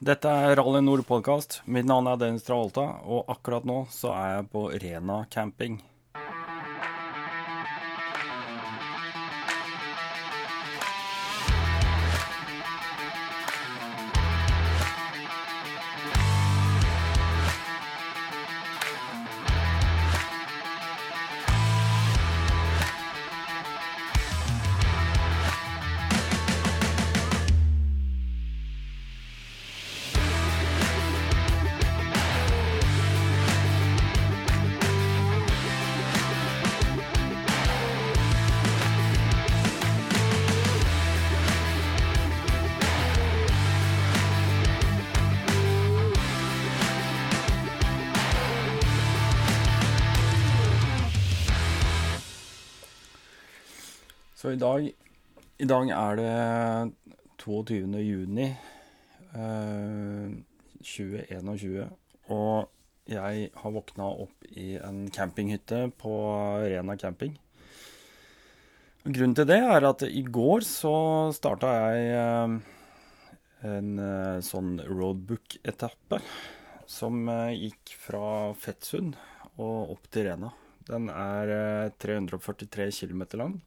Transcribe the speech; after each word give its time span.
Dette 0.00 0.30
er 0.32 0.56
Rally 0.56 0.80
Nord 0.80 1.02
podkast. 1.04 1.58
Mitt 1.68 1.84
navn 1.84 2.06
er 2.08 2.16
Dennis 2.16 2.46
Travolta, 2.46 2.86
og 3.04 3.28
akkurat 3.28 3.66
nå 3.68 3.82
så 3.92 4.14
er 4.16 4.30
jeg 4.38 4.46
på 4.54 4.62
Rena 4.80 5.18
camping. 5.28 5.76
Dag 55.70 55.90
er 55.94 56.18
det 56.18 57.14
22. 57.40 58.00
juni 58.02 58.48
eh, 58.50 60.32
2021, 60.80 61.86
og 62.34 62.70
jeg 63.10 63.50
har 63.54 63.74
våkna 63.74 64.08
opp 64.24 64.50
i 64.50 64.74
en 64.80 65.04
campinghytte 65.14 65.86
på 66.00 66.12
Rena 66.64 66.96
camping. 66.98 67.36
Grunnen 69.06 69.36
til 69.38 69.48
det 69.48 69.60
er 69.64 69.86
at 69.88 70.04
i 70.06 70.24
går 70.26 70.66
så 70.66 70.94
starta 71.36 71.70
jeg 71.78 72.10
eh, 72.18 72.58
en 73.70 73.94
eh, 74.04 74.42
sånn 74.44 74.74
roadbook-etappe 74.84 76.20
som 76.90 77.22
eh, 77.30 77.56
gikk 77.68 77.94
fra 78.02 78.24
Fettsund 78.58 79.16
og 79.60 79.94
opp 79.96 80.10
til 80.12 80.28
Rena. 80.28 80.52
Den 80.90 81.08
er 81.14 81.54
eh, 81.54 81.96
343 82.02 82.90
km 83.00 83.24
lang. 83.40 83.60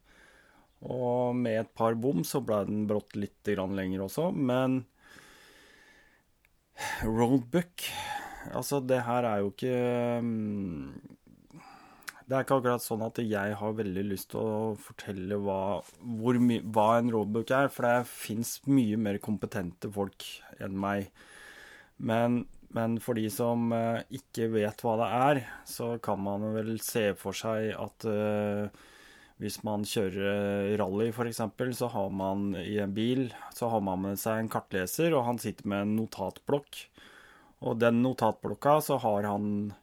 Og 0.83 1.35
med 1.39 1.61
et 1.61 1.71
par 1.77 1.95
bom 1.95 2.23
så 2.27 2.41
ble 2.43 2.63
den 2.67 2.83
brått 2.89 3.15
litt 3.15 3.47
lenger 3.47 4.03
også, 4.03 4.31
men 4.35 4.83
roadbook 7.05 7.87
Altså, 8.51 8.81
det 8.83 9.03
her 9.05 9.23
er 9.23 9.43
jo 9.43 9.51
ikke 9.53 9.75
mm, 10.25 10.87
Det 12.27 12.35
er 12.35 12.43
ikke 12.43 12.57
akkurat 12.59 12.83
sånn 12.83 13.05
at 13.05 13.21
jeg 13.23 13.57
har 13.59 13.77
veldig 13.77 14.03
lyst 14.09 14.31
til 14.33 14.41
å 14.41 14.73
fortelle 14.79 15.37
hva, 15.43 15.79
my, 16.03 16.59
hva 16.75 16.87
en 16.97 17.11
roadbook 17.13 17.53
er, 17.55 17.69
for 17.71 17.87
det 17.87 18.09
fins 18.09 18.57
mye 18.67 18.99
mer 18.99 19.19
kompetente 19.23 19.91
folk 19.91 20.25
enn 20.63 20.75
meg. 20.79 21.09
Men, 21.99 22.41
men 22.75 22.95
for 23.03 23.19
de 23.19 23.27
som 23.31 23.71
eh, 23.75 24.01
ikke 24.19 24.47
vet 24.55 24.83
hva 24.83 24.95
det 25.01 25.09
er, 25.19 25.41
så 25.67 25.93
kan 26.03 26.23
man 26.23 26.47
vel 26.55 26.77
se 26.83 27.09
for 27.19 27.35
seg 27.37 27.73
at 27.75 28.07
eh, 28.09 28.83
hvis 29.41 29.59
man 29.65 29.85
kjører 29.87 30.75
rally 30.79 31.09
f.eks., 31.11 31.41
så 31.77 31.89
har 31.93 32.11
man 32.13 32.51
i 32.59 32.77
en 32.83 32.93
bil 32.93 33.25
så 33.55 33.69
har 33.73 33.81
man 33.85 34.03
med 34.05 34.21
seg 34.21 34.43
en 34.43 34.51
kartleser, 34.51 35.15
og 35.15 35.25
han 35.27 35.41
sitter 35.41 35.67
med 35.69 35.87
en 35.87 35.95
notatblokk. 35.97 36.83
Og 37.63 37.79
den 37.79 38.01
notatblokka 38.03 38.77
så 38.83 38.99
har 39.01 39.27
han 39.29 39.73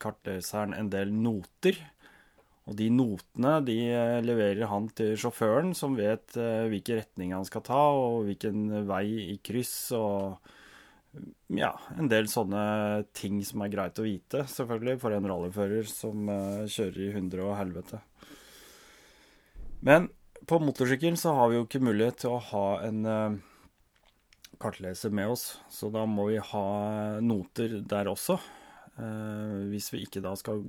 kartleseren 0.00 0.74
en 0.76 0.90
del 0.92 1.12
noter. 1.14 1.78
Og 2.68 2.76
de 2.78 2.86
notene 2.92 3.56
de 3.66 3.76
leverer 4.24 4.68
han 4.70 4.88
til 4.96 5.16
sjåføren, 5.18 5.74
som 5.76 5.96
vet 5.98 6.36
hvilken 6.36 7.00
retning 7.00 7.34
han 7.34 7.46
skal 7.48 7.64
ta, 7.66 7.80
og 7.96 8.26
hvilken 8.28 8.86
vei 8.88 9.04
i 9.32 9.38
kryss, 9.44 9.90
og 9.96 10.38
ja, 11.50 11.72
en 11.98 12.10
del 12.10 12.28
sånne 12.30 12.62
ting 13.16 13.40
som 13.46 13.64
er 13.64 13.72
greit 13.72 13.98
å 13.98 14.06
vite, 14.06 14.44
selvfølgelig, 14.50 15.00
for 15.02 15.16
en 15.16 15.26
rallyfører 15.32 15.88
som 15.90 16.30
kjører 16.70 17.02
i 17.08 17.12
hundre 17.16 17.48
og 17.48 17.58
helvete. 17.58 18.04
Men 19.86 20.10
på 20.48 20.58
motorsykkel 20.60 21.16
så 21.20 21.34
har 21.36 21.50
vi 21.50 21.58
jo 21.58 21.66
ikke 21.66 21.82
mulighet 21.82 22.22
til 22.22 22.34
å 22.34 22.42
ha 22.50 22.64
en 22.84 23.00
uh, 23.06 23.38
kartleser 24.60 25.12
med 25.14 25.32
oss, 25.32 25.44
så 25.72 25.88
da 25.92 26.04
må 26.08 26.28
vi 26.30 26.40
ha 26.50 26.66
noter 27.24 27.80
der 27.88 28.10
også. 28.12 28.36
Uh, 29.00 29.70
hvis 29.70 29.88
vi 29.94 30.02
ikke 30.04 30.22
da 30.24 30.34
skal 30.36 30.64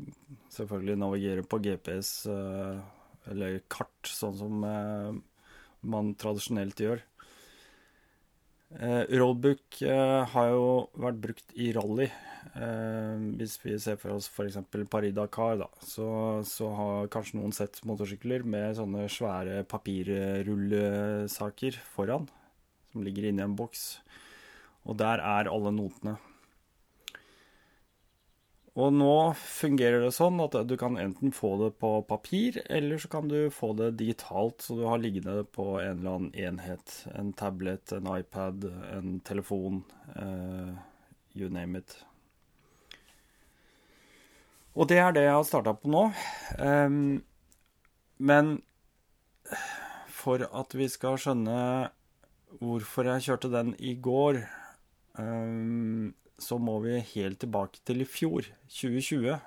selvfølgelig 0.53 1.00
navigere 1.01 1.44
på 1.44 1.59
GPS 1.63 2.13
uh, 2.31 2.79
eller 3.31 3.59
kart, 3.71 4.07
sånn 4.07 4.38
som 4.38 4.63
man 5.81 6.13
tradisjonelt 6.17 6.79
gjør. 6.81 7.03
Roadbook 8.71 9.81
har 10.31 10.51
jo 10.53 10.67
vært 10.95 11.17
brukt 11.23 11.57
i 11.59 11.73
rally. 11.75 12.07
Eh, 12.51 13.15
hvis 13.39 13.53
vi 13.63 13.77
ser 13.79 13.95
for 14.01 14.11
oss 14.17 14.27
f.eks. 14.27 14.57
Paris-Dakar, 14.91 15.55
da, 15.61 15.69
så, 15.85 16.07
så, 16.47 16.67
har 16.75 17.11
kanskje 17.13 17.37
noen 17.39 17.53
sett 17.55 17.79
motorsykler 17.87 18.43
med 18.43 18.75
sånne 18.79 19.05
svære 19.11 19.63
papirrullesaker 19.71 21.79
foran, 21.93 22.27
som 22.91 23.03
ligger 23.05 23.29
inni 23.29 23.43
en 23.45 23.55
boks. 23.59 23.81
Og 24.89 24.93
der 24.99 25.17
er 25.23 25.51
alle 25.51 25.71
notene. 25.75 26.15
Og 28.79 28.93
nå 28.95 29.15
fungerer 29.35 29.99
det 29.99 30.13
sånn 30.15 30.37
at 30.39 30.53
du 30.63 30.77
kan 30.79 30.95
enten 30.99 31.33
få 31.35 31.57
det 31.59 31.73
på 31.81 31.89
papir, 32.07 32.61
eller 32.71 33.01
så 33.03 33.09
kan 33.11 33.27
du 33.27 33.49
få 33.51 33.73
det 33.75 33.89
digitalt, 33.99 34.63
så 34.63 34.77
du 34.79 34.85
har 34.87 35.01
liggende 35.01 35.41
på 35.43 35.73
en 35.81 35.97
eller 35.99 36.13
annen 36.13 36.37
enhet. 36.39 36.93
En 37.11 37.33
tablet, 37.35 37.91
en 37.91 38.07
iPad, 38.15 38.69
en 38.95 39.19
telefon. 39.27 39.81
Uh, 40.15 40.71
you 41.35 41.51
name 41.51 41.83
it. 41.83 41.97
Og 44.71 44.88
det 44.88 45.01
er 45.03 45.11
det 45.11 45.25
jeg 45.25 45.35
har 45.35 45.43
starta 45.43 45.75
på 45.75 45.91
nå. 45.91 46.05
Um, 46.55 47.19
men 48.23 48.53
for 50.07 50.47
at 50.47 50.77
vi 50.79 50.88
skal 50.91 51.19
skjønne 51.19 51.59
hvorfor 52.61 53.09
jeg 53.09 53.27
kjørte 53.27 53.51
den 53.51 53.75
i 53.83 53.97
går, 53.99 54.39
um, 55.19 56.13
så 56.41 56.57
må 56.57 56.79
vi 56.84 57.00
helt 57.13 57.40
tilbake 57.44 57.81
til 57.88 58.03
i 58.03 58.07
fjor, 58.09 58.50
2020. 58.68 59.38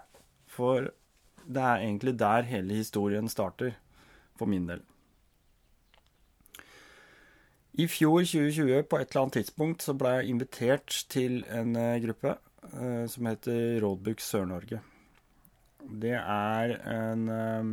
For 0.54 0.90
det 1.44 1.62
er 1.62 1.84
egentlig 1.84 2.16
der 2.18 2.48
hele 2.48 2.80
historien 2.80 3.28
starter, 3.28 3.76
for 4.38 4.50
min 4.50 4.68
del. 4.70 4.82
I 7.74 7.88
fjor, 7.90 8.22
2020, 8.22 8.82
på 8.86 8.98
et 9.02 9.10
eller 9.10 9.24
annet 9.24 9.40
tidspunkt, 9.40 9.82
så 9.82 9.96
ble 9.98 10.16
jeg 10.16 10.30
invitert 10.30 10.98
til 11.10 11.40
en 11.50 11.74
uh, 11.74 11.98
gruppe 12.02 12.36
eh, 12.70 13.06
som 13.10 13.26
heter 13.26 13.80
Roadbook 13.82 14.22
Sør-Norge. 14.22 14.78
Det 15.84 16.14
er 16.16 16.76
en 16.90 17.26
eh, 17.28 17.72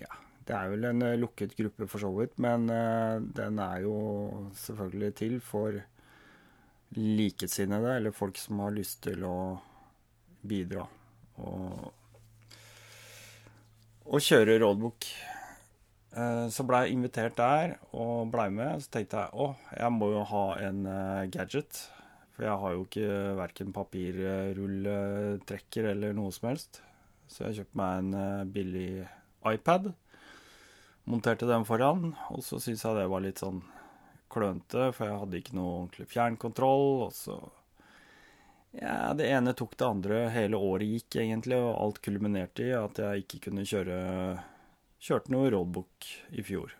Ja, 0.00 0.16
det 0.48 0.56
er 0.56 0.72
vel 0.72 0.88
en 0.88 1.04
eh, 1.06 1.18
lukket 1.20 1.54
gruppe 1.58 1.86
for 1.90 2.02
så 2.02 2.10
vidt, 2.16 2.38
men 2.42 2.68
eh, 2.72 3.20
den 3.36 3.60
er 3.62 3.84
jo 3.84 3.98
selvfølgelig 4.58 5.14
til 5.20 5.38
for 5.44 5.78
likesinnede, 6.96 7.96
eller 7.96 8.12
folk 8.16 8.36
som 8.40 8.60
har 8.64 8.72
lyst 8.76 9.02
til 9.04 9.24
å 9.28 9.38
bidra 10.48 10.84
og, 11.42 11.90
og 14.08 14.18
kjøre 14.24 14.60
roadbook. 14.62 15.00
Eh, 16.16 16.46
så 16.54 16.60
blei 16.66 16.80
jeg 16.86 16.94
invitert 16.96 17.36
der 17.38 17.66
og 17.92 18.30
blei 18.32 18.48
med. 18.54 18.70
Så 18.82 18.88
tenkte 18.96 19.16
jeg 19.24 19.30
å, 19.34 19.36
jeg 19.74 19.90
må 19.94 20.06
jo 20.14 20.22
ha 20.32 20.46
en 20.70 20.80
gadget. 21.34 21.72
For 22.38 22.46
jeg 22.46 22.54
har 22.62 22.70
jo 22.70 22.86
ikke 22.86 23.34
verken 23.34 23.74
papirrulletrekker 23.74 25.90
eller 25.90 26.14
noe 26.14 26.30
som 26.30 26.46
helst. 26.52 26.78
Så 27.28 27.44
jeg 27.44 27.54
kjøpte 27.58 27.78
meg 27.80 27.98
en 27.98 28.14
eh, 28.14 28.48
billig 28.54 29.06
iPad. 29.50 29.84
Monterte 31.08 31.46
den 31.48 31.64
foran, 31.68 32.02
og 32.30 32.40
så 32.44 32.58
syntes 32.60 32.84
jeg 32.84 32.96
det 32.98 33.08
var 33.10 33.20
litt 33.24 33.38
sånn 33.42 33.60
klønete, 34.32 34.90
for 34.96 35.08
jeg 35.08 35.20
hadde 35.22 35.40
ikke 35.40 35.56
noe 35.58 35.72
ordentlig 35.78 36.08
fjernkontroll. 36.12 37.06
Og 37.08 37.14
så 37.16 37.38
Ja, 38.78 39.14
det 39.16 39.30
ene 39.32 39.54
tok 39.56 39.76
det 39.80 39.86
andre. 39.88 40.20
Hele 40.34 40.60
året 40.60 40.90
gikk 40.90 41.20
egentlig, 41.22 41.56
og 41.56 41.78
alt 41.80 42.02
kulminerte 42.04 42.66
i 42.68 42.76
at 42.76 43.00
jeg 43.00 43.24
ikke 43.24 43.48
kunne 43.48 43.66
kjøre 43.68 43.98
Kjørte 44.98 45.30
noe 45.30 45.46
roadbook 45.54 46.06
i 46.34 46.42
fjor. 46.42 46.72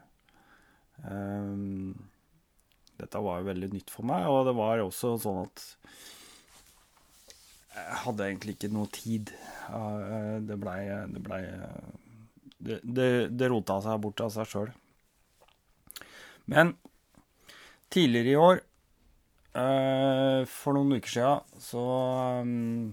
Um, 1.07 1.95
dette 2.99 3.21
var 3.23 3.39
jo 3.39 3.47
veldig 3.47 3.69
nytt 3.71 3.93
for 3.95 4.09
meg, 4.11 4.27
og 4.27 4.49
det 4.49 4.57
var 4.59 4.83
også 4.83 5.13
sånn 5.23 5.45
at 5.45 5.63
jeg 7.79 8.01
hadde 8.03 8.27
egentlig 8.27 8.57
ikke 8.57 8.73
noe 8.75 8.91
tid. 8.91 9.31
Det 10.49 10.57
blei 10.59 10.81
Det, 11.15 11.23
ble, 11.23 11.39
det, 12.59 12.81
det, 12.83 13.09
det 13.39 13.51
rota 13.53 13.79
seg 13.85 14.03
bort 14.03 14.25
av 14.25 14.33
seg 14.35 14.51
sjøl. 14.51 14.73
Men 16.51 16.75
tidligere 17.93 18.35
i 18.35 18.41
år 18.41 18.65
Uh, 19.57 20.45
for 20.47 20.77
noen 20.77 20.99
uker 20.99 21.11
siden 21.11 21.63
så 21.63 21.83
um, 22.45 22.93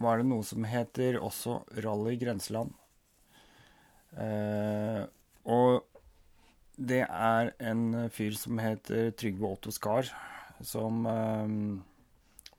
var 0.00 0.20
det 0.20 0.28
noe 0.30 0.44
som 0.46 0.64
heter 0.64 1.18
også 1.20 1.60
Rally 1.82 2.14
Grenseland. 2.20 2.72
Uh, 4.14 5.04
og 5.44 5.82
det 6.80 7.02
er 7.04 7.52
en 7.60 8.08
fyr 8.14 8.36
som 8.38 8.60
heter 8.62 9.10
Trygve 9.18 9.50
Otto 9.50 9.74
Skar, 9.74 10.08
som 10.64 11.04
um, 11.04 11.82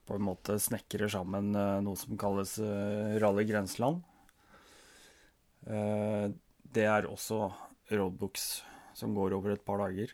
på 0.06 0.18
en 0.18 0.26
måte 0.28 0.60
snekrer 0.62 1.10
sammen 1.10 1.50
uh, 1.56 1.80
noe 1.82 1.98
som 1.98 2.20
kalles 2.20 2.58
Rally 3.22 3.46
Grenseland. 3.48 4.02
det 5.62 6.84
er 6.90 7.06
også 7.06 7.44
roadbooks 7.94 8.64
som 8.98 9.12
går 9.14 9.36
over 9.36 9.52
et 9.54 9.62
par 9.62 9.78
dager. 9.78 10.10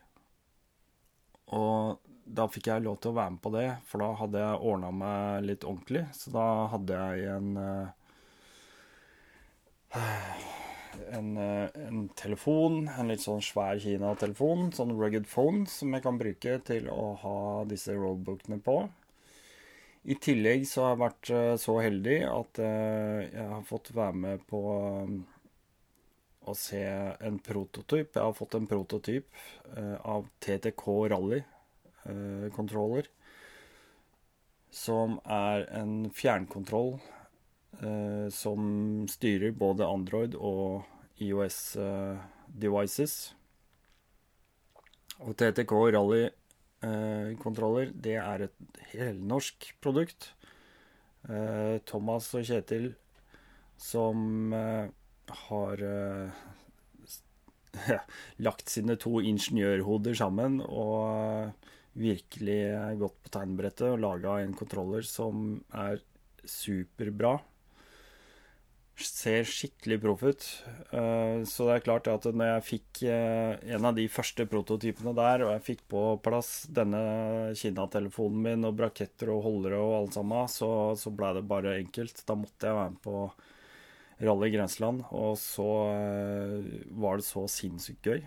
Og 1.57 2.09
da 2.29 2.45
fikk 2.51 2.69
jeg 2.69 2.85
lov 2.85 2.99
til 3.01 3.13
å 3.13 3.19
være 3.19 3.35
med 3.35 3.43
på 3.45 3.53
det, 3.55 3.69
for 3.89 4.05
da 4.05 4.11
hadde 4.21 4.43
jeg 4.43 4.63
ordna 4.71 4.91
meg 4.93 5.47
litt 5.49 5.65
ordentlig. 5.65 6.05
Så 6.17 6.33
da 6.35 6.47
hadde 6.75 7.01
jeg 7.01 7.33
en 7.39 7.51
uh, 7.57 7.89
en, 11.15 11.31
uh, 11.41 11.69
en, 11.87 12.07
telefon, 12.19 12.83
en 12.93 13.09
litt 13.09 13.25
sånn 13.25 13.41
svær 13.45 13.81
Kina-telefon, 13.81 14.69
sånn 14.77 14.97
rugged 14.99 15.29
phone, 15.31 15.65
som 15.71 15.95
jeg 15.97 16.05
kan 16.05 16.21
bruke 16.21 16.59
til 16.69 16.91
å 16.93 17.13
ha 17.23 17.39
disse 17.71 17.97
roadbookene 17.97 18.61
på. 18.65 18.83
I 20.09 20.17
tillegg 20.23 20.65
så 20.69 20.85
har 20.85 20.95
jeg 20.95 21.03
vært 21.07 21.33
uh, 21.33 21.55
så 21.61 21.81
heldig 21.81 22.21
at 22.29 22.63
jeg 22.63 23.49
har 23.55 23.67
fått 23.69 23.93
være 23.97 24.23
med 24.27 24.45
på 24.51 24.63
å 26.49 26.57
se 26.57 26.81
en 26.85 27.39
prototyp. 27.45 28.17
Jeg 28.17 28.25
har 28.25 28.35
fått 28.37 28.57
en 28.59 28.67
prototyp 28.71 29.29
av 30.03 30.27
TTK 30.45 30.85
Rally 31.13 31.43
Eh. 32.09 33.03
Som 34.71 35.17
er 35.25 35.65
en 35.73 36.11
fjernkontroll 36.13 36.99
eh, 37.81 38.29
som 38.33 39.07
styrer 39.09 39.53
både 39.57 39.89
Android 39.89 40.37
og 40.37 40.85
IOS 41.19 41.77
eh, 41.81 42.21
devices. 42.49 43.35
Og 45.19 45.35
TTK 45.37 45.73
Rally 45.97 46.29
kontroller, 47.43 47.89
det 47.91 48.21
er 48.23 48.45
et 48.45 48.83
helnorsk 48.93 49.65
produkt. 49.83 50.29
Thomas 51.91 52.29
og 52.39 52.45
Kjetil 52.47 52.93
som 53.83 54.47
har 55.49 55.83
lagt 58.47 58.73
sine 58.73 58.97
to 59.01 59.19
ingeniørhoder 59.21 60.17
sammen 60.19 60.61
og 60.65 61.53
virkelig 61.99 62.61
gått 63.01 63.21
på 63.25 63.33
tegnebrettet 63.35 63.91
og 63.91 64.03
laga 64.03 64.39
en 64.43 64.57
kontroller 64.57 65.07
som 65.07 65.61
er 65.75 66.01
superbra. 66.49 67.39
Ser 68.99 69.45
skikkelig 69.47 70.01
proff 70.03 70.25
ut. 70.27 70.45
Uh, 70.91 71.45
så 71.47 71.69
det 71.69 71.77
er 71.77 71.85
klart 71.87 72.09
at 72.11 72.25
når 72.27 72.49
jeg 72.51 72.65
fikk 72.67 73.03
uh, 73.07 73.55
en 73.77 73.87
av 73.87 73.95
de 73.95 74.09
første 74.11 74.47
prototypene 74.51 75.13
der, 75.15 75.45
og 75.47 75.53
jeg 75.55 75.67
fikk 75.69 75.85
på 75.93 76.03
plass 76.25 76.51
denne 76.75 77.53
Kina-telefonen 77.59 78.43
min 78.49 78.67
og 78.67 78.75
braketter 78.81 79.31
og 79.35 79.45
holdere 79.47 79.79
og 79.79 79.95
alt 80.01 80.19
sammen, 80.19 80.51
så, 80.51 80.71
så 80.99 81.15
blei 81.15 81.31
det 81.39 81.47
bare 81.47 81.79
enkelt. 81.79 82.25
Da 82.27 82.39
måtte 82.39 82.71
jeg 82.71 82.79
være 82.81 82.97
med 82.97 83.01
på 83.07 83.23
Rally 84.19 84.51
Grenseland, 84.51 85.05
og 85.15 85.37
så 85.39 85.69
eh, 85.93 86.73
var 86.99 87.21
det 87.21 87.27
så 87.29 87.45
sinnssykt 87.51 88.09
gøy. 88.09 88.25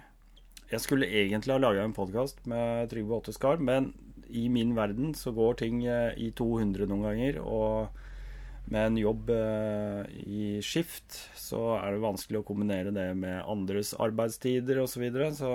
Jeg 0.71 0.83
skulle 0.83 1.09
egentlig 1.09 1.51
ha 1.51 1.59
laga 1.59 1.83
en 1.83 1.95
podkast 1.95 2.45
med 2.47 2.87
Trygve 2.93 3.17
Otteskar, 3.17 3.59
men 3.59 3.91
i 4.31 4.45
min 4.47 4.71
verden 4.77 5.11
så 5.17 5.33
går 5.35 5.59
ting 5.59 5.83
eh, 5.83 6.15
i 6.15 6.31
200 6.31 6.87
noen 6.87 7.03
ganger. 7.09 7.41
Og 7.43 8.71
med 8.71 8.87
en 8.87 9.01
jobb 9.01 9.33
eh, 9.35 10.15
i 10.23 10.45
skift 10.63 11.19
så 11.35 11.75
er 11.81 11.91
det 11.91 12.05
vanskelig 12.05 12.39
å 12.39 12.47
kombinere 12.47 12.95
det 12.95 13.09
med 13.19 13.43
andres 13.43 13.91
arbeidstider 13.99 14.79
osv. 14.79 14.95
Så, 14.95 15.03
videre. 15.03 15.31
så 15.35 15.53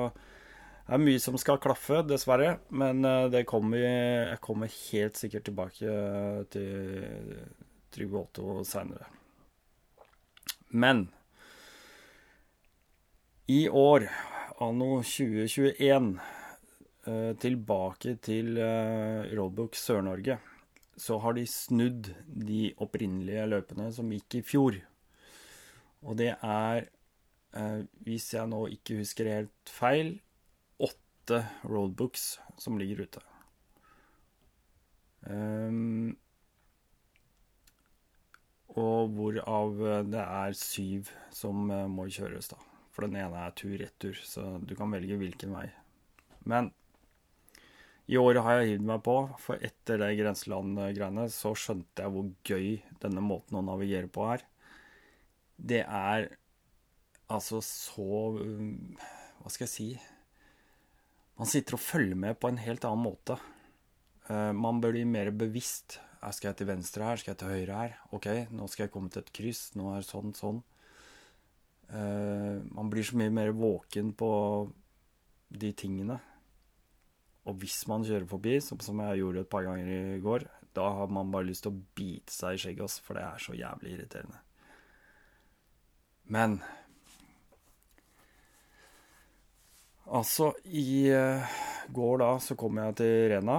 det 0.84 0.98
er 0.98 1.06
mye 1.08 1.22
som 1.22 1.40
skal 1.40 1.62
klaffe, 1.64 2.04
dessverre. 2.04 2.58
Men 2.68 3.00
det 3.32 3.46
kommer, 3.48 3.80
jeg 3.80 4.40
kommer 4.44 4.68
helt 4.68 5.16
sikkert 5.16 5.48
tilbake 5.48 6.00
til 6.52 7.46
Trygve 7.96 8.26
Otto 8.26 8.60
seinere. 8.68 9.15
Men 10.70 11.06
i 13.46 13.68
år 13.68 14.08
anno 14.58 15.02
2021 15.02 16.18
eh, 17.06 17.32
tilbake 17.38 18.16
til 18.24 18.56
eh, 18.58 19.28
Roadbook 19.36 19.78
Sør-Norge, 19.78 20.38
så 20.96 21.18
har 21.22 21.36
de 21.36 21.44
snudd 21.46 22.10
de 22.26 22.72
opprinnelige 22.82 23.46
løpene 23.52 23.90
som 23.94 24.10
gikk 24.10 24.40
i 24.40 24.42
fjor. 24.46 24.80
Og 26.02 26.18
det 26.18 26.32
er, 26.34 26.88
eh, 27.54 27.80
hvis 28.08 28.32
jeg 28.34 28.50
nå 28.50 28.64
ikke 28.74 28.98
husker 29.02 29.30
helt 29.30 29.72
feil, 29.72 30.16
åtte 30.82 31.44
roadbooks 31.68 32.36
som 32.58 32.80
ligger 32.80 33.06
ute. 33.06 33.22
Um, 35.26 36.16
og 38.76 39.12
hvorav 39.16 39.78
det 40.12 40.22
er 40.22 40.56
syv 40.58 41.10
som 41.34 41.68
må 41.92 42.08
kjøres, 42.12 42.50
da. 42.52 42.60
For 42.92 43.04
den 43.04 43.18
ene 43.20 43.44
er 43.44 43.54
tur-retur, 43.56 44.16
så 44.24 44.56
du 44.64 44.74
kan 44.76 44.92
velge 44.92 45.18
hvilken 45.20 45.52
vei. 45.56 45.66
Men 46.48 46.70
i 48.06 48.18
året 48.20 48.44
har 48.46 48.60
jeg 48.60 48.76
hivd 48.76 48.84
meg 48.86 49.00
på, 49.02 49.14
for 49.42 49.62
etter 49.66 49.98
det 49.98 50.12
grenseland-greiene 50.20 51.26
så 51.34 51.50
skjønte 51.58 52.04
jeg 52.04 52.14
hvor 52.14 52.28
gøy 52.46 52.68
denne 53.02 53.24
måten 53.24 53.58
å 53.58 53.64
navigere 53.66 54.06
på 54.12 54.28
er. 54.30 54.44
Det 55.56 55.82
er 55.82 56.28
altså 57.32 57.58
så 57.64 58.06
Hva 58.36 59.50
skal 59.50 59.66
jeg 59.66 59.72
si? 59.72 59.88
Man 61.36 61.50
sitter 61.50 61.76
og 61.76 61.82
følger 61.82 62.18
med 62.18 62.38
på 62.38 62.48
en 62.48 62.62
helt 62.62 62.86
annen 62.86 63.02
måte. 63.04 63.36
Eh, 64.30 64.52
man 64.56 64.78
bør 64.80 64.94
bli 64.94 65.02
mer 65.08 65.32
bevisst. 65.34 65.98
Skal 66.34 66.50
jeg 66.50 66.58
til 66.60 66.70
venstre 66.70 67.06
her? 67.06 67.20
Skal 67.20 67.32
jeg 67.34 67.40
til 67.42 67.52
høyre 67.52 67.82
her? 67.82 67.98
OK, 68.16 68.26
nå 68.54 68.66
skal 68.70 68.86
jeg 68.86 68.94
komme 68.94 69.12
til 69.12 69.22
et 69.22 69.34
kryss. 69.34 69.68
Nå 69.78 69.92
er 69.92 70.02
det 70.02 70.08
sånn, 70.08 70.32
sånn. 70.36 70.62
Uh, 71.86 72.64
man 72.74 72.90
blir 72.90 73.06
så 73.06 73.18
mye 73.18 73.30
mer 73.30 73.52
våken 73.54 74.10
på 74.18 74.30
de 75.54 75.70
tingene. 75.78 76.18
Og 77.46 77.60
hvis 77.62 77.84
man 77.86 78.06
kjører 78.06 78.26
forbi, 78.26 78.56
som, 78.64 78.80
som 78.82 79.02
jeg 79.04 79.20
gjorde 79.22 79.44
et 79.44 79.52
par 79.52 79.66
ganger 79.68 80.16
i 80.16 80.22
går, 80.24 80.48
da 80.76 80.88
har 80.98 81.12
man 81.14 81.30
bare 81.32 81.46
lyst 81.46 81.64
til 81.66 81.76
å 81.76 81.84
bite 81.96 82.34
seg 82.34 82.56
i 82.56 82.64
skjegget, 82.64 82.98
for 83.06 83.18
det 83.18 83.22
er 83.22 83.44
så 83.46 83.54
jævlig 83.56 83.94
irriterende. 83.94 84.42
Men 86.34 86.58
Altså, 90.06 90.52
i 90.70 91.10
uh, 91.10 91.54
går 91.90 92.20
da 92.22 92.28
så 92.38 92.54
kom 92.54 92.78
jeg 92.78 92.94
til 93.00 93.14
Rena. 93.32 93.56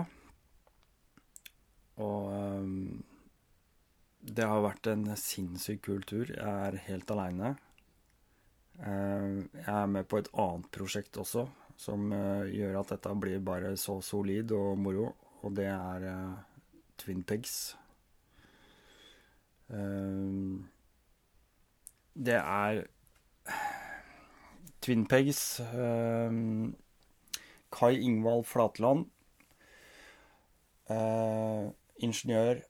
Og 2.04 2.30
um, 2.30 3.04
det 4.22 4.46
har 4.46 4.62
vært 4.66 4.90
en 4.92 5.08
sinnssykt 5.18 5.86
kul 5.88 6.04
tur. 6.06 6.30
Jeg 6.30 6.44
er 6.44 6.78
helt 6.88 7.12
aleine. 7.14 7.56
Uh, 8.78 9.42
jeg 9.56 9.74
er 9.74 9.90
med 9.90 10.06
på 10.10 10.20
et 10.22 10.30
annet 10.38 10.70
prosjekt 10.74 11.18
også, 11.18 11.48
som 11.82 12.12
uh, 12.14 12.46
gjør 12.46 12.78
at 12.82 12.94
dette 12.94 13.16
blir 13.18 13.42
bare 13.42 13.74
så 13.82 13.98
solid 14.06 14.54
og 14.54 14.78
moro, 14.78 15.10
og 15.42 15.56
det 15.58 15.66
er 15.72 16.06
uh, 16.12 16.38
Twin 17.02 17.24
Pegs. 17.26 17.76
Det 22.18 22.38
er 22.40 22.78
Twin 24.80 25.04
Pegs 25.12 25.42
Kai 27.76 28.00
Ingvald 28.00 28.46
Flatland. 28.48 29.04
Ingeniør. 32.04 32.64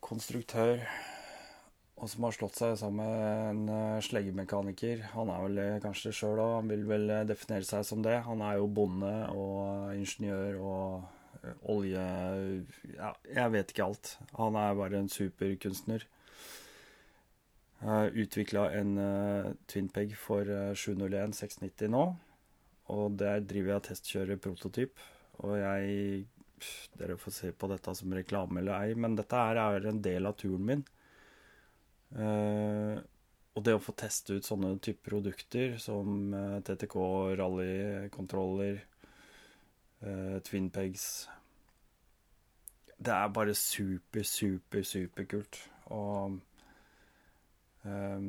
konstruktør 0.00 0.80
og 2.02 2.10
som 2.10 2.24
har 2.26 2.34
slått 2.34 2.56
seg 2.58 2.72
sammen 2.80 3.06
med 3.06 3.42
en 3.46 3.60
uh, 3.70 4.02
sleggemekaniker. 4.02 5.04
Han 5.12 5.30
er 5.30 5.42
vel 5.44 5.60
uh, 5.62 5.82
kanskje 5.84 6.10
det 6.10 6.16
sjøl 6.18 6.40
òg, 6.42 6.54
han 6.56 6.72
vil 6.72 6.82
vel 6.88 7.12
definere 7.28 7.68
seg 7.68 7.84
som 7.86 8.02
det. 8.02 8.16
Han 8.26 8.42
er 8.42 8.58
jo 8.58 8.66
bonde 8.66 9.12
og 9.30 9.92
ingeniør 9.94 10.58
og 10.58 11.52
olje... 11.70 12.02
Ja, 12.96 13.12
jeg 13.28 13.54
vet 13.54 13.70
ikke 13.70 13.86
alt. 13.86 14.16
Han 14.34 14.58
er 14.58 14.74
bare 14.78 14.98
en 14.98 15.12
superkunstner. 15.12 16.08
Utvikla 17.82 18.68
en 18.78 18.92
Twinpeg 19.70 20.12
for 20.14 20.46
701 20.78 21.34
690 21.34 21.90
nå. 21.90 22.04
Og 22.94 23.16
der 23.18 23.42
driver 23.42 23.72
jeg 23.72 23.80
og 23.80 23.88
testkjører 23.88 24.38
prototyp. 24.42 25.02
Og 25.42 25.56
jeg 25.58 26.28
Dere 26.98 27.18
får 27.20 27.34
se 27.36 27.52
på 27.52 27.68
dette 27.70 27.94
som 27.98 28.14
reklame 28.14 28.60
eller 28.60 28.74
ei, 28.78 28.94
men 28.98 29.16
dette 29.18 29.38
her 29.38 29.60
er 29.60 29.88
en 29.88 30.02
del 30.04 30.28
av 30.28 30.36
turen 30.40 30.68
min. 30.68 30.84
Uh, 32.12 33.00
og 33.52 33.64
det 33.64 33.74
å 33.76 33.82
få 33.82 33.94
teste 33.96 34.36
ut 34.36 34.46
sånne 34.46 34.74
type 34.84 35.04
produkter 35.04 35.76
som 35.80 36.32
uh, 36.32 36.58
TTK, 36.64 36.96
rallykontroller, 37.40 38.80
uh, 40.04 40.38
Twin. 40.44 40.68
Det 43.02 43.14
er 43.14 43.32
bare 43.36 43.54
super, 43.56 44.22
super, 44.28 44.84
superkult. 44.86 45.60
Og 45.92 46.38
um, 47.84 48.28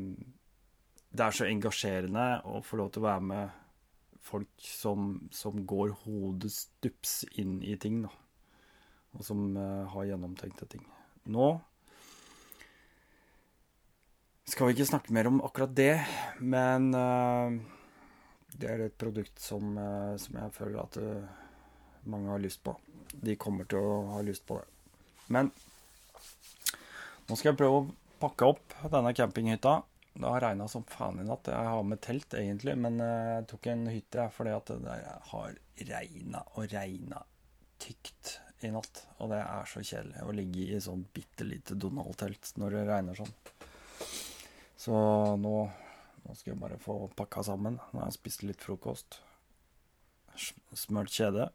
det 1.13 1.25
er 1.27 1.35
så 1.37 1.45
engasjerende 1.45 2.27
å 2.49 2.63
få 2.65 2.79
lov 2.81 2.89
til 2.91 3.03
å 3.03 3.09
være 3.11 3.27
med 3.29 3.59
folk 4.23 4.65
som, 4.65 5.29
som 5.31 5.65
går 5.67 5.93
hodet 6.03 6.51
stups 6.55 7.21
inn 7.39 7.59
i 7.63 7.75
ting, 7.77 8.03
da. 8.07 8.11
Og 9.13 9.25
som 9.25 9.45
uh, 9.57 9.85
har 9.93 10.09
gjennomtenkte 10.09 10.67
ting. 10.71 10.83
Nå 11.33 11.53
skal 14.49 14.67
vi 14.67 14.75
ikke 14.75 14.89
snakke 14.89 15.13
mer 15.15 15.29
om 15.29 15.39
akkurat 15.45 15.71
det, 15.73 15.93
men 16.41 16.89
uh, 16.93 17.53
det 18.53 18.69
er 18.69 18.83
et 18.85 18.97
produkt 18.99 19.39
som, 19.41 19.77
uh, 19.77 20.13
som 20.21 20.37
jeg 20.41 20.55
føler 20.57 20.81
at 20.83 20.99
mange 22.09 22.33
har 22.33 22.43
lyst 22.43 22.63
på. 22.65 22.75
De 23.13 23.37
kommer 23.39 23.69
til 23.69 23.79
å 23.79 23.95
ha 24.11 24.21
lyst 24.25 24.45
på 24.49 24.59
det. 24.59 24.67
Men 25.31 25.49
nå 27.29 27.37
skal 27.37 27.53
jeg 27.53 27.61
prøve 27.61 27.79
å 27.79 27.89
pakke 28.19 28.49
opp 28.51 28.75
denne 28.91 29.13
campinghytta. 29.15 29.77
Det 30.13 30.29
har 30.29 30.43
regna 30.43 30.67
som 30.69 30.83
faen 30.85 31.21
i 31.23 31.25
natt. 31.25 31.47
Jeg 31.49 31.69
har 31.73 31.85
med 31.87 32.01
telt, 32.03 32.35
egentlig, 32.37 32.75
men 32.77 32.99
jeg 33.01 33.47
tok 33.49 33.69
en 33.71 33.87
hytte 33.89 34.27
fordi 34.35 34.53
at 34.53 34.73
det 34.83 34.97
har 35.31 35.55
regna 35.93 36.43
og 36.53 36.67
regna 36.73 37.23
tykt 37.81 38.37
i 38.67 38.71
natt. 38.73 39.03
Og 39.21 39.31
det 39.33 39.41
er 39.43 39.69
så 39.69 39.83
kjedelig 39.83 40.23
å 40.23 40.35
ligge 40.35 40.67
i 40.75 40.81
sånn 40.83 41.05
bitte 41.13 41.47
lite 41.47 41.77
Donald-telt 41.79 42.53
når 42.61 42.77
det 42.77 42.83
regner 42.89 43.19
sånn. 43.19 43.33
Så 44.83 44.93
nå, 45.39 45.53
nå, 46.23 46.35
skal 46.35 46.53
jeg 46.53 46.61
bare 46.61 46.79
få 46.81 46.97
pakka 47.15 47.45
sammen. 47.47 47.79
Nå 47.91 48.01
har 48.01 48.09
jeg 48.09 48.17
spist 48.17 48.43
litt 48.47 48.63
frokost. 48.63 49.21
Smørt 50.75 51.13
kjede. 51.13 51.47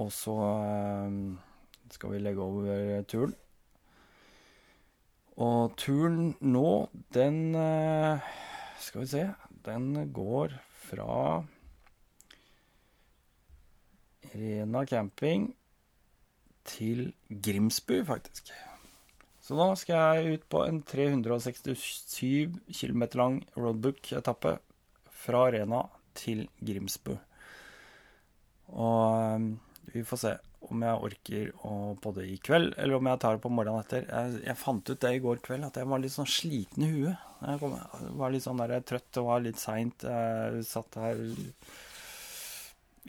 Og 0.00 0.10
så 0.12 0.34
eh, 0.42 1.16
skal 1.92 2.14
vi 2.14 2.20
legge 2.20 2.44
over 2.44 3.06
turen. 3.08 3.34
Og 5.40 5.72
turen 5.80 6.34
nå, 6.44 6.68
den 7.14 7.54
eh, 7.56 8.32
Skal 8.82 9.04
vi 9.04 9.10
se. 9.14 9.24
Den 9.64 9.94
går 10.12 10.58
fra 10.88 11.44
Rena 14.32 14.84
camping 14.88 15.50
til 16.68 17.10
Grimsbu, 17.28 18.02
faktisk. 18.08 18.52
Så 19.42 19.56
nå 19.58 19.72
skal 19.78 20.22
jeg 20.22 20.36
ut 20.38 20.44
på 20.52 20.62
en 20.68 20.78
367 20.86 22.54
km 22.70 23.02
lang 23.18 23.40
roadbook-etappe 23.58 24.54
fra 25.24 25.42
Rena 25.54 25.82
til 26.18 26.46
Grimsbu. 26.62 27.16
Og 28.72 29.02
eh, 29.18 29.50
vi 29.92 30.04
får 30.06 30.22
se 30.22 30.32
om 30.70 30.82
jeg 30.86 31.04
orker 31.08 31.48
å 31.66 31.74
podde 32.00 32.24
i 32.28 32.36
kveld, 32.40 32.76
eller 32.78 32.96
om 32.96 33.08
jeg 33.10 33.20
tar 33.22 33.36
det 33.36 33.42
på 33.42 33.50
morgenen 33.52 33.82
etter. 33.82 34.04
Jeg, 34.06 34.42
jeg, 34.46 34.58
fant 34.60 34.92
ut 34.92 35.00
det 35.04 35.10
i 35.16 35.22
går 35.24 35.42
kveld, 35.44 35.66
at 35.66 35.80
jeg 35.80 35.90
var 35.90 36.02
litt 36.02 36.14
sånn 36.14 36.30
sliten 36.30 36.86
i 36.86 36.92
huet. 36.92 37.24
Jeg, 37.42 37.58
kom, 37.60 37.74
var 38.20 38.32
litt 38.32 38.46
sånn 38.46 38.62
der, 38.62 38.76
trøtt 38.86 39.18
og 39.20 39.30
var 39.32 39.42
litt 39.42 39.58
seint. 39.60 40.06
Jeg 40.06 40.62
satt 40.68 41.00
her 41.02 41.24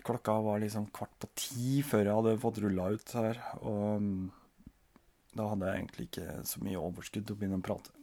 Klokka 0.02 0.40
var 0.42 0.64
liksom 0.64 0.88
kvart 0.96 1.14
på 1.22 1.30
ti 1.38 1.82
før 1.86 2.08
jeg 2.08 2.18
hadde 2.18 2.40
fått 2.42 2.62
rulla 2.64 2.88
ut 2.96 3.14
her. 3.20 3.42
Og 3.62 4.02
mm, 4.02 4.24
da 5.38 5.50
hadde 5.52 5.70
jeg 5.70 5.82
egentlig 5.82 6.08
ikke 6.10 6.40
så 6.50 6.64
mye 6.66 6.82
overskudd 6.82 7.28
til 7.28 7.36
å 7.36 7.42
begynne 7.42 7.62
å 7.62 7.66
prate. 7.66 7.94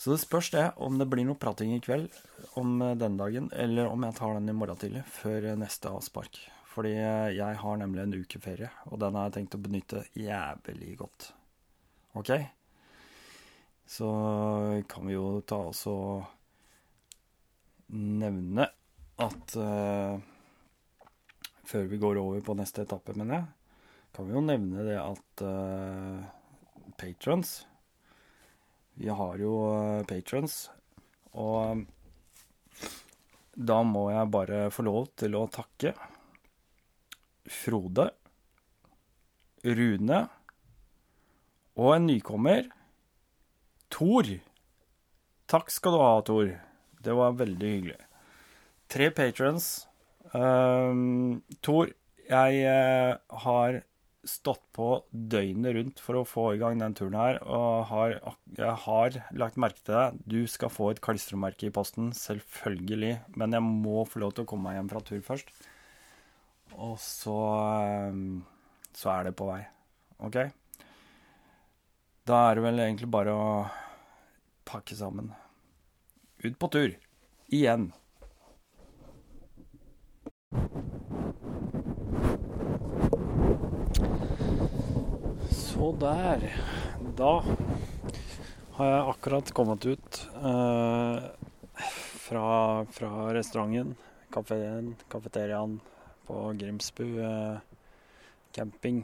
Så 0.00 0.14
det 0.14 0.22
spørs 0.22 0.48
det 0.54 0.62
om 0.80 0.96
det 0.96 1.10
blir 1.12 1.26
noe 1.28 1.36
prating 1.36 1.74
i 1.74 1.82
kveld 1.84 2.08
om 2.56 2.78
denne 2.80 3.18
dagen, 3.20 3.50
eller 3.52 3.90
om 3.90 4.06
jeg 4.06 4.16
tar 4.16 4.38
den 4.38 4.48
i 4.48 4.54
morgen 4.56 4.78
tidlig, 4.80 5.02
før 5.12 5.50
neste 5.60 5.92
avspark. 5.92 6.38
Fordi 6.70 6.94
jeg 6.94 7.58
har 7.60 7.76
nemlig 7.76 8.06
en 8.06 8.16
ukeferie, 8.22 8.70
og 8.88 9.02
den 9.02 9.18
har 9.18 9.28
jeg 9.28 9.36
tenkt 9.36 9.58
å 9.58 9.60
benytte 9.60 10.06
jævlig 10.16 10.94
godt. 11.02 11.32
OK? 12.16 12.32
Så 13.90 14.08
kan 14.88 15.08
vi 15.10 15.16
jo 15.18 15.40
ta 15.44 15.58
oss 15.68 15.82
og 15.90 16.22
nevne 17.90 18.68
at 19.20 19.56
uh, 19.58 20.16
Før 21.70 21.86
vi 21.86 22.00
går 22.02 22.18
over 22.18 22.42
på 22.42 22.56
neste 22.58 22.82
etappe, 22.82 23.14
mener 23.14 23.36
jeg, 23.36 23.76
kan 24.16 24.26
vi 24.26 24.34
jo 24.34 24.42
nevne 24.42 24.82
det 24.88 24.96
at 24.98 25.42
uh, 25.46 26.24
patrons 26.98 27.60
Vi 28.98 29.06
har 29.06 29.38
jo 29.38 29.52
uh, 29.70 30.02
patrons, 30.08 30.64
og 31.38 31.84
da 33.54 33.80
må 33.86 34.08
jeg 34.10 34.32
bare 34.34 34.64
få 34.74 34.82
lov 34.86 35.12
til 35.20 35.36
å 35.38 35.44
takke 35.52 35.94
Frode, 37.50 38.08
Rune 39.66 40.20
og 41.80 41.94
en 41.94 42.06
nykommer, 42.08 42.66
Tor. 43.90 44.26
Takk 45.50 45.70
skal 45.72 45.94
du 45.94 46.00
ha, 46.02 46.12
Tor. 46.26 46.50
Det 47.00 47.14
var 47.16 47.38
veldig 47.38 47.70
hyggelig. 47.74 48.00
Tre 48.90 49.08
patrons. 49.14 49.70
Um, 50.36 51.40
Tor, 51.64 51.90
jeg 52.30 52.60
uh, 52.66 53.38
har 53.44 53.80
stått 54.28 54.62
på 54.76 54.86
døgnet 55.10 55.74
rundt 55.74 56.00
for 56.04 56.20
å 56.20 56.26
få 56.28 56.44
i 56.54 56.60
gang 56.60 56.78
den 56.78 56.94
turen 56.94 57.16
her, 57.16 57.38
og 57.40 57.88
har, 57.88 58.18
jeg 58.58 58.76
har 58.84 59.16
lagt 59.32 59.58
merke 59.60 59.80
til 59.80 59.96
deg. 59.96 60.20
Du 60.28 60.40
skal 60.50 60.72
få 60.72 60.90
et 60.92 61.00
klistremerke 61.02 61.70
i 61.70 61.74
posten, 61.74 62.12
selvfølgelig, 62.16 63.16
men 63.40 63.56
jeg 63.56 63.64
må 63.64 64.04
få 64.06 64.22
lov 64.22 64.36
til 64.36 64.44
å 64.44 64.50
komme 64.50 64.68
meg 64.68 64.78
hjem 64.78 64.92
fra 64.92 65.04
tur 65.08 65.24
først. 65.24 65.52
Og 66.76 66.96
så 67.02 67.38
um, 68.12 68.42
så 68.96 69.12
er 69.14 69.28
det 69.28 69.36
på 69.38 69.48
vei. 69.48 69.60
OK? 70.26 70.38
Da 72.28 72.42
er 72.46 72.58
det 72.58 72.64
vel 72.66 72.82
egentlig 72.84 73.10
bare 73.10 73.34
å 73.34 73.46
pakke 74.68 74.96
sammen. 74.98 75.32
Ut 76.44 76.56
på 76.60 76.70
tur. 76.72 76.94
Igjen. 77.50 77.90
Så 85.80 85.92
der. 85.96 86.42
Da 87.16 87.30
har 88.76 88.90
jeg 88.90 89.04
akkurat 89.14 89.52
kommet 89.56 89.86
ut 89.88 90.18
eh, 90.36 91.22
fra, 92.26 92.50
fra 92.92 93.10
restauranten, 93.32 93.94
kafeen, 94.28 94.90
kafeteriaen 95.08 95.78
på 96.28 96.42
Grimsbu 96.60 97.06
eh, 97.24 97.64
camping. 98.52 99.00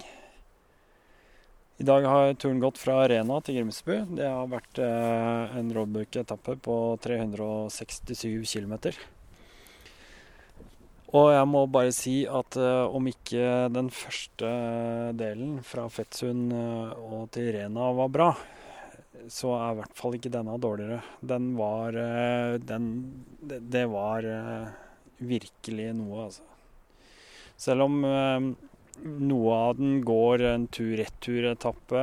I 1.81 1.88
dag 1.88 2.05
har 2.05 2.35
turen 2.35 2.61
gått 2.61 2.83
fra 2.85 3.00
Arena 3.07 3.41
til 3.41 3.57
Grimsbu. 3.57 3.95
Det 4.21 4.29
har 4.29 4.53
vært 4.53 4.85
eh, 4.85 5.57
en 5.57 5.73
roadbook-etappe 5.73 6.61
på 6.69 6.81
367 7.09 8.45
km. 8.53 8.76
Og 11.15 11.29
jeg 11.31 11.47
må 11.47 11.63
bare 11.71 11.93
si 11.95 12.17
at 12.27 12.59
uh, 12.59 12.91
om 12.91 13.07
ikke 13.07 13.69
den 13.71 13.93
første 13.95 14.49
delen 15.15 15.61
fra 15.67 15.87
Fettsund 15.93 16.51
uh, 16.51 16.97
og 16.99 17.29
til 17.37 17.53
Rena 17.55 17.93
var 17.95 18.11
bra, 18.11 18.33
så 19.31 19.55
er 19.55 19.71
i 19.71 19.79
hvert 19.81 19.97
fall 19.99 20.19
ikke 20.19 20.35
denne 20.35 20.59
dårligere. 20.59 20.99
Den 21.23 21.53
var 21.59 21.95
uh, 21.95 22.59
den, 22.59 22.91
det, 23.39 23.63
det, 23.71 23.87
var 23.95 24.27
virkelig 25.23 25.93
noe, 25.97 26.27
altså. 26.27 26.47
Selv 27.57 27.87
om 27.87 28.05
eh, 28.05 28.49
noe 29.31 29.57
av 29.57 29.79
den 29.79 30.01
går 30.05 30.45
en 30.51 30.67
tur-retur-etappe, 30.73 32.03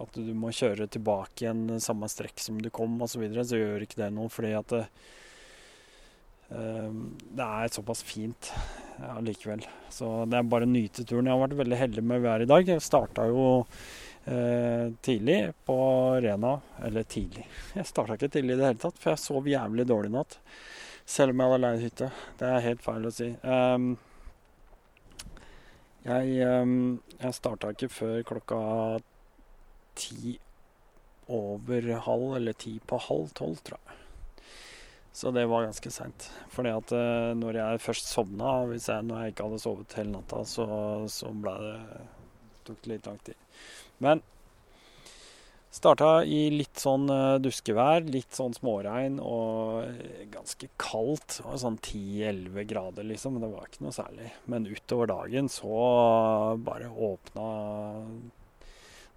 at 0.00 0.18
du 0.18 0.32
må 0.34 0.50
kjøre 0.54 0.88
tilbake 0.90 1.44
igjen 1.44 1.78
samme 1.82 2.10
strekk 2.10 2.42
som 2.42 2.58
du 2.62 2.72
kom 2.74 2.98
osv., 2.98 3.14
så, 3.14 3.22
videre, 3.22 3.46
så 3.46 3.60
gjør 3.60 3.86
ikke 3.86 4.02
det 4.02 4.10
noe, 4.16 4.30
fordi 4.32 4.52
at 4.58 4.76
eh, 4.80 4.90
det 6.50 7.44
er 7.46 7.70
såpass 7.70 8.02
fint 8.02 8.50
allikevel. 9.08 9.62
Ja, 9.64 9.90
så 9.90 10.10
det 10.28 10.38
er 10.38 10.48
bare 10.50 10.66
å 10.66 10.70
nyte 10.70 11.04
turen. 11.04 11.28
Jeg 11.28 11.36
har 11.36 11.42
vært 11.44 11.58
veldig 11.60 11.78
heldig 11.78 12.04
med 12.04 12.24
været 12.24 12.46
i 12.46 12.50
dag. 12.50 12.68
Jeg 12.74 12.84
starta 12.84 13.26
jo 13.30 13.44
eh, 14.26 14.90
tidlig 15.02 15.38
på 15.68 15.78
Rena. 16.24 16.56
Eller 16.84 17.06
tidlig. 17.08 17.46
Jeg 17.78 17.88
starta 17.88 18.18
ikke 18.18 18.32
tidlig 18.32 18.56
i 18.56 18.60
det 18.60 18.68
hele 18.68 18.82
tatt, 18.82 18.98
for 19.00 19.12
jeg 19.12 19.22
sov 19.22 19.48
jævlig 19.48 19.86
dårlig 19.88 20.10
i 20.12 20.16
natt. 20.18 20.38
Selv 21.10 21.34
om 21.34 21.40
jeg 21.42 21.50
hadde 21.50 21.62
leid 21.64 21.82
hytte. 21.84 22.10
Det 22.38 22.48
er 22.48 22.66
helt 22.68 22.82
feil 22.84 23.08
å 23.08 23.12
si. 23.14 23.30
Um, 23.42 23.88
jeg, 26.04 26.36
um, 26.46 27.00
jeg 27.18 27.36
starta 27.36 27.72
ikke 27.74 27.90
før 27.92 28.20
klokka 28.28 28.60
ti 29.98 30.36
over 31.30 31.90
halv, 32.06 32.36
eller 32.38 32.54
ti 32.58 32.76
på 32.86 33.00
halv 33.08 33.34
tolv, 33.38 33.58
tror 33.66 33.80
jeg. 33.80 33.89
Så 35.12 35.32
det 35.34 35.46
var 35.50 35.66
ganske 35.66 35.90
seint. 35.90 36.30
Fordi 36.54 36.72
at 36.74 36.92
eh, 36.94 37.30
når 37.38 37.58
jeg 37.58 37.84
først 37.84 38.10
sovna, 38.12 38.60
hvis 38.70 38.88
jeg, 38.92 39.06
når 39.08 39.24
jeg 39.24 39.34
ikke 39.34 39.48
hadde 39.48 39.62
sovet 39.62 39.96
hele 39.98 40.14
natta, 40.14 40.44
så, 40.46 40.66
så 41.10 41.32
det 41.46 41.56
tok 42.66 42.84
det 42.84 42.92
litt 42.92 43.10
lang 43.10 43.24
tid. 43.26 43.48
Men 44.00 44.22
Starta 45.70 46.24
i 46.26 46.48
litt 46.50 46.80
sånn 46.82 47.04
eh, 47.14 47.36
duskevær, 47.38 48.02
litt 48.10 48.34
sånn 48.34 48.56
småregn 48.56 49.20
og 49.22 49.86
ganske 50.32 50.66
kaldt. 50.82 51.38
Og 51.44 51.60
sånn 51.62 51.78
10-11 51.78 52.66
grader, 52.72 53.06
liksom. 53.06 53.38
Det 53.38 53.50
var 53.52 53.68
ikke 53.68 53.86
noe 53.86 53.94
særlig. 53.94 54.32
Men 54.50 54.66
utover 54.66 55.12
dagen 55.12 55.50
så 55.52 55.70
bare 56.66 56.90
åpna 56.90 57.46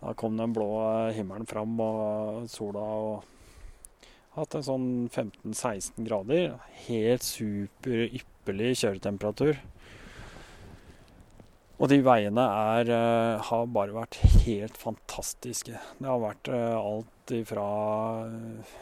Da 0.04 0.14
kom 0.20 0.38
den 0.38 0.54
blå 0.54 0.70
himmelen 1.16 1.50
fram 1.50 1.74
og 1.82 2.46
sola 2.54 2.86
og 3.02 3.33
Hatt 4.34 4.56
en 4.58 4.66
sånn 4.66 4.86
15-16 5.14 6.08
grader. 6.08 6.56
Helt 6.88 7.26
super 7.26 8.08
ypperlig 8.08 8.72
kjøretemperatur. 8.80 9.60
Og 11.78 11.90
de 11.92 12.00
veiene 12.06 12.46
er, 12.74 12.90
uh, 12.90 13.44
har 13.46 13.70
bare 13.76 13.94
vært 13.94 14.18
helt 14.46 14.80
fantastiske. 14.80 15.78
Det 16.00 16.10
har 16.10 16.22
vært 16.24 16.50
uh, 16.50 16.80
alt 16.80 17.34
fra 17.50 17.68
uh, 18.26 18.74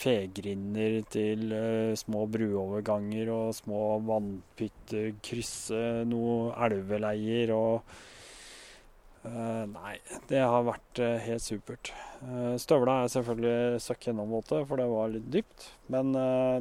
fegrinder 0.00 0.98
til 1.12 1.52
små 2.00 2.24
bruoverganger 2.32 3.30
og 3.30 3.54
små 3.58 3.82
vannpytter, 4.08 5.10
krysse 5.22 5.82
noen 6.08 6.54
elveleier 6.66 7.52
og 7.52 7.98
Nei, 9.26 9.96
det 10.30 10.38
har 10.44 10.62
vært 10.68 11.00
helt 11.24 11.42
supert. 11.42 11.90
Støvla 12.62 13.00
er 13.02 13.12
selvfølgelig 13.12 13.82
søkk 13.82 14.06
gjennomvåte, 14.08 14.62
for 14.68 14.78
det 14.78 14.86
var 14.92 15.10
litt 15.12 15.26
dypt. 15.34 15.68
Men 15.90 16.14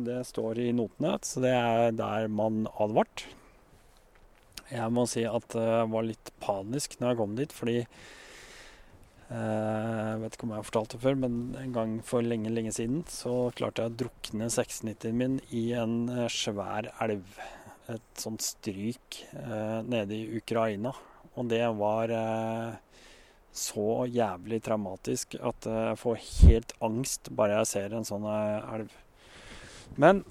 det 0.05 0.23
står 0.31 0.63
i 0.65 0.71
notene, 0.75 1.15
så 1.21 1.43
det 1.45 1.53
er 1.53 1.95
der 1.95 2.25
man 2.27 2.65
advart. 2.81 3.27
Jeg 4.71 4.89
må 4.97 5.05
si 5.05 5.21
at 5.29 5.53
jeg 5.53 5.89
var 5.93 6.07
litt 6.07 6.31
panisk 6.41 6.97
når 6.97 7.11
jeg 7.11 7.19
kom 7.21 7.35
dit, 7.37 7.53
fordi 7.53 7.79
Jeg 9.25 10.17
vet 10.21 10.35
ikke 10.35 10.45
om 10.45 10.51
jeg 10.53 10.61
har 10.61 10.67
fortalt 10.67 10.91
det 10.93 11.01
før, 11.01 11.15
men 11.17 11.37
en 11.57 11.71
gang 11.73 11.93
for 12.05 12.21
lenge, 12.21 12.51
lenge 12.53 12.73
siden 12.75 13.01
så 13.09 13.49
klarte 13.57 13.81
jeg 13.81 13.93
å 13.93 13.97
drukne 14.03 14.49
690-en 14.53 15.17
min 15.17 15.39
i 15.49 15.63
en 15.73 15.95
svær 16.29 16.91
elv. 17.01 17.39
Et 17.89 18.21
sånt 18.21 18.45
stryk 18.45 19.23
nede 19.89 20.13
i 20.13 20.37
Ukraina. 20.37 20.93
Og 21.35 21.49
det 21.51 21.63
var 21.79 22.11
så 23.55 24.05
jævlig 24.11 24.61
traumatisk 24.63 25.37
at 25.39 25.67
jeg 25.67 25.99
får 25.99 26.23
helt 26.23 26.73
angst 26.83 27.29
bare 27.35 27.61
jeg 27.61 27.71
ser 27.71 27.95
en 27.95 28.07
sånn 28.07 28.25
elv. 28.27 28.91
Men 29.99 30.23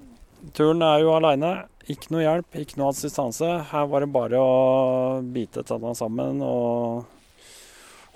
turen 0.57 0.85
er 0.85 1.01
jo 1.03 1.15
aleine. 1.15 1.53
Ikke 1.89 2.13
noe 2.15 2.25
hjelp, 2.25 2.57
ikke 2.57 2.81
noe 2.81 2.93
assistanse. 2.93 3.49
Her 3.71 3.89
var 3.93 4.05
det 4.05 4.13
bare 4.13 4.41
å 4.41 5.21
bite 5.35 5.65
tenna 5.69 5.93
sammen 5.97 6.41
og 6.45 7.05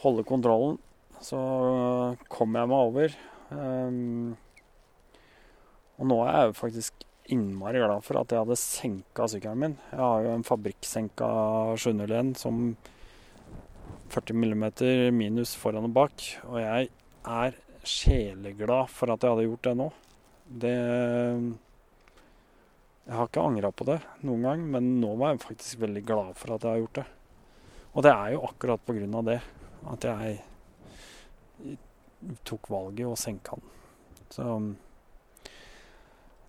holde 0.05 0.25
kontrollen. 0.29 0.79
Så 1.25 1.39
kom 2.31 2.57
jeg 2.57 2.71
meg 2.71 2.79
over. 2.79 3.17
Um, 3.51 4.37
og 5.99 6.09
nå 6.09 6.19
er 6.25 6.35
jeg 6.37 6.51
jo 6.51 6.59
faktisk 6.61 7.08
innmari 7.35 7.81
glad 7.83 8.05
for 8.07 8.21
at 8.21 8.33
jeg 8.33 8.43
hadde 8.43 8.59
senka 8.61 9.29
sykkelen 9.31 9.63
min. 9.63 9.77
Jeg 9.93 10.01
har 10.01 10.25
jo 10.25 10.35
en 10.35 10.47
fabrikksenka 10.47 11.29
701 11.77 12.35
som 12.41 12.61
40 14.09 14.37
mm 14.39 14.67
minus 15.17 15.55
foran 15.59 15.89
og 15.89 15.95
bak. 15.97 16.27
Og 16.49 16.61
jeg 16.63 16.91
er 17.29 17.59
sjeleglad 17.89 18.93
for 18.93 19.13
at 19.13 19.25
jeg 19.25 19.35
hadde 19.35 19.49
gjort 19.49 19.67
det 19.69 19.75
nå. 19.79 19.89
Det 20.49 20.77
jeg 23.09 23.17
har 23.17 23.29
ikke 23.31 23.41
angra 23.41 23.71
på 23.73 23.87
det 23.89 24.03
noen 24.29 24.43
gang, 24.45 24.65
men 24.69 24.89
nå 25.01 25.15
var 25.17 25.33
jeg 25.33 25.41
faktisk 25.47 25.79
veldig 25.81 26.03
glad 26.05 26.35
for 26.37 26.53
at 26.53 26.65
jeg 26.65 26.75
har 26.75 26.83
gjort 26.83 26.99
det. 26.99 27.07
Og 27.97 28.05
det 28.05 28.13
er 28.13 28.35
jo 28.35 28.43
akkurat 28.51 28.83
på 28.85 28.97
grunn 28.99 29.15
av 29.17 29.25
det 29.31 29.39
at 29.89 30.05
jeg 30.05 31.79
tok 32.45 32.69
valget 32.69 33.09
og 33.09 33.17
senka 33.17 33.57
den. 33.57 33.73
Så 34.29 34.45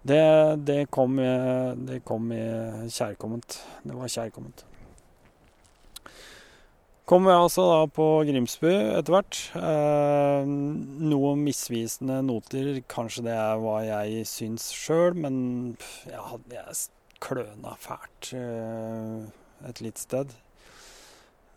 det, 0.07 0.23
det, 0.63 0.79
kom, 0.93 1.19
det 1.89 2.01
kom 2.07 2.31
kjærkomment. 2.31 3.59
Det 3.83 3.97
var 3.97 4.11
kjærkomment. 4.11 4.65
Kom 7.09 7.25
jeg 7.25 7.41
altså 7.41 7.63
da 7.65 7.77
på 7.89 8.03
Grimsbu 8.27 8.67
etter 8.69 9.13
hvert. 9.15 9.37
Eh, 9.57 10.49
noen 11.09 11.39
misvisende 11.41 12.19
noter. 12.21 12.83
Kanskje 12.91 13.23
det 13.25 13.33
er 13.33 13.57
hva 13.63 13.79
jeg 13.81 14.27
syns 14.29 14.67
sjøl, 14.77 15.17
men 15.17 15.39
jeg, 16.05 16.19
hadde, 16.21 16.53
jeg 16.53 16.77
kløna 17.25 17.73
fælt 17.81 18.29
eh, 18.37 19.25
et 19.71 19.81
lite 19.81 20.03
sted. 20.05 20.37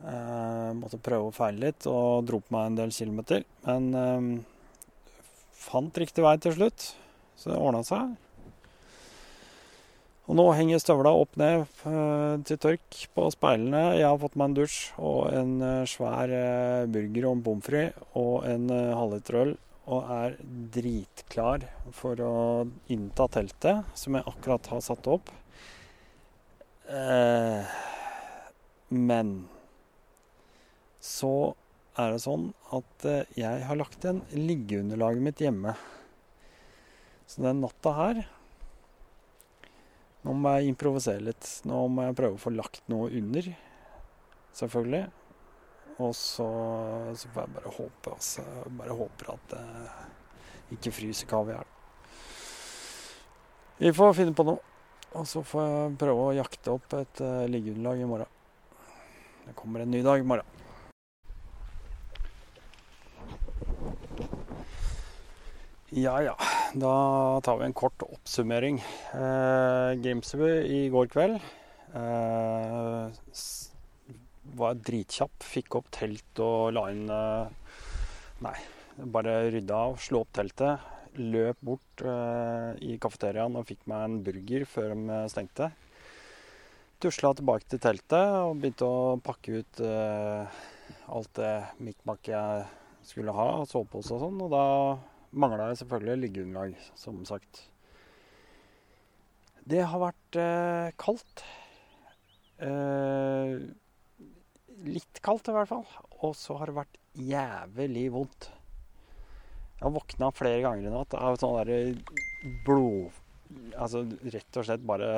Eh, 0.01 0.71
måtte 0.79 1.03
prøve 1.05 1.29
å 1.29 1.37
feile 1.37 1.67
litt 1.67 1.85
og 1.91 2.25
dro 2.31 2.41
på 2.41 2.57
meg 2.57 2.71
en 2.71 2.81
del 2.81 2.97
kilometer. 2.97 3.45
Men 3.69 3.93
eh, 3.93 4.33
fant 5.69 6.01
riktig 6.01 6.25
vei 6.25 6.39
til 6.41 6.57
slutt, 6.57 6.95
så 7.37 7.53
det 7.53 7.61
ordna 7.61 7.85
seg. 7.85 8.17
Og 10.31 10.39
nå 10.39 10.45
henger 10.55 10.79
støvla 10.79 11.11
opp 11.19 11.35
ned 11.41 11.65
uh, 11.83 12.39
til 12.47 12.59
tørk 12.63 12.99
på 13.17 13.27
speilene. 13.35 13.97
Jeg 13.99 14.07
har 14.07 14.21
fått 14.23 14.37
meg 14.39 14.53
en 14.53 14.57
dusj 14.61 14.77
og 15.03 15.21
en 15.35 15.55
uh, 15.59 15.89
svær 15.91 16.31
uh, 16.31 16.91
burger 16.95 17.27
og 17.27 17.35
en 17.35 17.45
pommes 17.49 17.67
frites 17.67 18.05
og 18.19 18.47
en 18.47 18.69
halvliter 18.71 19.39
øl. 19.41 19.55
Og 19.93 20.11
er 20.15 20.37
dritklar 20.77 21.65
for 21.99 22.21
å 22.23 22.35
innta 22.95 23.27
teltet, 23.35 23.89
som 23.99 24.15
jeg 24.15 24.29
akkurat 24.31 24.69
har 24.71 24.85
satt 24.85 25.09
opp. 25.11 25.33
men 28.93 29.29
så 31.01 31.33
er 31.99 32.13
det 32.13 32.23
sånn 32.23 32.45
at 32.79 33.07
jeg 33.35 33.65
har 33.67 33.81
lagt 33.81 34.05
igjen 34.05 34.23
liggeunderlaget 34.37 35.27
mitt 35.27 35.43
hjemme. 35.43 35.75
Så 37.27 37.43
den 37.43 37.65
natta 37.65 37.97
her 37.97 38.23
nå 40.23 40.35
må 40.39 40.55
jeg 40.57 40.73
improvisere 40.73 41.25
litt. 41.27 41.49
Nå 41.67 41.85
må 41.91 42.07
jeg 42.07 42.17
prøve 42.19 42.39
å 42.39 42.43
få 42.43 42.53
lagt 42.55 42.85
noe 42.93 43.11
under, 43.11 43.49
selvfølgelig. 44.55 45.05
Og 46.03 46.15
så, 46.17 46.49
så 47.19 47.31
får 47.33 47.45
jeg 47.45 47.55
bare 47.57 47.77
håpe, 47.77 48.15
altså. 48.15 48.45
Bare 48.79 48.99
håper 48.99 49.33
at 49.35 49.55
det 49.55 49.65
ikke 50.79 50.95
fryser 50.95 51.29
kaviar. 51.31 51.69
Vi 53.83 53.91
får 53.93 54.15
finne 54.15 54.37
på 54.37 54.47
noe. 54.47 54.63
Og 55.13 55.27
så 55.29 55.43
får 55.45 55.67
jeg 55.67 55.97
prøve 56.01 56.25
å 56.25 56.37
jakte 56.37 56.73
opp 56.73 56.95
et 56.97 57.21
uh, 57.21 57.45
liggeunderlag 57.51 58.01
i 58.01 58.09
morgen. 58.09 58.39
Det 59.43 59.53
kommer 59.59 59.83
en 59.83 59.91
ny 59.93 60.01
dag 60.07 60.23
i 60.23 60.25
morgen. 60.25 60.47
Ja 65.93 66.15
ja, 66.25 66.33
da 66.75 67.41
tar 67.45 67.59
vi 67.59 67.67
en 67.67 67.75
kort 67.77 68.03
oppsummering. 68.07 68.79
Eh, 69.13 69.91
Grimsby 70.01 70.53
i 70.65 70.79
går 70.93 71.11
kveld 71.13 71.37
eh, 71.37 73.19
var 74.57 74.81
dritkjapp. 74.81 75.45
Fikk 75.45 75.77
opp 75.77 75.91
telt 75.93 76.43
og 76.43 76.73
la 76.77 76.87
inn 76.95 77.05
eh, 77.13 77.77
Nei, 78.43 78.57
bare 79.15 79.37
rydda 79.55 79.77
av, 79.87 80.01
slo 80.03 80.25
opp 80.25 80.33
teltet. 80.35 80.89
Løp 81.21 81.61
bort 81.61 82.03
eh, 82.09 82.73
i 82.89 82.97
kafeteriaen 82.99 83.61
og 83.61 83.69
fikk 83.69 83.85
meg 83.93 84.09
en 84.09 84.19
burger 84.25 84.65
før 84.67 84.97
de 84.97 85.23
stengte. 85.31 85.69
Tusla 87.03 87.35
tilbake 87.37 87.69
til 87.69 87.83
teltet 87.83 88.39
og 88.41 88.57
begynte 88.63 88.89
å 88.89 89.17
pakke 89.23 89.61
ut 89.61 89.85
eh, 89.85 90.61
alt 91.13 91.33
det 91.37 91.55
mikmak 91.85 92.33
jeg 92.33 92.67
skulle 93.05 93.35
ha, 93.37 93.49
sovepose 93.69 94.17
og 94.17 94.25
sånn. 94.25 94.43
Og 94.47 94.53
da 94.55 94.67
mangla 95.33 95.71
jeg 95.71 95.83
selvfølgelig 95.83 96.23
liggeunderlag, 96.27 96.89
som 96.99 97.21
sagt. 97.29 97.67
Det 99.69 99.83
har 99.87 100.03
vært 100.03 100.39
eh, 100.41 100.89
kaldt. 101.01 101.45
Eh, 102.63 103.55
litt 104.87 105.23
kaldt 105.25 105.51
i 105.51 105.55
hvert 105.57 105.71
fall. 105.71 105.87
Og 106.23 106.35
så 106.39 106.57
har 106.59 106.71
det 106.71 106.79
vært 106.81 107.01
jævlig 107.19 108.09
vondt. 108.15 108.51
Jeg 109.79 109.87
har 109.87 109.95
våkna 109.97 110.31
flere 110.35 110.63
ganger 110.63 110.87
i 110.87 110.95
natt 110.95 111.19
av 111.19 111.41
sånn 111.41 111.59
derre 111.61 112.55
blod... 112.67 113.19
Altså 113.77 114.01
rett 114.33 114.57
og 114.57 114.65
slett 114.65 114.85
bare 114.89 115.09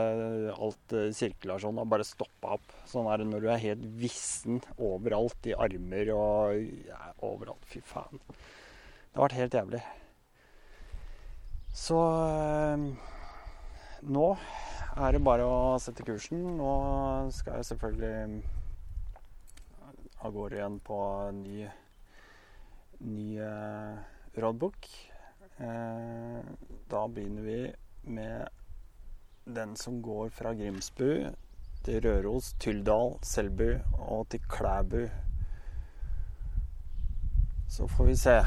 alt 0.51 0.95
sirkulasjonen 1.15 1.79
har 1.79 1.91
bare 1.93 2.07
stoppa 2.09 2.57
opp. 2.57 2.73
Sånn 2.91 3.07
er 3.07 3.23
det 3.23 3.29
når 3.29 3.45
du 3.45 3.51
er 3.53 3.61
helt 3.63 3.85
vissen 4.01 4.59
overalt, 4.75 5.39
i 5.47 5.55
armer 5.55 6.11
og 6.17 6.89
ja, 6.89 6.99
overalt. 7.29 7.63
Fy 7.71 7.85
faen. 7.87 8.19
Det 8.25 9.21
har 9.21 9.29
vært 9.29 9.39
helt 9.39 9.55
jævlig. 9.61 9.85
Så 11.75 11.99
øh, 11.99 12.85
nå 14.07 14.27
er 14.95 15.15
det 15.17 15.25
bare 15.27 15.47
å 15.47 15.79
sette 15.83 16.07
kursen. 16.07 16.45
Nå 16.59 16.75
skal 17.35 17.59
jeg 17.59 17.67
selvfølgelig 17.73 18.45
av 20.25 20.33
gårde 20.33 20.57
igjen 20.57 20.77
på 20.87 20.99
ny, 21.37 21.65
ny 23.05 23.27
uh, 23.43 23.99
roadbook. 24.41 24.87
Uh, 25.59 26.41
da 26.91 27.03
begynner 27.11 27.45
vi 27.45 27.59
med 28.07 28.47
den 29.45 29.75
som 29.77 29.99
går 30.03 30.31
fra 30.33 30.55
Grimsbu 30.57 31.11
til 31.85 32.01
Røros, 32.07 32.55
Tyldal, 32.63 33.19
Selbu 33.27 33.69
og 33.99 34.31
til 34.33 34.47
Klæbu. 34.49 35.03
Så 37.69 37.91
får 37.91 38.13
vi 38.13 38.17
se. 38.17 38.39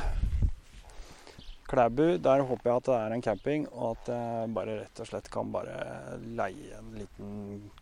Klæbu, 1.68 2.18
der 2.24 2.46
håper 2.48 2.70
jeg 2.70 2.80
at 2.80 2.86
det 2.88 2.94
er 2.96 3.14
en 3.14 3.22
camping, 3.22 3.66
og 3.74 3.98
at 3.98 4.10
jeg 4.14 4.52
bare 4.56 4.76
rett 4.78 5.00
og 5.04 5.08
slett 5.10 5.26
kan 5.34 5.50
bare 5.52 5.74
leie 6.24 6.78
en 6.78 6.94
liten 6.96 7.32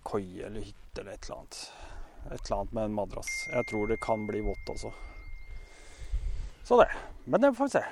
koie 0.02 0.48
eller 0.48 0.66
hytte 0.66 1.04
eller 1.04 1.14
et 1.14 1.28
eller 1.28 1.44
annet. 1.44 1.60
Et 2.26 2.40
eller 2.40 2.56
annet 2.56 2.74
med 2.74 2.88
en 2.90 2.96
madrass. 2.98 3.34
Jeg 3.52 3.68
tror 3.70 3.92
det 3.92 4.00
kan 4.02 4.24
bli 4.26 4.42
vått 4.48 4.72
også. 4.74 4.90
Så 6.66 6.80
det. 6.82 6.90
Men 7.30 7.44
det 7.44 7.52
får 7.60 7.70
vi 7.70 7.76
se. 7.76 7.84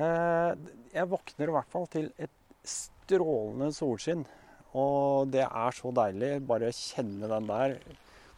Eh, 0.00 0.54
jeg 0.94 1.10
våkner 1.12 1.52
i 1.52 1.56
hvert 1.58 1.74
fall 1.74 1.84
til 1.92 2.08
et 2.16 2.32
strålende 2.64 3.68
solskinn. 3.76 4.24
Og 4.72 5.28
det 5.34 5.44
er 5.44 5.76
så 5.76 5.92
deilig. 5.92 6.32
Bare 6.48 6.72
kjenne 6.72 7.28
den 7.28 7.52
der. 7.52 7.76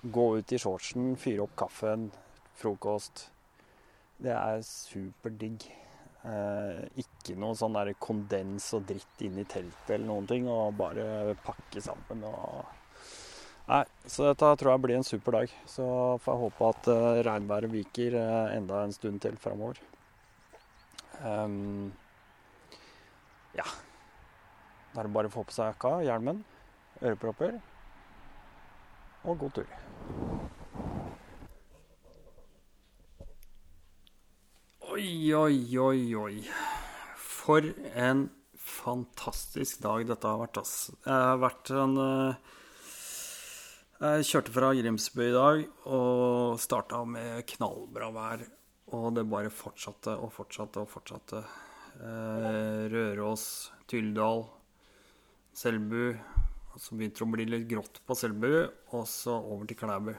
Gå 0.02 0.26
ut 0.40 0.50
i 0.52 0.58
shortsen, 0.58 1.14
fyre 1.14 1.46
opp 1.46 1.54
kaffen, 1.62 2.10
frokost. 2.58 3.28
Det 4.18 4.34
er 4.34 4.66
superdigg. 4.66 5.70
Eh, 6.24 7.02
ikke 7.02 7.34
noe 7.36 7.52
sånn 7.58 7.74
der 7.76 7.90
kondens 8.00 8.70
og 8.76 8.86
dritt 8.88 9.24
inn 9.26 9.36
i 9.42 9.44
teltet 9.44 9.90
eller 9.92 10.08
noen 10.08 10.28
ting, 10.28 10.46
og 10.48 10.76
bare 10.78 11.36
pakke 11.44 11.82
sammen 11.84 12.24
og 12.30 12.64
Nei, 13.64 13.80
så 14.04 14.26
dette 14.26 14.48
tror 14.60 14.74
jeg 14.74 14.80
blir 14.84 14.98
en 14.98 15.06
super 15.08 15.38
dag. 15.38 15.52
Så 15.64 15.84
får 16.20 16.34
jeg 16.34 16.40
håpe 16.42 16.66
at 16.68 16.88
uh, 16.92 17.20
regnværet 17.24 17.72
viker 17.72 18.16
uh, 18.20 18.52
enda 18.52 18.82
en 18.84 18.92
stund 18.92 19.22
til 19.24 19.38
framover. 19.40 19.80
Um, 21.24 21.88
ja. 23.56 23.64
Da 24.92 25.00
er 25.00 25.08
det 25.08 25.14
bare 25.16 25.32
å 25.32 25.32
få 25.32 25.46
på 25.48 25.56
seg 25.56 25.72
jakka, 25.72 25.94
hjelmen, 26.04 26.44
ørepropper 27.00 27.56
og 29.24 29.40
god 29.40 29.56
tur. 29.62 29.72
Oi, 34.94 35.34
oi, 35.34 35.78
oi, 35.82 36.02
oi. 36.14 36.34
For 37.18 37.64
en 37.98 38.28
fantastisk 38.54 39.80
dag 39.82 40.04
dette 40.06 40.30
har 40.30 40.38
vært, 40.38 40.60
ass. 40.60 40.74
Jeg 41.02 41.10
har 41.10 41.40
vært 41.42 41.72
en 41.74 41.96
eh, 41.98 42.52
Jeg 43.98 44.28
kjørte 44.28 44.54
fra 44.54 44.70
Grimsby 44.78 45.26
i 45.26 45.34
dag 45.34 45.64
og 45.98 46.62
starta 46.62 47.02
med 47.10 47.42
knallbra 47.56 48.12
vær. 48.14 48.46
Og 48.94 49.10
det 49.18 49.26
bare 49.34 49.50
fortsatte 49.50 50.14
og 50.14 50.30
fortsatte 50.36 50.84
og 50.84 50.92
fortsatte. 50.94 51.42
Eh, 51.98 52.86
Røros, 52.94 53.50
Tyldal, 53.90 54.46
Selbu. 55.58 56.02
Og 56.70 56.78
så 56.78 56.94
begynte 56.94 57.18
det 57.18 57.26
å 57.26 57.32
bli 57.34 57.48
litt 57.50 57.70
grått 57.72 58.04
på 58.06 58.14
Selbu, 58.22 58.52
og 58.94 59.08
så 59.10 59.40
over 59.42 59.66
til 59.66 59.82
Klæbu. 59.82 60.14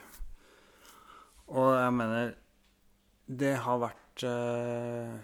Og 1.56 1.78
jeg 1.80 2.02
mener 2.04 2.42
Det 3.26 3.56
har 3.64 3.80
vært 3.80 4.05
Eh, 4.24 5.16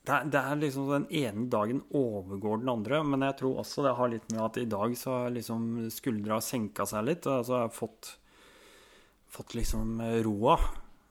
det 0.00 0.14
er, 0.14 0.28
det 0.32 0.40
er, 0.40 0.56
liksom 0.56 0.88
Den 0.88 1.06
ene 1.12 1.44
dagen 1.52 1.82
overgår 1.92 2.62
den 2.62 2.72
andre, 2.72 3.02
men 3.04 3.26
jeg 3.26 3.36
tror 3.42 3.60
også 3.60 3.84
det 3.84 3.96
har 3.98 4.12
litt 4.12 4.30
med 4.32 4.42
at 4.46 4.60
i 4.62 4.68
dag 4.70 4.96
så 4.96 5.16
har 5.18 5.34
liksom 5.34 5.90
skuldra 5.92 6.40
senka 6.44 6.86
seg 6.88 7.04
litt. 7.08 7.28
Og 7.28 7.44
så 7.46 7.58
har 7.58 7.66
jeg 7.66 7.76
fått, 7.76 8.14
fått 9.28 9.56
liksom 9.58 10.00
roa. 10.24 10.56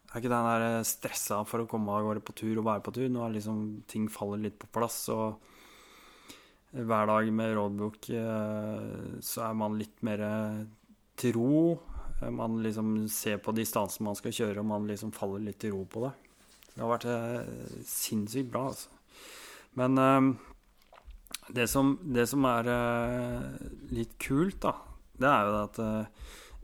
Jeg 0.10 0.16
er 0.16 0.24
ikke 0.24 0.34
den 0.34 0.50
der 0.50 0.88
stressa 0.90 1.44
for 1.46 1.62
å 1.62 1.70
komme 1.70 1.94
av 1.94 2.08
gårde 2.08 2.26
på 2.26 2.34
tur 2.42 2.58
og 2.58 2.66
være 2.66 2.84
på 2.88 2.96
tur. 2.98 3.08
Nå 3.14 3.22
er 3.26 3.36
liksom 3.38 3.62
ting 3.90 4.10
faller 4.10 4.42
litt 4.48 4.58
på 4.62 4.72
plass. 4.74 5.04
og 5.14 5.38
hver 6.70 7.08
dag 7.10 7.30
med 7.34 7.56
roadbook 7.58 8.12
eh, 8.14 9.22
så 9.26 9.46
er 9.48 9.56
man 9.58 9.78
litt 9.78 10.04
mer 10.06 10.22
til 11.18 11.34
ro. 11.38 11.62
Man 12.30 12.60
liksom 12.64 13.08
ser 13.10 13.40
på 13.42 13.54
distansen 13.56 14.06
man 14.06 14.18
skal 14.18 14.36
kjøre, 14.36 14.60
og 14.62 14.68
man 14.70 14.90
liksom 14.90 15.14
faller 15.16 15.46
litt 15.46 15.64
i 15.66 15.72
ro 15.74 15.86
på 15.90 16.04
det. 16.08 16.12
Det 16.80 16.86
har 16.86 16.94
vært 16.94 17.10
eh, 17.12 17.80
sinnssykt 17.84 18.54
bra, 18.54 18.70
altså. 18.72 18.94
Men 19.76 20.00
eh, 20.00 20.28
det, 21.58 21.66
som, 21.68 21.90
det, 22.08 22.24
som, 22.32 22.46
er 22.48 22.70
eh, 22.72 23.66
litt 23.92 24.14
kult, 24.24 24.62
da, 24.64 24.72
det 25.20 25.28
er 25.28 25.50
jo 25.50 25.58
at 25.60 25.80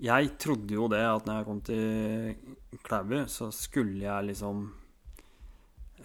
jeg 0.05 0.29
trodde 0.39 0.77
jo 0.77 0.85
det 0.91 1.01
at 1.03 1.27
når 1.27 1.41
jeg 1.41 1.47
kom 1.49 1.59
til 1.67 2.79
Klæbu, 2.85 3.17
så 3.27 3.49
skulle 3.55 4.05
jeg 4.05 4.29
liksom 4.29 4.63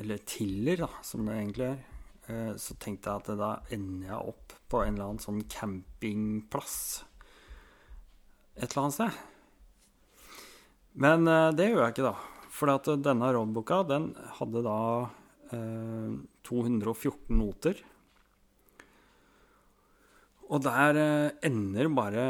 Eller 0.03 0.19
Tiller, 0.27 0.83
da, 0.83 0.91
som 1.07 1.31
det 1.31 1.37
egentlig 1.37 1.69
er. 1.69 2.59
Så 2.59 2.75
tenkte 2.83 3.11
jeg 3.15 3.23
at 3.23 3.39
da 3.39 3.53
ender 3.75 4.11
jeg 4.11 4.35
opp 4.35 4.57
på 4.71 4.83
en 4.83 4.95
eller 4.95 5.07
annen 5.13 5.23
sånn 5.23 5.41
campingplass 5.51 6.77
et 8.59 8.67
eller 8.67 8.83
annet 8.83 8.99
sted. 8.99 9.23
Men 11.07 11.27
det 11.55 11.71
gjør 11.71 11.85
jeg 11.85 11.99
ikke, 11.99 12.11
da. 12.11 12.40
For 12.61 12.69
denne 13.01 13.31
rådboka 13.33 13.79
den 13.89 14.11
hadde 14.37 14.61
da 14.67 14.81
eh, 15.49 16.17
214 16.45 17.33
noter. 17.33 17.79
Og 20.51 20.61
der 20.67 20.99
eh, 21.01 21.39
ender 21.49 21.89
bare 21.97 22.27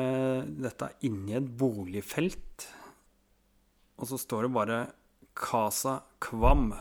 dette 0.46 0.92
inni 1.08 1.34
et 1.34 1.48
boligfelt. 1.58 2.68
Og 3.98 4.06
så 4.12 4.20
står 4.22 4.46
det 4.46 4.52
bare 4.54 4.78
Casa 5.34 5.98
Kvam. 6.22 6.76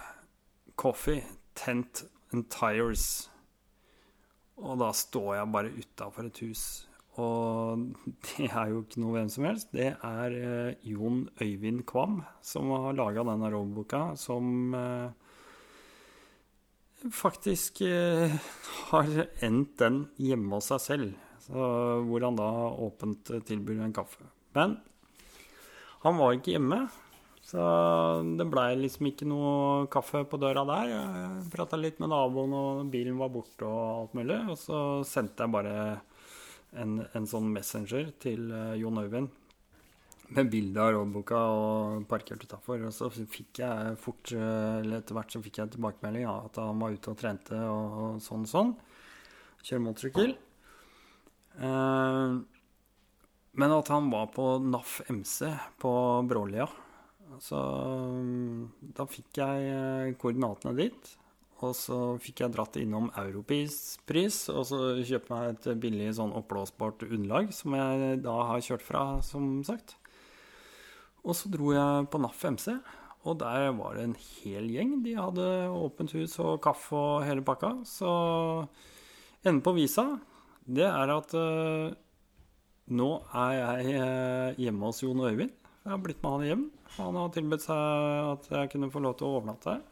Coffee, 0.77 1.25
tent 1.57 2.05
and 2.29 2.45
tires. 2.53 3.31
Og 4.61 4.77
da 4.77 4.93
står 4.93 5.39
jeg 5.39 5.51
bare 5.57 5.73
utafor 5.73 6.29
et 6.29 6.43
hus 6.45 6.67
og 7.19 7.85
det 8.27 8.49
er 8.49 8.73
jo 8.73 8.83
ikke 8.83 9.01
noe 9.03 9.15
hvem 9.17 9.31
som 9.31 9.47
helst. 9.49 9.71
Det 9.75 9.91
er 9.93 10.35
eh, 10.39 10.85
Jon 10.87 11.25
Øyvind 11.41 11.85
Kvam 11.89 12.21
som 12.45 12.71
har 12.75 12.97
laga 12.97 13.25
denne 13.27 13.51
rollboka, 13.53 14.03
som 14.19 14.75
eh, 14.77 15.09
faktisk 17.15 17.81
eh, 17.87 18.39
har 18.91 19.11
endt 19.45 19.75
den 19.81 20.05
hjemme 20.19 20.55
hos 20.57 20.71
seg 20.73 20.85
selv. 20.85 21.25
Så, 21.49 21.59
hvor 22.05 22.21
han 22.21 22.37
da 22.37 22.49
åpent 22.85 23.31
tilbyr 23.47 23.79
en 23.81 23.95
kaffe. 23.95 24.25
Men 24.53 24.77
han 26.03 26.19
var 26.19 26.35
ikke 26.35 26.53
hjemme, 26.53 26.83
så 27.49 27.63
det 28.37 28.45
blei 28.51 28.75
liksom 28.77 29.07
ikke 29.09 29.25
noe 29.27 29.87
kaffe 29.91 30.21
på 30.29 30.37
døra 30.41 30.61
der. 30.69 30.91
Jeg 30.91 31.47
prata 31.55 31.79
litt 31.79 31.97
med 32.01 32.11
naboen, 32.11 32.53
og 32.53 32.91
bilen 32.93 33.17
var 33.17 33.31
borte 33.33 33.65
og 33.65 33.79
alt 33.95 34.13
mulig. 34.19 34.37
Og 34.51 34.59
så 34.61 34.79
sendte 35.07 35.47
jeg 35.47 35.55
bare 35.55 35.75
en, 36.77 36.99
en 37.17 37.27
sånn 37.29 37.49
messenger 37.53 38.11
til 38.21 38.51
uh, 38.53 38.75
Jon 38.77 39.01
Øyvind 39.01 39.31
med 40.35 40.49
bilde 40.51 40.81
av 40.81 40.93
rådboka 40.93 41.39
og 41.53 42.03
parkert 42.09 42.43
utafor. 42.45 42.83
Og 42.85 42.93
så 42.93 43.09
fikk 43.09 43.61
jeg 43.63 43.95
fort, 44.01 44.33
eh, 44.35 44.75
eller 44.83 44.99
etter 44.99 45.17
hvert 45.17 45.33
så 45.33 45.41
fikk 45.41 45.61
jeg 45.61 45.73
tilbakemelding 45.73 46.27
ja, 46.27 46.35
at 46.45 46.59
han 46.61 46.81
var 46.81 46.93
ute 46.93 47.13
og 47.13 47.17
trente 47.19 47.57
og, 47.57 47.97
og 48.03 48.21
sånn 48.23 48.45
sånn. 48.49 48.75
Kjøre 49.65 49.83
motorsykkel. 49.87 50.35
Uh, 51.59 52.39
men 53.59 53.73
at 53.75 53.89
han 53.91 54.11
var 54.13 54.29
på 54.31 54.45
NAF 54.63 54.99
MC 55.09 55.49
på 55.81 55.93
Brålia. 56.29 56.69
Så 57.43 57.57
da 58.95 59.05
fikk 59.09 59.41
jeg 59.41 60.13
koordinatene 60.21 60.77
dit. 60.77 61.11
Og 61.59 61.73
så 61.75 61.97
fikk 62.23 62.45
jeg 62.45 62.53
dratt 62.55 62.77
innom 62.79 63.09
Europris, 63.19 63.97
og 64.53 64.61
så 64.69 64.77
kjøpte 65.03 65.33
meg 65.33 65.49
et 65.51 65.67
billig 65.83 66.13
sånn 66.15 66.31
oppblåsbart 66.39 67.03
underlag, 67.09 67.51
som 67.55 67.75
jeg 67.75 68.21
da 68.23 68.35
har 68.53 68.63
kjørt 68.63 68.85
fra, 68.85 69.03
som 69.25 69.59
sagt. 69.67 69.97
Og 71.27 71.35
så 71.35 71.51
dro 71.51 71.73
jeg 71.75 72.07
på 72.11 72.21
NAF 72.23 72.45
MC, 72.55 72.69
og 73.27 73.39
der 73.41 73.73
var 73.75 73.97
det 73.97 74.05
en 74.07 74.15
hel 74.15 74.69
gjeng. 74.71 74.93
De 75.03 75.17
hadde 75.17 75.47
åpent 75.75 76.15
hus 76.15 76.37
og 76.39 76.61
kaffe 76.63 76.95
og 76.95 77.25
hele 77.27 77.43
pakka. 77.43 77.73
Så 77.83 78.09
enden 79.43 79.63
på 79.65 79.75
visa, 79.75 80.05
det 80.63 80.87
er 80.87 81.11
at 81.11 81.35
uh, 81.35 81.91
nå 82.95 83.09
er 83.35 83.55
jeg 83.57 83.99
uh, 83.99 84.61
hjemme 84.63 84.87
hos 84.87 85.03
Jon 85.03 85.27
Øyvind. 85.27 85.51
Jeg 85.83 85.91
har 85.91 86.01
blitt 86.03 86.23
med 86.23 86.37
han 86.37 86.47
hjem. 86.47 86.65
Han 86.97 87.19
har 87.19 87.31
tilbudt 87.35 87.67
seg 87.67 88.25
at 88.33 88.51
jeg 88.53 88.71
kunne 88.71 88.91
få 88.93 89.03
lov 89.03 89.19
til 89.19 89.27
å 89.27 89.39
overnatte 89.39 89.75
her. 89.75 89.88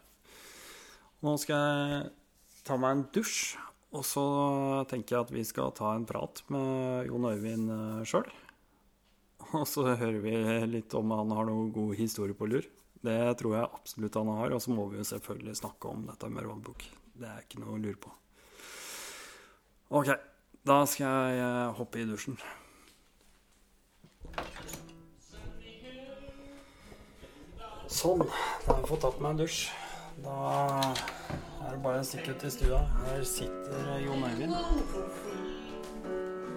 Nå 1.26 1.34
skal 1.42 1.58
jeg 1.58 2.02
ta 2.68 2.76
meg 2.78 2.94
en 2.94 3.06
dusj, 3.16 3.56
og 3.98 4.04
så 4.06 4.26
tenker 4.92 5.16
jeg 5.16 5.26
at 5.26 5.32
vi 5.34 5.46
skal 5.48 5.72
ta 5.74 5.96
en 5.96 6.06
prat 6.06 6.44
med 6.54 7.08
Jon 7.10 7.26
Øyvind 7.26 7.72
eh, 7.74 8.04
sjøl. 8.06 8.28
Og 9.58 9.64
så 9.70 9.86
hører 9.88 10.20
vi 10.22 10.36
litt 10.68 10.94
om 10.98 11.14
han 11.16 11.32
har 11.34 11.48
noen 11.48 11.72
god 11.74 11.96
historie 11.98 12.36
på 12.38 12.50
lur. 12.52 12.68
Det 13.02 13.18
tror 13.40 13.56
jeg 13.56 13.70
absolutt 13.80 14.20
han 14.20 14.30
har. 14.36 14.54
Og 14.54 14.62
så 14.62 14.74
må 14.76 14.86
vi 14.92 15.00
jo 15.00 15.08
selvfølgelig 15.08 15.56
snakke 15.62 15.90
om 15.90 16.06
dette 16.10 16.30
med 16.30 16.46
rådbok. 16.46 16.86
Det 17.18 17.30
er 17.32 17.46
ikke 17.46 17.62
noe 17.64 17.78
å 17.78 17.82
lure 17.82 17.98
på. 18.02 18.14
Ok, 19.98 20.12
da 20.68 20.82
skal 20.86 21.32
jeg 21.32 21.42
eh, 21.48 21.74
hoppe 21.80 22.04
i 22.04 22.08
dusjen. 22.10 22.38
Sånn. 27.88 28.22
Da 28.22 28.74
har 28.74 28.82
jeg 28.82 28.90
fått 28.92 29.06
tatt 29.08 29.22
meg 29.24 29.34
en 29.34 29.46
dusj. 29.46 29.87
Da 30.24 30.94
er 31.66 31.74
det 31.76 31.82
bare 31.84 32.02
å 32.02 32.06
stikke 32.06 32.34
ut 32.34 32.46
i 32.48 32.52
stua. 32.52 32.80
Her 33.06 33.24
sitter 33.28 33.92
Jon 34.02 34.26
Øyvind 34.26 34.56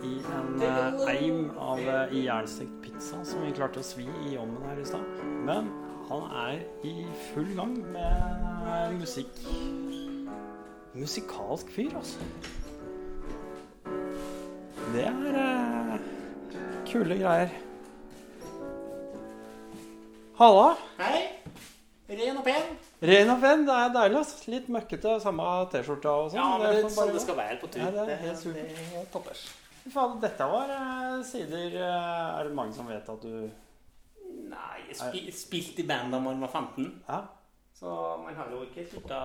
i 0.01 0.15
en 0.33 0.63
eh, 0.65 1.01
eim 1.13 1.51
av 1.61 1.81
uh, 1.85 2.15
ihjelstekt 2.17 2.79
pizza 2.81 3.19
som 3.27 3.43
vi 3.45 3.53
klarte 3.53 3.83
å 3.83 3.85
svi 3.85 4.07
i 4.31 4.37
ovnen 4.41 4.65
her 4.71 4.81
i 4.81 4.87
stad. 4.89 5.05
Men 5.45 5.69
han 6.09 6.25
er 6.47 6.63
i 6.89 6.95
full 7.31 7.51
gang 7.59 7.77
med 7.93 8.97
musikk. 8.97 9.43
Musikalsk 10.97 11.69
fyr, 11.71 11.93
altså. 12.01 12.19
Det 14.91 15.05
er 15.07 15.41
eh, 15.45 15.99
kule 16.89 17.21
greier. 17.21 17.53
Halla! 20.41 20.71
Hei. 20.99 21.27
Ren 22.11 22.41
og 22.41 22.49
pen. 22.49 22.90
Ren 23.01 23.31
og 23.33 23.41
pen. 23.41 23.65
Det 23.65 23.77
er 23.77 23.93
deilig. 23.95 24.21
Litt 24.53 24.69
møkkete, 24.73 25.17
samme 25.25 25.49
T-skjorta 25.73 26.13
og 26.13 26.31
sånn. 26.33 26.41
Ja, 26.41 26.49
men 26.61 26.67
det 26.67 26.83
er 26.83 26.87
sånn 26.87 26.99
bare 26.99 27.15
det 27.17 27.23
skal 27.25 27.39
være 27.39 27.59
på 27.63 27.71
tur. 27.73 27.81
Ja, 27.81 27.91
det 27.97 28.07
er 28.13 28.23
helt 28.27 28.43
supert. 28.43 28.71
det 28.77 29.01
er 29.01 29.11
toppers. 29.15 29.45
Faen, 29.89 30.19
dette 30.21 30.47
var 30.53 30.71
eh, 30.75 31.23
sider 31.25 31.77
eh, 31.81 32.39
Er 32.39 32.45
det 32.45 32.53
mange 32.55 32.75
som 32.77 32.89
vet 32.91 33.07
at 33.09 33.23
du 33.25 33.49
Nei, 34.51 34.83
jeg 34.91 34.99
spi, 34.99 35.23
spilte 35.33 35.81
i 35.81 35.87
band 35.89 36.13
da 36.13 36.21
man 36.21 36.43
var 36.45 36.53
15, 36.53 36.91
Ja, 37.09 37.23
så 37.81 37.95
man 38.21 38.37
har 38.37 38.51
jo 38.53 38.61
ikke 38.67 38.85
slutta 38.91 39.21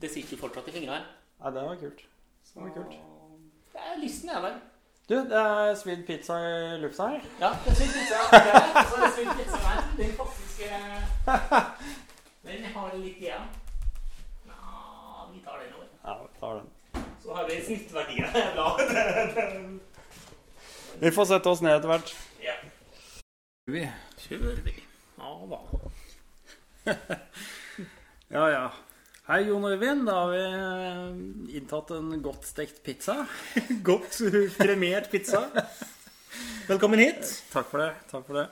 Det 0.00 0.08
sitter 0.10 0.32
jo 0.32 0.40
fortsatt 0.40 0.70
i 0.72 0.74
fingrene. 0.78 1.02
ja 1.42 1.52
det 1.52 1.66
var 1.68 1.76
kult. 1.82 2.00
Det 2.00 2.62
var 2.62 2.72
kult. 2.78 2.96
Det 3.74 3.84
er 3.84 4.00
lysten 4.00 4.32
er 4.32 4.40
der. 4.46 4.56
Du, 5.08 5.14
det 5.14 5.38
er 5.38 5.74
svidd 5.78 6.06
pizza 6.08 6.40
i 6.40 6.78
lufta 6.82 7.10
her. 7.12 7.28
Ja, 7.40 7.52
det 7.62 7.74
er 7.74 7.78
svidd 7.82 7.92
pizza. 7.98 8.24
Okay. 8.26 8.64
så 8.88 8.96
er 8.96 9.04
det 9.04 9.12
svidd 9.18 9.32
pizza 9.36 9.60
her. 9.66 9.84
Den 10.00 10.16
faktisk 10.16 10.64
eh, 12.46 12.60
jeg 12.62 12.72
har 12.74 12.96
litt 13.00 13.20
igjen. 13.22 13.48
Ja, 14.46 15.28
vi 15.32 15.42
tar 15.44 15.58
den 15.62 15.74
over. 15.74 15.88
Ja, 16.04 16.16
vi 16.22 16.40
tar 16.40 16.54
den. 16.60 17.04
Så 17.22 17.34
har 17.34 17.48
vi 17.48 17.60
snittverdien. 17.66 18.26
Er. 18.36 19.78
Vi 21.00 21.10
får 21.12 21.24
sette 21.28 21.50
oss 21.50 21.60
ned 21.60 21.76
etter 21.76 21.90
hvert. 21.90 22.12
Ja. 22.40 22.54
Vi. 23.68 23.82
Kjører 24.26 24.62
vi. 24.64 24.76
Ja 25.18 25.36
da. 25.50 25.60
Ja, 28.26 28.48
ja. 28.50 28.64
Hei, 29.28 29.40
Jon 29.46 29.64
Øyvind. 29.66 30.06
Da 30.06 30.14
har 30.20 30.32
vi 30.32 30.40
eh, 30.46 31.58
inntatt 31.58 31.90
en 31.94 32.14
godt 32.22 32.46
stekt 32.46 32.82
pizza. 32.86 33.20
Godt 33.90 34.18
kremert 34.56 35.10
pizza. 35.10 35.44
Velkommen 36.66 36.98
hit. 37.02 37.22
Takk 37.52 37.70
for 37.70 37.82
det. 37.84 37.92
Takk 38.10 38.26
for 38.26 38.40
det. 38.40 38.48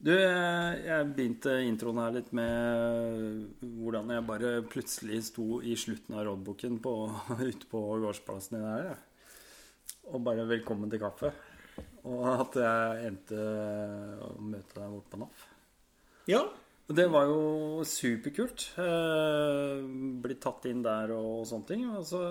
Du, 0.00 0.14
jeg 0.16 1.08
begynte 1.12 1.58
introen 1.68 1.98
her 2.00 2.14
litt 2.14 2.30
med 2.32 3.66
hvordan 3.82 4.08
jeg 4.14 4.24
bare 4.30 4.52
plutselig 4.72 5.18
sto 5.26 5.58
i 5.60 5.74
slutten 5.76 6.16
av 6.16 6.24
rådboken 6.24 6.78
på, 6.80 6.94
ute 7.50 7.68
på 7.68 7.82
gårdsplassen 8.00 8.56
din 8.56 8.64
her. 8.64 8.94
Og 10.08 10.24
bare 10.24 10.48
'velkommen 10.48 10.88
til 10.90 11.02
kaffe'. 11.04 11.34
Og 12.08 12.24
at 12.32 12.56
jeg 12.56 13.10
endte 13.10 13.44
å 14.24 14.32
møte 14.40 14.72
deg 14.78 14.88
borte 14.88 15.12
på 15.12 15.20
NAF. 15.20 15.46
Ja. 16.32 16.42
Og 16.88 16.96
det 16.96 17.06
var 17.12 17.28
jo 17.28 17.84
superkult. 17.84 18.70
Eh, 18.80 19.84
Blitt 20.24 20.40
tatt 20.40 20.64
inn 20.66 20.80
der 20.82 21.12
og 21.12 21.44
sånne 21.46 21.68
ting. 21.68 21.84
Og 21.92 22.06
så 22.08 22.24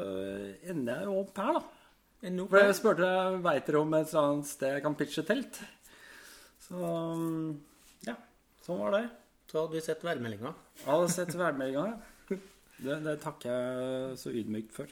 ender 0.65 1.03
jeg 1.03 1.05
jo 1.05 1.19
opp 1.21 1.37
her, 1.37 1.59
da. 1.59 1.61
For 2.49 2.59
jeg 2.59 2.75
spurte 2.81 3.05
deg 3.05 3.43
veit 3.45 3.69
dere 3.69 3.79
om 3.79 3.93
et 3.93 4.09
eller 4.09 4.25
annet 4.25 4.49
sted 4.49 4.73
jeg 4.73 4.83
kan 4.83 4.97
pitche 4.99 5.23
telt. 5.23 5.61
Så 6.69 6.91
ja, 8.05 8.15
sånn 8.65 8.79
var 8.83 8.95
det. 8.95 9.03
Så 9.49 9.63
hadde 9.63 9.73
vi 9.73 9.81
sett 9.83 10.05
værmeldinga. 10.05 10.53
Jeg 10.77 10.87
hadde 10.87 11.11
sett 11.13 11.35
værmeldinga. 11.37 11.85
ja. 11.89 12.39
Det, 12.79 12.95
det 13.03 13.15
takker 13.19 13.51
jeg 13.51 14.19
så 14.21 14.31
ydmykt 14.31 14.71
for. 14.71 14.91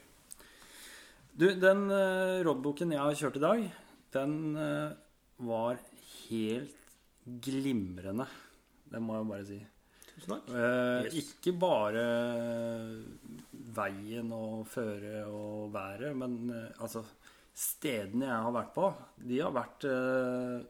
Du, 1.37 1.45
den 1.55 1.85
uh, 1.87 2.41
rådboken 2.43 2.91
jeg 2.91 2.99
har 2.99 3.15
kjørt 3.15 3.37
i 3.39 3.43
dag, 3.45 3.61
den 4.17 4.33
uh, 4.57 4.97
var 5.47 5.77
helt 6.25 6.73
glimrende. 7.45 8.25
Det 8.91 8.99
må 9.03 9.15
jeg 9.15 9.29
bare 9.29 9.47
si. 9.47 9.59
Tusen 10.09 10.33
takk. 10.33 10.49
Uh, 10.51 11.05
Yes. 11.05 11.15
Ikke 11.21 11.53
bare 11.61 12.03
veien 13.77 14.31
og 14.35 14.65
føre 14.69 15.23
og 15.29 15.73
været, 15.73 16.15
men 16.17 16.37
eh, 16.53 16.81
altså 16.81 17.03
Stedene 17.57 18.27
jeg 18.27 18.43
har 18.45 18.53
vært 18.53 18.73
på, 18.75 18.87
de 19.25 19.37
har 19.41 19.53
vært 19.55 19.85
eh, 19.89 20.65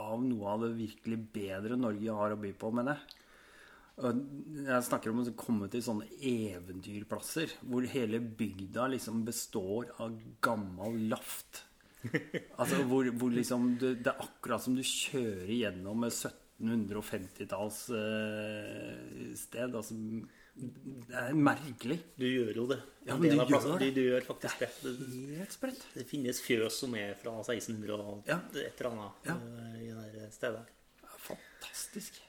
av 0.00 0.22
noe 0.24 0.54
av 0.54 0.64
det 0.64 0.74
virkelig 0.78 1.18
bedre 1.34 1.78
Norge 1.78 2.16
har 2.16 2.34
å 2.34 2.40
by 2.40 2.52
på, 2.58 2.72
mener 2.74 2.96
jeg. 2.96 3.16
Jeg 4.00 4.84
snakker 4.86 5.12
om 5.12 5.20
å 5.20 5.32
komme 5.36 5.66
til 5.68 5.82
sånne 5.84 6.06
eventyrplasser 6.24 7.52
hvor 7.68 7.84
hele 7.92 8.20
bygda 8.20 8.86
liksom 8.94 9.24
består 9.26 9.90
av 10.00 10.14
gammel 10.44 10.96
laft. 11.12 11.66
Altså 12.56 12.80
hvor, 12.88 13.10
hvor 13.20 13.32
liksom 13.34 13.74
det, 13.80 13.98
det 14.04 14.12
er 14.14 14.22
akkurat 14.24 14.62
som 14.64 14.76
du 14.78 14.80
kjører 14.86 15.52
gjennom 15.52 16.06
1750-talls 16.08 17.80
eh, 17.98 19.34
sted. 19.36 19.74
Altså, 19.76 19.94
det 20.60 21.16
er 21.16 21.34
merkelig. 21.34 21.96
Du 22.20 22.26
gjør 22.26 22.54
jo 22.60 22.66
det. 22.70 22.80
Ja, 23.06 23.16
men 23.16 23.30
du 23.30 23.36
gjør 23.54 23.78
det. 23.78 23.88
Du, 23.94 24.00
du 24.00 24.02
gjør 24.10 24.26
faktisk 24.26 24.58
det. 24.60 24.68
det. 24.84 24.92
Helt 25.38 25.54
sprøtt. 25.56 25.84
Det 25.94 26.04
finnes 26.10 26.40
fjøs 26.44 26.76
som 26.82 26.94
er 27.00 27.14
fra 27.20 27.32
1600 27.40 27.96
og 28.00 28.28
Ja. 28.28 28.36
et 28.54 28.80
eller 28.80 28.90
annet 28.90 29.30
Ja. 29.30 29.36
eh, 29.36 29.80
i 29.86 29.88
det 29.94 30.12
der 30.18 30.30
stedet. 30.30 30.66
Fantastisk. 31.26 32.20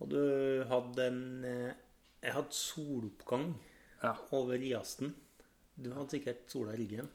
Og 0.00 0.10
du 0.12 0.18
hadde 0.68 1.06
en 1.06 1.44
eh, 1.44 1.72
Jeg 2.22 2.32
hadde 2.32 2.52
soloppgang 2.52 3.54
Ja. 4.02 4.14
over 4.32 4.54
Iasten. 4.58 5.14
Du 5.76 5.92
hadde 5.92 6.10
sikkert 6.10 6.48
sola 6.50 6.72
i 6.72 6.76
ryggen. 6.80 7.08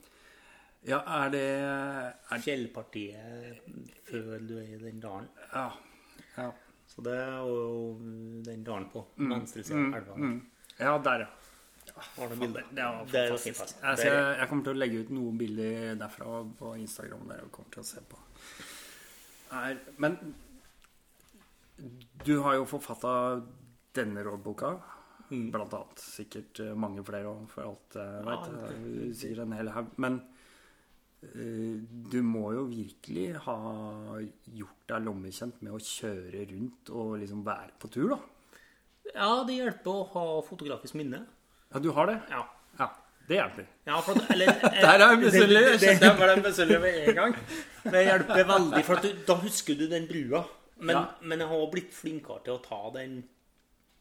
ja, 0.88 1.00
er 1.26 1.30
det 1.30 1.42
er, 1.42 2.40
Fjellpartiet 2.40 3.60
før 4.06 4.40
du 4.48 4.58
er 4.58 4.76
i 4.76 4.78
den 4.82 5.00
dalen. 5.02 5.28
Ja. 5.54 5.72
ja. 6.38 6.52
Så 6.92 7.04
det 7.06 7.14
er 7.16 7.38
jo 7.40 7.94
den 8.44 8.64
dalen 8.68 8.90
på 8.92 9.06
venstre 9.18 9.64
side 9.64 9.80
av 9.88 9.96
elva. 10.02 10.16
Mm. 10.20 10.42
Ja, 10.80 10.98
der, 11.06 11.24
ja. 11.26 11.94
Har 12.18 12.30
du 12.30 12.36
bilder? 12.42 12.66
Det 12.72 12.84
var 12.84 13.06
fantastisk. 13.08 13.82
Det 13.82 14.06
er- 14.06 14.12
jeg, 14.12 14.38
jeg 14.40 14.50
kommer 14.50 14.64
til 14.68 14.74
å 14.76 14.80
legge 14.82 15.00
ut 15.06 15.10
noen 15.16 15.38
bilder 15.40 15.96
derfra 16.02 16.42
på 16.60 16.74
Instagram. 16.82 17.28
Der 17.32 17.42
jeg 17.44 17.52
kommer 17.52 17.72
til 17.72 17.82
å 17.84 17.86
se 17.86 18.02
på. 18.12 18.20
Er, 19.52 19.78
men 19.98 20.18
du 22.26 22.40
har 22.46 22.56
jo 22.60 22.66
forfatta 22.70 23.42
denne 23.96 24.24
rådboka. 24.24 24.76
Mm. 25.32 25.48
Blant 25.54 25.74
annet. 25.74 26.00
Sikkert 26.04 26.60
eh, 26.60 26.74
mange 26.76 27.04
flere 27.08 27.30
òg, 27.32 27.46
for 27.50 27.64
alt 27.70 27.96
jeg 27.96 28.26
Ja, 28.28 28.38
er 28.68 28.74
jo 28.84 29.14
Sikkert 29.16 29.46
en 29.46 29.54
hel 29.56 29.70
haug. 29.72 29.92
Men 30.04 30.18
eh, 30.20 30.31
du 31.22 32.18
må 32.26 32.48
jo 32.56 32.64
virkelig 32.70 33.36
ha 33.46 33.58
gjort 34.58 34.88
deg 34.90 35.04
lommekjent 35.06 35.60
med 35.62 35.76
å 35.78 35.82
kjøre 35.86 36.46
rundt 36.50 36.90
og 36.98 37.12
liksom 37.22 37.44
være 37.46 37.76
på 37.80 37.90
tur, 37.94 38.16
da. 38.16 38.18
Ja, 39.14 39.30
det 39.46 39.58
hjelper 39.60 39.92
å 40.00 40.08
ha 40.16 40.24
fotografisk 40.48 40.96
minne. 40.98 41.24
Ja, 41.72 41.80
du 41.84 41.92
har 41.96 42.10
det? 42.10 42.18
Ja. 42.32 42.42
Ja, 42.80 42.88
det 43.28 43.38
hjelper. 43.38 43.68
Ja, 43.86 44.00
for, 44.06 44.18
eller, 44.34 44.50
Der 44.86 44.96
er 44.96 45.04
jeg 45.06 45.20
misunnelig. 45.26 45.62
Det- 45.84 46.00
det- 46.02 46.16
ble 46.18 46.36
misunnelig 46.42 46.80
med 46.82 46.98
en 47.10 47.16
gang. 47.22 47.36
Det 47.92 48.02
hjelper 48.06 48.44
veldig, 48.46 48.82
for 48.86 48.98
at 49.00 49.06
du, 49.08 49.22
da 49.28 49.36
husker 49.42 49.78
du 49.80 49.86
den 49.90 50.08
brua. 50.10 50.44
Men, 50.82 50.96
Ja. 50.96 51.06
men 51.22 51.40
jeg 51.42 51.48
har 51.50 51.68
blitt 51.72 51.94
flinkere 51.94 52.42
til 52.46 52.54
å 52.58 52.62
ta, 52.66 52.82
den, 52.98 53.20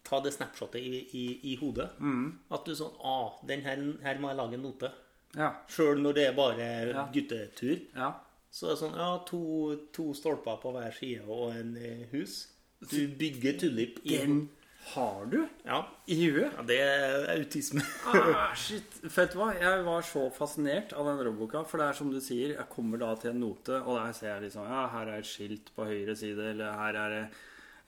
ta 0.04 0.20
det 0.24 0.32
snapshotet 0.32 0.80
i, 0.80 1.00
i, 1.16 1.24
i 1.52 1.56
hodet. 1.60 1.90
Mm. 2.00 2.26
At 2.52 2.64
du 2.64 2.72
sånn 2.76 2.92
ah, 3.04 3.36
den 3.48 3.60
her, 3.64 3.80
her 4.04 4.20
må 4.20 4.28
jeg 4.32 4.36
lage 4.40 4.56
en 4.56 4.64
note. 4.64 4.90
Ja. 5.36 5.52
Sjøl 5.70 6.00
når 6.02 6.12
det 6.14 6.24
er 6.28 6.32
bare 6.34 6.70
Ja. 6.90 7.06
guttetur. 7.14 7.78
ja. 7.96 8.12
Så 8.52 8.72
er 8.72 8.74
sånn 8.80 8.96
Ja, 8.98 9.18
to, 9.24 9.76
to 9.94 10.12
stolper 10.12 10.56
på 10.60 10.72
hver 10.74 10.90
side 10.92 11.22
og 11.28 11.52
en 11.54 11.76
eh, 11.76 12.06
hus. 12.10 12.48
Du 12.80 13.06
bygger 13.06 13.58
tulip 13.60 14.00
i 14.04 14.16
Den 14.16 14.48
har 14.94 15.26
du 15.30 15.46
Ja, 15.64 15.84
i 16.08 16.16
huet? 16.30 16.50
ja 16.56 16.62
det 16.66 16.78
er 16.80 17.28
autisme. 17.36 17.82
Ah, 18.10 18.52
shit. 18.58 18.82
Vet 19.04 19.32
du 19.32 19.38
hva? 19.38 19.52
Jeg 19.54 19.84
var 19.86 20.02
så 20.02 20.24
fascinert 20.34 20.92
av 20.98 21.06
den 21.06 21.22
robboka. 21.28 21.62
For 21.68 21.78
det 21.78 21.86
er 21.86 21.92
som 22.00 22.10
du 22.10 22.18
sier, 22.20 22.56
jeg 22.56 22.66
kommer 22.72 22.98
da 22.98 23.14
til 23.14 23.30
en 23.30 23.40
note, 23.44 23.78
og 23.84 24.00
der 24.00 24.12
ser 24.18 24.32
jeg 24.34 24.42
liksom 24.48 24.66
Ja, 24.66 24.88
her 24.88 25.06
er 25.12 25.18
et 25.20 25.26
skilt 25.30 25.70
på 25.76 25.84
høyre 25.86 26.16
side, 26.16 26.50
eller 26.50 26.72
her 26.72 26.98
er 27.04 27.08
det 27.14 27.22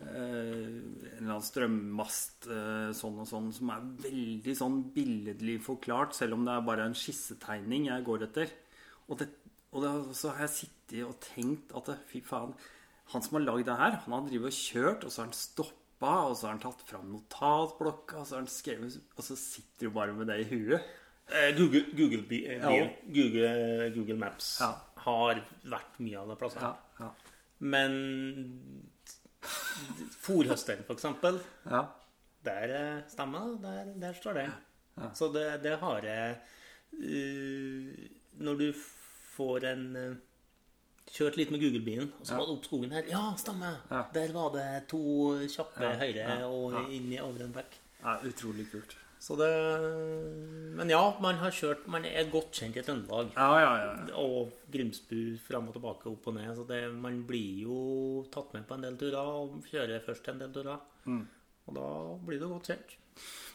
en 0.03 1.17
eller 1.17 1.31
annen 1.31 1.45
strømmast 1.47 2.47
eh, 2.51 2.91
sånn 2.97 3.21
og 3.23 3.29
sånn, 3.29 3.51
som 3.55 3.71
er 3.75 3.85
veldig 4.05 4.55
sånn 4.59 4.79
billedlig 4.95 5.59
forklart, 5.65 6.15
selv 6.19 6.37
om 6.37 6.45
det 6.47 6.55
er 6.57 6.67
bare 6.67 6.87
en 6.89 6.97
skissetegning 6.99 7.89
jeg 7.91 8.05
går 8.09 8.27
etter. 8.29 8.53
Og, 9.09 9.19
det, 9.21 9.29
og 9.73 9.85
det, 9.85 9.93
så 10.19 10.33
har 10.35 10.47
jeg 10.47 10.57
sittet 10.57 11.05
og 11.07 11.17
tenkt 11.25 11.73
at 11.77 11.91
det, 11.93 11.99
fy 12.11 12.21
faen 12.25 12.53
Han 13.13 13.23
som 13.25 13.35
har 13.37 13.45
lagd 13.45 13.67
det 13.69 13.77
her, 13.77 13.97
han 14.05 14.15
har 14.15 14.27
drevet 14.29 14.53
og 14.53 14.57
kjørt, 14.57 15.05
og 15.05 15.13
så 15.13 15.23
har 15.23 15.29
han 15.31 15.37
stoppa, 15.37 16.13
og 16.31 16.37
så 16.39 16.47
har 16.49 16.55
han 16.55 16.63
tatt 16.63 16.85
fram 16.89 17.11
notatblokka, 17.13 18.23
og 18.23 18.27
så 18.29 18.37
har 18.37 18.45
han 18.45 18.51
skrevet 18.51 18.99
Og 19.17 19.25
så 19.27 19.37
sitter 19.37 19.89
du 19.91 19.95
bare 19.95 20.15
med 20.17 20.31
det 20.31 20.39
i 20.45 20.49
huet. 20.53 20.87
Eh, 21.33 21.51
Google, 21.57 21.85
Google, 21.97 22.25
eh. 22.51 22.89
Google, 23.09 23.91
Google 23.95 24.17
Maps 24.21 24.57
Ja. 24.61 24.73
har 25.05 25.43
vært 25.65 26.01
mye 26.03 26.19
av 26.19 26.29
det 26.33 26.39
plasset. 26.41 26.63
Ja, 26.63 26.75
ja, 27.01 27.11
Men 27.63 27.95
Fòrhøsteren, 29.43 30.85
for 30.87 30.95
eksempel, 30.95 31.41
ja. 31.71 31.85
der 32.47 32.75
eh, 32.79 33.03
stemmer. 33.11 33.57
Der, 33.63 33.93
der 34.01 34.13
står 34.19 34.33
det. 34.39 34.51
Så 35.15 35.31
det, 35.33 35.47
det 35.65 35.79
har 35.81 36.05
jeg 36.05 36.35
uh, 36.93 37.93
Når 38.45 38.55
du 38.61 38.67
får 39.37 39.65
en 39.71 39.87
uh, 39.97 40.17
Kjørt 41.13 41.37
litt 41.41 41.51
med 41.51 41.61
Google-bilen, 41.61 42.11
og 42.21 42.27
så 42.27 42.35
Ja. 42.35 42.39
var 42.39 42.47
det 42.47 42.53
opp 42.57 42.65
skogen 42.69 42.93
her. 42.93 43.09
Ja, 43.11 43.23
stemmer! 43.37 43.81
Ja. 43.91 44.03
Der 44.15 44.33
var 44.33 44.53
det 44.55 44.67
to 44.89 45.01
kjappe 45.51 45.83
Ja, 45.83 45.97
høyre 45.99 46.27
ja, 46.29 46.37
og 46.47 46.73
ja. 46.77 46.83
inn 46.95 47.09
i 47.13 47.19
over 47.21 47.43
en 47.45 47.53
bekk. 47.53 47.75
Ja, 48.05 48.15
utrolig 48.29 48.69
kult. 48.71 48.95
Så 49.23 49.37
det 49.39 49.51
Men 50.75 50.91
ja, 50.91 51.03
man 51.23 51.39
har 51.39 51.55
kjørt 51.55 51.85
Man 51.91 52.07
er 52.09 52.31
godt 52.33 52.59
kjent 52.59 52.79
i 52.81 52.83
Trøndelag. 52.83 53.31
Ja, 53.37 53.51
ja, 53.63 53.71
ja. 53.85 53.93
Og 54.19 54.51
Grimsbu 54.73 55.39
fram 55.45 55.69
og 55.71 55.77
tilbake, 55.77 56.11
opp 56.11 56.27
og 56.27 56.35
ned. 56.39 56.51
Så 56.57 56.67
det, 56.67 56.81
man 56.97 57.21
blir 57.29 57.63
jo 57.69 57.79
tatt 58.35 58.51
med 58.57 58.67
på 58.67 58.75
en 58.79 58.89
del 58.89 58.99
turer, 58.99 59.21
og 59.23 59.63
kjører 59.71 60.03
først 60.03 60.33
en 60.33 60.43
del 60.43 60.51
turer. 60.57 60.83
Mm. 61.07 61.23
Og 61.69 61.79
da 61.79 61.87
blir 62.27 62.43
du 62.43 62.49
godt 62.51 62.73
kjent. 62.73 62.97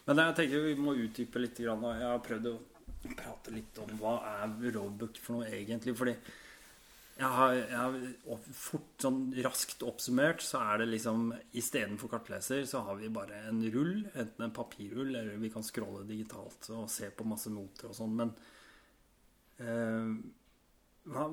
Men 0.07 0.23
jeg 0.23 0.37
tenker 0.39 0.67
vi 0.69 0.75
må 0.79 0.95
utdype 0.95 1.41
litt. 1.43 1.59
Jeg 1.59 1.75
har 2.05 2.23
prøvd 2.23 2.51
å 2.53 2.57
prate 3.17 3.55
litt 3.55 3.81
om 3.83 3.91
hva 3.99 4.17
er 4.37 4.53
roadbook 4.77 5.19
for 5.19 5.39
noe 5.39 5.49
egentlig. 5.51 5.97
Fordi 5.99 6.15
jeg 7.17 7.29
har, 7.33 7.53
jeg 7.57 7.77
har 7.77 8.41
fort, 8.53 8.89
sånn 9.01 9.21
raskt 9.41 9.81
oppsummert, 9.87 10.43
så 10.45 10.61
er 10.61 10.83
det 10.83 10.89
liksom 10.91 11.31
istedenfor 11.57 12.11
kartleser, 12.11 12.61
så 12.69 12.83
har 12.85 12.99
vi 12.99 13.09
bare 13.13 13.39
en 13.49 13.63
rull. 13.73 14.03
Enten 14.13 14.45
en 14.45 14.53
papirrull, 14.53 15.15
eller 15.15 15.39
vi 15.41 15.49
kan 15.53 15.65
scrolle 15.65 16.05
digitalt 16.05 16.69
og 16.75 16.85
se 16.93 17.09
på 17.09 17.25
masse 17.25 17.49
noter 17.53 17.89
og 17.89 17.97
sånn. 17.97 18.13
Men 18.19 18.33
eh, 19.65 20.11
hva, 21.09 21.25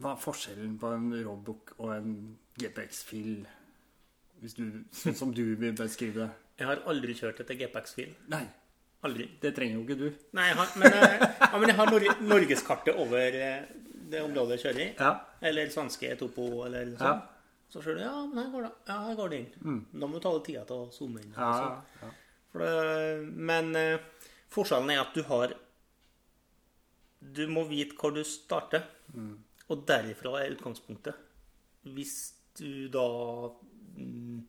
hva 0.00 0.16
er 0.16 0.24
forskjellen 0.24 0.74
på 0.82 0.90
en 0.96 1.06
roadbook 1.20 1.76
og 1.78 1.94
en 1.94 2.16
GPX-fil? 2.58 3.44
Sånn 4.44 5.16
som 5.16 5.30
du 5.32 5.44
vil 5.54 5.78
beskrive 5.78 6.24
det. 6.24 6.32
Jeg 6.58 6.70
har 6.70 6.82
aldri 6.90 7.14
kjørt 7.16 7.40
etter 7.42 7.56
GPX-fil. 7.62 8.10
Nei, 8.34 8.44
Aldri. 9.06 9.26
det 9.40 9.54
trenger 9.56 9.78
jo 9.78 9.86
ikke 9.86 10.00
du. 10.00 10.06
Nei, 10.36 10.50
jeg 10.50 10.58
har, 10.58 10.76
men, 10.80 10.94
jeg, 10.98 11.32
ja, 11.40 11.56
men 11.60 11.70
jeg 11.70 11.78
har 11.78 12.26
norgeskartet 12.34 13.00
over 13.00 13.38
eh, 13.38 13.64
det 14.14 14.22
området 14.24 14.56
jeg 14.56 14.64
kjører 14.64 14.82
i. 14.84 14.88
Ja. 14.98 15.12
Eller 15.50 15.70
svenske 15.74 16.12
topo, 16.20 16.48
eller 16.66 16.92
Ja. 16.94 16.98
sånn. 17.02 17.22
Så 17.74 17.82
ser 17.82 17.96
du 17.98 18.00
ja, 18.04 18.12
men 18.30 18.38
her 18.44 18.50
går 18.52 18.62
det, 18.68 18.72
ja, 18.86 18.96
her 19.08 19.16
går 19.18 19.30
det 19.32 19.38
inn. 19.42 19.78
Da 19.98 20.06
må 20.06 20.14
du 20.18 20.20
ta 20.22 20.30
deg 20.36 20.44
tida 20.46 20.64
til 20.68 20.84
å 20.84 20.90
zoome 20.94 21.22
inn. 21.24 21.32
Ja, 21.34 21.82
ja. 22.02 22.10
For 22.52 22.62
det, 22.62 23.32
men 23.34 23.72
eh, 23.76 23.98
forskjellen 24.54 24.92
er 24.94 25.00
at 25.02 25.14
du 25.16 25.22
har 25.26 25.54
Du 27.34 27.46
må 27.48 27.64
vite 27.66 27.96
hvor 27.96 28.12
du 28.14 28.20
starter, 28.28 28.82
og 29.72 29.86
derifra 29.88 30.34
er 30.42 30.52
utgangspunktet. 30.54 31.14
Hvis 31.96 32.34
du 32.60 32.88
da 32.92 33.04
mm, 33.96 34.42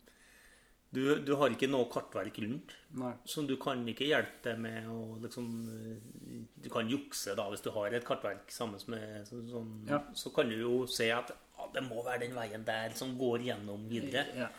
du, 0.95 1.01
du 1.27 1.31
har 1.37 1.51
ikke 1.53 1.67
noe 1.69 1.85
kartverk 1.91 2.37
rundt, 2.43 2.73
Nei. 2.97 3.11
så 3.27 3.43
du 3.47 3.53
kan 3.61 3.83
ikke 3.91 4.07
hjelpe 4.07 4.41
deg 4.47 4.59
med 4.63 4.87
å 4.89 4.99
liksom 5.23 5.47
eh, 5.75 6.43
Du 6.65 6.69
kan 6.73 6.87
jukse 6.89 7.35
da 7.37 7.45
hvis 7.51 7.61
du 7.65 7.69
har 7.75 7.93
et 7.93 8.05
kartverk 8.07 8.49
sammen 8.55 8.79
med 8.93 9.27
så, 9.29 9.41
sånn, 9.51 9.73
Ja. 9.91 9.99
Så 10.17 10.31
kan 10.35 10.49
du 10.49 10.55
jo 10.57 10.85
se 10.89 11.11
at 11.13 11.31
ah, 11.59 11.67
det 11.75 11.83
må 11.85 12.01
være 12.05 12.23
den 12.25 12.33
veien 12.37 12.63
der 12.65 12.95
som 12.97 13.13
går 13.19 13.43
gjennom 13.51 13.85
videre. 13.91 14.25
Ja. 14.35 14.49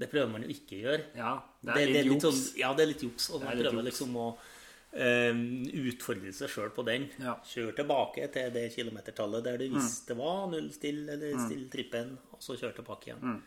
Det 0.00 0.08
prøver 0.12 0.30
man 0.32 0.44
jo 0.46 0.48
ikke 0.54 0.78
å 0.78 0.84
gjøre. 0.86 1.02
ja, 1.18 1.32
det 1.66 1.74
er 1.82 1.90
litt 1.92 2.06
juks. 2.08 2.24
sånn, 2.24 2.38
ja, 2.62 2.70
det 2.72 2.86
er 2.86 2.90
litt 2.94 3.02
juks. 3.04 3.26
Og 3.34 3.42
man 3.44 3.52
er 3.52 3.66
prøver 3.66 3.84
liksom 3.90 4.14
å 4.16 4.28
um, 4.96 5.42
utfordre 5.90 6.32
seg 6.34 6.48
sjøl 6.54 6.70
på 6.74 6.84
den. 6.88 7.04
Ja. 7.20 7.34
Kjør 7.46 7.74
tilbake 7.82 8.28
til 8.32 8.48
det 8.54 8.64
kilometertallet 8.74 9.44
der 9.44 9.58
du 9.60 9.66
Mm. 9.68 9.76
visste 9.76 10.16
var 10.16 10.46
null 10.50 10.70
still 10.72 11.02
eller 11.08 11.36
still 11.44 11.66
trippen, 11.72 12.16
og 12.32 12.40
så 12.40 12.56
kjør 12.56 12.74
tilbake 12.80 13.10
igjen. 13.12 13.42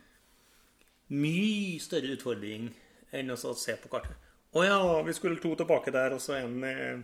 Mye 1.09 1.79
større 1.83 2.13
utfordring 2.15 2.69
enn 3.13 3.29
å 3.31 3.37
se 3.37 3.75
på 3.77 3.89
kartet. 3.91 4.15
Å 4.53 4.63
ja, 4.65 4.77
vi 5.03 5.13
skulle 5.13 5.41
to 5.41 5.55
tilbake 5.57 5.91
der, 5.91 6.13
og 6.13 6.21
så 6.21 6.35
en 6.37 6.63
eh, 6.63 6.99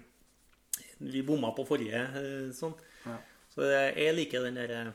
Vi 1.00 1.22
bomma 1.26 1.52
på 1.56 1.66
forrige 1.68 2.00
eh, 2.20 2.52
sånn. 2.54 2.74
Ja. 3.06 3.18
Så 3.50 3.66
jeg 3.66 4.16
liker 4.16 4.44
den 4.46 4.56
der 4.60 4.70
eh, 4.70 4.92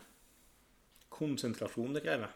konsentrasjonen 1.14 1.94
det 1.98 2.02
krever. 2.04 2.30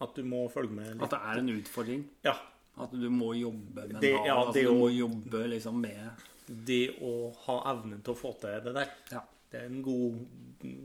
At 0.00 0.14
du 0.16 0.22
må 0.24 0.46
følge 0.52 0.72
med 0.72 0.94
litt. 0.94 1.02
At 1.04 1.12
det 1.16 1.20
er 1.32 1.40
en 1.42 1.52
utfordring. 1.58 2.04
Ja. 2.24 2.36
At 2.80 2.92
du 2.96 3.08
må 3.12 3.32
jobbe 3.36 3.86
med 3.90 4.00
Det- 4.00 4.12
ja, 4.14 4.36
altså, 4.38 4.52
det 4.54 4.62
du 4.64 4.70
å- 4.70 4.78
må 4.78 4.88
jobbe 4.94 5.46
liksom 5.50 5.80
med 5.80 6.10
Det 6.46 6.96
å 7.02 7.32
ha 7.46 7.56
evnen 7.74 8.02
til 8.02 8.14
å 8.14 8.16
få 8.16 8.32
til 8.40 8.60
det 8.64 8.72
der. 8.74 8.88
Ja. 9.12 9.20
Det 9.50 9.60
er 9.60 9.66
en 9.66 9.82
god 9.82 10.26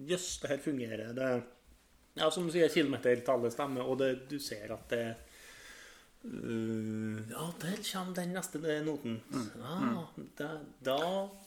Jøss, 0.08 0.40
det 0.42 0.50
her 0.50 0.58
fungerer. 0.58 1.14
Det 1.14 1.44
Ja, 2.16 2.30
som 2.32 2.48
du 2.48 2.54
sier, 2.54 2.72
kilometertallet 2.72 3.54
stemmer, 3.54 3.88
og 3.88 4.00
det, 4.00 4.12
du 4.32 4.38
ser 4.40 4.72
at 4.72 4.88
det 4.94 5.04
uh, 6.24 7.20
Ja, 7.32 7.50
der 7.62 7.82
kommer 7.82 8.16
den 8.22 8.32
neste 8.38 8.62
noten. 8.86 9.20
Ja, 9.60 10.06
da, 10.40 10.50
da 10.80 11.02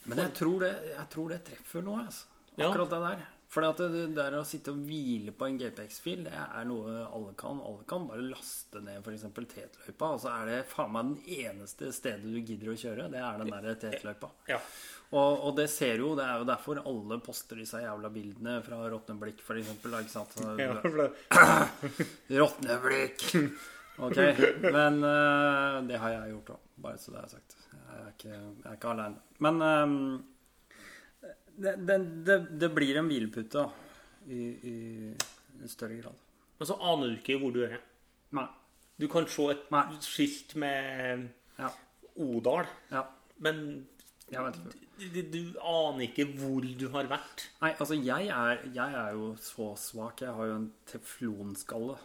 Men 0.04 0.22
jeg 0.26 0.34
tror 0.36 0.66
det, 0.66 0.74
jeg 0.92 1.08
tror 1.14 1.32
det 1.32 1.42
treffer 1.48 1.84
noe, 1.86 2.04
altså. 2.04 2.28
Ja. 2.58 2.68
Akkurat 2.68 2.92
det 2.92 3.02
der. 3.06 3.26
For 3.48 3.64
det, 3.64 3.86
det 3.94 4.08
der 4.12 4.34
å 4.36 4.44
sitte 4.44 4.74
og 4.74 4.82
hvile 4.84 5.32
på 5.32 5.46
en 5.48 5.56
GPX-fil, 5.56 6.26
det 6.26 6.34
er 6.36 6.66
noe 6.68 6.98
alle 7.06 7.32
kan. 7.38 7.62
Alle 7.64 7.86
kan 7.88 8.04
bare 8.10 8.26
laste 8.26 8.82
ned 8.84 9.00
f.eks. 9.00 9.24
T-løypa, 9.54 10.10
og 10.10 10.20
så 10.20 10.34
er 10.34 10.50
det 10.50 10.58
faen 10.68 10.92
meg 10.92 11.14
den 11.14 11.38
eneste 11.46 11.88
stedet 11.96 12.28
du 12.28 12.36
gidder 12.42 12.74
å 12.74 12.76
kjøre. 12.76 13.08
Det 13.14 13.22
er 13.24 13.40
den 13.40 13.54
der 13.54 13.80
T-løypa. 13.86 14.30
Ja. 14.52 14.60
Og, 15.08 15.38
og 15.48 15.54
det 15.56 15.70
ser 15.72 16.02
jo, 16.02 16.10
det 16.18 16.24
er 16.28 16.42
jo 16.42 16.46
derfor 16.48 16.82
alle 16.84 17.16
poster 17.24 17.56
disse 17.62 17.80
jævla 17.80 18.10
bildene 18.12 18.58
fra 18.66 18.82
Råtneblikk, 18.92 19.40
for 19.44 19.56
eksempel. 19.56 19.94
Ikke 20.02 20.12
sant? 20.12 20.34
For 20.36 20.58
det, 20.58 21.08
Ok, 23.98 24.18
men 24.62 25.00
uh, 25.02 25.80
det 25.88 25.96
har 25.98 26.12
jeg 26.12 26.30
gjort 26.30 26.52
òg, 26.54 26.66
bare 26.84 27.00
så 27.02 27.10
det 27.16 27.22
er 27.24 27.30
sagt. 27.32 27.56
Jeg 27.72 27.96
er 27.96 28.12
ikke, 28.12 28.28
jeg 28.36 28.68
er 28.70 28.76
ikke 28.76 28.92
aleine. 28.92 29.18
Men 29.42 29.58
um, 29.64 29.96
det, 31.58 31.72
det, 31.88 31.96
det, 32.28 32.36
det 32.62 32.68
blir 32.76 33.00
en 33.00 33.08
hvilepute 33.10 33.64
i, 34.30 34.44
i 34.70 35.72
større 35.72 35.98
grad. 35.98 36.20
Men 36.60 36.70
så 36.70 36.76
aner 36.92 37.10
du 37.10 37.16
ikke 37.18 37.40
hvor 37.42 37.54
du 37.56 37.64
er. 37.66 37.80
Nei. 38.38 38.46
Du 38.98 39.08
kan 39.10 39.26
se 39.30 39.48
et 39.54 39.66
Nei. 39.74 39.84
skilt 40.04 40.54
med 40.58 41.26
Ja. 41.58 41.72
Odal, 42.18 42.66
ja. 42.90 43.04
men 43.42 43.86
Jeg 44.30 44.42
vet 44.44 44.56
ikke. 44.58 44.87
Du, 44.98 45.20
du 45.32 45.40
aner 45.62 46.04
ikke 46.08 46.24
hvor 46.38 46.64
du 46.80 46.84
har 46.94 47.06
vært. 47.10 47.44
Nei, 47.62 47.70
altså 47.80 47.96
jeg 47.96 48.28
er, 48.34 48.60
jeg 48.74 48.94
er 49.02 49.12
jo 49.16 49.30
så 49.42 49.68
svak. 49.80 50.20
Jeg 50.26 50.34
har 50.36 50.50
jo 50.50 50.56
en 50.58 50.66
teflonskalle. 50.90 51.96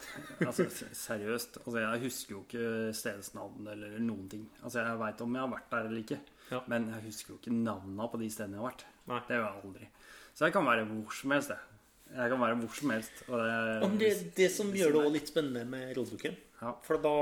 Altså 0.45 0.65
seriøst. 1.05 1.59
Altså 1.65 1.79
jeg 1.83 2.01
husker 2.05 2.35
jo 2.37 2.41
ikke 2.45 2.93
stedsnavn 2.97 3.67
eller 3.73 3.97
noen 4.03 4.27
ting. 4.31 4.45
Altså 4.63 4.83
jeg 4.85 4.99
veit 5.01 5.21
om 5.25 5.35
jeg 5.37 5.45
har 5.45 5.53
vært 5.55 5.69
der 5.75 5.89
eller 5.89 6.01
ikke. 6.03 6.19
Ja. 6.51 6.59
Men 6.71 6.89
jeg 6.93 7.05
husker 7.09 7.33
jo 7.33 7.39
ikke 7.41 7.55
navnene 7.57 8.09
på 8.13 8.19
de 8.21 8.29
stedene 8.33 8.57
jeg 8.59 8.63
har 8.63 8.69
vært. 8.71 8.85
Nei. 9.11 9.21
Det 9.27 9.37
gjør 9.39 9.47
jeg 9.49 9.63
aldri. 9.67 9.87
Så 10.33 10.45
jeg 10.47 10.53
kan 10.55 10.65
være 10.71 10.85
hvor 10.89 11.15
som 11.21 11.33
helst, 11.37 11.53
jeg. 11.53 11.69
Jeg 12.13 12.29
kan 12.29 12.41
være 12.43 12.59
hvor 12.61 12.75
som 12.77 12.91
helst. 12.93 13.23
Og 13.27 13.39
det, 13.41 13.55
Og 13.87 13.97
det, 14.01 14.11
det 14.37 14.51
som 14.53 14.69
gjør 14.75 14.99
det 14.99 15.07
litt 15.15 15.31
spennende 15.33 15.63
med 15.69 15.95
roadbooken, 15.97 16.35
Ja. 16.61 16.75
for 16.85 17.01
da 17.01 17.15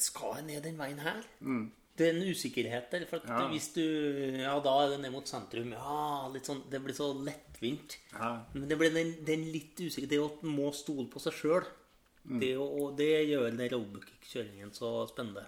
skal 0.00 0.38
jeg 0.40 0.44
ned 0.48 0.62
den 0.64 0.78
veien 0.80 0.98
her. 1.04 1.20
Det 1.96 2.06
er 2.08 2.14
en 2.14 2.22
usikkerhet 2.32 2.90
der. 2.90 3.04
For 3.06 3.16
at 3.20 3.26
Mm. 3.28 3.38
Ja. 3.38 3.48
hvis 3.52 3.68
du 3.74 3.82
Ja, 4.40 4.58
da 4.60 4.72
er 4.84 4.90
det 4.90 5.00
ned 5.02 5.12
mot 5.12 5.26
sentrum. 5.28 5.72
Ja, 5.72 6.28
litt 6.32 6.44
sånn 6.48 6.62
Det 6.70 6.80
blir 6.82 6.94
så 6.94 7.12
lettvint. 7.24 7.98
Ja. 8.12 8.44
Men 8.54 8.68
det 8.68 8.78
blir 8.78 8.90
den, 8.94 9.24
den 9.24 9.44
litt 9.52 9.76
usikker 9.76 10.08
Det 10.08 10.18
å 10.18 10.30
må 10.42 10.72
stole 10.72 11.08
på 11.08 11.20
seg 11.20 11.32
sjøl. 11.32 11.64
Mm. 12.26 12.38
Det, 12.40 12.56
og 12.56 12.96
det 12.96 13.10
gjør 13.28 13.50
den 13.56 13.68
roadbook-kjøringen 13.70 14.70
så 14.72 15.06
spennende. 15.10 15.44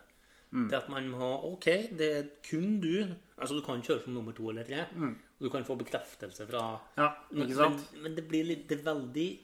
Mm. 0.52 0.68
Det 0.70 0.76
at 0.76 0.88
man 0.88 1.08
må 1.10 1.30
Ok, 1.52 1.64
det 1.96 2.10
er 2.16 2.28
kun 2.48 2.80
du. 2.80 3.14
Altså, 3.38 3.54
du 3.56 3.62
kan 3.62 3.80
kjøre 3.82 4.04
som 4.04 4.14
nummer 4.14 4.32
to 4.36 4.50
eller 4.50 4.64
tre. 4.64 4.84
Og 4.94 5.40
du 5.40 5.48
kan 5.50 5.64
få 5.64 5.76
bekreftelse 5.78 6.46
fra 6.48 6.78
Mm. 6.96 7.02
ja, 7.02 7.14
men, 7.32 7.80
men 8.02 8.14
det 8.14 8.28
blir 8.28 8.44
litt 8.44 8.68
Det 8.68 8.78
er 8.80 8.94
veldig 8.94 9.38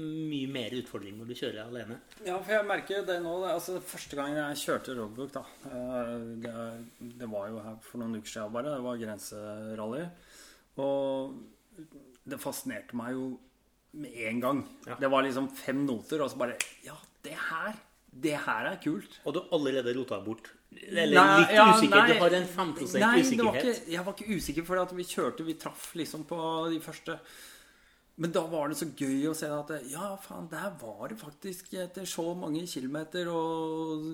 mye 0.00 0.48
mer 0.50 0.74
utfordring 0.80 1.16
når 1.20 1.28
du 1.30 1.34
kjører 1.38 1.60
alene. 1.68 1.98
Ja, 2.26 2.36
for 2.40 2.50
jeg 2.56 2.66
merker 2.66 3.04
det 3.06 3.20
nå. 3.22 3.34
Altså, 3.46 3.76
første 3.84 4.18
gang 4.18 4.34
jeg 4.34 4.60
kjørte 4.64 4.96
roadbook, 4.98 5.32
da 5.36 5.44
eh, 5.70 6.14
det, 6.42 6.54
det 7.20 7.28
var 7.30 7.50
jo 7.52 7.62
her 7.62 7.76
for 7.84 8.02
noen 8.02 8.18
uker 8.18 8.32
siden 8.32 8.54
bare. 8.56 8.74
Det 8.74 8.84
var 8.88 9.00
grenserally. 9.04 10.04
Og 10.82 11.36
det 12.24 12.40
fascinerte 12.42 12.98
meg 12.98 13.14
jo 13.14 13.28
med 13.94 14.18
en 14.28 14.42
gang. 14.42 14.64
Ja. 14.88 14.98
Det 14.98 15.10
var 15.12 15.22
liksom 15.26 15.48
fem 15.54 15.84
noter, 15.86 16.24
og 16.24 16.32
så 16.32 16.40
bare 16.42 16.58
Ja, 16.86 16.96
det 17.22 17.36
her 17.50 17.78
Det 18.10 18.36
her 18.46 18.68
er 18.72 18.76
kult. 18.82 19.20
Og 19.24 19.34
du 19.34 19.40
har 19.42 19.54
allerede 19.56 19.94
rota 19.96 20.20
bort. 20.22 20.50
Eller 20.74 21.14
Nei, 21.20 21.40
litt 21.40 21.52
ja, 21.54 21.64
usikker. 21.70 21.96
nei. 21.96 22.06
du 22.10 22.20
har 22.20 22.34
en 22.34 22.46
5 22.50 22.70
Nei, 22.74 22.74
det 22.74 23.00
var 23.00 23.18
usikkerhet. 23.20 23.64
ikke, 23.64 23.92
jeg 23.92 24.04
var 24.06 24.14
ikke 24.16 24.36
usikker, 24.38 24.64
for 24.66 24.94
vi 24.98 25.04
kjørte 25.06 25.44
Vi 25.46 25.54
traff 25.54 25.92
liksom 25.94 26.24
på 26.26 26.38
de 26.72 26.80
første 26.82 27.18
Men 28.16 28.30
da 28.30 28.44
var 28.46 28.68
det 28.70 28.76
så 28.78 28.86
gøy 28.94 29.24
å 29.26 29.34
se 29.34 29.48
at 29.50 29.70
Ja, 29.90 30.12
faen, 30.22 30.46
der 30.52 30.70
var 30.78 31.08
det 31.10 31.16
faktisk 31.18 31.72
Etter 31.82 32.06
så 32.06 32.28
mange 32.38 32.62
kilometer 32.70 33.26
og 33.32 34.04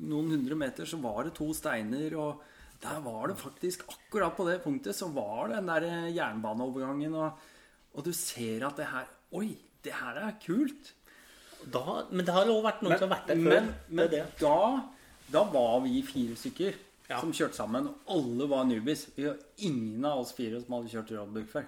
noen 0.00 0.30
hundre 0.32 0.56
meter 0.56 0.88
Så 0.88 0.96
var 1.02 1.26
det 1.28 1.34
to 1.36 1.50
steiner 1.56 2.14
Og 2.16 2.40
der 2.80 3.02
var 3.04 3.28
det 3.28 3.36
faktisk 3.42 3.84
Akkurat 3.92 4.32
på 4.38 4.46
det 4.48 4.62
punktet 4.64 4.96
så 4.96 5.10
var 5.12 5.50
det 5.52 5.58
den 5.60 5.68
der 5.68 6.08
jernbaneovergangen 6.16 7.18
Og, 7.20 7.44
og 7.92 8.06
du 8.08 8.12
ser 8.16 8.64
at 8.70 8.80
det 8.80 8.88
her 8.88 9.10
Oi, 9.36 9.50
det 9.84 9.92
her 10.00 10.22
er 10.30 10.38
kult 10.40 10.94
Da, 11.76 12.06
men 12.10 12.24
det 12.24 12.32
har 12.34 12.48
også 12.48 12.64
vært 12.70 12.80
noen 12.86 12.96
som 12.98 13.06
har 13.12 13.18
vært 13.18 13.28
der 13.34 13.44
før. 13.44 13.52
men, 13.52 13.68
men 13.92 14.08
det 14.10 14.22
det. 14.24 14.40
da, 14.40 14.56
da 15.36 15.44
var 15.52 15.76
vi 15.84 16.00
fire 16.08 16.34
stykker 16.40 16.80
Ja. 17.10 17.20
som 17.20 17.30
kjørte 17.36 17.58
sammen. 17.58 17.86
og 17.92 18.10
Alle 18.16 18.46
var 18.48 18.64
newbies. 18.64 19.02
Vi 19.14 19.26
var 19.28 19.36
ingen 19.60 20.04
av 20.08 20.22
oss 20.22 20.32
fire 20.32 20.58
som 20.62 20.72
hadde 20.78 20.88
kjørt 20.94 21.10
roadbook 21.12 21.48
før. 21.52 21.66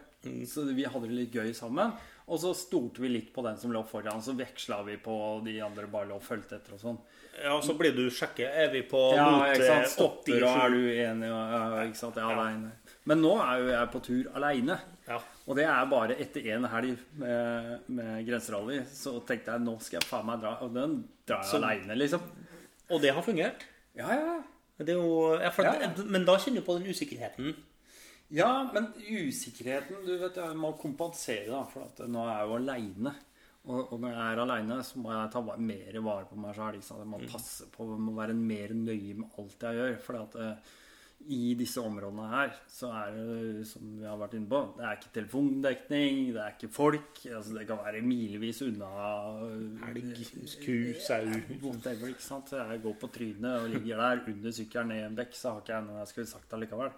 Så 0.48 0.64
vi 0.70 0.86
hadde 0.86 1.08
det 1.10 1.16
litt 1.18 1.34
gøy 1.36 1.52
sammen. 1.56 1.92
Og 2.24 2.40
så 2.40 2.54
stolte 2.56 3.02
vi 3.04 3.10
litt 3.12 3.34
på 3.34 3.42
den 3.44 3.58
som 3.60 3.72
lå 3.72 3.82
foran, 3.84 4.22
så 4.24 4.32
veksla 4.36 4.78
vi 4.86 4.96
på 5.02 5.14
de 5.44 5.58
andre 5.60 5.84
bare 5.92 6.08
lå 6.08 6.16
og 6.16 6.24
fulgte 6.24 6.56
etter 6.56 6.76
og 6.76 6.80
sånn. 6.80 7.00
Ja, 7.42 7.58
så 7.60 7.74
blir 7.76 7.92
du 7.92 8.06
sjekke. 8.14 8.46
Er 8.46 8.70
vi 8.72 8.80
på 8.88 9.00
Ja, 9.16 9.26
ikke 9.50 9.66
sant. 9.66 9.90
Stopper, 9.92 10.46
og 10.46 10.62
er 10.62 10.72
du 10.72 10.80
enig? 10.88 11.28
Og, 11.28 11.52
ja, 11.52 11.82
ikke 11.84 12.00
sant. 12.00 12.20
Ja, 12.20 12.30
aleine. 12.32 12.72
Men 13.04 13.20
nå 13.20 13.34
er 13.44 13.60
jo 13.60 13.68
jeg 13.74 13.90
på 13.92 14.02
tur 14.06 14.30
aleine. 14.38 14.78
Ja. 15.08 15.18
Og 15.44 15.58
det 15.58 15.66
er 15.68 15.90
bare 15.90 16.16
etter 16.22 16.46
én 16.54 16.64
helg 16.72 16.94
med, 17.20 17.74
med 17.92 18.24
grenserally. 18.28 18.80
Så 18.88 19.18
tenkte 19.28 19.52
jeg 19.58 19.66
nå 19.66 19.76
skal 19.84 19.98
jeg 20.00 20.08
faen 20.08 20.28
meg 20.30 20.40
dra. 20.40 20.56
Og 20.64 20.72
den 20.72 21.02
drar 21.28 21.44
jeg 21.44 21.60
aleine, 21.60 21.98
liksom. 22.00 22.24
Og 22.88 23.02
det 23.04 23.12
har 23.16 23.26
fungert. 23.26 23.68
Ja, 23.98 24.08
ja. 24.14 24.40
Det 24.78 24.96
jo, 24.96 25.34
ja, 25.38 25.52
Ja, 25.62 25.74
ja. 25.84 25.92
Men 26.02 26.24
da 26.26 26.38
kjenner 26.40 26.62
du 26.64 26.66
på 26.66 26.78
den 26.78 26.88
usikkerheten. 26.90 27.52
Ja, 28.34 28.50
men 28.74 28.90
usikkerheten 28.98 30.02
Du 30.06 30.16
vet, 30.18 30.38
jeg 30.40 30.58
må 30.58 30.74
kompensere, 30.80 31.48
da. 31.52 31.62
For 31.70 31.86
at 31.86 32.04
nå 32.10 32.26
er 32.26 32.40
jeg 32.40 32.50
jo 32.50 32.58
aleine. 32.58 33.14
Og, 33.64 33.92
og 33.94 34.00
når 34.00 34.10
jeg 34.12 34.24
er 34.24 34.40
aleine, 34.42 34.78
så 34.84 35.00
må 35.00 35.12
jeg 35.14 35.32
ta 35.32 35.40
mer 35.40 36.00
vare 36.04 36.28
på 36.28 36.38
meg 36.40 36.56
sjøl. 36.56 36.80
Jeg 36.84 37.10
må 37.10 37.20
passe 37.30 37.68
på, 37.72 37.92
jeg 37.94 38.06
må 38.08 38.16
være 38.16 38.36
mer 38.36 38.74
nøye 38.76 39.20
med 39.20 39.38
alt 39.40 39.68
jeg 39.68 39.78
gjør. 39.78 39.94
For 40.04 40.18
at 40.20 40.36
uh, 40.36 40.74
i 41.32 41.54
disse 41.56 41.80
områdene 41.80 42.26
her, 42.28 42.50
så 42.68 42.90
er 42.92 43.14
det, 43.16 43.64
som 43.70 43.86
vi 43.96 44.04
har 44.04 44.18
vært 44.20 44.34
inne 44.36 44.50
på, 44.50 44.60
det 44.76 44.84
er 44.84 44.98
ikke 44.98 45.12
telefondekning, 45.14 46.18
det 46.34 46.42
er 46.42 46.58
ikke 46.58 46.70
folk. 46.74 47.22
Altså, 47.30 47.54
det 47.56 47.64
kan 47.70 47.80
være 47.80 48.02
milevis 48.04 48.60
unna 48.66 48.90
Elg, 49.88 50.10
ku, 50.60 50.76
sau. 51.06 51.30
Whatever, 51.62 52.12
ikke 52.12 52.26
sant? 52.26 52.52
Jeg 52.58 52.84
går 52.84 52.98
på 53.00 53.12
trynet 53.14 53.62
og 53.62 53.72
ligger 53.72 54.04
der 54.04 54.22
under 54.34 54.58
sykkelen 54.58 54.92
i 54.98 55.00
en 55.06 55.16
bekk, 55.16 55.38
så 55.38 55.54
har 55.54 55.64
ikke 55.64 55.76
jeg 55.78 55.88
noe 55.88 56.02
jeg 56.02 56.12
skulle 56.12 56.32
sagt 56.34 56.58
allikevel. 56.58 56.94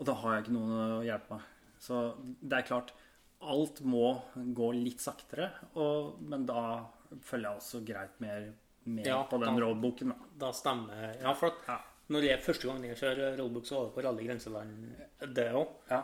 Og 0.00 0.06
da 0.08 0.14
har 0.22 0.34
jeg 0.38 0.46
ikke 0.46 0.54
noen 0.56 0.72
å 0.80 1.04
hjelpe 1.04 1.36
meg. 1.36 1.46
Så 1.80 1.98
det 2.40 2.56
er 2.58 2.66
klart, 2.70 2.90
alt 3.40 3.80
må 3.84 4.06
gå 4.56 4.70
litt 4.76 5.00
saktere, 5.00 5.50
og, 5.80 6.16
men 6.24 6.46
da 6.48 6.62
følger 7.24 7.50
jeg 7.50 7.60
også 7.60 7.80
greit 7.88 8.18
mer 8.20 8.50
med 8.84 9.06
Ja, 9.06 9.22
på 9.28 9.38
den 9.40 9.48
da- 9.48 9.60
Da. 9.60 10.16
Da 10.40 10.50
stemmer 10.56 11.14
Ja, 11.20 11.32
for 11.36 11.52
at 11.52 11.68
Ja. 11.68 11.78
når 12.08 12.22
jeg 12.30 12.42
første 12.44 12.66
gang 12.68 12.82
jeg 12.84 12.96
kjører 12.96 13.36
rollbook, 13.38 13.64
så 13.68 13.76
var 13.78 13.86
det 13.86 13.94
på 13.94 14.04
Rally 14.08 14.26
Grenseland, 14.26 14.96
det 15.34 15.48
òg. 15.52 15.68
Ja. 15.90 16.02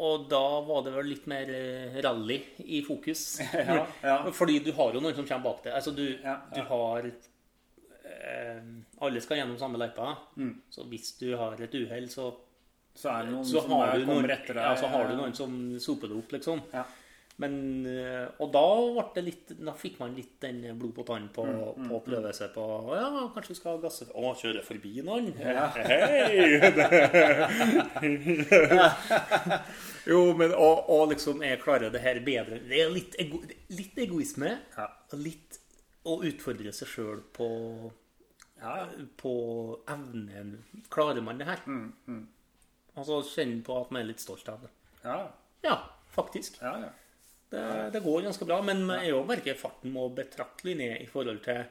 Og 0.00 0.28
da 0.30 0.60
var 0.64 0.82
det 0.84 0.92
vel 0.94 1.04
litt 1.12 1.26
mer 1.28 1.48
eh, 1.52 2.00
rally 2.02 2.38
i 2.64 2.82
fokus. 2.86 3.40
Ja, 3.52 3.86
ja. 4.02 4.30
Fordi 4.32 4.58
du 4.64 4.72
har 4.72 4.92
jo 4.94 5.00
noen 5.00 5.14
som 5.16 5.26
kommer 5.28 5.50
bak 5.50 5.62
deg. 5.64 5.74
Altså, 5.76 5.92
du, 5.96 6.06
du 6.54 6.60
har 6.70 7.10
eh, 8.04 8.62
Alle 9.00 9.20
skal 9.20 9.36
gjennom 9.42 9.58
samme 9.60 9.78
løypa. 9.80 10.14
Mm. 10.36 10.54
Så 10.72 10.86
hvis 10.88 11.12
du 11.20 11.34
har 11.36 11.60
et 11.60 11.74
uhell, 11.76 12.08
så, 12.08 12.30
Så 12.94 13.08
er 13.12 13.24
det 13.26 13.32
noen 13.32 13.44
så, 13.46 13.60
som 13.62 13.72
er- 13.80 13.98
noen, 13.98 14.06
kommer 14.06 14.30
etter 14.34 14.54
deg. 14.54 14.64
ja, 14.64 14.74
så 14.76 14.86
har 14.90 15.08
du 15.08 15.14
noen 15.16 15.34
som 15.36 15.78
soper 15.80 16.08
det 16.08 16.16
opp, 16.18 16.32
liksom. 16.32 16.60
Ja. 16.74 16.84
Men, 17.40 17.86
eh, 17.88 18.26
og 18.38 18.52
da, 18.52 18.64
litt, 19.22 19.48
da 19.64 19.72
fikk 19.72 19.96
man 19.98 20.12
litt 20.14 20.34
den 20.42 20.60
blod 20.76 20.92
på 20.98 21.04
tann 21.08 21.30
på, 21.32 21.40
Mm, 21.46 21.88
på 21.88 21.94
å 21.96 22.02
prøve 22.04 22.32
seg 22.36 22.52
på 22.52 22.60
å, 22.60 22.94
Ja, 22.98 23.28
kanskje 23.32 23.48
vi 23.48 23.54
skal 23.54 23.78
gasse 23.80 24.04
Å, 24.12 24.34
kjøre 24.36 24.60
forbi 24.62 25.00
noen? 25.02 25.32
Ja. 25.40 25.70
Hei! 25.88 26.60
jo, 30.10 30.20
men 30.36 30.52
og, 30.52 30.84
og 30.92 31.08
liksom 31.14 31.40
Jeg 31.44 31.60
klarer 31.62 31.92
det 31.94 32.02
her 32.04 32.20
bedre. 32.24 32.60
Det 32.68 32.82
er 32.84 32.92
litt, 32.92 33.16
ego, 33.20 33.40
litt 33.72 33.98
egoisme. 34.04 34.52
Ja. 34.76 34.88
Litt 35.20 35.58
å 36.08 36.18
utfordre 36.26 36.72
seg 36.76 36.88
sjøl 36.92 37.22
på, 37.36 37.48
Ja, 38.60 38.82
på 39.20 39.32
evnen. 39.88 40.54
Klarer 40.92 41.22
man 41.24 41.38
det 41.40 41.46
her? 41.48 41.62
Mm, 41.66 42.26
Og 42.96 43.06
så 43.06 43.20
kjenne 43.34 43.62
på 43.66 43.76
at 43.80 43.90
man 43.94 44.02
er 44.02 44.08
litt 44.10 44.20
stolt 44.22 44.48
av 44.48 44.64
det. 44.64 44.70
ja. 45.04 45.18
Ja, 45.62 45.74
faktisk. 46.14 46.56
ja, 46.62 46.70
ja. 46.80 46.88
Det, 47.50 47.62
det 47.92 48.00
går 48.04 48.22
ganske 48.22 48.46
bra, 48.46 48.60
men 48.62 48.86
jeg 49.02 49.12
òg 49.12 49.26
merker 49.28 49.56
farten 49.58 49.90
må 49.92 50.06
betraktelig 50.14 50.76
ned 50.78 51.00
i 51.02 51.06
forhold 51.10 51.40
til 51.44 51.64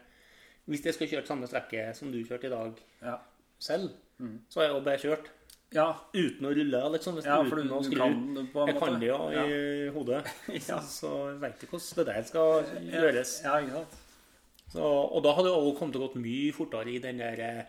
Hvis 0.70 0.84
jeg 0.86 0.94
skal 0.94 1.08
kjøre 1.08 1.26
samme 1.26 1.48
strekke 1.50 1.86
som 1.98 2.12
du 2.12 2.20
kjørte 2.28 2.46
i 2.52 2.54
dag 2.54 2.82
ja. 3.02 3.18
selv, 3.60 3.90
Mm. 4.20 4.42
så 4.52 4.60
har 4.60 4.66
jeg 4.68 4.74
jo 4.76 4.80
bare 4.84 5.00
kjørt 5.00 5.28
ja. 5.72 5.86
uten 6.14 6.46
å 6.46 6.50
rulle, 6.52 6.80
liksom. 6.92 7.14
Hvis, 7.16 7.26
Ja, 7.26 7.38
for 7.48 7.56
du, 7.56 7.70
å 7.72 7.78
skru. 7.86 7.96
kan 8.02 8.18
det 8.36 8.42
på 8.52 8.60
en 8.60 8.68
jeg 8.68 8.76
måte. 8.76 8.86
kan 8.86 9.00
det 9.00 9.08
jo 9.08 9.20
i 9.32 9.90
hodet. 9.96 10.20
Ja. 10.68 10.80
Så, 10.82 10.90
så 10.98 11.12
jeg 11.30 11.38
veit 11.40 11.64
ikke 11.64 11.78
hvordan 11.78 11.96
det 12.02 12.06
der 12.10 12.24
skal 12.28 12.66
gjøres. 12.92 13.32
Ja, 13.46 13.54
ikke 13.64 13.78
sant? 13.78 13.96
Så, 14.74 14.84
og 14.84 15.24
da 15.24 15.32
hadde 15.38 15.48
det 15.48 15.56
også 15.56 15.78
kommet 15.80 15.96
til 15.96 16.04
å 16.04 16.08
gått 16.10 16.20
mye 16.20 16.52
fortere 16.54 16.92
i 16.92 17.00
den 17.00 17.24
der 17.24 17.40
eh, 17.48 17.64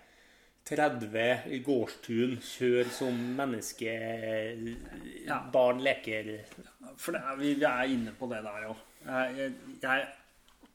30 0.71 1.51
i 1.51 1.59
gårdstun, 1.67 2.37
kjør 2.47 2.91
som 2.95 3.17
menneske, 3.37 3.95
Ja. 5.27 5.41
leker 5.83 6.31
For 6.97 7.13
det 7.13 7.21
er, 7.21 7.37
vi, 7.41 7.55
vi 7.59 7.67
er 7.67 7.91
inne 7.91 8.15
på 8.17 8.29
det 8.31 8.43
der 8.47 8.69
òg. 8.71 8.77
Jeg, 9.07 9.53
jeg, 9.83 10.09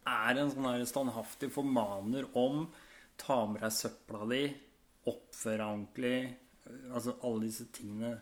er 0.06 0.38
en 0.42 0.52
sånn 0.52 0.86
standhaftig 0.86 1.50
formaner 1.54 2.28
om 2.38 2.68
ta 3.18 3.46
med 3.50 3.64
deg 3.64 3.74
søpla 3.74 4.26
di, 4.30 4.44
oppfør 5.10 5.58
deg 5.58 5.66
ordentlig. 5.66 6.18
Altså 6.92 7.16
alle 7.24 7.48
disse 7.48 7.70
tingene. 7.74 8.18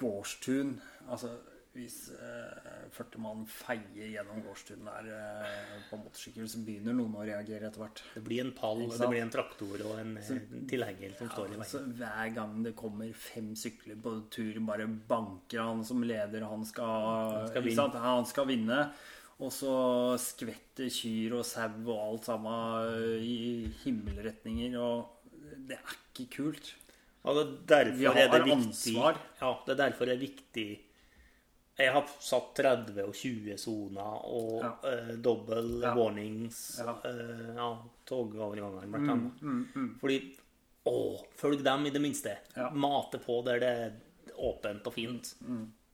Gårdstun. 0.00 0.74
Altså 1.08 1.36
hvis 1.70 1.96
eh, 2.16 2.88
40 2.90 3.20
mann 3.22 3.42
feier 3.46 4.08
gjennom 4.10 4.40
gårdstun 4.42 4.88
der 4.88 5.10
eh, 5.14 5.76
på 5.86 6.00
motorsykkel, 6.00 6.48
så 6.50 6.62
begynner 6.66 6.96
noen 6.98 7.14
å 7.14 7.26
reagere 7.26 7.68
etter 7.68 7.84
hvert. 7.84 8.02
Det 8.16 8.22
blir 8.26 8.42
en 8.42 8.50
pall, 8.56 8.82
det 8.90 9.10
blir 9.12 9.22
en 9.22 9.30
traktor 9.30 9.84
og 9.86 9.94
en 10.00 10.16
så, 10.26 10.38
tilhenger 10.70 11.14
som 11.20 11.30
står 11.30 11.54
i 11.54 11.60
veien. 11.60 11.70
Så 11.70 11.84
hver 12.00 12.34
gang 12.34 12.58
det 12.66 12.74
kommer 12.78 13.14
fem 13.14 13.54
sykler 13.58 14.02
på 14.02 14.16
tur, 14.34 14.58
bare 14.66 14.88
banker 14.90 15.62
han 15.62 15.86
som 15.86 16.02
leder. 16.02 16.48
Han 16.50 16.66
skal, 16.66 17.46
skal 17.52 17.66
vinne. 17.68 17.78
sant? 17.78 18.02
Han 18.02 18.26
skal 18.26 18.50
vinne. 18.50 18.82
Og 19.40 19.54
så 19.54 19.72
skvetter 20.20 20.90
kyr 20.92 21.38
og 21.38 21.46
sau 21.48 21.70
og 21.86 21.96
alt 21.96 22.26
sammen 22.28 23.22
i 23.24 23.70
himmelretninger. 23.86 24.74
Og 24.76 25.30
det 25.70 25.78
er 25.78 25.96
ikke 25.96 26.28
kult. 26.34 26.74
Ja, 27.22 27.32
det 27.36 27.46
er 27.46 27.56
derfor 27.70 27.98
Vi 28.00 28.06
har 28.10 28.18
er 28.18 28.30
det 28.32 28.44
viktig 28.44 28.58
ansvar. 28.58 29.26
Ja, 29.38 29.56
det 29.64 29.72
er 29.76 29.84
derfor 29.86 30.08
det 30.08 30.18
er 30.18 30.24
viktig 30.26 30.70
Jeg 31.80 31.92
har 31.94 32.04
satt 32.20 32.52
30 32.60 33.02
og 33.06 33.14
20 33.16 33.56
soner 33.58 34.24
og 34.28 34.62
Ja. 34.62 34.70
uh, 34.84 35.14
dobbel 35.16 35.80
Ja. 35.82 35.94
warnings. 35.96 36.60
Ja. 36.78 36.94
Uh, 37.04 37.54
ja 37.56 37.68
togovergangene, 38.06 38.90
blant 38.92 39.10
annet. 39.16 39.42
Mm, 39.42 39.66
mm. 39.74 39.90
Fordi 40.00 40.20
Å, 40.90 40.92
følg 41.36 41.60
dem 41.62 41.82
i 41.86 41.90
det 41.92 42.00
minste. 42.00 42.32
Mate 42.72 43.18
på 43.20 43.42
der 43.44 43.58
det 43.60 43.68
er 43.68 43.92
åpent 44.40 44.86
og 44.88 44.94
fint. 44.94 45.34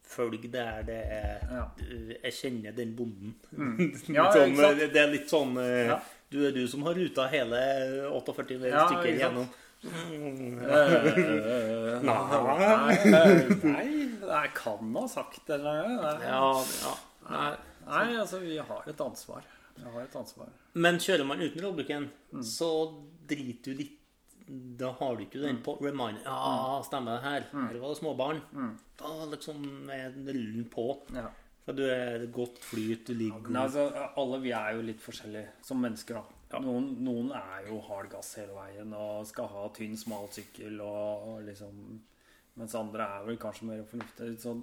Følg 0.07 0.45
der 0.51 0.83
det 0.87 1.01
er 1.11 1.41
Mm. 1.43 1.55
Ja. 1.57 1.65
Jeg 2.23 2.31
kjenner 2.33 2.75
den 2.75 2.95
bonden. 2.95 3.33
Ja, 4.07 4.23
Litt 4.31 4.37
sånn, 4.37 4.55
ikke 4.55 4.93
det 4.93 5.01
er 5.01 5.11
litt 5.11 5.29
sånn 5.29 5.57
eh. 5.59 5.91
Du 6.31 6.39
er 6.47 6.51
du 6.55 6.65
som 6.67 6.83
har 6.83 6.93
ruta 6.95 7.27
hele 7.27 7.59
48 8.15 8.69
Ja, 8.71 8.87
stykker 8.87 9.19
gjennom. 9.19 9.47
Nei. 12.07 12.97
Nei, 13.63 13.87
jeg 14.27 14.51
kan 14.57 14.95
ha 14.95 15.05
sagt 15.11 15.45
det. 15.49 15.59
Ja, 15.63 15.83
ja. 16.23 16.93
Nei. 17.27 17.51
nei, 17.87 18.07
altså, 18.21 18.39
vi 18.43 18.57
har 18.59 18.87
et 18.91 19.01
ansvar. 19.03 19.45
Vi 19.77 19.83
har 19.93 20.01
et 20.05 20.15
ansvar. 20.17 20.49
Men 20.77 20.99
kjører 21.01 21.25
man 21.27 21.41
uten 21.43 21.63
rollbooken, 21.65 22.09
Mm. 22.33 22.41
så 22.43 22.67
driter 23.27 23.71
du 23.71 23.77
litt 23.79 23.93
Da 24.79 24.89
har 24.99 25.15
du 25.15 25.23
ikke 25.25 25.41
den 25.41 25.57
på 25.63 25.73
reminder. 25.83 26.21
Ja, 26.25 26.81
stemmer 26.83 27.17
det 27.17 27.23
her. 27.23 27.45
Mm. 27.53 27.67
Her 27.67 27.79
var 27.81 27.89
det 27.93 27.97
småbarn. 27.99 28.41
Da 28.99 29.25
liksom 29.31 29.89
er 29.91 30.11
rullen 30.15 30.65
på. 30.71 30.85
Ja. 31.15 31.25
For 31.65 31.73
du 31.75 31.83
er 31.83 32.25
godt 32.31 32.59
flyt, 32.63 33.05
du 33.07 33.13
ligger 33.13 33.43
Men 33.49 33.61
altså, 33.65 33.89
alle 34.15 34.39
vi 34.39 34.51
er 34.55 34.75
jo 34.77 34.81
litt 34.87 35.01
forskjellige 35.03 35.49
som 35.67 35.81
mennesker. 35.83 36.15
da. 36.15 36.23
Ja. 36.51 36.59
Noen, 36.63 36.85
noen 37.03 37.31
er 37.35 37.65
jo 37.67 37.81
hard 37.89 38.07
gass 38.13 38.35
hele 38.39 38.53
veien 38.55 38.93
og 38.95 39.25
skal 39.27 39.49
ha 39.51 39.65
tynn, 39.75 39.97
smal 39.99 40.29
sykkel. 40.31 40.79
Og, 40.81 41.25
og 41.33 41.41
liksom, 41.47 42.01
mens 42.55 42.75
andre 42.79 43.03
er 43.17 43.25
vel 43.27 43.37
kanskje 43.41 43.67
mer 43.67 43.83
fornuftige. 43.89 44.37
Så 44.39 44.53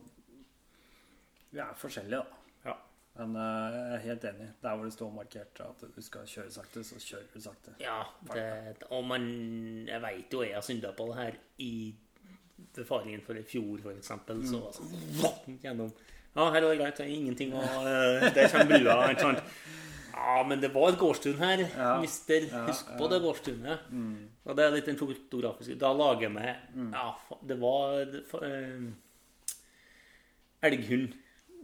vi 1.53 1.61
er 1.62 1.74
forskjellige, 1.78 2.22
da. 2.22 2.41
Ja. 2.70 2.76
Men 3.20 3.37
eh, 3.39 3.74
jeg 3.76 3.91
er 3.99 4.03
helt 4.09 4.24
enig. 4.30 4.49
Der 4.64 4.74
hvor 4.78 4.89
det 4.89 4.95
står 4.97 5.12
markert 5.14 5.61
at 5.62 5.85
du 5.97 6.01
skal 6.03 6.24
kjøre 6.30 6.51
sakte, 6.57 6.82
så 6.89 6.99
kjører 7.05 7.28
du 7.35 7.45
sakte. 7.45 7.74
Ja, 7.85 8.01
det, 8.32 8.49
og 8.91 9.05
man 9.07 9.28
Jeg 9.87 10.01
veit 10.03 10.32
jo 10.35 10.41
jeg 10.43 10.57
har 10.57 10.64
synda 10.66 10.91
på 10.97 11.07
det 11.12 11.20
her 11.20 11.37
i 11.62 11.72
befaringen 12.74 13.20
for 13.22 13.39
i 13.39 13.45
fjor, 13.47 13.78
for 13.85 13.93
eksempel. 13.95 14.41
Så 14.49 14.59
Mm. 14.59 14.64
var 14.64 14.72
det 14.72 15.20
sånn 15.20 15.61
gjennom 15.68 15.93
Ja, 16.35 16.49
her 16.51 16.64
var 16.64 16.72
det 16.72 16.78
greit, 16.80 16.97
det 16.99 17.05
er 17.05 17.12
ingenting 17.14 17.53
å 17.55 17.61
det 17.85 18.32
Der 18.35 18.49
kommer 18.51 18.78
brua? 18.80 19.35
Ja, 20.14 20.42
men 20.46 20.60
det 20.62 20.70
var 20.74 20.88
et 20.92 20.98
gårdstun 20.98 21.38
her, 21.40 21.58
Ja. 21.76 22.00
mister. 22.00 22.44
Husk 22.68 22.86
på 22.98 23.08
det 23.10 23.20
gårdstunet. 23.24 23.78
Og 24.46 24.56
det 24.56 24.64
er 24.64 24.70
litt 24.76 24.86
den 24.86 24.96
fotografiske 25.00 25.78
Da 25.78 25.92
lager 25.92 26.20
jeg 26.28 26.32
meg 26.32 26.56
Mm. 26.74 26.92
Ja, 26.92 27.14
det 27.46 27.56
var 27.60 28.04
det, 28.04 28.22
eh, 28.42 28.92
elghund. 30.68 31.12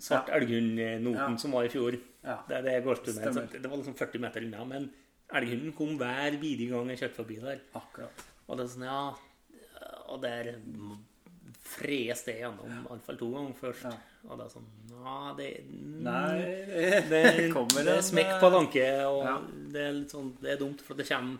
Svart 0.00 0.28
elghund-noten 0.32 1.14
Ja. 1.32 1.36
som 1.36 1.52
var 1.52 1.64
i 1.64 1.68
fjor. 1.68 1.98
Ja. 2.24 2.38
Det 2.48 2.56
er 2.56 2.62
det 2.62 2.84
gårdstunet. 2.84 3.52
Det 3.62 3.70
var 3.70 3.76
liksom 3.76 3.94
40 3.96 4.18
meter 4.20 4.40
unna. 4.42 4.64
Men 4.64 4.90
elghunden 5.32 5.72
kom 5.76 5.96
hver 5.98 6.38
bidige 6.40 6.70
gang 6.70 6.88
jeg 6.88 6.98
kjørte 6.98 7.14
forbi 7.22 7.36
der. 7.40 7.60
Akkurat. 7.74 8.24
Og 8.48 8.56
det 8.56 8.64
er 8.64 8.68
sånn, 8.78 8.84
ja 8.84 9.14
Og 10.10 10.20
der 10.22 10.56
fres 11.60 12.24
det 12.26 12.38
gjennom 12.40 12.86
iallfall 12.88 13.18
to 13.20 13.28
ganger 13.34 13.54
først. 13.58 13.84
Ja. 13.84 13.92
Og 14.28 14.36
det 14.40 14.44
er 14.46 14.52
sånn 14.52 14.66
Ja, 14.90 15.16
det 15.38 15.48
Nei, 16.04 16.40
Det, 17.08 17.20
det 17.36 17.46
kommer 17.54 17.84
det 17.86 17.94
er 17.98 18.02
smekk 18.04 18.32
eh, 18.34 18.40
på 18.42 18.50
tanke, 18.52 18.86
og 19.08 19.22
ja. 19.24 19.36
det 19.72 19.84
er 19.86 19.94
litt 19.96 20.12
sånn 20.12 20.34
Det 20.42 20.50
er 20.54 20.58
dumt, 20.60 20.82
for 20.84 20.98
det 20.98 21.06
kommer 21.08 21.38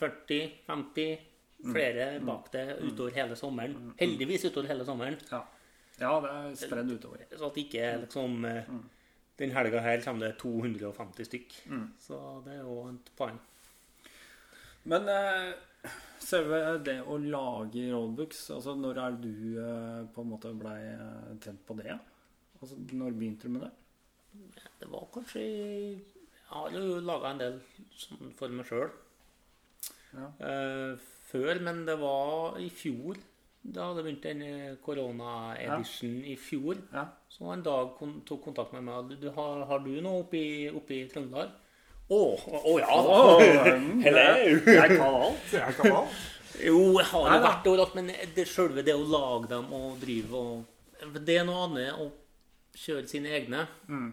40-50 0.00 1.30
Mm. 1.64 1.72
flere 1.72 2.06
bak 2.20 2.50
det 2.52 2.62
utover 2.82 3.14
hele 3.16 3.36
sommeren. 3.40 3.92
Heldigvis 3.96 4.42
utover 4.44 4.66
hele 4.68 4.84
sommeren. 4.84 5.14
Ja. 5.30 5.38
ja, 5.96 6.10
det 6.20 6.32
er 6.34 6.56
spredd 6.60 6.90
utover. 6.92 7.22
Så 7.38 7.46
at 7.48 7.56
ikke 7.62 7.86
liksom 8.02 8.44
eh, 8.44 8.66
Mm. 8.68 8.82
Den 9.38 9.50
helga 9.50 9.80
her 9.80 10.00
kommer 10.04 10.26
det 10.28 10.36
250 10.38 11.24
stykk. 11.26 11.54
Mm. 11.66 11.86
Så 11.98 12.18
det 12.44 12.52
er 12.58 12.60
jo 12.66 12.88
et 12.90 13.08
poeng. 13.16 13.38
Men 14.84 15.08
eh, 15.08 15.54
selve 16.24 16.58
det 16.86 16.98
å 17.04 17.18
lage 17.20 17.84
rollbooks, 17.92 18.46
altså 18.56 18.74
når 18.78 19.00
er 19.02 19.16
du 19.20 19.32
eh, 19.60 20.02
på 20.14 20.22
en 20.24 20.30
måte 20.32 20.52
blei 20.56 20.78
eh, 20.94 21.34
tent 21.44 21.60
på 21.68 21.76
det? 21.80 21.96
Altså, 22.60 22.78
når 22.96 23.16
begynte 23.18 23.48
du 23.48 23.56
med 23.56 23.66
det? 23.66 23.72
Det 24.80 24.88
var 24.90 25.04
kanskje 25.14 25.42
Jeg 25.44 26.00
har 26.48 26.70
jo 26.74 27.00
laga 27.04 27.30
en 27.34 27.42
del 27.42 27.58
sånn 27.98 28.32
for 28.38 28.48
meg 28.54 28.66
sjøl 28.68 28.88
Ja. 30.14 30.30
eh, 30.48 30.96
før, 31.28 31.60
men 31.66 31.84
det 31.88 31.96
var 32.00 32.58
i 32.62 32.68
fjor. 32.70 33.18
Da 33.64 33.88
hadde 33.90 34.02
begynt 34.04 34.22
den 34.26 34.42
eh, 34.46 34.74
korona-edition 34.84 36.18
i 36.30 36.34
fjor. 36.38 36.78
Ja. 36.92 37.06
Så 37.32 37.48
en 37.52 37.62
dag 37.66 37.94
tok 38.28 38.42
kontakt 38.44 38.74
med 38.76 38.84
meg. 38.86 39.14
Du, 39.20 39.28
har, 39.34 39.64
har 39.70 39.80
du 39.84 39.90
noe 40.04 40.20
oppe 40.22 40.38
i 40.94 41.06
Trøndelag? 41.10 41.50
Å 42.04 42.16
oh, 42.36 42.76
ja! 42.78 42.96
Hello! 44.04 44.24
Jeg 44.78 44.96
kan 44.98 45.06
alt. 45.08 45.52
Jeg 45.52 45.76
kan 45.78 45.92
alt. 46.02 46.18
Jo, 46.64 46.80
jeg 47.00 47.06
har 47.10 47.24
jo 47.32 47.38
vært 47.42 47.64
overalt, 47.66 47.94
men 47.98 48.10
det 48.36 48.44
selve 48.46 48.84
det 48.86 48.92
å 48.94 49.00
lage 49.10 49.48
dem 49.50 49.72
og 49.74 49.96
drive 49.98 50.38
og 50.38 51.16
Det 51.26 51.34
er 51.40 51.48
noe 51.48 51.64
annet 51.66 51.96
å 51.98 52.04
kjøre 52.78 53.08
sine 53.10 53.32
egne. 53.34 53.64
Mm. 53.90 54.12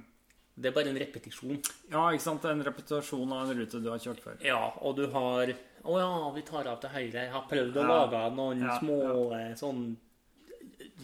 Det 0.57 0.71
er 0.71 0.73
bare 0.75 0.89
en 0.89 0.97
repetisjon. 0.99 1.59
Ja, 1.91 2.07
ikke 2.09 2.23
sant? 2.25 2.47
En 2.49 2.63
repetisjon 2.65 3.35
av 3.37 3.51
en 3.51 3.61
rute 3.61 3.81
du 3.83 3.91
har 3.91 4.01
kjørt 4.01 4.23
før. 4.25 4.39
Ja, 4.45 4.57
og 4.81 4.97
du 4.97 5.05
har 5.13 5.53
Å 5.53 5.99
ja, 6.01 6.09
vi 6.35 6.43
tar 6.45 6.67
av 6.69 6.81
til 6.81 6.91
høyre. 6.93 7.27
Jeg 7.27 7.31
har 7.35 7.45
prøvd 7.49 7.77
å 7.77 7.85
Ja. 7.85 7.93
lage 7.93 8.23
noen 8.37 8.59
Ja, 8.65 8.75
små 8.81 8.97
ja. 9.37 9.53
sånn 9.57 9.85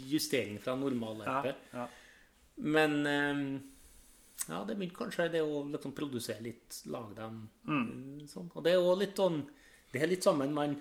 justeringer 0.09 0.61
fra 0.61 0.75
normalløpet. 0.77 1.55
Ja. 1.73 1.85
Men 2.57 2.97
eh, 3.05 3.41
ja, 4.49 4.63
det 4.67 4.75
begynte 4.77 4.95
kanskje 4.99 5.31
det 5.31 5.41
å 5.41 5.63
liksom 5.71 5.93
produsere 5.97 6.41
litt, 6.45 6.81
lage 6.85 7.15
dem 7.15 7.49
Mm. 7.67 8.27
sånn. 8.27 8.49
Og 8.55 8.63
det 8.63 8.71
er 8.73 8.79
jo 8.81 8.95
litt 8.95 9.15
sånn 9.15 9.43
Det 9.91 10.01
er 10.03 10.07
litt 10.07 10.23
sammen, 10.23 10.53
men 10.53 10.77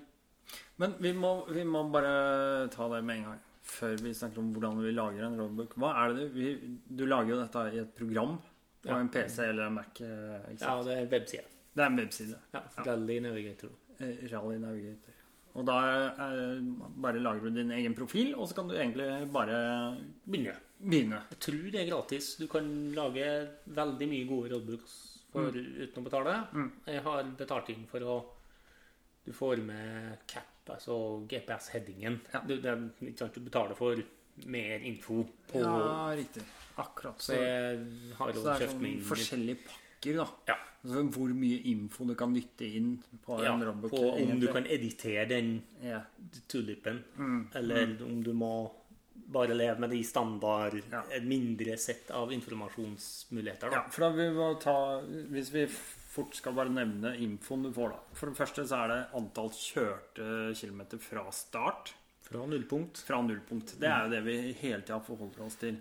Men 0.78 0.94
vi 1.00 1.12
må, 1.12 1.46
vi 1.50 1.62
må 1.64 1.90
bare 1.90 2.68
ta 2.70 2.88
det 2.88 3.02
med 3.04 3.16
en 3.18 3.24
gang. 3.24 3.38
Før 3.62 3.96
vi 3.98 4.12
snakker 4.14 4.38
om 4.38 4.52
hvordan 4.54 4.80
vi 4.82 4.92
lager 4.92 5.24
en 5.26 5.36
roadbook. 5.38 5.74
Hva 5.74 5.90
er 6.04 6.14
det 6.14 6.26
du, 6.34 6.34
vi, 6.38 6.78
du 6.96 7.06
lager 7.06 7.30
jo 7.34 7.40
dette 7.40 7.62
i 7.74 7.78
et 7.82 7.94
program 7.96 8.36
på 8.82 8.88
Ja. 8.88 8.98
en 9.00 9.08
PC 9.08 9.42
eller 9.48 9.66
en 9.66 9.74
Mac. 9.74 10.00
eh, 10.00 10.54
ja, 10.60 10.82
det 10.84 10.92
er 10.92 11.02
en 11.02 11.08
webside. 11.10 11.44
Det 11.74 11.82
er 11.82 11.86
en 11.86 11.96
webside. 11.98 12.38
Ja, 12.54 12.62
Rally 12.84 13.18
Navigator. 13.20 13.70
Eh, 13.98 14.28
Rally 14.30 14.58
Navigator. 14.58 15.12
Og 15.56 15.64
da 15.66 15.78
er, 15.80 16.60
bare 17.00 17.18
lager 17.18 17.40
du 17.40 17.50
din 17.50 17.70
egen 17.72 17.94
profil, 17.94 18.34
og 18.36 18.46
så 18.48 18.54
kan 18.54 18.68
du 18.68 18.74
egentlig 18.74 19.32
bare 19.32 19.96
Begynner. 20.28 20.56
Begynne. 20.86 21.20
Jeg 21.34 21.38
tror 21.46 21.66
det 21.74 21.80
er 21.82 21.90
gratis. 21.90 22.30
Du 22.40 22.46
kan 22.50 22.68
lage 22.96 23.28
veldig 23.76 24.08
mye 24.12 24.26
gode 24.30 24.52
roadbooks 24.54 24.96
for, 25.32 25.52
uten 25.52 26.00
å 26.00 26.04
betale. 26.06 26.34
Mm. 26.54 26.68
Jeg 26.86 27.02
har 27.06 27.30
betalt 27.38 27.72
inn 27.74 27.86
for 27.90 28.00
å 28.06 28.16
Du 29.26 29.32
får 29.34 29.58
med 29.58 30.20
cap, 30.30 30.68
altså 30.70 30.94
GPS-headingen. 31.26 32.20
Ja. 32.32 32.40
Du, 32.46 32.52
det 32.62 32.74
du 33.34 33.40
betaler 33.42 33.74
for 33.74 33.98
mer 34.46 34.84
info 34.86 35.24
på 35.50 35.58
Ja, 35.64 36.12
riktig. 36.14 36.44
Akkurat. 36.78 37.18
Så 37.18 37.32
Så, 37.32 37.40
jeg 37.40 37.80
har 38.18 38.32
jo 38.32 38.44
er 38.46 38.60
kjøpt 38.62 38.80
min 38.84 39.00
sånn 39.00 39.08
forskjellige 39.08 39.58
pakker, 39.66 40.20
da. 40.20 40.26
Ja. 40.52 40.56
Altså, 40.86 41.02
hvor 41.16 41.32
mye 41.34 41.58
info 41.72 42.04
du 42.06 42.14
kan 42.14 42.34
dytte 42.36 42.68
inn 42.78 42.92
på 43.24 43.40
ja, 43.42 43.54
en 43.56 43.64
roadbook. 43.66 43.90
på 43.90 44.02
om 44.12 44.18
egentlig. 44.20 44.40
du 44.46 44.52
kan 44.54 44.66
editere 44.76 45.24
den 45.28 45.62
ja. 45.82 46.02
tulipen, 46.46 47.02
Mm. 47.18 47.48
eller 47.54 47.96
om 48.06 48.22
du 48.22 48.32
må 48.32 48.52
bare 49.26 49.56
leve 49.56 49.80
med 49.82 49.90
de 49.90 50.02
standard 50.04 50.78
Ja. 50.90 51.02
Et 51.10 51.24
mindre 51.24 51.76
sett 51.78 52.10
av 52.10 52.32
informasjonsmuligheter. 52.32 53.70
Da. 53.70 53.82
Ja, 53.82 53.84
for 53.90 54.06
da 54.06 54.10
vi 54.16 54.30
må 54.34 54.54
ta 54.60 55.00
Hvis 55.02 55.52
vi 55.54 55.66
fort 56.16 56.34
skal 56.34 56.54
bare 56.56 56.72
nevne 56.72 57.16
infoen 57.20 57.66
du 57.66 57.72
får, 57.72 57.92
da. 57.92 58.16
For 58.16 58.30
det 58.30 58.38
første 58.38 58.64
så 58.68 58.82
er 58.84 58.92
det 58.92 59.00
antall 59.18 59.50
kjørte 59.52 60.54
kilometer 60.56 60.98
fra 61.02 61.26
start. 61.34 61.92
Fra 62.26 62.46
nullpunkt. 62.48 63.02
Fra 63.06 63.20
nullpunkt. 63.22 63.76
Det 63.80 63.90
er 63.90 64.06
jo 64.06 64.14
det 64.14 64.22
vi 64.26 64.36
hele 64.62 64.82
tida 64.82 64.98
forholder 65.04 65.44
oss 65.44 65.58
til. 65.60 65.76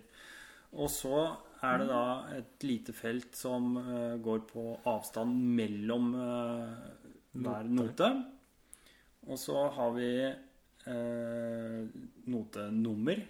Og 0.76 0.90
så 0.92 1.22
er 1.64 1.80
det 1.80 1.88
da 1.88 2.04
et 2.36 2.66
lite 2.66 2.92
felt 2.92 3.36
som 3.38 3.76
eh, 3.80 4.16
går 4.22 4.44
på 4.50 4.66
avstand 4.86 5.38
mellom 5.56 6.12
eh, 6.20 6.74
hver 7.40 7.70
note. 7.70 8.10
Og 9.26 9.40
så 9.40 9.66
har 9.74 9.94
vi 9.96 10.10
uh, 10.86 11.86
notenummer. 12.30 13.22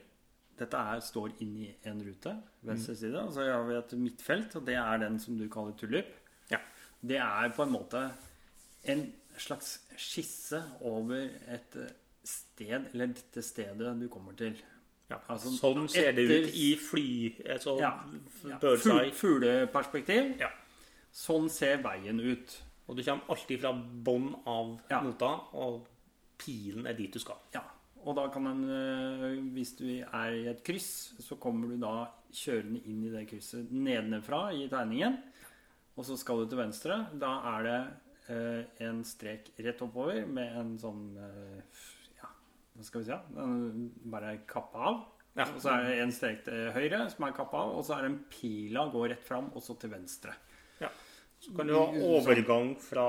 Dette 0.57 0.78
er, 0.80 1.00
står 1.04 1.34
i 1.44 1.66
en 1.84 1.98
rute, 2.00 2.32
venstre 2.64 2.94
side. 2.96 3.20
Og 3.20 3.34
så 3.36 3.44
har 3.44 3.64
vi 3.68 3.74
et 3.76 3.90
midtfelt, 4.00 4.54
og 4.57 4.64
det 4.66 4.78
er 4.80 5.02
den 5.02 5.18
som 5.20 5.36
du 5.36 5.44
kaller 5.52 5.74
tulip. 5.76 6.14
Ja. 6.50 6.62
Det 7.04 7.18
er 7.20 7.50
på 7.57 7.66
en 7.66 7.74
måte 7.74 8.07
en 8.88 9.02
slags 9.36 9.74
skisse 10.00 10.62
over 10.88 11.26
et 11.52 11.76
eh, 11.76 11.90
sted, 12.24 12.86
eller 12.94 13.12
dette 13.12 13.42
stedet 13.44 13.92
du 14.00 14.07
kommer 14.09 14.32
til. 14.38 14.57
Ja. 15.11 15.18
Altså, 15.30 15.52
sånn 15.54 15.84
ser 15.92 16.14
det 16.16 16.24
etter- 16.24 16.46
ut 16.48 16.57
i 16.57 16.70
fly... 16.80 17.04
Altså 17.52 17.76
Ja. 17.82 17.90
Ja, 18.48 18.57
fugl- 18.62 19.12
Fugleperspektiv. 19.14 20.32
Ja. 20.40 20.48
Sånn 21.12 21.50
ser 21.52 21.82
veien 21.84 22.18
ut. 22.24 22.57
Og 22.88 22.96
du 22.96 23.04
kommer 23.04 23.28
alltid 23.34 23.61
fra 23.61 23.74
bånn 23.76 24.32
av 24.48 24.72
nota, 25.04 25.30
og 25.59 25.84
pilen 26.41 26.87
er 26.89 26.97
dit 26.99 27.12
du 27.12 27.20
skal. 27.22 27.41
Ja. 27.55 27.64
Og 28.07 28.14
da 28.14 28.28
kan 28.30 28.47
en 28.47 28.64
øh, 28.70 29.39
Hvis 29.55 29.74
du 29.78 29.87
er 29.89 30.34
i 30.34 30.47
et 30.51 30.62
kryss, 30.64 31.16
så 31.22 31.39
kommer 31.43 31.72
du 31.72 31.80
da 31.82 32.07
kjørende 32.37 32.82
inn 32.87 33.03
i 33.07 33.11
det 33.11 33.26
krysset 33.30 33.72
nedenfra 33.72 34.51
i 34.55 34.68
tegningen. 34.70 35.18
Og 35.97 36.05
så 36.07 36.18
skal 36.20 36.43
du 36.43 36.51
til 36.51 36.61
venstre. 36.61 37.01
Da 37.18 37.32
er 37.57 37.66
det 37.66 37.80
øh, 38.37 38.62
en 38.87 39.03
strek 39.05 39.51
rett 39.59 39.82
oppover 39.82 40.26
med 40.28 40.61
en 40.61 40.72
sånn 40.78 41.05
øh, 41.18 41.84
Ja, 42.20 42.30
hva 42.76 42.87
skal 42.87 43.03
vi 43.03 43.09
si? 43.09 43.14
Ja? 43.14 43.20
Den 43.34 43.91
bare 44.12 44.39
kappa 44.49 44.91
av. 44.93 45.05
Ja. 45.37 45.51
Og 45.51 45.61
så 45.61 45.74
er 45.74 45.89
det 45.89 45.97
en 46.01 46.14
strek 46.16 46.45
til 46.47 46.70
høyre 46.72 47.03
som 47.12 47.26
er 47.26 47.34
kappa 47.37 47.64
av, 47.66 47.74
og 47.76 47.82
så 47.84 47.97
er 47.97 48.07
det 48.07 48.12
en 48.14 48.22
pila 48.32 48.87
går 48.93 49.11
rett 49.12 49.24
fram, 49.26 49.51
og 49.53 49.64
så 49.64 49.76
til 49.80 49.93
venstre. 49.93 50.32
Så 51.39 51.53
kan 51.57 51.68
du 51.68 51.74
ha 51.76 51.84
overgang 52.03 52.72
fra 52.80 53.05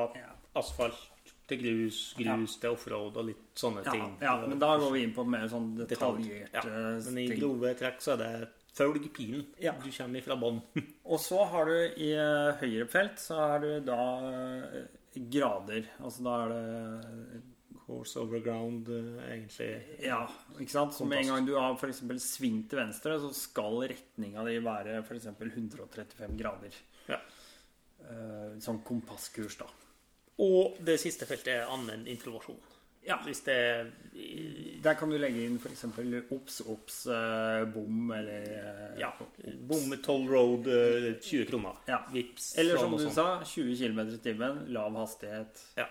asfalt 0.60 1.17
til 1.48 1.62
grus, 1.62 2.14
grus 2.20 2.58
til 2.62 2.74
offroad 2.76 3.18
og 3.18 3.26
litt 3.30 3.46
sånne 3.56 3.84
Ja, 3.86 3.92
ting. 3.96 4.18
ja, 4.22 4.36
men 4.48 4.60
da 4.60 4.74
går 4.78 4.92
vi 4.94 5.04
inn 5.08 5.14
på 5.16 5.24
mer 5.28 5.48
sånn 5.52 5.74
detaljerte 5.80 6.52
detaljert 6.52 6.54
Ja, 6.54 6.64
øh, 6.68 7.02
Men 7.06 7.18
i 7.18 7.28
ting. 7.32 7.40
grove 7.40 7.74
trekk 7.80 8.02
så 8.04 8.14
er 8.18 8.18
det 8.24 8.50
følg 8.78 9.08
pilen. 9.16 9.46
Ja. 9.60 9.72
Du 9.82 9.90
kommer 9.90 10.20
ifra 10.20 10.36
bånn. 10.38 10.62
Og 11.06 11.20
så 11.24 11.44
har 11.50 11.66
du 11.66 11.78
i 12.04 12.12
eh, 12.14 12.52
høyre 12.62 12.88
felt 12.92 13.18
så 13.24 13.36
har 13.40 13.60
du 13.64 13.80
da 13.88 14.00
eh, 14.32 14.84
grader. 15.32 15.88
Altså 16.04 16.24
da 16.28 16.36
er 16.46 16.50
det 16.54 17.44
Course 17.88 18.20
over 18.20 18.42
ground, 18.44 18.90
eh, 18.92 19.24
egentlig. 19.32 19.70
Ja, 20.04 20.26
ikke 20.60 20.74
sant? 20.74 20.94
Så 20.94 21.06
med 21.08 21.22
en 21.24 21.30
gang 21.32 21.46
du 21.48 21.54
har 21.56 21.74
f.eks. 21.80 22.02
sving 22.20 22.66
til 22.68 22.82
venstre, 22.82 23.16
så 23.24 23.30
skal 23.34 23.80
retninga 23.88 24.44
di 24.44 24.58
være 24.60 24.98
f.eks. 25.08 25.30
135 25.40 26.36
grader. 26.38 26.76
Ja. 27.08 27.22
Eh, 28.04 28.58
sånn 28.60 28.82
kompasskurs, 28.84 29.56
da. 29.62 29.70
Og 30.44 30.78
det 30.86 31.00
siste 31.02 31.26
feltet 31.26 31.54
er 31.56 31.72
annen 31.74 32.06
informasjon. 32.08 32.60
Ja. 33.08 33.16
Hvis 33.24 33.40
det 33.46 33.54
er 33.56 33.88
Der 34.84 34.94
kan 35.00 35.10
du 35.10 35.16
legge 35.18 35.46
inn 35.48 35.56
f.eks. 35.62 35.86
obs, 36.36 36.58
obs, 36.68 36.98
eh, 37.08 37.64
bom 37.72 38.12
eller 38.12 38.44
eh, 38.52 39.00
ja, 39.00 39.14
bom 39.70 39.94
toll 40.04 40.28
road, 40.30 40.68
eh, 40.68 41.14
20 41.22 41.46
kroner. 41.50 41.78
Ja. 41.88 42.02
Vips. 42.12 42.52
Eller 42.60 42.76
sånn 42.78 42.92
som 42.92 42.98
du 43.00 43.06
sånn. 43.08 43.16
sa, 43.16 43.28
20 43.44 43.78
km 43.80 44.02
i 44.12 44.20
timen, 44.24 44.60
lav 44.76 44.96
hastighet. 45.00 45.64
Ja. 45.80 45.88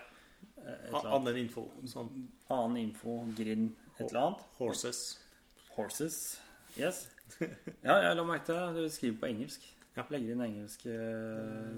eh. 0.63 0.93
Annen 1.03 1.37
info. 1.41 1.65
Sånn 1.89 2.11
Annen 2.53 2.77
info, 2.85 3.17
grind, 3.35 3.73
et 3.97 4.05
eller 4.11 4.21
annet. 4.27 4.45
horses. 4.59 5.01
Horses. 5.75 6.19
Yes. 6.77 7.07
Ja, 7.83 7.97
jeg 8.05 8.15
la 8.15 8.23
merke 8.23 8.45
til 8.45 8.55
det. 8.55 8.85
Du 8.87 8.93
skriver 8.93 9.17
på 9.19 9.27
engelsk. 9.33 9.65
Ja. 9.97 10.03
Legger 10.13 10.31
inn 10.35 10.41
engelsk 10.45 10.83
eh, 10.85 10.93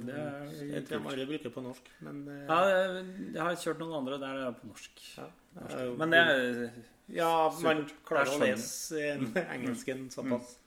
Det 0.03 0.15
Jeg 0.19 0.75
er 0.75 0.85
tror 0.85 0.97
jeg 0.97 1.03
bare 1.07 1.25
bruker 1.29 1.53
på 1.55 1.61
norsk, 1.63 1.85
men 2.03 2.17
eh, 2.27 2.41
Ja, 2.49 2.57
jeg 2.67 3.05
jeg 3.33 3.41
har 3.45 3.55
kjørt 3.63 3.79
noen 3.79 3.93
andre 4.01 4.17
der 4.19 4.33
det 4.41 4.47
er 4.49 4.57
på 4.59 4.67
norsk. 4.67 5.03
ja, 5.17 5.27
norsk. 5.55 5.75
er 5.79 5.93
Men 6.01 6.09
det 6.15 6.19
er 6.19 6.71
Ja, 7.15 7.29
man 7.63 7.85
klarer 8.05 8.33
å 8.35 8.39
lese 8.43 8.99
eh, 8.99 9.23
engelsken 9.55 10.09
såpass. 10.13 10.57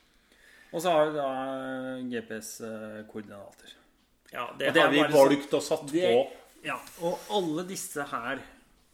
Og 0.73 0.81
så 0.81 0.91
har 0.97 1.11
du 1.11 1.19
da 1.19 1.29
GPS-koordinater. 2.09 3.75
Ja, 4.33 4.47
det, 4.59 4.73
det 4.73 4.81
har 4.81 4.91
vi 4.91 5.03
sånn- 5.05 5.13
valgt 5.13 5.53
og 5.55 5.63
satt 5.63 5.87
det- 5.93 6.09
på. 6.09 6.31
Ja, 6.65 6.79
og 7.03 7.19
alle 7.29 7.65
disse 7.69 8.03
her, 8.09 8.41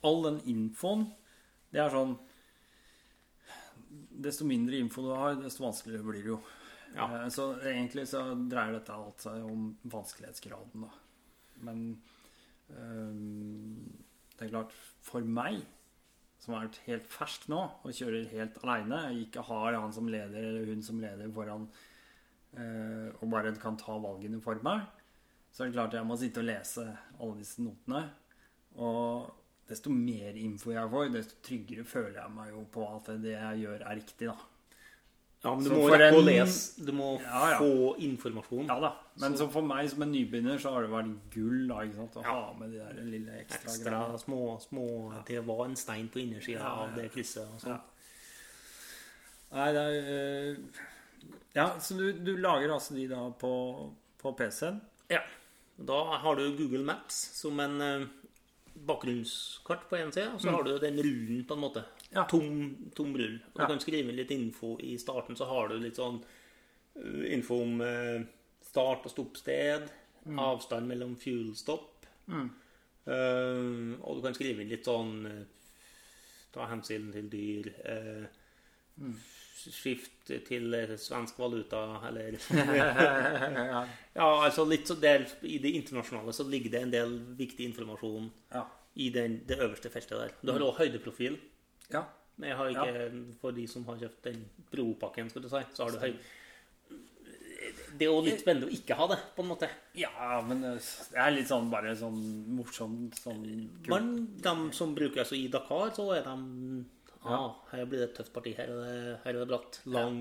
all 0.02 0.22
den 0.24 0.40
infoen, 0.50 1.12
det 1.70 1.80
er 1.84 1.90
sånn 1.92 2.18
desto 4.18 4.44
mindre 4.44 4.76
info 4.80 5.02
du 5.04 5.12
har, 5.14 5.34
desto 5.36 5.62
vanskeligere 5.64 6.02
blir 6.02 6.22
det 6.24 6.32
jo. 6.32 6.40
Ja. 6.94 7.08
Eh, 7.22 7.28
Så 7.32 7.50
egentlig 7.60 8.06
så 8.10 8.22
dreier 8.48 8.78
dette 8.78 8.94
alt 8.94 9.24
seg 9.24 9.44
om 9.46 9.72
vanskelighetsgraden, 9.90 10.86
da. 10.86 10.92
Men 11.66 11.82
um, 12.70 13.88
det 14.36 14.46
er 14.46 14.52
klart, 14.52 14.74
for 15.02 15.26
meg, 15.26 15.60
som 16.38 16.54
er 16.54 16.70
helt 16.86 17.08
fersk 17.10 17.48
nå, 17.50 17.60
og 17.82 17.96
kjører 17.96 18.28
helt 18.32 18.60
aleine, 18.62 19.00
ikke 19.24 19.42
har 19.48 19.74
han 19.74 19.94
som 19.94 20.08
leder 20.10 20.38
eller 20.52 20.70
hun 20.70 20.84
som 20.86 21.00
leder 21.02 21.32
foran, 21.34 21.66
uh, 22.54 23.08
og 23.18 23.26
bare 23.32 23.56
kan 23.58 23.78
ta 23.80 23.98
valgene 23.98 24.40
for 24.44 24.62
meg, 24.66 24.86
så 25.50 25.64
er 25.64 25.70
det 25.72 25.78
klart 25.78 25.96
jeg 25.98 26.06
må 26.06 26.16
sitte 26.20 26.44
og 26.44 26.46
lese 26.46 26.84
alle 27.18 27.40
disse 27.40 27.64
notene. 27.64 28.04
Og 28.78 29.32
desto 29.68 29.90
mer 29.92 30.36
info 30.38 30.70
jeg 30.72 30.90
får, 30.92 31.08
desto 31.12 31.40
tryggere 31.44 31.84
føler 31.88 32.20
jeg 32.20 32.34
meg 32.36 32.52
jo 32.52 32.62
på 32.72 32.84
at 32.92 33.10
det 33.24 33.34
jeg 33.34 33.64
gjør, 33.64 33.82
er 33.82 33.98
riktig, 33.98 34.30
da. 34.30 34.47
Ja, 35.44 35.52
men 35.54 35.64
du 35.64 35.70
må 35.70 35.84
rekke 35.92 36.16
å 36.18 36.22
lese. 36.26 36.84
Du 36.84 36.90
må 36.92 37.20
Ja, 37.22 37.50
ja. 37.52 37.58
få 37.60 37.94
informasjon. 38.02 38.66
Ja 38.66 38.80
da. 38.80 38.92
Men 39.20 39.36
Så- 39.36 39.46
for 39.52 39.62
meg 39.62 39.88
som 39.90 40.02
en 40.02 40.10
nybegynner, 40.12 40.58
så 40.58 40.72
har 40.72 40.82
det 40.82 40.90
vært 40.90 41.14
gull 41.30 41.68
da, 41.68 41.74
ikke 41.84 41.94
sant? 41.96 42.14
å 42.16 42.24
ha 42.24 42.52
med 42.58 42.72
de 42.72 42.78
der 42.78 43.04
lille 43.04 43.30
ekstra, 43.44 43.70
Ekstra 43.70 43.90
greiene. 43.92 44.18
små, 44.18 44.58
små 44.60 45.24
Det 45.26 45.44
var 45.46 45.64
en 45.66 45.76
stein 45.76 46.08
på 46.08 46.18
innersida 46.18 46.64
av 46.64 46.94
det 46.96 47.12
krysset. 47.12 47.46
Og 47.54 47.60
sånt. 47.60 47.66
Ja. 47.68 47.80
Nei, 49.52 49.72
det 49.72 49.82
er 49.82 50.10
øh, 50.12 50.56
Ja, 51.54 51.68
så 51.78 51.96
du, 51.96 52.12
du 52.12 52.36
lager 52.36 52.70
altså 52.74 52.94
de 52.94 53.06
da 53.08 53.30
på, 53.30 53.92
på 54.20 54.32
PC-en? 54.36 54.80
Ja. 55.10 55.20
Da 55.78 56.16
har 56.18 56.34
du 56.36 56.56
Google 56.56 56.84
Maps 56.84 57.14
som 57.40 57.58
en 57.60 57.80
eh, 57.80 58.06
bakgrunnskart 58.86 59.88
på 59.88 59.96
én 59.98 60.12
side, 60.12 60.34
og 60.34 60.40
så 60.40 60.50
har 60.50 60.62
du 60.64 60.78
den 60.78 60.98
rullen 60.98 61.44
på 61.46 61.54
en 61.54 61.60
måte. 61.60 61.84
Mm. 62.10 62.14
Ja. 62.16 62.24
Tom, 62.24 62.76
tom 62.96 63.14
rull. 63.16 63.34
Og 63.54 63.60
Ja. 63.60 63.66
Du 63.66 63.72
kan 63.74 63.80
skrive 63.80 64.08
inn 64.10 64.16
litt 64.16 64.30
info 64.30 64.76
i 64.80 64.96
starten, 64.98 65.36
så 65.36 65.44
har 65.46 65.68
du 65.68 65.78
litt 65.78 65.96
sånn 65.96 66.22
eh, 66.96 67.32
info 67.34 67.62
om 67.62 67.80
eh, 67.80 68.22
start- 68.62 69.04
og 69.06 69.10
stoppsted, 69.12 69.88
Mm. 70.26 70.38
avstand 70.38 70.86
mellom 70.88 71.16
fuel 71.16 71.54
stop. 71.56 72.04
Eh, 72.28 73.94
og 74.02 74.16
du 74.16 74.22
kan 74.22 74.34
skrive 74.34 74.60
inn 74.60 74.68
litt 74.68 74.84
sånn 74.84 75.46
Ta 76.52 76.66
hensyn 76.66 77.10
til 77.12 77.28
dyr. 77.30 77.72
Uh, 77.84 78.26
Mm. 78.98 79.14
Skift 79.54 80.26
til 80.26 80.72
svensk 80.98 81.36
valuta, 81.38 82.00
eller 82.08 82.32
ja. 82.50 83.84
Ja, 84.16 84.26
altså 84.44 84.64
litt 84.68 84.88
så 84.88 84.96
der 85.00 85.22
I 85.46 85.58
det 85.62 85.70
internasjonale 85.78 86.32
så 86.34 86.42
ligger 86.50 86.70
det 86.70 86.80
en 86.82 86.90
del 86.90 87.12
viktig 87.38 87.64
informasjon 87.68 88.28
Ja. 88.52 88.64
i 88.96 89.08
den, 89.14 89.36
det 89.46 89.58
øverste 89.60 89.88
feltet 89.88 90.18
der. 90.18 90.32
Du 90.42 90.50
har 90.52 90.58
også 90.60 90.78
høydeprofil. 90.82 91.38
Ja. 91.94 92.04
Men 92.38 92.52
jeg 92.52 92.56
har 92.60 92.68
ikke, 92.70 93.22
for 93.40 93.50
de 93.56 93.64
som 93.66 93.84
har 93.88 93.96
kjøpt 93.98 94.26
den 94.28 94.42
Pro-pakken, 94.70 95.30
skal 95.32 95.42
du 95.42 95.48
si, 95.50 95.62
så 95.74 95.84
har 95.88 95.90
du 95.96 95.98
høy... 96.04 96.12
Det 97.98 98.06
er 98.06 98.12
jo 98.12 98.20
litt 98.22 98.38
spennende 98.44 98.68
å 98.68 98.74
ikke 98.76 98.94
ha 98.94 99.08
det, 99.10 99.16
på 99.34 99.42
en 99.42 99.48
måte. 99.50 99.66
Ja, 99.98 100.36
men 100.46 100.60
øh, 100.68 100.76
det 101.10 101.18
er 101.18 101.32
litt 101.34 101.48
sånn 101.50 101.66
bare 101.72 101.96
sånn 101.98 102.20
morsomt 102.54 103.16
sånn 103.18 103.42
kult. 103.82 103.90
Men 103.90 104.12
de 104.44 104.52
som 104.76 104.92
bruker 104.94 105.24
altså 105.24 105.34
i 105.34 105.48
Dakar, 105.50 105.90
så 105.96 106.06
er 106.14 106.22
de 106.28 106.36
ah, 107.26 107.56
Her 107.72 107.88
blir 107.90 108.04
det 108.04 108.10
et 108.12 108.14
tøft 108.20 108.32
parti. 108.36 108.52
Her 108.54 108.70
er 108.70 108.84
det, 108.84 109.16
her 109.24 109.32
er 109.34 109.40
det 109.42 109.48
bratt. 109.50 109.80
Lang, 109.90 110.20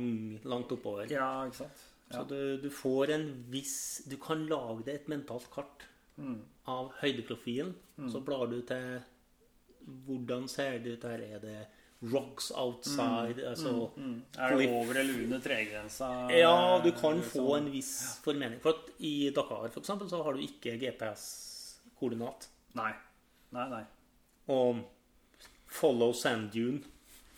langt 0.50 0.74
oppover. 0.74 1.06
Ja, 1.14 1.30
ikke 1.46 1.62
sant? 1.62 1.86
Så 2.10 2.24
du, 2.26 2.38
du 2.64 2.70
får 2.72 3.12
en 3.18 3.26
viss 3.52 3.78
Du 4.08 4.16
kan 4.24 4.46
lage 4.48 4.86
deg 4.88 5.02
et 5.04 5.10
mentalt 5.12 5.50
kart 5.54 5.86
Mm. 6.18 6.40
av 6.66 6.88
høydeprofilen. 6.98 7.76
Så 8.10 8.24
blar 8.26 8.48
du 8.50 8.56
til 8.66 8.96
Hvordan 9.88 10.48
ser 10.52 10.80
det 10.84 10.98
ut 10.98 11.04
her? 11.08 11.24
Er 11.36 11.40
det 11.44 11.58
rocks 12.14 12.52
outside? 12.56 13.42
Altså 13.48 13.90
Mm. 13.96 14.22
Er 14.38 14.58
det 14.58 14.70
over 14.70 15.00
eller 15.00 15.24
under 15.24 15.40
tregrensa? 15.40 16.30
Ja, 16.32 16.82
du 16.84 16.92
kan 16.92 17.18
liksom. 17.18 17.46
få 17.46 17.56
en 17.56 17.72
viss 17.72 18.20
formening. 18.24 18.60
For 18.62 18.70
at 18.70 18.90
i 19.00 19.30
Dakar 19.36 19.70
for 19.70 19.80
eksempel, 19.80 20.10
så 20.10 20.24
har 20.24 20.34
du 20.34 20.40
ikke 20.40 20.78
GPS-koordinat. 20.78 22.50
Nei. 22.76 22.92
Nei, 23.52 23.70
nei. 23.70 23.84
Og 24.48 24.84
follow 25.68 26.14
sand 26.14 26.52
dune. 26.52 26.82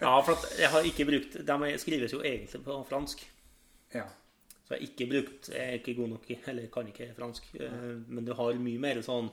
ja, 0.00 0.20
for 0.20 0.32
at 0.34 0.42
jeg 0.60 0.68
har 0.68 0.84
ikke 0.84 1.06
brukt 1.08 1.38
De 1.48 1.78
skrives 1.80 2.12
jo 2.12 2.20
egentlig 2.20 2.60
på 2.64 2.86
fransk. 2.88 3.24
Ja. 3.94 4.04
Så 4.70 4.76
jeg 4.76 4.84
har 4.84 4.86
ikke 4.86 5.06
brukt 5.10 5.48
Jeg 5.50 5.66
er 5.66 5.78
ikke 5.80 5.96
god 5.98 6.08
nok 6.12 6.26
Eller 6.52 6.66
kan 6.70 6.86
ikke 6.86 7.08
fransk. 7.16 7.48
eh, 7.58 7.96
Men 8.06 8.24
du 8.24 8.34
har 8.38 8.54
mye 8.54 8.78
mer 8.78 9.00
sånn 9.02 9.30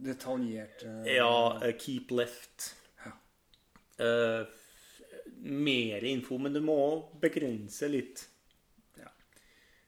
Detaljert 0.00 0.84
uh, 0.84 1.04
Ja, 1.08 1.58
eh, 1.64 1.74
keep 1.80 2.10
left. 2.12 2.74
Ja. 3.04 3.12
Uh, 4.00 4.46
mer 5.40 6.04
info, 6.04 6.36
men 6.38 6.52
du 6.52 6.60
må 6.60 6.76
begrense 7.20 7.88
litt. 7.88 8.26
Ja. 9.00 9.08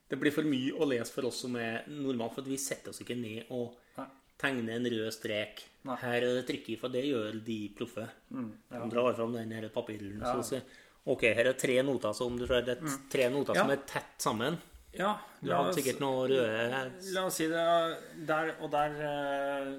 Det 0.09 0.17
blir 0.21 0.33
for 0.33 0.49
mye 0.49 0.73
å 0.73 0.89
lese 0.89 1.13
for 1.13 1.29
oss 1.29 1.43
som 1.45 1.57
er 1.61 1.85
normalt, 1.93 2.39
for 2.39 2.49
vi 2.49 2.57
setter 2.57 2.93
oss 2.95 3.03
ikke 3.05 3.19
ned 3.21 3.53
og 3.53 3.77
Nei. 3.99 4.07
tegner 4.41 4.79
en 4.79 4.89
rød 4.95 5.13
strek. 5.13 5.61
Nei. 5.89 5.99
Her 6.01 6.17
er 6.23 6.39
det 6.39 6.47
tricky, 6.55 6.79
for 6.81 6.89
det 6.95 7.05
gjør 7.05 7.41
de 7.45 7.59
proffe. 7.77 8.09
Mm, 8.33 8.51
ja. 8.71 8.81
De 8.81 8.91
drar 8.95 9.13
fram 9.19 9.37
den 9.37 9.71
papirrullen. 9.75 10.25
Ja. 10.25 10.39
Så 10.41 10.63
OK, 11.09 11.23
her 11.35 11.47
er 11.51 11.57
tre 11.59 11.79
noter 11.87 12.13
som 12.17 12.37
du 12.37 12.45
tror 12.47 12.65
det 12.67 12.75
er 12.79 12.99
tre 13.11 13.29
noter 13.33 13.57
som 13.57 13.67
Mm. 13.69 13.73
Er 13.77 13.85
tett 13.89 14.19
sammen. 14.21 14.59
ja 14.93 15.15
Du 15.43 15.51
har 15.53 15.73
sikkert 15.73 16.01
noe 16.01 16.27
røde 16.29 16.91
La 17.15 17.25
oss 17.27 17.35
si 17.39 17.47
det 17.49 18.27
der 18.27 18.55
Og 18.61 18.71
der 18.71 18.91
eh, 19.09 19.73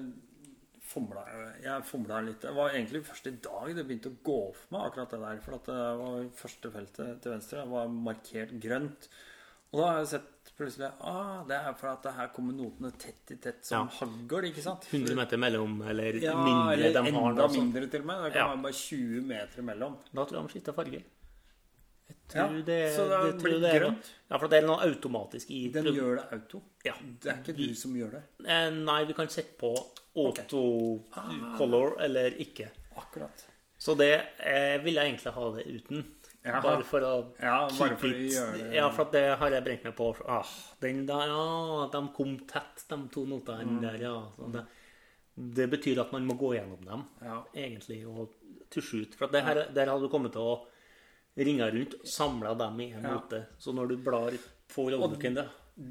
fomla 0.90 1.22
jeg. 1.28 1.62
Jeg 1.62 1.84
fomla 1.86 2.20
litt. 2.26 2.40
Det 2.42 2.52
var 2.56 2.70
egentlig 2.74 3.04
først 3.06 3.26
i 3.30 3.36
dag 3.44 3.68
det 3.76 3.84
begynte 3.86 4.10
å 4.10 4.16
gå 4.26 4.38
for 4.56 4.74
meg, 4.74 4.88
akkurat 4.90 5.10
det 5.14 5.20
der. 5.22 5.40
For 5.44 5.54
at 5.54 5.68
det 5.70 5.82
var 6.00 6.24
første 6.40 6.72
feltet 6.74 7.20
til 7.22 7.30
venstre 7.36 7.60
det 7.62 7.70
var 7.70 7.86
markert 7.88 8.56
grønt. 8.64 9.06
Og 9.70 9.78
da 9.78 9.86
har 9.92 9.98
jeg 10.00 10.08
sett 10.16 10.50
plutselig 10.58 10.88
ah, 11.06 11.44
det 11.46 11.54
er 11.60 11.76
for 11.78 11.92
at 11.92 12.02
det 12.02 12.12
her 12.16 12.32
kommer 12.34 12.52
notene 12.58 12.90
tett 12.98 13.30
i 13.30 13.36
tett 13.38 13.62
som 13.64 13.86
Ja. 13.86 14.00
hagl, 14.00 14.48
ikke 14.50 14.64
sant? 14.64 14.82
100 14.90 15.14
meter 15.14 15.38
mellom, 15.38 15.76
eller 15.88 16.18
Ja, 16.18 16.34
mindre 16.34 16.74
eller 16.74 16.92
de 16.92 17.12
har. 17.12 17.30
enda 17.30 17.46
da, 17.46 17.48
mindre 17.54 17.86
til 17.88 18.00
og 18.00 18.06
med. 18.10 18.24
Det 18.24 18.32
kan 18.32 18.42
Ja. 18.42 18.48
være 18.56 18.62
bare 18.62 18.72
20 18.72 19.22
meter 19.30 19.62
mellom. 19.62 19.96
Da 20.12 20.24
tror 20.24 20.40
jeg 20.40 20.42
de 20.48 20.52
skifter 20.58 20.72
farge. 20.74 21.04
Jeg 22.34 22.40
Ja, 22.40 22.62
det, 22.66 22.78
så 22.96 23.06
det 23.08 23.20
det 23.32 23.42
blir 23.42 23.60
det 23.60 23.72
grønt. 23.80 24.10
Ja, 24.30 24.38
for 24.38 24.48
det 24.48 24.58
er 24.62 24.66
noe 24.66 24.80
automatisk 24.86 25.50
i 25.50 25.68
Den 25.72 25.84
gjør 25.94 26.16
det 26.20 26.26
auto. 26.32 26.62
Ja. 26.84 26.92
Det 27.22 27.30
er 27.32 27.40
ikke 27.42 27.56
du 27.56 27.74
som 27.74 27.94
gjør 27.96 28.10
det. 28.18 28.22
Eh, 28.46 28.70
Nei, 28.70 29.04
du 29.04 29.12
kan 29.14 29.28
sette 29.28 29.56
på 29.58 29.72
auto 30.16 30.62
color 31.58 31.96
eller 32.00 32.30
ikke. 32.40 32.68
Akkurat. 32.96 33.46
Så 33.80 33.94
det 33.96 34.12
eh, 34.38 34.78
vil 34.84 34.94
jeg 34.98 35.10
egentlig 35.14 35.32
ha 35.32 35.50
det 35.56 35.66
uten. 35.66 36.04
Jaha. 36.44 36.60
Bare 36.64 36.84
for 36.88 37.00
å 37.04 37.14
Ja, 37.40 37.68
bare 37.68 37.88
keep 37.90 37.98
for 38.00 38.08
å 38.08 38.16
it- 38.16 38.32
gjøre 38.32 38.52
det 38.58 38.74
Ja, 38.74 38.90
for 38.96 39.04
det 39.12 39.24
har 39.38 39.50
jeg 39.50 39.64
brent 39.64 39.84
meg 39.84 39.96
på. 39.96 40.06
Ah, 40.26 40.46
den 40.80 41.02
der, 41.06 41.26
ja, 41.28 41.88
de 41.92 42.08
kom 42.16 42.38
tett, 42.48 42.84
de 42.88 42.96
to 43.12 43.26
notene 43.26 43.64
Mm. 43.66 43.80
der, 43.82 43.98
ja. 44.00 44.14
Så 44.38 44.50
det, 44.52 44.64
det 45.36 45.70
betyr 45.70 46.00
at 46.00 46.12
man 46.12 46.26
må 46.26 46.38
gå 46.38 46.54
gjennom 46.56 46.82
dem, 46.84 47.04
Ja. 47.22 47.42
egentlig, 47.54 48.06
og 48.08 48.30
tusje 48.70 49.02
ut. 49.02 49.14
For 49.14 49.26
det 49.28 49.42
her, 49.44 49.66
der 49.72 49.86
hadde 49.86 50.00
du 50.00 50.08
kommet 50.08 50.32
til 50.32 50.40
å 50.40 50.66
ringe 51.46 51.66
rundt, 51.72 51.94
samler 52.04 52.56
dem 52.58 52.80
i 52.80 52.90
en 52.92 53.02
Ja. 53.02 53.14
note. 53.16 53.46
Så 53.58 53.72
når 53.74 53.88
du 53.88 53.96
blar 53.96 54.32
får 54.68 54.90
rollebooken 54.92 55.34
det- 55.34 55.48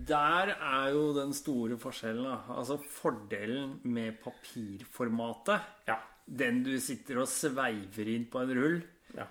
Der 0.08 0.52
er 0.62 0.92
jo 0.92 1.14
den 1.14 1.34
store 1.34 1.78
forskjellen. 1.78 2.24
Da. 2.24 2.54
Altså 2.54 2.78
Fordelen 2.78 3.80
med 3.84 4.20
papirformatet, 4.22 5.62
Ja. 5.88 5.98
den 6.28 6.64
du 6.64 6.78
sitter 6.80 7.20
og 7.22 7.28
sveiver 7.28 8.08
inn 8.16 8.26
på 8.26 8.42
en 8.44 8.54
rull 8.56 8.84
ja. 9.16 9.26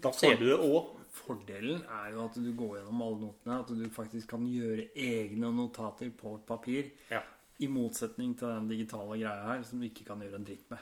Da 0.00 0.10
ser 0.12 0.36
du 0.36 0.44
det 0.48 0.58
òg. 0.58 0.94
Fordelen 1.10 1.82
er 1.88 2.12
jo 2.12 2.24
at 2.24 2.34
du 2.34 2.52
går 2.52 2.78
gjennom 2.78 3.02
alle 3.02 3.20
notene. 3.20 3.60
At 3.60 3.66
du 3.68 3.88
faktisk 3.88 4.28
kan 4.28 4.44
gjøre 4.46 4.88
egne 4.96 5.50
notater 5.54 6.10
på 6.10 6.38
papir. 6.46 6.90
Ja. 7.10 7.22
I 7.60 7.66
motsetning 7.66 8.36
til 8.38 8.48
den 8.48 8.68
digitale 8.68 9.18
greia 9.18 9.42
her, 9.56 9.62
som 9.64 9.80
du 9.80 9.86
ikke 9.88 10.06
kan 10.06 10.20
gjøre 10.20 10.34
en 10.36 10.44
dritt 10.44 10.70
med. 10.70 10.78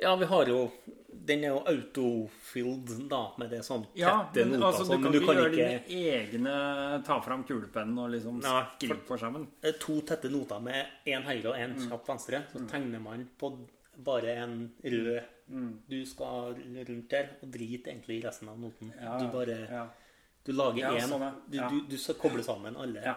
Ja, 0.00 0.16
vi 0.16 0.24
har 0.26 0.46
jo 0.46 0.70
Den 1.26 1.42
er 1.44 1.48
jo 1.48 1.62
autofilled, 1.66 3.08
da, 3.10 3.32
med 3.38 3.50
det 3.50 3.62
sånn 3.66 3.86
Ja, 3.98 4.28
tette 4.32 4.44
men, 4.46 4.60
noter. 4.60 4.66
altså, 4.68 4.84
du 4.84 4.90
sånn, 4.92 5.02
kan 5.02 5.12
men 5.12 5.12
ikke 5.12 5.20
du 5.20 5.26
kan 5.26 5.36
gjøre 5.36 5.52
ikke 5.52 5.86
dine 5.88 6.16
egne 6.20 7.04
Ta 7.06 7.20
fram 7.24 7.44
kulepennen 7.48 7.98
og 8.04 8.10
liksom 8.12 8.40
Nei, 8.42 8.60
skrive 8.76 9.18
skjermen. 9.18 9.46
Eh, 9.62 9.72
To 9.86 10.00
tette 10.02 10.30
noter 10.30 10.60
med 10.60 10.86
én 11.06 11.22
høyre 11.24 11.46
og 11.52 11.56
én 11.56 11.74
Mm. 11.74 11.88
kjapp 11.88 12.06
venstre. 12.08 12.42
Så 12.52 12.66
tegner 12.68 13.00
man 13.00 13.28
på 13.38 13.56
bare 14.04 14.36
en 14.42 14.72
rød 14.84 15.22
Mm. 15.48 15.78
Du 15.88 16.04
skal 16.04 16.56
rundt 16.88 17.08
der 17.08 17.28
og 17.40 17.50
driter 17.52 17.92
egentlig 17.92 18.16
i 18.18 18.26
resten 18.26 18.48
av 18.48 18.58
noten. 18.58 18.92
Ja, 19.00 19.16
Du 19.16 19.28
bare 19.28 19.68
ja. 19.70 19.86
Du 20.44 20.50
lager 20.52 20.78
Ja, 20.78 20.90
én. 20.90 21.08
sånn, 21.08 21.20
ja. 21.20 21.32
du, 21.48 21.56
Ja. 21.56 21.68
du, 21.68 21.80
du 21.88 21.96
skal 21.96 22.14
koble 22.16 22.42
sammen 22.42 22.76
alle. 22.76 23.00
Ja. 23.04 23.14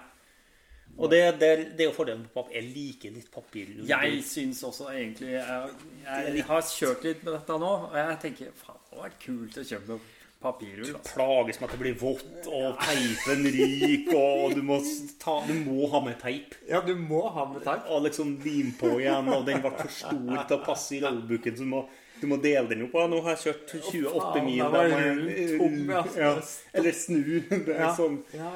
Og 1.00 1.08
det, 1.12 1.22
det, 1.40 1.50
det 1.80 1.86
er 1.86 1.90
jo 1.90 1.96
fordelen 1.96 2.26
på 2.28 2.42
papir. 2.42 2.60
Jeg 2.60 2.72
liker 2.76 3.16
litt 3.16 3.32
papir. 3.32 3.74
Jeg 3.88 4.22
syns 4.28 4.62
også 4.68 4.90
egentlig 4.92 5.32
Jeg, 5.38 5.76
jeg 6.04 6.46
har 6.50 6.64
kjørt 6.68 7.06
litt 7.08 7.22
med 7.24 7.38
dette 7.38 7.60
nå, 7.64 7.74
og 7.88 8.00
jeg 8.02 8.18
tenker 8.26 8.56
faen, 8.60 8.80
det 8.80 8.98
hadde 8.98 9.06
vært 9.06 9.22
kult 9.24 9.60
å 9.62 9.68
kjøpe 9.70 10.00
papirrull. 10.40 10.92
Altså. 10.96 11.14
Plages 11.14 11.60
med 11.60 11.68
at 11.68 11.74
det 11.76 11.80
blir 11.82 11.96
vått, 12.00 12.48
og 12.48 12.84
teipen 12.84 13.48
ryker, 13.56 14.20
og 14.20 14.56
du 14.56 14.62
må, 14.66 14.80
ta, 15.22 15.38
du 15.48 15.56
må 15.66 15.90
ha 15.92 16.04
med 16.06 16.20
teip. 16.22 16.56
Ja, 16.70 16.82
du 16.86 16.94
må 16.96 17.26
ha 17.36 17.48
med 17.52 17.64
teip. 17.66 17.88
Og 17.92 18.06
liksom 18.08 18.38
lim 18.46 18.72
på 18.80 18.96
igjen, 19.02 19.32
og 19.36 19.48
den 19.48 19.64
ble 19.64 19.74
for 19.76 19.92
stor 19.94 20.46
til 20.48 20.60
å 20.60 20.62
passe 20.64 20.96
i 20.96 21.02
rollbooken, 21.04 21.58
så 21.60 21.68
du 21.68 21.74
må, 21.76 21.84
du 22.22 22.28
må 22.28 22.38
dele 22.44 22.68
den 22.70 22.84
opp. 22.88 22.94
Nå 23.10 23.22
har 23.26 23.36
jeg 23.36 23.44
kjørt 23.46 23.74
28 23.90 24.22
faen, 24.22 24.46
mil. 24.46 24.58
da 24.60 24.70
må 24.70 25.02
jeg- 25.04 25.58
tom, 25.60 25.78
ja. 25.90 26.04
ja. 26.24 26.32
Eller 26.74 26.92
snu. 26.92 27.22
Det 27.50 27.76
er 27.76 27.84
Ja. 27.86 27.92
sånn. 27.96 28.18
Ja. 28.34 28.52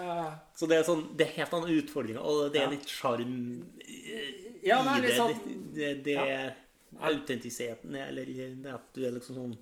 Så 0.55 0.67
det 0.69 0.77
er 0.79 0.83
sånn, 0.87 1.05
det 1.17 1.27
er 1.27 1.35
helt 1.41 1.53
annen 1.53 1.75
utfordringer, 1.79 2.21
og 2.23 2.51
det 2.53 2.61
er 2.61 2.69
litt 2.75 2.87
sjarm 2.87 3.63
i 3.83 4.69
det. 4.69 5.15
sånn- 5.17 5.39
Det, 5.73 5.93
det, 6.03 6.17
det 6.17 6.53
autentisiteten, 7.01 7.95
eller 7.95 8.73
at 8.75 8.89
du 8.93 9.01
er 9.07 9.11
liksom 9.15 9.35
sånn 9.35 9.55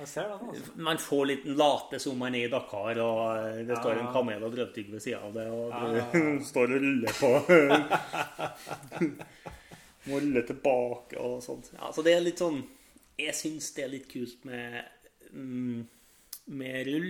altså. 0.00 0.22
Man 0.76 0.96
får 0.96 1.26
litt 1.26 1.44
late 1.58 1.98
som 2.00 2.16
man 2.18 2.34
er 2.34 2.46
i 2.46 2.48
Dakar, 2.52 2.96
og 3.04 3.20
eh, 3.36 3.64
det 3.68 3.76
står 3.76 3.98
en 4.00 4.12
kamel 4.14 4.42
og 4.46 4.54
drøvtygg 4.54 4.88
ved 4.94 5.02
sida 5.04 5.20
av 5.26 5.34
det, 5.36 5.44
og 5.50 5.74
du 6.14 6.44
står 6.50 6.72
og 6.72 6.80
ruller 6.86 7.12
på 7.18 7.30
Må 10.08 10.20
rulle 10.22 10.42
tilbake 10.48 11.18
og 11.20 11.42
sånt. 11.44 11.70
Ja, 11.76 11.90
så 11.92 12.02
det 12.06 12.14
er 12.16 12.22
litt 12.24 12.40
sånn 12.40 12.62
Jeg 13.18 13.34
syns 13.34 13.72
det 13.74 13.84
er 13.84 13.90
litt 13.92 14.10
kult 14.10 14.44
med, 14.46 14.82
mm, 15.32 15.80
med 16.58 16.90
rull. 16.90 17.08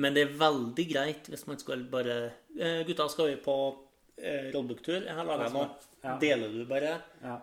Men 0.00 0.16
det 0.16 0.24
er 0.24 0.34
veldig 0.40 0.86
greit 0.88 1.30
hvis 1.32 1.46
man 1.48 1.60
skal 1.60 1.84
bare 1.92 2.16
uh, 2.56 2.82
Gutta, 2.88 3.08
skal 3.12 3.32
vi 3.32 3.38
på 3.42 3.56
uh, 3.74 4.50
rollbooktur? 4.54 5.00
Jeg 5.02 5.16
har 5.16 5.28
laga 5.28 5.48
noe. 5.54 5.70
Ja. 6.04 6.16
Deler 6.20 6.52
du 6.52 6.64
bare? 6.68 6.94
Ja. 7.24 7.38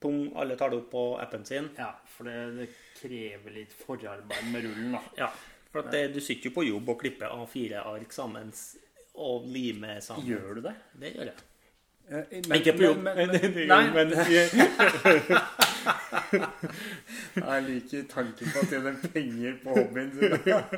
Pung, 0.00 0.30
alle 0.40 0.56
tar 0.56 0.72
det 0.72 0.80
opp 0.80 0.88
på 0.94 1.04
appen 1.20 1.44
sin. 1.44 1.68
ja, 1.76 1.90
for 2.08 2.30
det, 2.30 2.38
det 2.56 2.68
krever 3.02 3.52
litt 3.58 3.74
forarbeid 3.76 4.46
med 4.48 4.64
rullen, 4.64 4.94
da. 4.96 5.02
Ja, 5.18 5.28
for 5.70 5.84
at 5.84 5.92
det, 5.92 6.06
du 6.14 6.22
sitter 6.24 6.48
jo 6.48 6.54
på 6.56 6.64
jobb 6.64 6.88
og 6.94 7.02
klipper 7.02 7.34
A4-ark 7.34 8.14
sammen 8.16 8.48
og 9.20 9.44
limer 9.52 10.00
sammen. 10.00 10.24
Gjør 10.30 10.56
du 10.56 10.62
det? 10.70 10.74
Det 11.02 11.12
gjør 11.18 11.30
jeg. 11.30 11.44
Men, 12.10 12.56
Ikke 12.56 12.72
på 12.74 12.86
jobb. 12.88 13.04
Men, 13.04 13.20
men, 13.20 13.44
men, 13.44 13.68
nei, 13.70 13.84
men 13.94 14.08
jeg 17.40 17.64
liker 17.66 18.04
tanken 18.10 18.50
på 18.52 18.62
å 18.62 18.68
tjene 18.70 18.92
penger 19.14 19.56
på 19.62 19.74
hobbyen. 19.76 20.12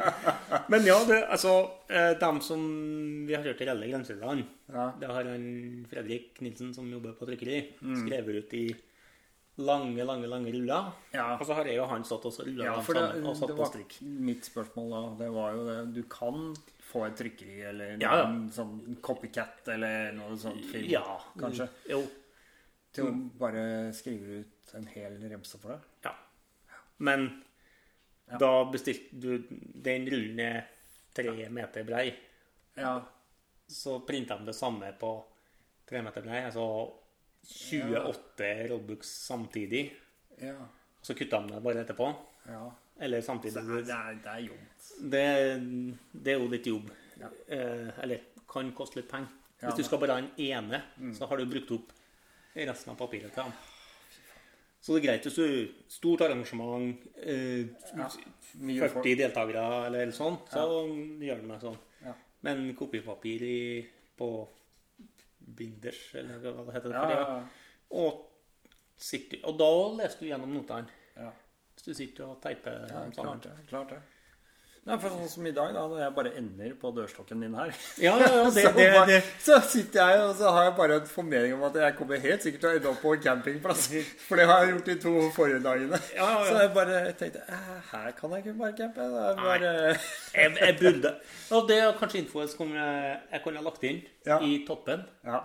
Men 0.72 0.86
ja, 0.86 0.98
det, 1.08 1.18
altså 1.32 1.54
eh, 1.90 2.12
Dem 2.20 2.40
som 2.44 2.62
vi 3.28 3.34
har 3.36 3.44
kjørt 3.46 3.62
i 3.64 3.68
Relle 3.70 3.90
Grenseland, 3.90 4.44
Ja. 4.72 4.86
det 5.00 5.10
har 5.10 5.28
han 5.28 5.44
Fredrik 5.90 6.40
Nilsen, 6.44 6.72
som 6.76 6.88
jobber 6.92 7.16
på 7.18 7.28
trykkeri, 7.28 7.60
Mm. 7.82 7.98
skrevet 8.06 8.38
ut 8.44 8.54
i 8.54 8.64
lange, 9.62 10.04
lange 10.08 10.28
lange 10.30 10.52
ruller. 10.54 10.92
Ja. 11.12 11.34
Og 11.36 11.44
så 11.46 11.54
har 11.58 11.66
jeg 11.68 11.80
og 11.82 11.90
han 11.90 12.04
stått 12.08 12.24
og 12.30 12.38
rulla 12.46 12.64
Ja, 12.70 12.76
dem 12.78 12.86
sammen 12.86 13.26
og 13.28 13.36
satt 13.36 13.50
det 13.52 13.56
på 13.58 13.66
strikk. 13.68 13.96
mitt 14.02 14.46
spørsmål 14.48 14.88
da. 14.94 15.02
Det 15.24 15.28
var 15.34 15.52
jo 15.58 15.66
det 15.68 15.76
Du 15.98 16.02
kan 16.08 16.54
få 16.92 17.04
et 17.06 17.16
trykkeri 17.20 17.58
eller 17.68 17.98
Ja, 18.00 18.14
ja. 18.22 18.24
en 18.30 18.48
sånn 18.52 18.96
copycat 19.04 19.68
eller 19.74 20.12
noe 20.16 20.36
sånt 20.40 20.64
film, 20.72 20.88
Ja, 20.90 21.18
kanskje, 21.38 21.68
Jo. 21.90 22.00
Til 22.92 23.08
å 23.08 23.12
bare 23.38 23.92
skrive 23.96 24.42
ut 24.42 24.74
en 24.78 24.86
hel 24.92 25.16
remse 25.30 25.58
for 25.58 25.74
deg. 25.74 25.80
Ja. 26.04 26.14
Men 26.98 27.28
Ja. 28.30 28.38
da 28.38 28.64
bestilte 28.70 29.18
du 29.20 29.38
Den 29.82 30.06
rullen 30.06 30.38
er 30.40 30.66
tre 31.14 31.48
meter 31.50 31.84
brei. 31.84 32.14
Ja. 32.76 33.02
Så 33.68 33.98
printa 34.06 34.38
de 34.38 34.46
det 34.46 34.54
samme 34.54 34.92
på 34.98 35.10
tre 35.86 36.00
meter 36.02 36.22
brei. 36.22 36.44
Altså 36.46 36.64
28 37.44 38.68
rollbooks 38.70 39.08
samtidig. 39.26 39.92
Ja. 40.40 40.54
Og 40.62 41.04
så 41.06 41.14
kutta 41.18 41.40
de 41.42 41.54
det 41.54 41.62
bare 41.64 41.84
etterpå. 41.84 42.12
ja. 42.48 42.70
Eller 43.02 43.20
samtidig. 43.24 43.52
Så 43.64 43.80
det 43.82 43.90
er, 43.90 44.14
det 44.22 44.30
er 44.30 44.42
jobb. 44.44 44.58
Det, 45.10 45.22
det 46.22 46.32
er 46.34 46.38
jo 46.38 46.48
litt 46.52 46.66
jobb. 46.68 46.90
Ja. 47.18 47.30
Eh, 47.48 47.88
eller 48.04 48.20
kan 48.52 48.68
koste 48.76 49.00
litt 49.00 49.08
penger. 49.10 49.32
Ja, 49.62 49.70
Hvis 49.70 49.80
du 49.80 49.82
skal 49.88 49.98
bare 49.98 50.14
ha 50.14 50.20
den 50.20 50.30
ene, 50.38 50.82
så 51.16 51.26
har 51.26 51.36
du 51.40 51.46
brukt 51.50 51.70
opp 51.74 51.90
resten 52.54 52.92
av 52.92 52.98
papiret 53.00 53.32
til 53.34 53.42
ham. 53.46 53.52
Så 54.82 54.96
det 54.96 55.02
er 55.02 55.06
greit 55.06 55.26
hvis 55.28 55.36
du 55.38 55.84
Stort 55.92 56.24
arrangement, 56.26 57.04
eh, 57.22 57.68
Mye 58.58 58.88
40 58.90 59.14
deltakere 59.20 59.62
eller 59.86 60.10
sånn, 60.12 60.36
så 60.50 60.64
gjør 61.22 61.38
du 61.40 61.46
meg 61.48 61.62
sånn. 61.62 61.78
Ja. 62.04 62.12
Men 62.44 62.64
kopipapir 62.76 63.44
i, 63.46 63.60
på 64.18 64.28
binders, 65.38 66.00
eller 66.18 66.42
hva 66.42 66.66
det 66.66 66.74
heter. 66.76 66.96
Ja, 66.96 67.04
det, 67.08 67.20
ja, 67.20 67.38
Og, 68.02 68.26
sitter, 68.96 69.40
og 69.48 69.56
da 69.58 69.70
leser 70.02 70.20
du 70.20 70.26
gjennom 70.28 70.52
notene. 70.58 70.88
ja. 71.16 71.30
Hvis 71.72 71.86
du 71.88 71.94
sitter 71.96 72.26
og 72.28 72.42
teiper 72.44 72.82
ja 72.90 73.00
dem 73.06 73.14
sammen. 73.16 73.40
klart 73.40 73.46
det. 73.46 73.52
Klart 73.70 73.88
det. 73.94 74.00
Nei, 74.82 74.96
for 74.98 75.12
sånn 75.14 75.28
som 75.30 75.44
i 75.46 75.52
dag, 75.54 75.68
da, 75.76 75.82
når 75.86 76.00
jeg 76.02 76.12
bare 76.16 76.30
ender 76.40 76.72
på 76.80 76.90
dørstokken 76.96 77.38
din 77.44 77.52
her 77.54 77.68
Ja, 78.02 78.16
ja, 78.18 78.30
ja, 78.34 78.48
det, 78.50 78.62
så, 78.66 78.72
det, 78.74 78.86
det, 79.06 79.18
så 79.44 79.58
sitter 79.70 80.08
jeg 80.10 80.24
og 80.24 80.32
så 80.40 80.50
har 80.56 80.64
jeg 80.66 80.74
bare 80.80 80.96
en 80.98 81.06
formening 81.06 81.54
om 81.54 81.62
at 81.68 81.78
jeg 81.84 81.94
kommer 82.00 82.18
helt 82.24 82.42
sikkert 82.42 82.64
til 82.64 82.70
å 82.72 82.72
ende 82.80 82.90
opp 82.90 82.98
på 83.04 83.12
en 83.14 83.22
campingplass. 83.28 83.84
For 84.26 84.42
det 84.42 84.48
har 84.50 84.64
jeg 84.64 84.72
gjort 84.74 84.90
de 84.90 84.96
to 85.04 85.12
forrige 85.36 85.62
dagene. 85.68 86.02
Ja, 86.16 86.26
ja. 86.34 86.42
Så 86.48 86.58
jeg 86.64 86.74
bare 86.74 86.98
tenkte 87.22 87.44
"Eh, 87.46 87.72
her 87.92 88.10
kan 88.18 88.34
jeg 88.34 88.42
ikke 88.44 88.58
bare 88.58 88.76
campe. 88.82 89.06
Det 89.14 89.22
er 89.30 89.40
bare 89.46 89.72
jeg, 90.42 90.56
jeg 90.58 90.78
burde 90.82 91.14
Og 91.54 91.68
det 91.70 91.78
er 91.78 91.98
kanskje 92.02 92.24
info 92.24 92.46
som 92.50 92.74
jeg, 92.74 93.18
jeg 93.36 93.44
kunne 93.46 93.62
lagt 93.70 93.86
inn 93.86 94.02
i 94.50 94.64
toppen. 94.66 95.06
Ja. 95.22 95.44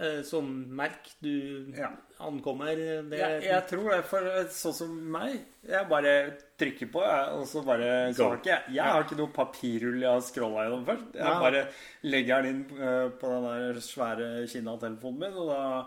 Eh, 0.00 0.22
Som 0.26 0.48
merk 0.76 1.10
du 1.22 1.72
Ja. 1.76 1.90
ankommer. 2.20 2.74
Det, 3.10 3.18
Jeg, 3.20 3.42
jeg 3.44 3.66
tror 3.68 3.90
det, 3.92 4.00
for 4.08 4.20
sånn 4.50 4.74
som 4.74 4.96
meg 5.12 5.38
Jeg 5.68 5.88
bare 5.88 6.14
trykker 6.60 6.90
på, 6.92 7.02
jeg, 7.04 7.28
og 7.38 7.46
så 7.48 7.62
bare 7.64 7.90
så 8.16 8.30
ikke 8.38 8.50
jeg 8.50 8.74
Jeg 8.80 8.84
har 8.84 9.04
ikke 9.04 9.16
noe 9.20 9.32
papirrull 9.36 10.00
jeg 10.02 10.10
har 10.10 10.20
scrolla 10.26 10.66
gjennom 10.66 10.84
først. 10.88 11.14
Jeg 11.14 11.24
Ja. 11.24 11.38
bare 11.40 11.62
legger 12.04 12.42
den 12.42 12.50
inn 12.54 12.80
eh, 12.80 13.08
på 13.20 13.32
den 13.36 13.48
der 13.48 13.80
svære 13.80 14.28
Kinna-telefonen 14.48 15.18
min, 15.18 15.38
og 15.44 15.48
da 15.54 15.86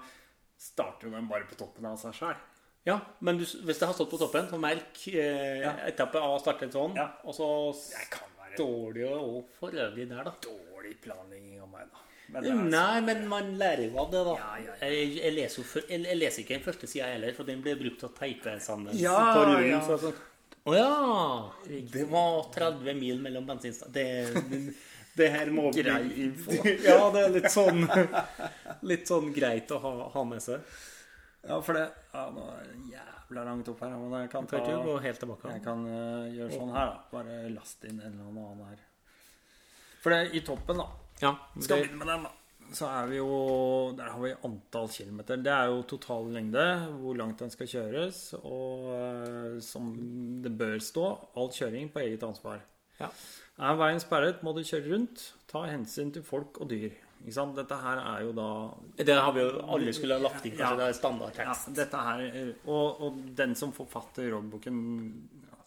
starter 0.57 1.11
den 1.11 1.27
bare 1.27 1.43
på 1.49 1.55
toppen 1.59 1.85
av 1.85 1.97
seg 1.99 2.13
sjøl. 2.15 2.35
Ja, 2.85 2.97
men 3.23 3.37
du, 3.37 3.45
hvis 3.45 3.79
det 3.79 3.87
har 3.87 3.93
stått 3.95 4.09
på 4.11 4.17
toppen, 4.19 4.47
så 4.49 4.57
merk 4.59 5.07
eh, 5.07 5.61
Ja. 5.63 5.71
etappe 5.87 6.19
A 6.19 6.37
startet 6.39 6.71
sånn. 6.75 6.95
Ja. 6.95 7.09
Og 7.23 7.33
så 7.37 7.47
Jeg 7.93 8.09
kan 8.11 8.27
være 8.39 8.57
står 8.57 8.93
det 8.93 9.01
jo 9.05 9.45
for 9.59 9.69
øvrig 9.71 10.07
der, 10.09 10.23
da. 10.23 10.33
dårlig 10.43 10.97
planlegging 11.01 11.61
av 11.61 11.69
meg, 11.71 11.87
da. 11.91 11.97
Men 12.33 12.43
det 12.45 12.51
er 12.51 12.61
Nei, 12.73 13.01
men 13.05 13.25
man 13.29 13.49
lærer 13.59 13.83
jo 13.85 13.97
av 14.01 14.11
det, 14.13 14.21
da. 14.27 14.35
Ja, 14.41 14.53
ja. 14.65 14.75
Jeg, 14.89 15.09
jeg, 15.19 15.33
leser 15.37 15.67
for, 15.69 15.85
jeg, 15.89 16.01
jeg 16.09 16.17
leser 16.19 16.43
ikke 16.43 16.55
den 16.57 16.63
første 16.65 16.89
sida 16.89 17.09
heller, 17.13 17.35
for 17.37 17.49
den 17.49 17.61
ble 17.65 17.75
brukt 17.79 17.99
til 18.01 18.09
å 18.09 18.13
teipe 18.17 18.55
sammen 18.63 18.95
Ja, 18.97 19.17
på 19.35 19.43
rullen. 19.51 19.67
ja. 19.69 19.81
Så 19.85 19.99
sånn, 20.01 20.17
Å 20.63 20.73
ja! 20.77 20.89
Det 21.93 22.07
var 22.09 22.39
30 22.55 22.97
mil 22.97 23.21
mellom 23.21 23.45
bensinstasjonene. 23.51 24.73
Det, 25.13 25.27
her 25.29 25.51
må 25.53 25.67
bli 25.69 25.83
Ja, 26.87 27.11
det 27.13 27.21
er 27.21 27.33
litt 27.35 27.51
sånn 27.53 27.83
Litt 28.89 29.05
sånn 29.11 29.27
greit 29.35 29.69
å 29.75 29.77
ha, 29.83 29.91
ha 30.15 30.23
med 30.25 30.41
seg. 30.41 30.63
Ja, 31.45 31.59
for 31.61 31.77
det 31.77 31.83
Ja, 32.15 32.23
nå 32.33 32.47
er 32.55 32.63
det 32.71 32.79
jævla 32.95 33.43
langt 33.45 33.69
opp 33.69 33.83
her, 33.85 33.93
men 33.99 34.15
jeg 34.23 34.31
kan 34.33 34.49
ta 34.49 34.63
gå 34.63 34.95
helt 35.03 35.21
tilbake. 35.21 35.53
Jeg 35.53 35.63
kan 35.65 35.85
eh, 35.85 36.33
gjøre 36.39 36.57
sånn 36.57 36.73
her, 36.73 36.89
da. 36.95 37.05
Bare 37.13 37.37
last 37.53 37.85
inn 37.85 37.99
en 38.01 38.09
eller 38.09 38.25
annen 38.31 38.65
her. 38.71 38.81
For 40.03 40.13
det 40.15 40.33
i 40.37 40.41
toppen, 40.45 40.81
da. 40.81 40.89
Ja, 41.21 41.35
Skal 41.59 41.77
det, 41.83 41.89
begynne 41.89 41.97
med 42.05 42.07
den, 42.07 42.23
da. 42.23 42.31
Så 42.73 42.87
er 42.89 43.05
vi 43.11 43.17
jo 43.19 43.93
Der 43.97 44.09
har 44.09 44.19
vi 44.23 44.31
antall 44.43 44.87
kilometer. 44.89 45.37
Det 45.37 45.51
er 45.53 45.65
jo 45.69 45.83
total 45.83 46.31
lengde, 46.33 46.63
hvor 47.01 47.15
langt 47.15 47.37
den 47.39 47.51
skal 47.53 47.67
kjøres, 47.67 48.33
og 48.41 48.87
eh, 48.95 49.59
som 49.61 49.93
det 50.41 50.51
bør 50.57 50.79
stå, 50.81 51.05
all 51.37 51.49
kjøring 51.53 51.91
på 51.93 51.99
eget 51.99 52.23
ansvar. 52.23 52.61
ja. 52.99 53.09
Er 53.61 53.75
veien 53.77 53.99
sperret, 54.01 54.39
må 54.41 54.49
du 54.57 54.63
kjøre 54.65 54.89
rundt. 54.95 55.33
Ta 55.47 55.61
hensyn 55.69 56.09
til 56.11 56.23
folk 56.25 56.57
og 56.59 56.71
dyr. 56.71 56.89
Ikke 57.21 57.33
sant? 57.35 57.53
Dette 57.55 57.75
her 57.77 57.99
er 58.01 58.23
jo 58.25 58.31
da 58.33 58.47
det 58.97 59.13
har 59.13 59.31
vi 59.31 59.43
jo 59.43 59.61
alle 59.69 59.93
skulle 59.93 60.17
ha 60.17 60.23
lagt 60.25 60.43
inn. 60.49 60.55
Kanskje 60.57 60.71
Ja. 60.71 60.75
det 60.75 60.83
er 60.83 60.89
ja, 60.89 60.97
standardtekst. 60.97 61.69
dette 61.77 61.95
her, 62.07 62.55
og, 62.65 63.01
og 63.05 63.19
den 63.37 63.53
som 63.55 63.71
forfatter 63.71 64.31
rådboken 64.33 64.79
ja, 65.45 65.59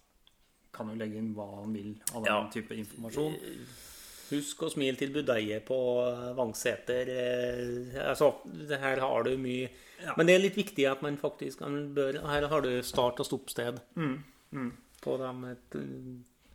kan 0.74 0.90
jo 0.90 0.96
legge 0.98 1.16
inn 1.22 1.30
hva 1.38 1.46
han 1.62 1.72
vil 1.72 1.94
av 2.12 2.24
den 2.24 2.32
Ja. 2.34 2.40
type 2.50 2.74
informasjon. 2.74 3.38
Husk 4.30 4.62
å 4.66 4.70
smile 4.72 4.96
til 4.98 5.12
budeiet 5.14 5.64
på 5.68 5.76
Vangseter. 6.36 7.08
Eh, 7.12 8.08
altså, 8.08 8.32
det 8.68 8.80
her 8.82 8.98
har 9.04 9.22
du 9.28 9.36
mye 9.38 9.68
Ja. 10.02 10.12
Men 10.18 10.26
det 10.26 10.34
er 10.34 10.42
litt 10.42 10.56
viktig 10.58 10.84
at 10.90 11.00
man 11.00 11.16
faktisk 11.16 11.60
man 11.64 11.94
bør, 11.94 12.18
Her 12.28 12.46
har 12.48 12.60
du 12.60 12.82
start- 12.82 13.18
og 13.20 13.24
stoppsted 13.26 13.78
Mm, 13.96 14.18
mm. 14.52 14.72
på 15.00 15.16
de 15.16 15.56
to 15.70 15.78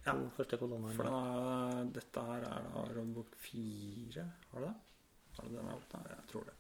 Ja. 0.06 0.14
første 0.38 0.58
kolonnene. 0.60 0.94
For 0.94 1.04
da, 1.04 1.84
dette 1.92 2.22
her 2.22 2.42
er 2.42 2.62
da 2.70 2.84
rombok 2.96 3.34
4, 3.40 4.26
har 4.54 4.60
du 4.60 4.66
det? 4.68 4.76
Har 5.40 5.48
du 5.50 5.56
den 5.56 5.66
her 5.66 5.74
oppe? 5.76 6.04
Jeg 6.10 6.28
tror 6.32 6.44
det. 6.46 6.54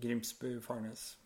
Grimsby, 0.00 0.60
Farnes. 0.60 1.16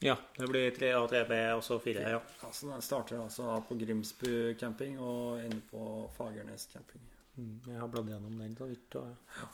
Ja. 0.00 0.14
Ja, 0.16 0.16
det 0.38 0.46
blir 0.48 0.70
3A, 0.72 1.00
3B 1.10 1.38
og 1.58 1.62
så 1.66 1.76
4. 1.84 2.00
Ja. 2.08 2.20
Altså, 2.46 2.70
den 2.70 2.80
starter 2.82 3.18
altså 3.20 3.58
på 3.68 3.76
Grimsby 3.76 4.54
camping 4.60 4.94
og 5.00 5.40
ender 5.44 5.60
på 5.70 5.82
Fagernes 6.16 6.68
camping. 6.72 7.02
Mm, 7.36 7.58
Jeg 7.68 7.80
har 7.82 7.88
bladd 7.92 8.08
gjennom 8.08 8.38
den 8.40 8.54
så 8.56 8.64
vidt. 8.70 8.96
Og, 8.96 9.50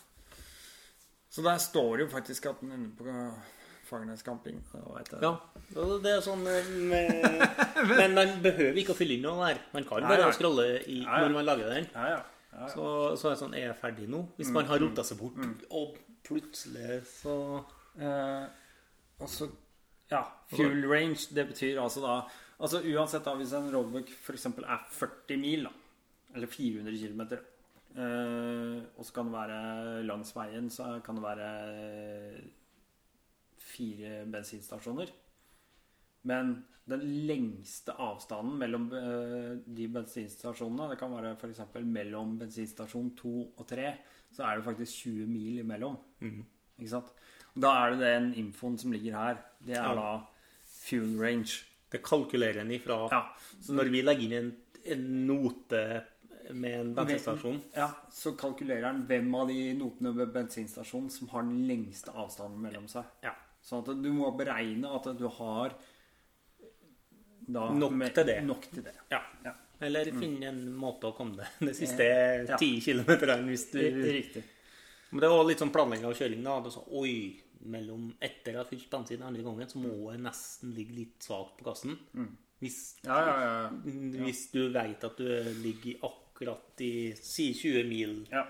Så 1.31 1.43
der 1.43 1.59
står 1.61 1.97
det 1.97 2.07
jo 2.07 2.09
faktisk 2.15 2.47
at 2.47 2.61
den 2.63 2.73
ender 2.73 2.95
på 2.99 3.17
Fagernes 3.87 4.23
camping. 4.23 4.63
Da. 4.73 5.19
Ja, 5.23 5.35
det 6.03 6.13
er 6.15 6.23
sånn 6.25 6.47
eh, 6.51 6.71
med, 6.93 7.43
Men 7.91 8.15
man 8.17 8.33
behøver 8.43 8.79
ikke 8.81 8.95
å 8.95 8.99
fylle 8.99 9.19
inn 9.19 9.27
noe 9.27 9.51
der. 9.51 9.61
Man 9.75 9.85
kan 9.87 10.03
Nei, 10.07 10.15
bare 10.15 10.31
nei. 10.31 10.33
scrolle 10.39 10.65
i, 10.87 11.03
Ja, 11.03 11.21
ja. 11.21 11.27
når 11.27 11.37
man 11.41 11.47
lager 11.51 11.75
den. 11.75 11.91
Ja, 11.95 12.07
ja. 12.15 12.23
ja, 12.55 12.63
ja. 12.63 12.71
Så, 12.73 12.87
så 13.21 13.29
er 13.29 13.35
det 13.37 13.43
sånn 13.43 13.55
Er 13.59 13.67
jeg 13.69 13.77
ferdig 13.83 14.09
nå? 14.15 14.23
Hvis 14.39 14.51
man 14.55 14.67
har 14.71 14.79
rota 14.83 15.05
seg 15.07 15.19
bort, 15.21 15.43
og 15.71 15.99
plutselig 16.27 17.03
så 17.19 17.37
Eh, 17.97 18.43
og 19.25 19.31
så 19.33 19.47
Ja, 20.11 20.23
fuel 20.53 20.85
range, 20.87 21.35
det 21.35 21.49
betyr 21.49 21.81
altså 21.83 22.05
da 22.05 22.19
Altså 22.57 22.81
uansett 22.89 23.27
da, 23.27 23.35
hvis 23.37 23.53
en 23.53 23.67
roadbook 23.69 24.09
f.eks. 24.17 24.47
er 24.49 24.85
40 24.97 25.37
mil, 25.43 25.67
da, 25.67 25.73
eller 26.39 26.49
400 26.49 26.95
km, 27.03 27.21
eh, 28.01 28.79
og 28.97 29.05
så 29.05 29.13
kan 29.13 29.29
det 29.29 29.35
være 29.35 29.59
langs 30.09 30.31
veien, 30.33 30.71
så 30.73 30.87
kan 31.05 31.19
det 31.19 31.27
være 31.27 31.51
fire 33.61 34.23
bensinstasjoner. 34.33 35.13
Men 36.33 36.55
den 36.89 37.05
lengste 37.29 37.93
avstanden 38.01 38.57
mellom 38.63 38.89
eh, 38.95 39.53
de 39.77 39.93
bensinstasjonene, 39.93 40.89
det 40.95 41.01
kan 41.03 41.13
være 41.13 41.37
f.eks. 41.37 41.61
mellom 41.85 42.39
bensinstasjon 42.41 43.13
2 43.21 43.37
og 43.53 43.65
3, 43.69 43.91
så 44.33 44.49
er 44.49 44.57
det 44.57 44.69
faktisk 44.71 45.11
20 45.11 45.29
mil 45.29 45.61
imellom. 45.61 46.01
Ikke 46.79 46.95
sant? 46.97 47.13
Da 47.59 47.71
er 47.87 47.91
det 47.97 48.01
den 48.01 48.35
infoen 48.35 48.79
som 48.79 48.93
ligger 48.93 49.13
her. 49.17 49.39
Det 49.65 49.77
er 49.77 49.83
Ja. 49.83 49.95
da 49.95 50.27
fuel 50.67 51.17
range. 51.19 51.63
Det 51.91 52.03
kalkulerer 52.03 52.61
en 52.61 52.71
ifra 52.71 53.09
Ja. 53.11 53.23
Så 53.63 53.73
når 53.73 53.91
vi 53.91 54.03
legger 54.03 54.23
inn 54.23 54.33
en, 54.33 54.57
en 54.85 55.27
note 55.27 56.05
med 56.53 56.81
en 56.81 56.95
bensinstasjon 56.95 57.61
Ja, 57.75 57.89
Så 58.13 58.37
kalkulerer 58.39 58.83
den 58.93 59.07
hvem 59.07 59.35
av 59.35 59.49
de 59.49 59.73
notene 59.75 60.13
ved 60.15 60.33
bensinstasjonen 60.35 61.11
som 61.11 61.29
har 61.29 61.43
den 61.43 61.67
lengste 61.67 62.13
avstanden 62.15 62.61
mellom 62.63 62.87
seg. 62.89 63.05
Ja. 63.23 63.33
Sånn 63.63 63.83
at 63.89 64.03
du 64.03 64.13
må 64.13 64.31
beregne 64.37 64.85
at 64.95 65.09
du 65.19 65.27
har 65.29 65.73
da, 67.49 67.71
Nok 67.73 68.13
til 68.15 68.27
det. 68.27 68.41
Nok 68.45 68.63
til 68.73 68.83
det. 68.83 68.95
Ja. 69.11 69.21
Ja. 69.45 69.53
Eller 69.81 70.09
finne 70.11 70.49
en 70.51 70.63
måte 70.75 71.11
å 71.11 71.15
komme 71.17 71.37
det 71.37 71.49
de 71.61 71.75
siste 71.77 72.07
Ja. 72.49 72.57
ti 72.57 72.81
kilometerne 72.81 73.45
hvis 73.47 73.71
du 73.73 73.79
Riktig. 73.81 74.43
Men 75.11 75.21
det 75.23 75.29
var 75.31 75.45
litt 75.47 75.59
sånn 75.63 75.71
planlegging 75.71 76.05
av 76.09 76.15
kjøring. 76.19 76.43
da. 76.43 76.57
Oi, 76.99 77.41
mellom 77.71 78.09
etter 78.21 78.55
jeg 78.55 78.61
har 78.61 78.69
fylt 78.69 78.91
bensin 78.93 79.25
andre 79.27 79.45
gangen, 79.47 79.71
så 79.71 79.81
må 79.83 80.11
jeg 80.13 80.23
nesten 80.25 80.75
ligge 80.77 80.97
litt 80.97 81.27
svakt 81.27 81.57
på 81.59 81.69
gassen. 81.71 81.97
Hvis, 82.63 82.97
Ja, 83.05 83.19
ja, 83.21 83.35
ja. 83.45 84.21
hvis 84.25 84.47
du 84.53 84.63
veit 84.73 85.03
at 85.05 85.19
du 85.19 85.27
ligger 85.61 86.07
akkurat 86.09 86.81
i 86.81 87.13
si 87.21 87.51
20 87.53 87.83
mil 87.85 88.15
Ja, 88.31 88.47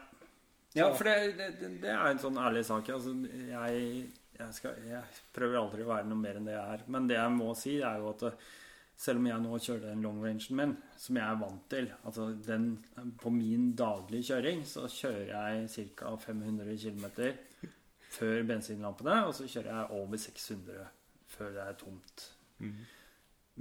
ja 0.79 0.93
for 0.95 1.09
det, 1.11 1.33
det, 1.39 1.73
det 1.83 1.91
er 1.91 2.13
en 2.13 2.23
sånn 2.23 2.39
ærlig 2.39 2.63
sak. 2.69 2.87
Altså, 2.95 3.17
jeg, 3.27 4.05
jeg, 4.39 4.53
skal, 4.55 4.79
jeg 4.87 5.03
prøver 5.35 5.59
aldri 5.59 5.83
å 5.83 5.91
være 5.91 6.07
noe 6.07 6.23
mer 6.23 6.39
enn 6.39 6.47
det 6.47 6.55
jeg 6.55 6.77
er. 6.77 6.87
Men 6.87 7.11
det 7.11 7.19
jeg 7.19 7.35
må 7.35 7.51
si, 7.59 7.81
er 7.81 7.99
jo 7.99 8.13
at 8.13 8.29
eh, 8.31 8.47
selv 8.97 9.21
om 9.21 9.27
jeg 9.29 9.45
nå 9.45 9.59
kjører 9.67 9.91
den 9.91 10.07
long 10.07 10.23
rangen 10.25 10.61
min, 10.61 10.77
som 10.97 11.19
jeg 11.19 11.27
er 11.27 11.41
vant 11.43 11.67
til 11.73 11.91
altså 12.09 12.31
den, 12.47 12.71
På 13.21 13.31
min 13.35 13.73
daglige 13.77 14.31
kjøring 14.31 14.63
så 14.69 14.87
kjører 14.89 15.35
jeg 15.35 15.91
ca. 15.99 16.15
500 16.17 16.79
km 16.81 17.05
før 18.17 18.43
bensinlampene, 18.49 19.19
og 19.29 19.35
så 19.37 19.49
kjører 19.51 19.73
jeg 19.73 19.91
over 20.01 20.23
600 20.27 20.87
før 21.37 21.53
det 21.55 21.63
er 21.65 21.79
tomt. 21.81 22.27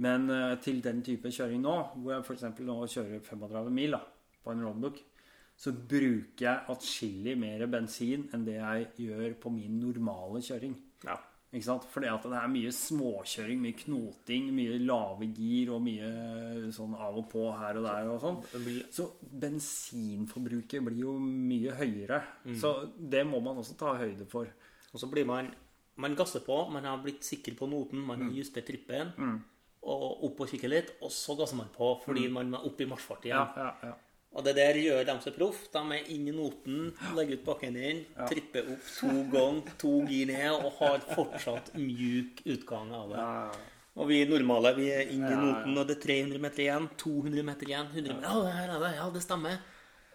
Men 0.04 0.30
eh, 0.30 0.54
til 0.62 0.82
den 0.84 1.02
type 1.04 1.30
kjøring 1.32 1.62
nå, 1.64 1.76
hvor 1.96 2.14
jeg 2.14 2.24
f.eks. 2.24 2.44
nå 2.60 2.78
kjører 2.92 3.22
35 3.24 3.70
mil 3.74 3.96
da, 3.96 4.02
på 4.44 4.52
en 4.52 4.64
roadbook, 4.64 5.00
så 5.56 5.72
bruker 5.72 6.44
jeg 6.44 6.64
atskillig 6.72 7.36
mer 7.40 7.64
bensin 7.72 8.26
enn 8.36 8.44
det 8.44 8.58
jeg 8.58 8.90
gjør 9.06 9.38
på 9.40 9.52
min 9.54 9.78
normale 9.80 10.42
kjøring. 10.44 10.76
Ja. 11.06 11.16
Ikke 11.54 11.64
sant? 11.64 11.84
Fordi 11.88 12.08
at 12.10 12.24
det 12.26 12.36
er 12.36 12.48
mye 12.50 12.70
småkjøring, 12.74 13.60
mye 13.62 13.76
knoting, 13.84 14.48
mye 14.52 14.78
lave 14.82 15.28
gir 15.32 15.70
og 15.76 15.80
mye 15.86 16.70
sånn 16.74 16.94
av 16.98 17.16
og 17.20 17.28
på 17.32 17.44
her 17.56 17.78
og 17.78 17.84
der 17.86 18.08
og 18.10 18.20
sånn. 18.20 18.40
Så 18.92 19.06
bensinforbruket 19.86 20.82
blir 20.84 21.00
jo 21.04 21.14
mye 21.22 21.74
høyere. 21.78 22.20
Så 22.60 22.72
det 22.98 23.24
må 23.26 23.40
man 23.44 23.56
også 23.62 23.76
ta 23.78 23.94
høyde 23.98 24.26
for. 24.28 24.50
Og 24.92 25.00
så 25.00 25.08
blir 25.10 25.26
man 25.28 25.52
Man 25.98 26.12
gasser 26.14 26.40
på, 26.44 26.68
man 26.70 26.84
har 26.84 26.98
blitt 27.00 27.22
sikker 27.24 27.54
på 27.56 27.64
noten, 27.70 28.02
man 28.04 28.20
har 28.20 28.28
justert 28.36 28.66
trippen, 28.68 29.14
og 29.82 30.24
opp 30.26 30.40
og 30.44 30.48
kikker 30.50 30.68
litt, 30.68 30.90
og 31.00 31.08
så 31.10 31.32
gasser 31.38 31.56
man 31.56 31.70
på 31.72 32.02
fordi 32.04 32.26
man 32.28 32.52
er 32.52 32.66
oppe 32.68 32.82
i 32.84 32.86
marsjfart 32.90 33.24
igjen. 33.24 33.38
Ja, 33.38 33.52
ja, 33.56 33.70
ja. 33.82 33.94
Og 34.36 34.44
det 34.44 34.52
der 34.58 34.76
gjør 34.76 35.06
de 35.08 35.14
som 35.24 35.32
proff. 35.32 35.62
De 35.72 35.80
er 35.96 36.10
inn 36.12 36.26
i 36.28 36.34
noten, 36.36 36.90
legger 37.16 37.38
ut 37.38 37.44
bakken 37.46 37.76
inn, 37.80 38.02
tripper 38.28 38.66
opp 38.74 38.90
to 38.98 39.12
ganger, 39.32 39.70
to 39.80 39.92
gir 40.10 40.26
ned, 40.28 40.52
og 40.60 40.74
har 40.82 40.98
fortsatt 41.14 41.70
mjuk 41.80 42.42
utgang 42.52 42.92
av 42.92 43.14
det. 43.14 43.22
Og 43.96 44.10
vi 44.10 44.18
normale, 44.28 44.74
vi 44.76 44.90
er 44.92 45.08
inn 45.08 45.22
i 45.24 45.30
Ja, 45.30 45.38
ja. 45.38 45.40
noten, 45.40 45.78
og 45.80 45.86
det 45.88 45.96
er 45.96 46.02
300 46.04 46.42
meter 46.44 46.66
igjen, 46.66 46.90
200 47.00 47.46
meter 47.48 47.70
igjen, 47.70 47.88
100 47.94 48.12
meter. 48.18 48.28
Ja, 48.28 48.52
her 48.58 48.74
er 48.76 48.82
det, 48.84 48.90
ja, 48.98 49.06
det 49.14 49.22
stemmer. 49.24 49.56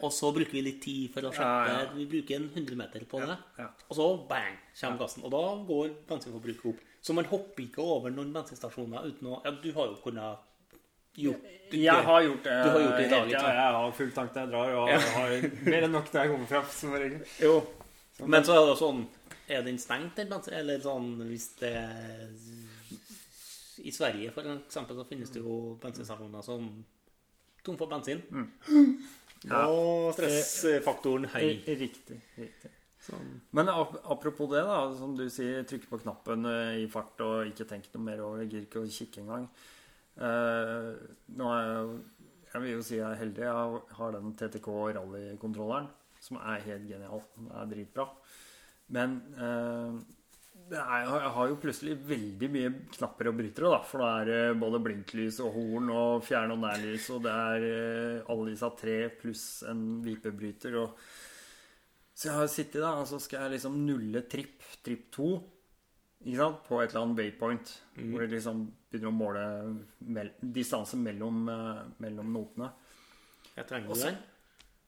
Og 0.01 0.13
så 0.13 0.30
bruker 0.34 0.53
vi 0.53 0.61
litt 0.65 0.80
tid 0.86 1.09
for 1.13 1.26
å 1.26 1.32
sjekke. 1.34 1.65
Ja, 1.72 1.82
ja. 1.82 1.89
Vi 1.97 2.05
bruker 2.09 2.36
en 2.38 2.47
100 2.53 2.78
meter 2.78 3.03
på 3.09 3.19
det. 3.26 3.38
ja. 3.57 3.67
Og 3.89 3.97
så 3.97 4.05
bang, 4.30 4.53
kommer 4.80 5.01
gassen. 5.01 5.26
Og 5.26 5.34
da 5.34 5.41
går 5.65 5.91
bensinforbruket 6.09 6.65
opp. 6.76 6.80
Så 7.01 7.13
man 7.17 7.26
hopper 7.26 7.63
ikke 7.65 7.82
over 7.82 8.13
noen 8.13 8.32
bensinstasjoner 8.34 9.05
uten 9.09 9.28
å 9.34 9.41
Ja, 9.45 9.51
du 9.51 9.72
har 9.74 9.89
jo 9.89 9.97
kunnet 10.05 10.38
gjort 11.16 11.47
Jeg 11.72 12.07
har 12.07 12.22
gjort 12.26 12.43
det. 12.43 12.57
Du 12.64 12.70
har 12.70 12.82
gjort 12.86 12.97
det 12.97 13.05
i 13.05 13.09
dag, 13.09 13.30
Ja, 13.32 13.43
jeg 13.47 13.76
har 13.78 13.91
full 13.97 14.12
tank 14.16 14.34
når 14.36 14.41
jeg 14.41 14.51
drar, 14.51 14.74
og 14.76 14.89
jeg 14.89 15.01
har 15.16 15.47
mer 15.70 15.88
enn 15.88 15.95
nok 15.95 16.12
når 16.14 16.22
jeg 16.22 16.34
kommer 16.34 16.51
fram. 16.51 16.66
Som 16.76 16.95
regel. 16.95 17.22
Jo. 17.41 17.55
Men 18.26 18.45
så 18.45 18.57
er 18.57 18.68
det 18.70 18.76
sånn 18.78 19.05
Er 19.51 19.64
den 19.66 19.80
stengt? 19.82 20.20
Eller 20.22 20.84
sånn 20.84 21.14
hvis 21.30 21.47
det 21.62 21.76
I 23.82 23.91
Sverige, 23.91 24.34
for 24.36 24.45
eksempel, 24.55 24.99
så 24.99 25.07
finnes 25.09 25.32
det 25.34 25.41
jo 25.41 25.78
bensinstasjoner 25.82 26.43
som 26.45 26.68
tom 27.66 27.78
for 27.80 27.89
bensin. 27.89 28.22
Og 29.49 30.12
stressfaktoren 30.14 31.26
høy. 31.34 31.47
Riktig. 31.66 32.20
riktig. 32.38 32.72
Sånn. 33.01 33.39
Men 33.57 33.72
apropos 33.74 34.51
det, 34.51 34.62
da, 34.68 34.84
som 34.93 35.16
du 35.18 35.24
sier, 35.34 35.64
trykke 35.66 35.89
på 35.89 35.99
knappen 36.03 36.45
eh, 36.45 36.84
i 36.84 36.89
fart 36.91 37.24
og 37.26 37.49
ikke 37.49 37.66
tenke 37.72 37.89
noe 37.95 38.05
mer 38.05 38.22
over, 38.22 38.43
gidder 38.45 38.68
ikke 38.68 38.84
å 38.84 38.91
kikke 38.99 39.24
engang. 39.24 39.47
Eh, 40.20 40.88
nå 41.38 41.51
er 41.55 41.68
jeg 41.70 41.99
Jeg 42.51 42.62
vil 42.62 42.74
jo 42.74 42.84
si 42.84 42.97
jeg 42.97 43.07
er 43.07 43.20
heldig. 43.22 43.43
Jeg 43.47 43.82
har 43.95 44.16
den 44.16 44.34
TTK 44.36 44.66
rallykontrolleren, 44.97 45.86
som 46.20 46.39
er 46.41 46.66
helt 46.66 46.89
genial. 46.89 47.22
Den 47.38 47.47
er 47.55 47.70
dritbra. 47.72 48.09
Men 48.91 49.14
uh, 49.38 49.95
er, 50.68 51.05
jeg 51.07 51.32
har 51.38 51.47
jo 51.47 51.55
plutselig 51.64 51.95
veldig 52.09 52.49
mye 52.51 52.74
knapper 52.97 53.30
og 53.32 53.38
brytere, 53.38 53.72
da. 53.72 53.80
For 53.88 54.03
da 54.03 54.09
er 54.20 54.28
det 54.28 54.59
både 54.59 54.82
blinklys 54.84 55.39
og 55.45 55.55
horn 55.55 55.93
og 55.95 56.26
fjern- 56.28 56.51
og 56.51 56.59
nærlys, 56.66 57.07
og 57.16 57.24
det 57.24 57.32
er 57.32 57.68
uh, 57.72 58.34
alle 58.36 58.51
disse 58.51 58.74
tre 58.84 58.97
pluss 59.22 59.45
en 59.72 59.86
vipebryter. 60.03 60.76
og 60.84 60.99
så 62.12 62.28
jeg 62.28 62.38
har 62.38 62.51
sittet 62.51 62.84
da, 62.84 62.91
og 62.99 63.07
så 63.09 63.18
skal 63.24 63.45
jeg 63.45 63.55
liksom 63.55 63.80
nulle 63.82 64.26
tripp, 64.30 64.59
tripp 64.84 65.07
2, 65.16 65.30
ikke 65.32 65.39
sant, 65.39 65.61
på 66.24 66.82
et 66.82 66.89
eller 66.91 67.01
annet 67.01 67.17
waypoint, 67.17 67.72
hvor 67.95 68.19
det 68.22 68.30
liksom 68.36 68.65
begynner 68.91 69.09
å 69.09 69.15
måle 69.15 69.45
mel 70.05 70.30
distanse 70.41 70.97
mellom, 70.97 71.47
uh, 71.49 71.84
mellom 72.03 72.34
notene. 72.34 72.72
Jeg 73.55 73.67
trenger 73.67 73.89
Også- 73.89 74.05
den? 74.11 74.17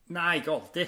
Nei, 0.09 0.39
ikke 0.39 0.51
alltid. 0.53 0.87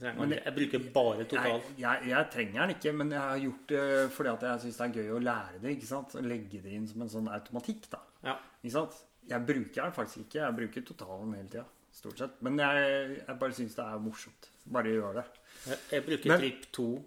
Jeg, 0.00 0.14
Men 0.18 0.30
jeg 0.30 0.54
bruker 0.54 0.92
bare 0.92 1.24
total. 1.24 1.62
jeg, 1.78 2.02
jeg 2.08 2.30
trenger 2.30 2.66
den 2.66 2.70
ikke, 2.76 2.92
men 2.94 3.10
jeg 3.10 3.20
har 3.20 3.38
gjort 3.38 3.66
det 3.68 4.10
fordi 4.12 4.28
at 4.28 4.42
jeg 4.42 4.60
syns 4.60 4.76
det 4.76 4.84
er 4.86 5.02
gøy 5.02 5.10
å 5.14 5.22
lære 5.22 5.60
det. 5.62 5.70
ikke 5.76 5.86
sant? 5.86 6.14
Legge 6.22 6.62
det 6.62 6.72
inn 6.72 6.86
som 6.88 7.02
en 7.02 7.08
sånn 7.08 7.28
automatikk. 7.32 7.88
da. 7.90 7.98
Ja. 8.22 8.36
Ikke 8.62 8.72
sant? 8.72 8.92
Jeg 9.28 9.46
bruker 9.46 9.82
den 9.82 9.92
faktisk 9.92 10.18
ikke. 10.26 10.40
Jeg 10.44 10.56
bruker 10.56 10.82
totalen 10.84 11.32
hele 11.34 11.48
tida. 11.48 11.64
Stort 11.92 12.18
sett. 12.18 12.42
Men 12.42 12.58
jeg, 12.58 13.22
jeg 13.26 13.38
bare 13.38 13.52
syns 13.52 13.74
det 13.74 13.84
er 13.86 13.98
morsomt. 13.98 14.50
Bare 14.70 14.84
gjør 14.92 15.14
det. 15.14 15.24
Jeg, 15.66 15.78
jeg 15.92 16.04
bruker 16.06 16.28
Men- 16.28 16.40
tripp 16.40 16.72
2 16.72 17.04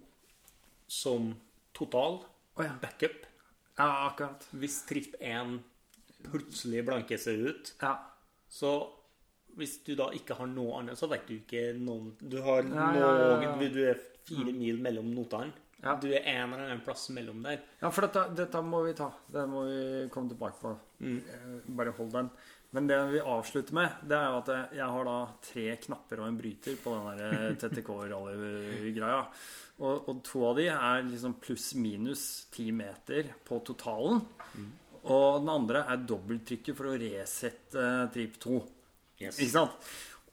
som 0.88 1.34
total 1.72 2.24
Å 2.60 2.66
ja. 2.68 2.76
backup. 2.82 3.26
Ja, 3.80 3.88
akkurat. 4.10 4.44
Hvis 4.60 4.82
tripp 4.88 5.16
1 5.20 5.58
plutselig 6.26 6.82
blanker 6.84 7.20
seg 7.20 7.46
ut, 7.48 7.72
Ja. 7.80 7.94
så 8.48 8.74
hvis 9.56 9.78
du 9.86 9.94
da 9.98 10.10
ikke 10.14 10.36
har 10.38 10.46
noe 10.46 10.78
annet, 10.80 10.98
så 11.00 11.08
vet 11.10 11.26
du 11.26 11.34
ikke 11.38 11.72
noen 11.80 12.12
Du 12.20 12.40
har 12.44 12.62
noen 12.62 13.58
Du 13.72 13.80
er 13.88 13.98
fire 14.28 14.52
mil 14.52 14.78
mellom 14.78 15.08
notene. 15.14 15.52
Du 15.80 16.10
er 16.12 16.20
en 16.28 16.52
eller 16.52 16.66
annen 16.66 16.82
plass 16.84 17.08
mellom 17.08 17.42
der. 17.42 17.62
Ja, 17.80 17.88
for 17.90 18.04
dette, 18.04 18.26
dette 18.36 18.60
må 18.62 18.82
vi 18.84 18.92
ta. 18.92 19.08
Det 19.32 19.46
må 19.48 19.62
vi 19.64 20.08
komme 20.12 20.28
tilbake 20.28 20.60
på. 20.60 20.74
Mm. 21.00 21.22
Bare 21.78 21.94
hold 21.96 22.12
den. 22.12 22.28
Men 22.76 22.86
det 22.86 22.98
vi 23.10 23.20
avslutter 23.20 23.74
med, 23.74 23.96
det 24.06 24.14
er 24.14 24.28
jo 24.30 24.36
at 24.44 24.50
jeg- 24.76 24.90
har 24.94 25.04
da 25.08 25.16
tre 25.42 25.64
knapper 25.86 26.20
og 26.20 26.28
en 26.28 26.36
bryter 26.38 26.76
på 26.78 26.92
den 26.94 27.18
der 27.18 27.56
TTK-rally-greia. 27.58 29.24
Og, 29.80 30.08
og 30.08 30.20
to 30.22 30.44
av 30.46 30.58
de 30.60 30.68
er 30.68 31.02
liksom 31.08 31.34
pluss-minus 31.40 32.46
ti 32.52 32.70
meter 32.70 33.32
på 33.48 33.58
totalen. 33.64 34.20
Og 35.00 35.40
den 35.40 35.48
andre 35.48 35.86
er 35.88 36.04
dobbelttrykket 36.04 36.76
for 36.76 36.90
å 36.92 36.98
resette 37.00 37.80
uh, 37.80 38.06
trip 38.12 38.36
2. 38.42 38.60
Yes. 39.20 39.40
Ikke 39.40 39.54
sant? 39.54 39.90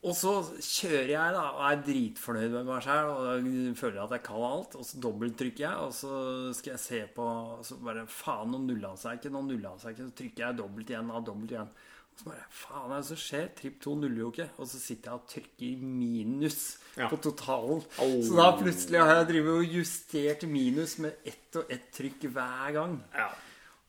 Og 0.08 0.14
så 0.14 0.32
kjører 0.62 1.10
jeg 1.10 1.34
da 1.34 1.44
og 1.56 1.62
er 1.72 1.80
dritfornøyd 1.88 2.52
med 2.54 2.68
meg 2.70 2.84
sjøl 2.86 3.08
og 3.10 3.48
føler 3.80 4.04
at 4.04 4.14
jeg 4.14 4.26
kan 4.28 4.44
alt. 4.46 4.76
Og 4.78 4.86
så 4.86 5.00
dobbelttrykker 5.02 5.64
jeg, 5.66 5.88
og 5.88 5.96
så 5.96 6.12
skal 6.56 6.76
jeg 6.76 6.84
se 6.84 7.00
på 7.16 7.26
Så 7.66 7.80
bare 7.82 8.06
Faen, 8.12 8.52
nå 8.54 8.62
nulla 8.68 8.94
han 8.94 9.02
seg 9.02 9.18
ikke. 9.18 9.32
Nå 9.34 9.42
nulla 9.48 9.74
han 9.74 9.82
seg 9.82 9.96
ikke. 9.96 10.12
Så 10.12 10.18
trykker 10.22 10.46
jeg 10.46 10.60
dobbelt 10.60 10.94
igjen 10.94 11.10
av 11.10 11.26
dobbelt 11.26 11.56
igjen. 11.56 11.72
Så 12.18 12.26
bare 12.26 12.46
Faen, 12.50 12.88
hva 12.90 12.96
er 12.98 13.02
det 13.04 13.08
som 13.12 13.20
skjer? 13.22 13.48
Tripp 13.60 13.76
2 13.84 13.96
nuller 14.02 14.22
jo 14.24 14.30
ikke. 14.32 14.48
Og 14.58 14.68
så 14.72 14.80
sitter 14.82 15.12
jeg 15.12 15.20
og 15.20 15.28
trykker 15.30 15.82
minus 15.86 16.78
Ja. 16.98 17.08
på 17.12 17.18
totalen. 17.22 17.84
Oh. 18.02 18.16
Så 18.26 18.34
da 18.40 18.48
plutselig 18.58 19.00
har 19.04 19.16
jeg 19.20 19.28
drevet 19.30 19.60
og 19.60 19.76
justert 19.78 20.48
minus 20.50 20.98
med 20.98 21.14
ett 21.30 21.56
og 21.62 21.70
ett 21.70 21.92
trykk 21.94 22.26
hver 22.34 22.72
gang. 22.74 22.96
Ja. 23.14 23.28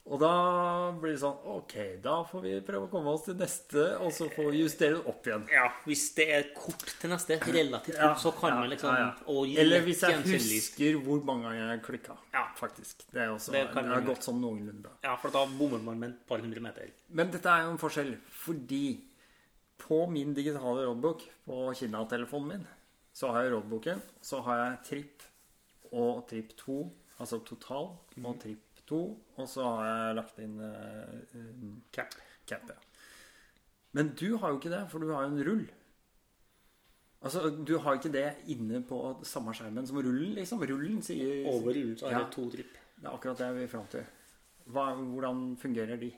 Og 0.09 0.17
da 0.21 0.29
blir 0.97 1.13
det 1.13 1.21
sånn 1.21 1.43
Ok, 1.53 1.73
da 2.01 2.15
får 2.25 2.41
vi 2.41 2.53
prøve 2.65 2.87
å 2.87 2.91
komme 2.91 3.11
oss 3.13 3.27
til 3.27 3.35
neste, 3.37 3.83
og 4.01 4.09
så 4.15 4.25
får 4.33 4.47
vi 4.55 4.63
justere 4.63 4.95
det 4.97 5.11
opp 5.11 5.27
igjen. 5.29 5.43
ja. 5.53 5.67
Hvis 5.85 6.05
det 6.17 6.25
er 6.33 6.47
kort 6.55 6.95
til 7.01 7.13
neste, 7.13 7.37
relativt 7.45 7.99
Ja, 7.99 8.07
kort, 8.13 8.23
så 8.23 8.31
kan 8.39 8.55
ja, 8.55 8.61
man 8.63 8.71
liksom 8.73 8.95
ja, 8.97 9.11
Eller 9.63 9.85
hvis 9.85 10.01
jeg 10.05 10.23
husker 10.25 10.97
hvor 11.05 11.21
mange 11.27 11.45
ganger 11.45 11.75
jeg 11.75 11.83
klikka. 11.85 12.17
Ja. 12.33 12.47
Faktisk. 12.57 13.05
Det, 13.11 13.21
er 13.21 13.35
også, 13.35 13.53
Det 13.53 13.67
det, 13.75 13.85
har 13.91 14.07
gått 14.07 14.25
sånn 14.25 14.41
noenlunde 14.41 14.87
bra. 14.87 14.95
Ja, 15.05 15.13
for 15.21 15.33
da 15.35 15.45
bommer 15.45 15.83
man 15.85 16.01
med 16.01 16.15
et 16.15 16.25
par 16.29 16.41
hundre 16.41 16.63
meter. 16.63 16.89
Men 17.13 17.29
dette 17.33 17.53
er 17.53 17.67
jo 17.67 17.75
en 17.75 17.81
forskjell, 17.81 18.15
fordi 18.41 18.83
på 19.79 20.03
min 20.11 20.33
digitale 20.35 20.87
roadbook 20.87 21.23
på 21.45 21.61
Kina-telefonen 21.77 22.55
min, 22.55 22.65
så 23.15 23.31
har 23.33 23.45
jeg 23.45 23.53
roadbooken, 23.53 24.01
så 24.21 24.41
har 24.45 24.63
jeg 24.63 24.81
tripp 24.89 25.27
og 25.95 26.25
tripp 26.29 26.51
2, 26.59 26.79
altså 27.19 27.39
total, 27.47 27.93
og 28.23 28.41
tripp 28.41 28.68
2, 28.89 28.99
og 29.39 29.47
så 29.49 29.63
har 29.77 29.87
jeg 29.89 30.15
lagt 30.19 30.39
inn 30.43 30.55
eh, 30.65 31.81
Cap. 31.95 32.15
cap. 32.49 32.69
Ja. 32.69 32.77
Men 33.97 34.11
du 34.19 34.37
har 34.37 34.51
jo 34.53 34.59
ikke 34.59 34.69
det, 34.73 34.83
for 34.91 34.99
du 35.01 35.11
har 35.13 35.25
jo 35.27 35.31
en 35.35 35.43
rull. 35.47 35.67
Altså, 37.21 37.49
Du 37.65 37.73
har 37.83 37.97
ikke 37.97 38.11
det 38.13 38.27
inne 38.53 38.79
på 38.87 38.97
samme 39.27 39.51
skjermen 39.57 39.87
som 39.89 39.97
rullen, 39.99 40.35
liksom. 40.37 40.61
Rullen 40.63 41.01
sier 41.03 41.47
Over 41.51 41.73
rullen 41.75 41.97
så 41.99 42.07
er 42.07 42.11
Ja. 42.15 42.19
det 42.23 42.31
to 42.35 42.45
tripp. 42.53 42.77
Det 42.99 43.05
er 43.07 43.11
akkurat 43.15 43.37
det 43.41 43.49
vi 43.57 43.63
er 43.63 43.67
fram 43.67 43.87
til. 43.91 44.05
Hva, 44.69 44.85
hvordan 44.95 45.57
fungerer 45.57 45.99
de? 45.99 46.11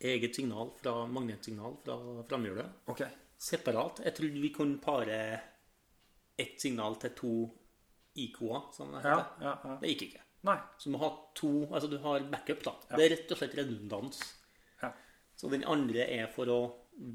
Eget 0.00 0.34
signal 0.36 0.72
fra 0.82 1.06
magnetsignal 1.06 1.76
fra 1.84 1.96
framhjulet. 2.28 2.68
Okay. 2.88 3.08
Separat. 3.38 4.00
Jeg 4.04 4.14
trodde 4.14 4.42
vi 4.42 4.48
kunne 4.52 4.78
pare 4.82 5.40
ett 6.38 6.60
signal 6.60 6.96
til 7.00 7.10
to 7.16 7.32
IK-er, 8.16 8.72
som 8.74 8.92
det 8.92 9.02
heter. 9.04 9.26
ja, 9.40 9.54
ja. 9.64 9.76
Det 9.80 9.88
gikk 9.94 10.02
ikke. 10.10 10.20
Nei. 10.42 10.58
Så 10.78 10.88
du 10.88 10.92
må 10.96 10.98
ha 10.98 11.10
to 11.34 11.66
Altså 11.72 11.88
du 11.90 11.98
har 11.98 12.20
backup, 12.30 12.62
da. 12.64 12.74
Det 12.96 13.04
er 13.06 13.16
rett 13.16 13.32
og 13.32 13.38
slett 13.38 13.54
redundans. 13.58 14.20
Ja. 14.82 14.92
Så 15.36 15.50
den 15.50 15.64
andre 15.64 16.06
er 16.10 16.26
for 16.28 16.46
å 16.46 16.60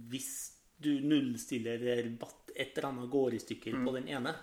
Hvis 0.10 0.52
du 0.82 1.00
nullstiller 1.02 1.80
rabatt, 1.80 2.52
et 2.56 2.78
eller 2.78 2.90
annet 2.90 3.10
går 3.10 3.34
i 3.34 3.40
stykker 3.40 3.74
Mm. 3.74 3.86
på 3.86 3.94
den 3.94 4.08
ene, 4.08 4.36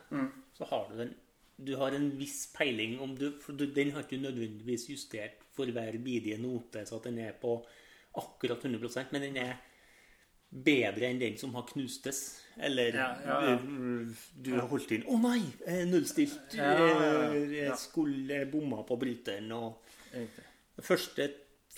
så 0.57 0.65
har 0.67 0.89
du 0.91 0.97
den 0.97 1.15
Du 1.61 1.77
har 1.77 1.91
en 1.91 2.11
viss 2.19 2.53
peiling 2.57 3.01
om 3.01 3.17
du 3.17 3.33
For 3.41 3.53
du, 3.53 3.67
den 3.67 3.91
har 3.93 4.03
ikke 4.03 4.21
nødvendigvis 4.23 4.89
justert 4.89 5.43
for 5.53 5.67
hver 5.67 5.93
bidige 5.99 6.39
note, 6.39 6.87
så 6.87 6.97
at 6.97 7.03
den 7.05 7.19
er 7.19 7.33
på 7.33 7.65
akkurat 8.17 8.63
100 8.63 9.09
men 9.13 9.23
den 9.23 9.37
er 9.37 9.57
bedre 10.51 11.09
enn 11.11 11.19
den 11.21 11.37
som 11.41 11.55
har 11.55 11.67
knustes. 11.73 12.23
Eller 12.61 12.95
Ja, 12.97 13.09
ja, 13.25 13.35
ja. 13.53 13.57
du, 14.43 14.49
har 14.57 14.67
holdt 14.67 14.91
inn 14.97 15.05
'Å 15.07 15.19
nei! 15.23 15.43
eh, 15.67 15.85
Nullstilt. 15.87 16.55
Ja. 16.57 16.73
eh, 16.75 17.53
Jeg 17.69 17.77
skulle 17.79 18.47
bomma 18.51 18.83
på 18.83 18.97
bryteren.' 18.99 19.53
og 19.53 19.85
de 20.13 20.83
første 20.83 21.29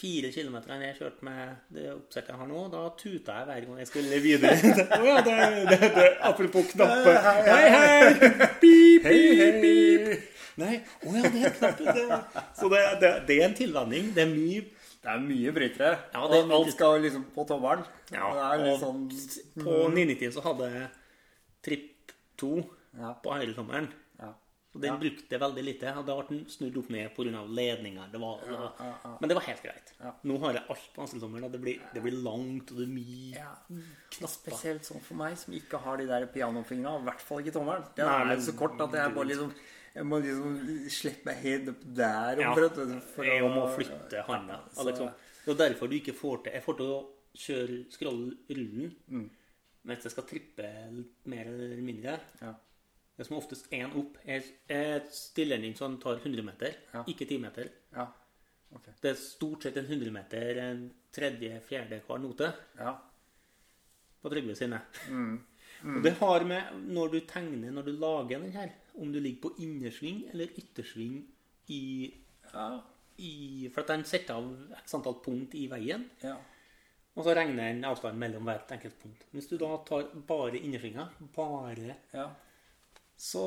fire 0.00 0.30
kilometerne 0.32 0.86
jeg 0.86 0.96
kjørte 0.96 1.24
med 1.26 1.56
det 1.74 1.90
oppsettet 1.92 2.28
jeg 2.32 2.38
har 2.40 2.46
nå, 2.48 2.60
da 2.72 2.86
tuta 2.96 3.32
jeg 3.36 3.46
hver 3.50 3.66
gang 3.66 3.78
jeg 3.82 3.86
skulle 3.90 4.20
videre. 4.24 4.52
oh, 4.96 5.04
ja, 5.04 5.16
det, 5.26 5.36
det, 5.68 5.80
det, 5.98 6.06
apropos 6.30 6.64
knapper. 6.72 7.20
Hei, 7.44 7.66
hei! 7.74 8.14
Pip, 8.62 9.02
pip, 9.04 9.60
pip. 9.60 10.28
Nei, 10.60 10.78
å 11.04 11.12
ja, 11.16 11.22
det 11.28 11.44
er 11.44 11.54
knappen. 11.58 12.16
Så 12.56 12.68
det, 12.72 12.80
det, 13.02 13.10
det 13.28 13.36
er 13.42 13.48
en 13.50 13.54
tilvenning. 13.60 14.14
Det 14.16 14.24
er 14.24 14.32
mye 14.32 14.64
Det 15.00 15.08
er 15.08 15.22
mye 15.24 15.52
brytere. 15.56 15.94
Ja, 16.12 16.26
det 16.28 16.36
er 16.36 16.42
og 16.42 16.48
mye 16.50 16.56
alt 16.60 16.72
skal 16.74 17.00
liksom 17.00 17.24
på 17.34 17.46
tommelen. 17.48 17.84
Ja, 18.12 18.56
det 18.58 18.74
og 18.74 18.80
sånn 18.82 19.06
På 19.64 19.78
990 19.88 20.34
så 20.36 20.42
hadde 20.44 20.68
jeg 20.74 20.90
tripp 21.64 22.12
2 22.36 22.52
Ja. 22.98 23.14
på 23.22 23.32
høyretommelen. 23.38 23.88
ja. 24.20 24.32
Og 24.74 24.80
den 24.82 24.98
brukte 25.00 25.28
jeg 25.34 25.40
veldig 25.40 25.64
lite. 25.66 25.90
Hadde 25.96 26.14
vært 26.14 26.50
snudd 26.52 26.76
opp 26.78 26.90
ned 26.90 27.10
pga. 27.16 27.40
ledninger. 27.48 28.12
Det 28.12 28.20
var, 28.20 28.38
det 28.46 28.52
var. 28.58 29.16
Men 29.20 29.28
det 29.28 29.34
var 29.34 29.42
helt 29.48 29.62
greit. 29.64 29.92
Ja. 29.98 30.12
Nå 30.24 30.38
har 30.38 30.52
jeg 30.52 30.62
alt 30.70 30.84
på 30.94 31.00
venstretommelen, 31.02 31.44
og 31.44 31.52
det 31.52 31.60
blir, 31.60 31.80
det 31.92 32.02
blir 32.04 32.12
langt, 32.22 32.70
og 32.70 32.76
det 32.78 32.86
er 32.86 32.92
mye 32.94 33.34
Ja. 33.34 33.54
knapper. 34.10 34.28
Spesielt 34.28 34.84
sånn 34.86 35.00
for 35.02 35.14
meg 35.14 35.36
som 35.38 35.54
ikke 35.54 35.80
har 35.82 35.96
de 35.96 36.06
der 36.06 36.26
pianofingrene, 36.26 37.00
i 37.00 37.04
hvert 37.08 37.20
fall 37.20 37.38
ikke 37.42 37.52
tommelen. 37.52 37.84
Det 37.96 38.04
er 38.04 38.24
men- 38.26 38.38
så 38.38 38.52
kort 38.56 38.80
at 38.80 38.92
jeg 38.92 39.14
bare 39.14 39.24
liksom 39.26 39.52
Jeg 39.94 40.04
må 40.06 40.20
liksom 40.22 40.88
slippe 40.90 41.24
meg 41.26 41.36
helt 41.42 41.68
opp 41.72 41.80
der 41.96 42.40
Ja. 42.40 42.50
omtrent. 42.54 43.02
for 43.02 43.24
Jeg 43.24 43.42
å- 43.42 43.54
må 43.54 43.66
flytte 43.74 44.22
handa. 44.26 44.60
Ja, 44.76 44.82
liksom, 44.84 45.10
det 45.46 45.60
er 45.60 45.68
derfor 45.68 45.88
du 45.88 45.96
ikke 45.98 46.14
får 46.14 46.44
til 46.44 46.52
Jeg 46.52 46.62
får 46.62 46.76
til 46.76 46.86
å 46.86 47.06
kjøre 47.36 47.90
scroll 47.92 48.36
rullen 48.50 48.94
Mm. 49.10 49.30
mens 49.84 50.02
jeg 50.04 50.12
skal 50.12 50.24
trippe 50.24 50.90
litt 50.92 51.26
mer 51.26 51.44
eller 51.46 51.76
mindre. 51.82 52.20
Ja. 52.40 52.52
Det 53.16 53.26
er 53.26 53.28
som 53.28 53.36
oftest 53.36 53.70
én 53.70 53.94
opp. 53.96 54.16
Jeg 54.26 54.44
er 54.68 55.00
stilledning 55.10 55.76
som 55.76 55.98
tar 55.98 56.16
100 56.18 56.42
meter, 56.44 56.74
Ja. 56.94 57.02
ikke 57.04 57.26
10 57.28 57.38
meter. 57.40 57.68
ja. 57.94 58.06
Okay. 58.72 58.92
Det 59.02 59.10
er 59.10 59.14
stort 59.16 59.62
sett 59.62 59.76
en 59.76 59.86
100 59.86 60.12
meter, 60.12 60.56
en 60.58 60.90
tredje, 61.12 61.60
fjerde 61.62 62.00
hver 62.06 62.20
note 62.20 62.54
Ja. 62.78 62.96
på 64.22 64.30
Trygve 64.30 64.54
sine. 64.56 64.80
Mm. 65.08 65.40
Og 65.96 66.02
det 66.02 66.12
har 66.18 66.44
med 66.44 66.62
når 66.88 67.10
du 67.10 67.20
tegner, 67.20 67.72
når 67.72 67.84
du 67.84 67.92
lager 67.92 68.38
den 68.40 68.52
her, 68.52 68.70
om 68.98 69.12
du 69.12 69.20
ligger 69.20 69.42
på 69.48 69.54
innersving 69.62 70.24
eller 70.32 70.46
yttersving 70.58 71.20
i, 71.68 72.14
Ja. 72.52 72.80
i 73.18 73.68
For 73.74 73.82
at 73.82 73.88
den 73.92 74.04
setter 74.04 74.34
av 74.34 74.74
x 74.82 74.94
antall 74.94 75.20
punkt 75.24 75.54
i 75.54 75.66
veien, 75.70 76.08
ja. 76.22 76.36
og 77.14 77.24
så 77.24 77.34
regner 77.36 77.68
den 77.72 77.84
avstanden 77.84 78.18
mellom 78.18 78.44
hvert 78.48 78.70
enkelt 78.72 78.98
punkt. 79.02 79.26
Hvis 79.32 79.46
du 79.50 79.56
da 79.58 79.76
tar 79.86 80.08
bare 80.26 80.58
innersvinga, 80.58 81.08
bare, 81.36 81.96
ja. 82.12 82.30
så 83.16 83.44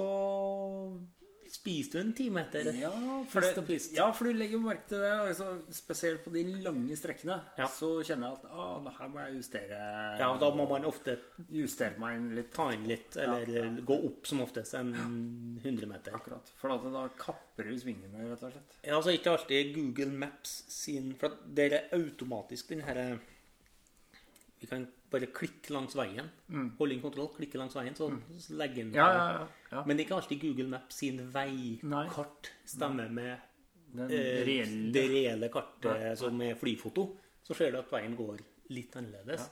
spiser 1.54 2.00
du 2.00 2.00
en 2.02 2.14
timeter. 2.18 2.68
Ja, 2.80 2.92
for 3.30 3.46
det, 3.46 3.78
ja, 3.94 4.08
for 4.16 4.26
du 4.28 4.38
legger 4.38 4.62
merke 4.62 4.88
til 4.90 5.04
det. 5.04 5.12
Altså, 5.30 5.50
spesielt 5.74 6.24
på 6.26 6.34
de 6.34 6.44
lange 6.66 6.98
strekkene. 6.98 7.38
Ja. 7.60 7.68
Så 7.70 7.92
kjenner 8.06 8.32
jeg 8.32 8.40
at 8.40 8.48
ah, 8.50 8.90
her 8.98 9.12
må 9.12 9.22
jeg 9.22 9.38
justere 9.38 9.82
Ja, 10.20 10.32
da 10.42 10.50
må 10.56 10.66
man 10.70 10.88
ofte 10.90 11.18
Justere 11.54 12.00
meg 12.02 12.24
litt. 12.40 12.52
ta 12.56 12.70
inn 12.74 12.88
litt, 12.90 13.18
eller 13.22 13.78
gå 13.86 14.00
opp 14.10 14.30
som 14.30 14.42
oftest 14.46 14.78
en 14.80 14.94
100 14.96 15.90
meter. 15.90 16.18
Akkurat. 16.18 16.50
For 16.60 16.74
da, 16.74 16.94
da 16.94 17.06
kapper 17.20 17.70
du 17.70 17.78
svingene, 17.80 18.26
rett 18.32 18.42
og 18.42 18.56
slett. 18.56 18.80
Ja, 18.82 18.98
altså 18.98 19.14
ikke 19.14 19.36
alltid 19.36 19.74
Google 19.78 20.12
Maps 20.26 20.64
sin 20.74 21.14
For 21.20 21.38
det 21.46 21.70
er 21.70 21.94
automatisk 21.96 22.74
den 22.74 22.84
her 22.88 23.04
Vi 24.64 24.68
kan 24.72 24.86
bare 25.12 25.28
klikke 25.36 25.74
langs 25.76 25.94
veien. 26.00 26.30
Holde 26.80 26.96
inn 26.96 27.02
kontroll, 27.04 27.28
klikke 27.36 27.60
langs 27.60 27.76
veien, 27.76 27.96
så 28.00 28.08
legge 28.56 28.80
inn 28.82 28.92
Mm. 28.94 28.96
Ja, 28.96 29.08
ja, 29.14 29.26
ja. 29.40 29.48
ja. 29.74 29.84
Men 29.86 29.98
det 29.98 30.06
er 30.06 30.08
ikke 30.08 30.20
alltid 30.22 30.40
Google 30.42 30.70
Maps 30.72 30.96
sin 31.04 31.20
veikart 31.34 32.50
stemmer 32.66 33.10
med 33.12 33.34
eh, 34.10 34.44
reelle 34.48 34.92
det 34.96 35.04
reelle 35.12 35.50
kartet 35.54 36.18
som 36.18 36.40
er 36.42 36.56
flyfoto. 36.56 37.10
Så 37.44 37.54
ser 37.60 37.72
du 37.76 37.78
at 37.82 37.92
veien 37.92 38.16
går 38.16 38.40
litt 38.70 38.96
annerledes. 38.96 39.50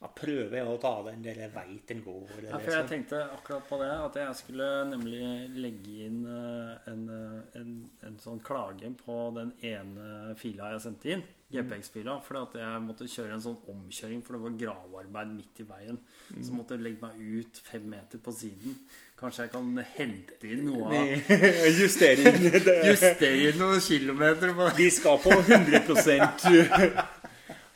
Da 0.00 0.08
prøver 0.16 0.54
jeg 0.56 0.64
å 0.64 0.78
ta 0.80 0.94
den 1.10 1.20
der 1.20 1.42
jeg 1.42 1.52
veit 1.52 1.90
den 1.90 1.98
går. 2.00 2.30
Ja, 2.46 2.56
for 2.56 2.72
jeg 2.72 2.86
tenkte 2.88 3.18
akkurat 3.34 3.66
på 3.68 3.80
det, 3.82 3.90
at 4.06 4.14
jeg 4.16 4.38
skulle 4.38 4.68
nemlig 4.88 5.20
legge 5.60 6.06
inn 6.06 6.22
eh, 6.24 6.88
en, 6.88 7.02
eh, 7.12 7.58
en, 7.60 7.74
en 8.08 8.16
sånn 8.22 8.40
klage 8.40 8.88
på 9.02 9.18
den 9.36 9.52
ene 9.60 10.32
fila 10.40 10.70
jeg 10.72 10.86
sendte 10.86 11.12
inn, 11.12 11.26
GPX-fila, 11.52 12.16
for 12.24 12.40
at 12.40 12.56
jeg 12.62 12.80
måtte 12.86 13.10
kjøre 13.12 13.36
en 13.36 13.44
sånn 13.44 13.60
omkjøring, 13.74 14.24
for 14.24 14.38
det 14.38 14.42
var 14.46 14.58
gravearbeid 14.64 15.36
midt 15.36 15.60
i 15.60 15.68
veien. 15.68 16.00
Så 16.40 16.56
måtte 16.56 16.78
jeg 16.78 16.86
legge 16.86 17.04
meg 17.04 17.20
ut 17.20 17.60
fem 17.68 17.84
meter 17.92 18.24
på 18.24 18.32
siden. 18.40 18.80
Kanskje 19.20 19.44
jeg 19.44 19.52
kan 19.52 19.84
hente 19.98 20.48
inn 20.48 20.64
noe 20.70 20.96
av 20.96 21.32
Justere 21.76 23.34
inn 23.50 23.60
noen 23.60 23.82
kilometer 23.84 24.56
på 24.56 24.70
De 24.80 24.86
skal 24.96 25.20
på 25.20 25.42
100 25.42 25.84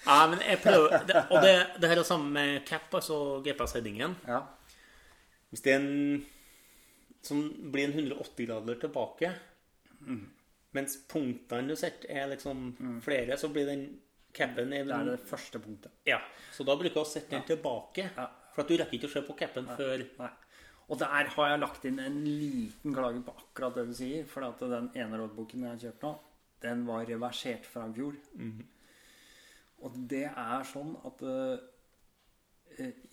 Ja, 0.05 0.27
men 0.29 0.43
jeg 0.45 0.61
prøver 0.61 1.07
det, 1.09 1.25
Og 1.31 1.43
det, 1.43 1.55
det 1.81 1.91
her 1.91 2.01
er 2.03 2.07
samme 2.07 2.31
med 2.35 2.65
cap, 2.69 2.93
altså 2.93 3.41
GPS-headingen. 3.45 4.17
Ja. 4.29 4.43
Hvis 5.51 5.65
det 5.65 5.73
er 5.73 5.81
en 5.81 6.25
som 7.25 7.41
blir 7.73 7.89
en 7.89 7.95
180 7.97 8.47
grader 8.47 8.81
tilbake, 8.83 9.31
mens 10.77 10.97
punktene 11.09 11.73
du 11.73 11.77
setter, 11.79 12.11
er 12.13 12.29
liksom 12.35 12.67
flere, 13.05 13.39
så 13.41 13.49
blir 13.49 13.69
den 13.71 13.85
capen 14.35 14.73
Det 14.75 14.83
er 14.83 15.05
det 15.07 15.21
første 15.29 15.61
punktet. 15.63 15.93
Ja, 16.05 16.19
så 16.53 16.67
da 16.67 16.75
bruker 16.77 16.99
jeg 16.99 17.05
å 17.05 17.09
sette 17.09 17.37
den 17.37 17.47
tilbake. 17.49 18.11
Ja. 18.17 18.27
For 18.55 18.65
at 18.65 18.71
du 18.71 18.77
rekker 18.79 18.99
ikke 18.99 19.09
å 19.11 19.15
se 19.15 19.23
på 19.27 19.37
capen 19.39 19.71
før 19.79 20.05
Nei. 20.19 20.33
Og 20.93 20.99
der 21.01 21.31
har 21.33 21.49
jeg 21.49 21.61
lagt 21.63 21.87
inn 21.89 21.99
en 22.03 22.19
liten 22.27 22.93
klage 22.93 23.23
på 23.25 23.33
akkurat 23.33 23.79
det 23.79 23.87
du 23.89 23.95
sier. 23.97 24.27
For 24.29 24.45
at 24.45 24.61
den 24.61 24.91
ene 24.93 25.17
rådboken 25.23 25.65
jeg 25.65 25.71
har 25.71 25.81
kjørt 25.81 26.05
nå, 26.05 26.11
den 26.61 26.83
var 26.85 27.07
reversert 27.09 27.65
fra 27.65 27.87
i 27.89 27.95
fjor. 27.97 28.19
Og 29.85 29.97
det 30.11 30.27
er 30.31 30.69
sånn 30.69 30.95
at 31.05 31.23
uh, 31.25 31.61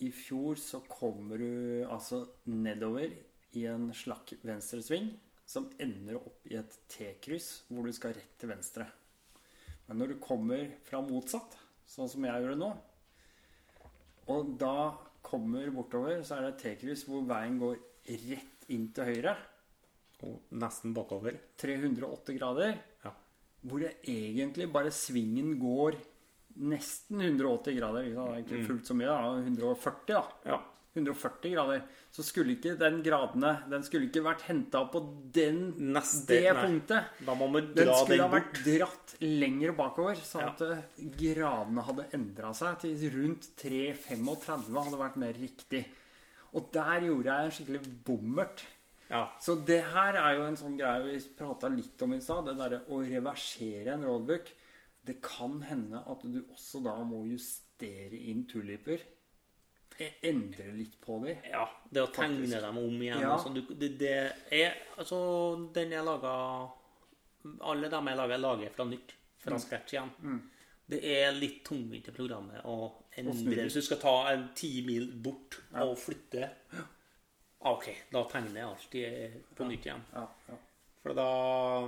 i 0.01 0.09
fjor 0.15 0.59
så 0.59 0.81
kommer 0.87 1.41
du 1.41 1.83
altså 1.85 2.23
nedover 2.49 3.11
i 3.59 3.65
en 3.69 3.89
slakk 3.95 4.33
venstresving 4.47 5.11
som 5.51 5.67
ender 5.83 6.17
opp 6.21 6.47
i 6.47 6.55
et 6.59 6.77
T-kryss 6.91 7.49
hvor 7.69 7.85
du 7.85 7.93
skal 7.95 8.15
rett 8.15 8.37
til 8.39 8.53
venstre. 8.53 8.87
Men 9.87 9.99
når 9.99 10.13
du 10.13 10.23
kommer 10.23 10.69
fra 10.87 11.01
motsatt, 11.03 11.57
sånn 11.83 12.09
som 12.09 12.25
jeg 12.25 12.43
gjør 12.43 12.53
det 12.53 12.61
nå, 12.61 12.71
og 14.31 14.53
da 14.61 14.75
kommer 15.25 15.71
bortover, 15.75 16.21
så 16.23 16.37
er 16.37 16.45
det 16.45 16.51
et 16.53 16.61
T-kryss 16.65 17.03
hvor 17.09 17.25
veien 17.27 17.57
går 17.59 17.75
rett 18.07 18.69
inn 18.71 18.87
til 18.95 19.09
høyre. 19.11 19.35
Og 20.21 20.53
nesten 20.61 20.93
bakover. 20.95 21.35
308 21.59 22.35
grader. 22.37 22.77
Ja. 23.03 23.11
Hvor 23.65 23.81
det 23.83 23.95
egentlig 24.07 24.69
bare 24.71 24.93
svingen 24.93 25.55
går 25.59 25.97
nesten 26.57 27.21
180 27.21 27.77
grader. 27.77 28.13
Sant? 28.13 28.27
Det 28.27 28.37
er 28.37 28.43
ikke 28.59 28.67
fullt 28.67 28.85
så 28.91 28.95
mye, 28.97 29.07
da. 29.07 29.33
140, 29.45 30.05
da. 30.13 30.23
Ja. 30.45 30.59
140 30.93 31.51
grader. 31.53 31.83
Så 32.11 32.23
skulle 32.27 32.57
ikke 32.57 32.73
den 32.75 32.97
gradene 33.01 33.61
Den 33.71 33.83
skulle 33.87 34.09
ikke 34.09 34.23
vært 34.25 34.41
henta 34.49 34.81
på 34.91 34.99
den, 35.31 35.71
Neste- 35.93 36.27
det 36.27 36.53
nei. 36.53 36.63
punktet. 36.65 37.05
Da 37.25 37.33
må 37.39 37.47
vi 37.53 37.61
Den 37.73 37.87
skulle 37.95 38.17
den 38.17 38.19
ha 38.19 38.27
bort. 38.27 38.51
vært 38.51 38.65
dratt 38.65 39.13
lenger 39.21 39.71
bakover, 39.77 40.15
sånn 40.19 40.43
at 40.49 40.61
eh, 40.61 40.81
gradene 41.15 41.81
hadde 41.87 42.09
endra 42.13 42.51
seg 42.53 42.79
til 42.83 43.09
rundt 43.15 43.47
3,35 43.55 44.83
hadde 44.83 44.99
vært 44.99 45.15
mer 45.21 45.33
riktig. 45.39 45.85
Og 46.53 46.67
der 46.73 47.05
gjorde 47.07 47.31
jeg 47.31 47.45
en 47.45 47.55
skikkelig 47.55 47.81
bommert. 48.03 48.63
Ja. 49.09 49.25
Så 49.39 49.55
det 49.65 49.81
her 49.93 50.15
er 50.19 50.35
jo 50.37 50.43
en 50.47 50.57
sånn 50.59 50.77
greie 50.79 51.03
vi 51.05 51.17
prata 51.37 51.69
litt 51.71 52.01
om 52.03 52.13
i 52.13 52.19
stad. 52.23 52.45
Det 52.47 52.57
derre 52.59 52.81
å 52.91 52.99
reversere 53.07 53.93
en 53.95 54.03
roadbook. 54.03 54.51
Det 55.05 55.21
kan 55.21 55.61
hende 55.65 56.03
at 56.07 56.21
du 56.23 56.43
også 56.53 56.83
da 56.85 56.95
må 57.03 57.23
justere 57.25 58.13
inn 58.29 58.43
tuliper. 58.47 58.99
E- 59.99 60.13
Endre 60.29 60.71
litt 60.73 60.99
på 61.01 61.17
dem. 61.25 61.37
ja. 61.49 61.65
Det 61.91 62.01
å 62.01 62.11
tegne 62.13 62.37
Faktisk. 62.45 62.61
dem 62.61 62.77
om 62.77 63.01
igjen 63.01 63.19
Ja. 63.21 63.37
sånn. 63.37 63.53
Du- 63.53 63.73
Det, 63.75 63.97
det 63.99 64.33
er 64.51 64.73
Altså, 64.97 65.71
den 65.73 65.91
jeg 65.91 66.03
laga 66.05 66.69
Alle 67.61 67.89
dem 67.89 68.05
jeg 68.07 68.17
lager, 68.17 68.37
lager 68.37 68.63
jeg 68.63 68.71
fra 68.73 68.85
nytt. 68.85 69.13
Fra 69.39 69.57
scratch 69.57 69.93
igjen. 69.93 70.41
Det 70.87 71.03
er 71.03 71.31
litt 71.31 71.63
tungvint 71.65 72.07
i 72.07 72.11
programmet 72.11 72.63
å 72.65 72.91
endre. 73.17 73.63
Hvis 73.65 73.73
du 73.73 73.81
skal 73.81 73.97
ta 73.97 74.27
en 74.31 74.49
ti 74.53 74.81
mil 74.85 75.07
bort 75.21 75.59
og 75.73 75.97
flytte 75.97 76.51
OK, 77.61 77.87
da 78.11 78.23
tegner 78.25 78.55
jeg 78.55 78.65
alltid 78.65 79.43
på 79.55 79.65
nytt 79.67 79.85
igjen. 79.85 80.01
Ja, 80.13 80.27
ja. 80.49 80.55
For 81.01 81.13
da 81.13 81.85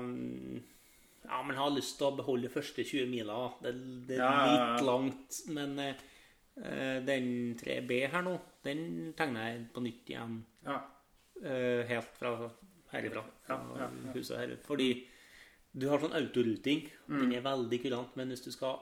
Ja, 1.26 1.39
jeg 1.47 1.55
har 1.57 1.71
lyst 1.71 1.97
til 1.97 2.07
å 2.09 2.15
beholde 2.17 2.47
de 2.49 2.53
første 2.53 2.84
20 2.84 3.07
mila. 3.11 3.38
Det, 3.63 3.71
det 4.09 4.17
er 4.19 4.49
litt 4.51 4.84
langt. 4.86 5.38
Men 5.55 5.78
eh, 5.80 6.99
den 7.07 7.55
3B 7.59 8.01
her 8.11 8.26
nå, 8.26 8.34
den 8.65 9.13
tegner 9.17 9.47
jeg 9.51 9.63
på 9.74 9.84
nytt 9.86 10.11
igjen. 10.11 10.41
ja. 10.67 10.82
eh, 11.43 11.84
helt 11.89 12.17
fra 12.19 12.34
herifra. 12.93 13.24
Fra 13.47 13.57
ja, 13.80 13.86
ja. 13.86 14.11
Huset 14.13 14.38
her. 14.38 14.55
Fordi 14.67 14.89
du 15.74 15.88
har 15.89 16.03
sånn 16.03 16.13
autoruting. 16.19 16.84
Mm. 17.07 17.21
Den 17.24 17.32
er 17.39 17.45
veldig 17.47 17.80
kurant. 17.86 18.15
Men 18.19 18.30
hvis 18.34 18.43
du 18.45 18.51
skal 18.53 18.78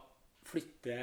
flytte 0.50 0.98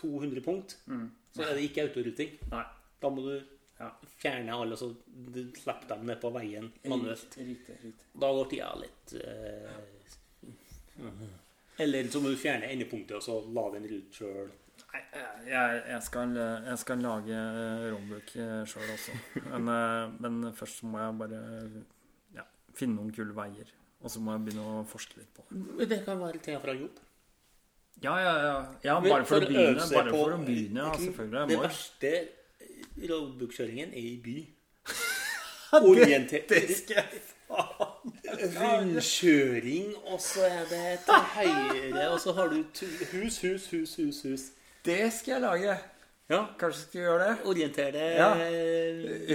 200 0.00 0.40
punkt, 0.46 0.76
Mm. 0.88 1.10
så 1.34 1.42
er 1.44 1.54
det 1.54 1.68
ikke 1.68 1.84
autoruting. 1.88 2.34
Nei. 2.50 2.64
Da 3.00 3.08
må 3.10 3.22
du 3.28 3.36
Ja. 3.78 3.92
fjerne 4.18 4.50
alle, 4.58 4.74
så 4.76 4.88
du 5.06 5.52
slipper 5.54 5.86
dem 5.88 6.06
ned 6.06 6.18
på 6.20 6.32
veien 6.34 6.72
manuelt. 6.84 7.36
Riktig. 7.38 7.76
riktig. 7.84 7.92
Da 8.18 8.32
går 8.34 8.48
tida 8.50 8.72
litt 8.80 9.12
eh, 9.22 9.76
Eller 11.78 12.08
så 12.10 12.22
må 12.22 12.32
du 12.32 12.38
fjerne 12.40 12.70
endepunktet 12.72 13.18
og 13.20 13.22
så 13.22 13.38
la 13.54 13.68
den 13.76 13.86
rute 13.90 14.18
sjøl. 14.18 14.48
Nei, 14.88 15.02
jeg, 15.50 15.82
jeg, 15.90 16.02
skal, 16.06 16.32
jeg 16.38 16.78
skal 16.80 17.02
lage 17.04 17.42
roadbook 17.92 18.32
sjøl 18.70 18.94
også. 18.94 19.16
Men, 19.50 19.68
eh, 19.74 20.14
men 20.24 20.38
først 20.56 20.86
må 20.88 21.02
jeg 21.02 21.18
bare 21.20 21.42
ja, 22.36 22.46
finne 22.78 22.98
noen 22.98 23.12
kule 23.14 23.36
veier. 23.36 23.74
Og 23.98 24.10
så 24.14 24.22
må 24.22 24.34
jeg 24.34 24.46
begynne 24.46 24.64
å 24.64 24.82
forske 24.88 25.18
litt 25.20 25.30
på 25.34 25.44
det. 25.50 25.88
Det 25.90 26.00
kan 26.06 26.20
være 26.22 26.42
ting 26.42 26.58
fra 26.62 26.74
jobb. 26.78 26.98
Ja, 28.02 28.14
ja, 28.22 28.34
ja. 28.44 28.58
ja 28.84 28.98
bare 29.02 29.24
for, 29.26 29.42
å 29.42 29.48
begynne. 29.48 29.86
Bare 29.90 30.12
for 30.14 30.36
å 30.36 30.38
begynne, 30.42 30.84
ja, 30.84 30.92
selvfølgelig. 31.02 31.46
Det 31.50 31.58
verste 31.64 32.12
roadbook-kjøringen 33.08 33.90
er 33.94 34.06
i 34.06 34.14
by. 34.22 34.38
Det 35.68 36.62
skal 36.72 37.02
jeg 37.02 37.18
Rundkjøring, 37.48 39.94
og 40.12 40.20
så 40.20 40.40
er 40.46 40.64
det 40.70 40.98
til 41.04 41.14
høyre, 41.34 42.08
og 42.12 42.20
så 42.20 42.32
har 42.36 42.46
du 42.52 42.56
hus, 43.12 43.38
hus, 43.42 43.64
hus, 43.72 43.94
hus, 43.96 44.18
hus. 44.24 44.40
Det 44.84 45.12
skal 45.12 45.32
jeg 45.32 45.40
lage. 45.44 45.78
Ja. 46.28 46.42
Kanskje 46.60 46.80
skal 46.82 46.82
skal 46.82 47.00
gjøre 47.00 47.28
det. 47.28 47.36
Orientere 47.48 47.92
det 47.92 48.10
Ja. 48.18 48.30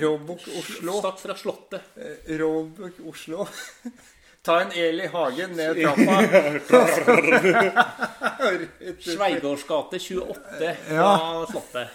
Robok 0.06 0.40
Oslo. 0.60 0.92
Start 1.00 1.20
fra 1.20 1.36
Slottet. 1.36 1.82
Robok 2.42 2.92
Oslo. 3.10 3.46
Ta 4.46 4.60
en 4.62 4.72
Eli 4.76 5.08
Hagen 5.08 5.50
ned 5.58 5.76
trappa. 5.82 6.16
Sveigårds 9.00 9.64
gate 9.64 10.00
28 10.00 10.76
fra 10.84 10.84
Ja. 11.00 11.46
Slottet. 11.50 11.88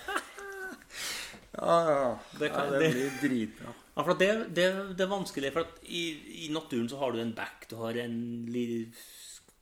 Ja, 1.59 1.77
ja. 1.91 2.19
Det 2.41 2.49
kan- 2.55 2.73
ja, 2.73 2.79
det- 2.79 2.93
blir 2.93 3.11
dritbra. 3.23 3.69
Ja, 3.99 4.05
for 4.07 4.14
det, 4.14 4.30
det, 4.55 4.66
det 4.96 5.03
er 5.05 5.11
vanskelig, 5.11 5.51
for 5.53 5.66
i, 5.90 6.03
i 6.46 6.49
naturen 6.55 6.86
så 6.88 7.01
har 7.01 7.12
du 7.12 7.18
en 7.20 7.32
back, 7.34 7.64
du 7.70 7.74
har 7.80 7.96
en 7.99 8.14
li- 8.46 8.86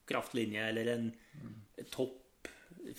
kraftlinje 0.06 0.66
eller 0.68 0.90
en 0.92 1.06
topp, 1.90 2.50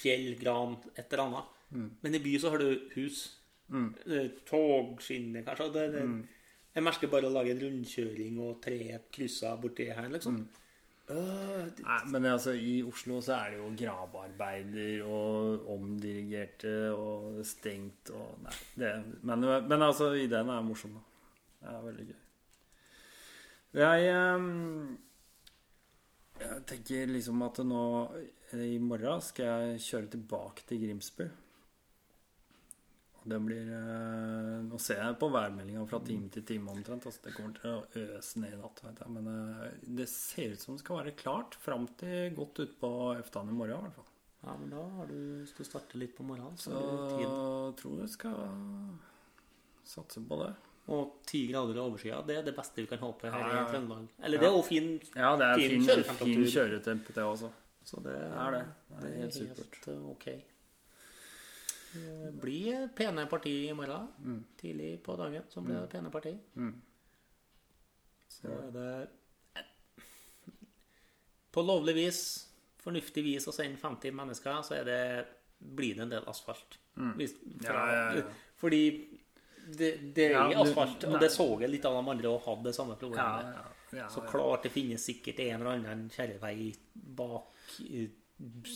fjell, 0.02 0.32
gran, 0.42 0.74
et 0.98 1.06
eller 1.14 1.24
annet. 1.28 1.54
Men 2.02 2.16
i 2.18 2.24
by 2.24 2.34
så 2.42 2.50
har 2.56 2.64
du 2.66 2.72
hus, 2.98 3.28
Mm. 3.68 3.90
togskinner 4.48 5.44
kanskje. 5.44 5.66
Det, 5.74 5.82
det, 5.92 6.04
Jeg 6.78 6.84
merker 6.86 7.10
bare 7.12 7.28
å 7.28 7.34
lage 7.34 7.52
en 7.52 7.60
rundkjøring 7.60 8.38
og 8.40 8.62
tre 8.64 8.78
krysser 9.12 9.58
borti 9.60 9.90
her, 9.92 10.08
liksom. 10.14 10.38
Det- 11.08 11.84
Nei, 11.84 11.98
men 12.14 12.26
altså, 12.32 12.54
i 12.56 12.78
Oslo 12.88 13.20
så 13.24 13.34
er 13.42 13.52
det 13.52 13.60
jo 13.60 13.68
gravearbeider 13.82 15.04
og 15.08 15.68
omdirigerte 15.76 16.74
og 16.96 17.44
stengt 17.48 18.12
og 18.16 18.40
Nei. 18.44 18.56
Det, 18.78 18.94
men, 19.24 19.40
men 19.68 19.82
altså, 19.82 20.14
ideen 20.16 20.50
er 20.50 20.64
morsom, 20.68 20.96
da. 20.96 21.04
Det 21.62 21.74
er 21.74 21.84
veldig 21.88 22.06
gøy. 22.12 22.20
Jeg, 23.78 24.06
ehm, 24.14 24.98
jeg 26.40 26.62
tenker 26.70 27.10
liksom 27.12 27.42
at 27.46 27.60
nå 27.66 27.82
i 28.58 28.78
morgen 28.80 29.22
skal 29.26 29.46
jeg 29.74 29.84
kjøre 29.90 30.12
tilbake 30.16 30.64
til 30.70 30.80
Grimsby. 30.86 31.28
Og 33.18 33.26
det 33.34 33.40
blir 33.44 33.72
eh, 33.76 34.54
Nå 34.68 34.78
ser 34.80 35.02
jeg 35.02 35.18
på 35.20 35.28
værmeldinga 35.34 35.84
fra 35.90 36.00
time 36.06 36.30
til 36.32 36.46
time 36.48 36.72
omtrent. 36.72 37.06
Altså 37.10 37.26
det 37.26 37.34
kommer 37.36 37.58
til 37.58 37.74
å 37.74 38.06
øse 38.16 38.40
ned 38.40 38.54
i 38.56 38.60
natt, 38.62 38.84
vet 38.86 39.02
jeg. 39.04 39.16
Men 39.18 39.28
eh, 39.34 39.74
det 40.00 40.08
ser 40.12 40.54
ut 40.54 40.64
som 40.64 40.78
det 40.78 40.84
skal 40.86 41.02
være 41.02 41.16
klart 41.20 41.58
fram 41.60 41.90
til 42.00 42.32
godt 42.38 42.64
utpå 42.64 42.92
eftan 43.18 43.52
i 43.52 43.58
morgen, 43.58 43.82
i 43.82 43.90
hvert 43.90 43.98
fall. 44.00 44.14
Ja, 44.46 44.54
men 44.56 44.70
da 44.72 44.84
har 45.00 45.10
du, 45.10 45.18
hvis 45.42 45.56
du 45.58 45.64
starter 45.68 46.00
litt 46.00 46.14
på 46.16 46.24
morgenen, 46.24 46.56
så 46.62 46.72
Så 46.72 46.78
har 46.78 46.88
du 46.88 47.10
tid. 47.18 47.26
jeg 47.26 47.76
tror 47.82 48.00
jeg 48.04 48.14
skal 48.14 48.40
satse 49.84 50.22
på 50.30 50.38
det. 50.46 50.54
Og 50.88 51.18
ti 51.28 51.42
grader 51.52 51.76
og 51.82 51.90
overskya, 51.92 52.22
det 52.28 52.38
er 52.40 52.44
det 52.48 52.54
beste 52.56 52.80
vi 52.80 52.88
kan 52.88 53.00
håpe 53.02 53.28
her 53.32 53.48
i 53.58 53.64
Trøndelag. 53.72 54.06
Eller 54.24 54.40
det 54.40 54.48
er 54.48 54.54
jo 54.56 54.62
fin 54.64 54.86
Ja, 55.16 55.34
det 55.36 55.48
er 55.50 55.56
Fin 55.60 55.82
fin, 55.84 56.46
kjøretemp, 56.54 57.10
det 57.16 57.24
også. 57.24 57.50
Så 57.88 58.00
det, 58.04 58.14
er 58.16 58.52
det. 58.56 58.62
Det 59.02 59.10
er 59.10 59.18
helt 59.22 59.36
supert. 59.36 59.78
eh, 59.88 60.06
ok. 60.14 60.26
Det 61.98 62.32
blir 62.42 62.88
pene 62.96 63.26
parti 63.32 63.54
i 63.70 63.74
morgen. 63.76 64.08
Mm. 64.24 64.40
Tidlig 64.60 64.90
på 65.04 65.16
dagen 65.20 65.44
så 65.50 65.62
blir 65.64 65.80
det 65.82 65.90
pene 65.92 66.12
parti. 66.12 66.34
Så 68.38 68.48
er 68.54 68.72
det 68.76 69.10
På 71.52 71.64
lovlig 71.66 71.96
vis, 71.96 72.20
fornuftig 72.84 73.24
vis 73.26 73.48
å 73.50 73.54
sende 73.56 73.80
50 73.82 74.14
mennesker, 74.14 74.60
så 74.64 74.76
er 74.78 74.84
det, 74.86 75.00
blir 75.60 75.96
det 75.98 76.04
en 76.06 76.12
del 76.12 76.28
asfalt. 76.30 76.78
Hvis, 77.18 77.34
fra, 77.34 77.48
Mm. 77.48 77.64
Ja, 77.64 77.94
ja, 77.94 78.14
ja. 78.18 78.24
Fordi 78.58 79.17
det, 79.78 80.14
det 80.16 80.26
er 80.32 80.36
Ja, 80.54 80.62
asfalt, 80.62 81.04
og 81.10 81.20
det 81.20 81.30
så 81.34 81.48
jeg 81.62 81.70
litt 81.70 81.86
av 81.86 81.98
de 81.98 82.10
andre 82.14 82.30
og 82.32 82.42
hadde 82.46 82.64
det 82.70 82.76
samme 82.78 82.96
problemet. 83.00 83.50
Ja, 83.50 83.66
ja, 83.92 84.00
ja, 84.02 84.08
Så 84.12 84.22
klart 84.28 84.64
det 84.64 84.72
finnes 84.72 85.04
sikkert 85.08 85.40
en 85.40 85.62
eller 85.62 85.76
annen 85.78 86.10
kjerrevei 86.14 86.76
bak 86.94 87.80
i- 87.80 88.10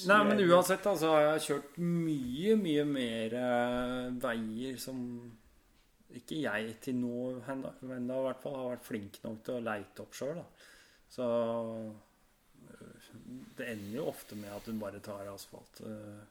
Nei, 0.08 0.24
men 0.26 0.40
uansett 0.50 0.82
da, 0.84 0.96
så 0.98 1.12
har 1.14 1.22
jeg 1.38 1.42
kjørt 1.46 1.76
mye, 1.78 2.56
mye 2.58 2.84
mer 2.90 3.34
eh, 3.38 4.08
veier 4.24 4.80
som 4.82 5.04
ikke 6.12 6.42
jeg 6.42 6.74
til 6.82 6.96
nå 6.96 7.42
men 7.82 8.08
da 8.10 8.18
i 8.18 8.24
hvert 8.26 8.42
fall 8.42 8.56
har 8.58 8.72
vært 8.76 8.88
flink 8.88 9.20
nok 9.24 9.44
til 9.46 9.60
å 9.60 9.64
leite 9.64 10.02
opp 10.02 10.18
sjøl. 10.18 10.42
Så 11.14 11.28
eh, 12.72 13.12
det 13.58 13.68
ender 13.76 13.98
jo 14.00 14.08
ofte 14.12 14.36
med 14.40 14.52
at 14.56 14.66
hun 14.68 14.80
bare 14.82 15.00
tar 15.04 15.30
asfalt. 15.32 15.82
eh, 15.86 16.22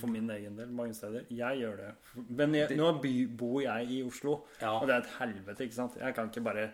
For 0.00 0.06
min 0.08 0.28
egen 0.30 0.56
del, 0.56 0.70
mange 0.72 0.94
steder. 0.96 1.26
Jeg 1.30 1.58
gjør 1.60 1.76
det. 1.76 1.90
Men 2.30 2.54
jeg, 2.54 2.76
nå 2.78 2.92
bor 3.36 3.60
jeg 3.60 3.90
i 3.90 4.02
Oslo, 4.02 4.38
Ja. 4.60 4.72
og 4.80 4.86
det 4.88 4.94
er 4.96 5.02
et 5.04 5.12
helvete, 5.18 5.66
ikke 5.66 5.74
sant? 5.76 5.98
Jeg 6.00 6.14
kan 6.14 6.30
ikke 6.30 6.42
bare 6.44 6.70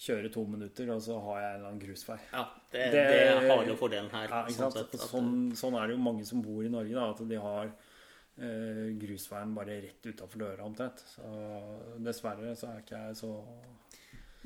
kjøre 0.00 0.32
to 0.34 0.44
minutter, 0.44 0.90
og 0.90 1.00
så 1.00 1.20
har 1.22 1.40
jeg 1.40 1.50
en 1.50 1.56
eller 1.60 1.68
annen 1.70 1.80
grusvei. 1.84 2.18
Ja, 2.32 2.44
det, 2.72 2.84
det, 2.90 3.04
Det- 3.08 3.50
har 3.50 3.64
jo 3.64 3.76
fordelen 3.76 4.10
her. 4.10 4.26
Ja, 4.28 4.44
sånn 4.50 4.72
sett, 4.72 4.90
sånn, 4.98 5.52
sånn 5.54 5.78
er 5.80 5.86
det 5.86 5.94
jo 5.96 6.02
mange 6.02 6.24
som 6.26 6.42
bor 6.42 6.64
i 6.64 6.68
Norge, 6.68 6.92
da, 6.92 7.10
at 7.10 7.22
de 7.28 7.36
har 7.36 7.70
eh, 8.36 8.90
grusveien 8.98 9.54
bare 9.54 9.80
rett 9.86 10.02
utafor 10.10 10.38
døra 10.42 10.64
omtrent. 10.66 10.98
Så 11.06 11.22
dessverre 12.02 12.56
så 12.58 12.72
er 12.74 12.80
ikke 12.82 12.98
jeg 13.06 13.16
så 13.22 13.44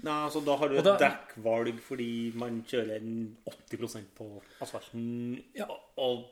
Nei, 0.00 0.12
altså 0.28 0.44
Da 0.44 0.54
har 0.56 0.68
du 0.68 0.76
et 0.78 0.84
da- 0.84 0.96
dekkvalg 1.00 1.80
fordi 1.82 2.32
man 2.38 2.62
kjører 2.62 3.00
en 3.00 3.36
80% 3.48 4.04
på 4.14 4.40
asfalten, 4.62 5.42
Ja. 5.56 5.66
og 5.96 6.26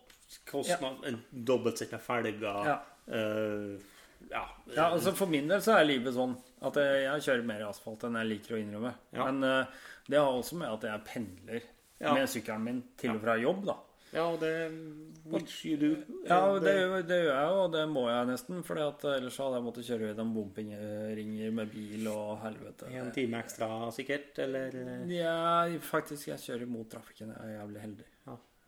kostnad, 0.50 1.04
en 1.06 1.20
dobbelt 1.30 1.78
sett 1.78 1.92
med 1.92 2.00
felger 2.02 2.40
Ja. 2.66 2.76
Uh, 3.06 3.76
ja. 4.30 4.42
Ja, 4.74 4.88
altså 4.90 5.12
For 5.14 5.26
min 5.30 5.46
del 5.48 5.60
så 5.62 5.76
er 5.78 5.84
livet 5.86 6.14
sånn 6.16 6.32
at 6.66 6.74
jeg, 6.80 7.02
jeg 7.04 7.22
kjører 7.28 7.44
mer 7.46 7.66
asfalt 7.68 8.02
enn 8.08 8.16
jeg 8.18 8.30
liker 8.32 8.56
å 8.56 8.60
innrømme. 8.62 8.94
Ja. 9.14 9.26
Men 9.30 9.44
uh, 9.44 9.82
det 10.08 10.18
har 10.18 10.30
også 10.32 10.56
med 10.58 10.72
at 10.72 10.86
jeg 10.88 11.04
pendler 11.12 11.60
Ja. 12.00 12.12
med 12.12 12.28
sykkelen 12.28 12.64
min 12.64 12.80
til 13.00 13.14
og 13.14 13.20
fra 13.22 13.36
jobb, 13.40 13.62
da. 13.64 13.76
ja, 14.12 14.24
det 14.40 14.50
Which 15.26 15.64
you 15.66 15.76
do. 15.80 15.88
Ja, 16.28 16.58
det, 16.62 16.74
gjør- 16.76 17.06
det 17.08 17.16
gjør 17.22 17.30
jeg 17.32 17.46
jo, 17.52 17.62
og 17.62 17.72
det 17.72 17.84
må 17.90 18.02
jeg 18.10 18.26
nesten. 18.28 18.60
For 18.66 18.76
ellers 18.78 19.38
hadde 19.42 19.56
jeg 19.58 19.64
måttet 19.64 19.86
kjøre 19.88 20.10
gjennom 20.10 20.34
bompengeringer 20.36 21.54
med 21.56 21.70
bil 21.72 22.06
og 22.12 22.36
helvete. 22.44 22.90
En 22.94 23.10
time 23.16 23.40
ekstra 23.42 23.70
sikkert, 23.96 24.38
eller 24.44 24.76
Ja, 25.10 25.66
faktisk, 25.82 26.28
jeg 26.28 26.38
kjører 26.44 26.66
mot 26.70 26.88
trafikken. 26.90 27.32
Jeg 27.34 27.54
er 27.54 27.58
jævlig 27.60 27.80
heldig. 27.86 28.06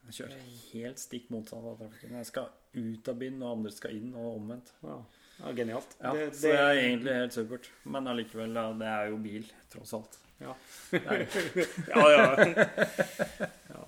Jeg 0.08 0.16
kjører 0.16 0.44
helt 0.72 1.00
stikk 1.02 1.26
motsatt 1.34 1.64
av 1.68 1.76
trafikken. 1.82 2.14
Jeg 2.16 2.28
skal 2.30 2.46
ut 2.78 3.08
av 3.12 3.18
byen, 3.20 3.42
og 3.44 3.50
andre 3.58 3.72
skal 3.74 3.96
inn, 3.98 4.14
og 4.16 4.38
omvendt. 4.38 4.70
Ja, 4.86 4.96
ja 5.42 5.52
genialt. 5.58 5.92
Ja, 6.00 6.12
det, 6.16 6.30
Så 6.38 6.46
det 6.48 6.54
er 6.56 6.80
egentlig 6.80 7.16
helt 7.18 7.36
supert. 7.36 7.68
Men 7.84 8.08
allikevel, 8.08 8.56
ja, 8.56 8.64
det 8.80 8.88
er 8.94 9.10
jo 9.12 9.18
bil, 9.26 9.44
tross 9.72 9.92
alt. 9.98 10.18
ja. 10.40 10.54
Det 10.90 11.02
ja, 11.92 12.08
ja. 13.74 13.84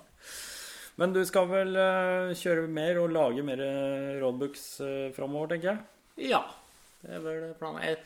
Men 1.01 1.15
du 1.17 1.23
skal 1.25 1.47
vel 1.49 1.73
eh, 1.81 2.35
kjøre 2.37 2.67
mer 2.69 2.99
og 3.01 3.13
lage 3.17 3.45
mer 3.47 3.61
roadbooks 4.21 4.65
uh, 4.85 5.07
framover, 5.17 5.55
tenker 5.55 5.73
jeg? 5.73 5.85
ja. 6.35 6.43
Det 7.01 7.15
er 7.17 7.23
vel 7.25 7.45
planen. 7.57 7.81
Jeg, 7.81 7.97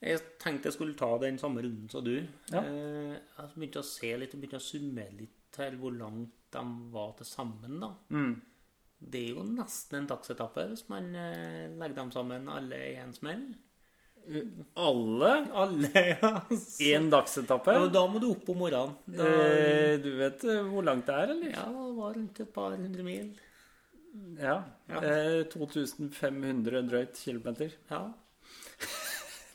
jeg 0.00 0.20
tenkte 0.40 0.70
jeg 0.70 0.76
skulle 0.78 0.94
ta 0.96 1.10
den 1.20 1.36
samme 1.36 1.60
runden 1.60 1.90
som 1.92 2.00
du. 2.06 2.14
Ja. 2.48 2.62
Eh, 2.64 3.18
Jeg 3.36 3.50
begynte 3.52 3.82
å 3.82 3.84
se 3.84 4.14
litt 4.16 4.32
og 4.32 4.40
begynte 4.40 4.56
å 4.56 4.64
summere 4.64 5.12
litt 5.18 5.34
til 5.54 5.76
hvor 5.80 5.92
langt 5.96 6.36
de 6.54 6.62
var 6.92 7.12
til 7.18 7.26
sammen. 7.26 7.80
da. 7.82 7.90
Mm. 8.10 8.36
Det 9.00 9.20
er 9.24 9.34
jo 9.36 9.42
nesten 9.48 10.02
en 10.02 10.06
dagsetappe 10.10 10.64
hvis 10.68 10.82
man 10.90 11.06
eh, 11.16 11.68
legger 11.78 11.96
dem 12.02 12.10
sammen 12.12 12.48
alle 12.52 12.76
i 12.90 12.96
en 13.00 13.12
smell. 13.16 13.44
Alle? 14.76 15.30
Alle, 15.56 15.88
ja. 16.20 16.32
Én 16.90 17.08
dagsetappe? 17.10 17.72
ja. 17.72 17.86
Da 17.92 18.02
må 18.12 18.20
du 18.20 18.28
opp 18.34 18.48
om 18.52 18.58
morgenen. 18.60 18.96
Da, 19.08 19.28
Eh, 19.30 19.94
du 20.02 20.10
vet 20.18 20.44
eh, 20.44 20.60
hvor 20.68 20.84
langt 20.86 21.06
det 21.08 21.14
er, 21.16 21.32
eller? 21.34 21.54
ja, 21.56 21.64
det 21.70 21.94
var 21.96 22.14
rundt 22.18 22.40
et 22.44 22.52
par 22.54 22.76
hundre 22.76 23.06
mil. 23.06 23.30
Ja. 24.38 24.56
Ja. 24.90 25.00
Eh, 25.06 25.44
2500 25.50 26.82
drøyt 26.90 27.16
kilometer. 27.24 27.72
Ja. 27.90 28.02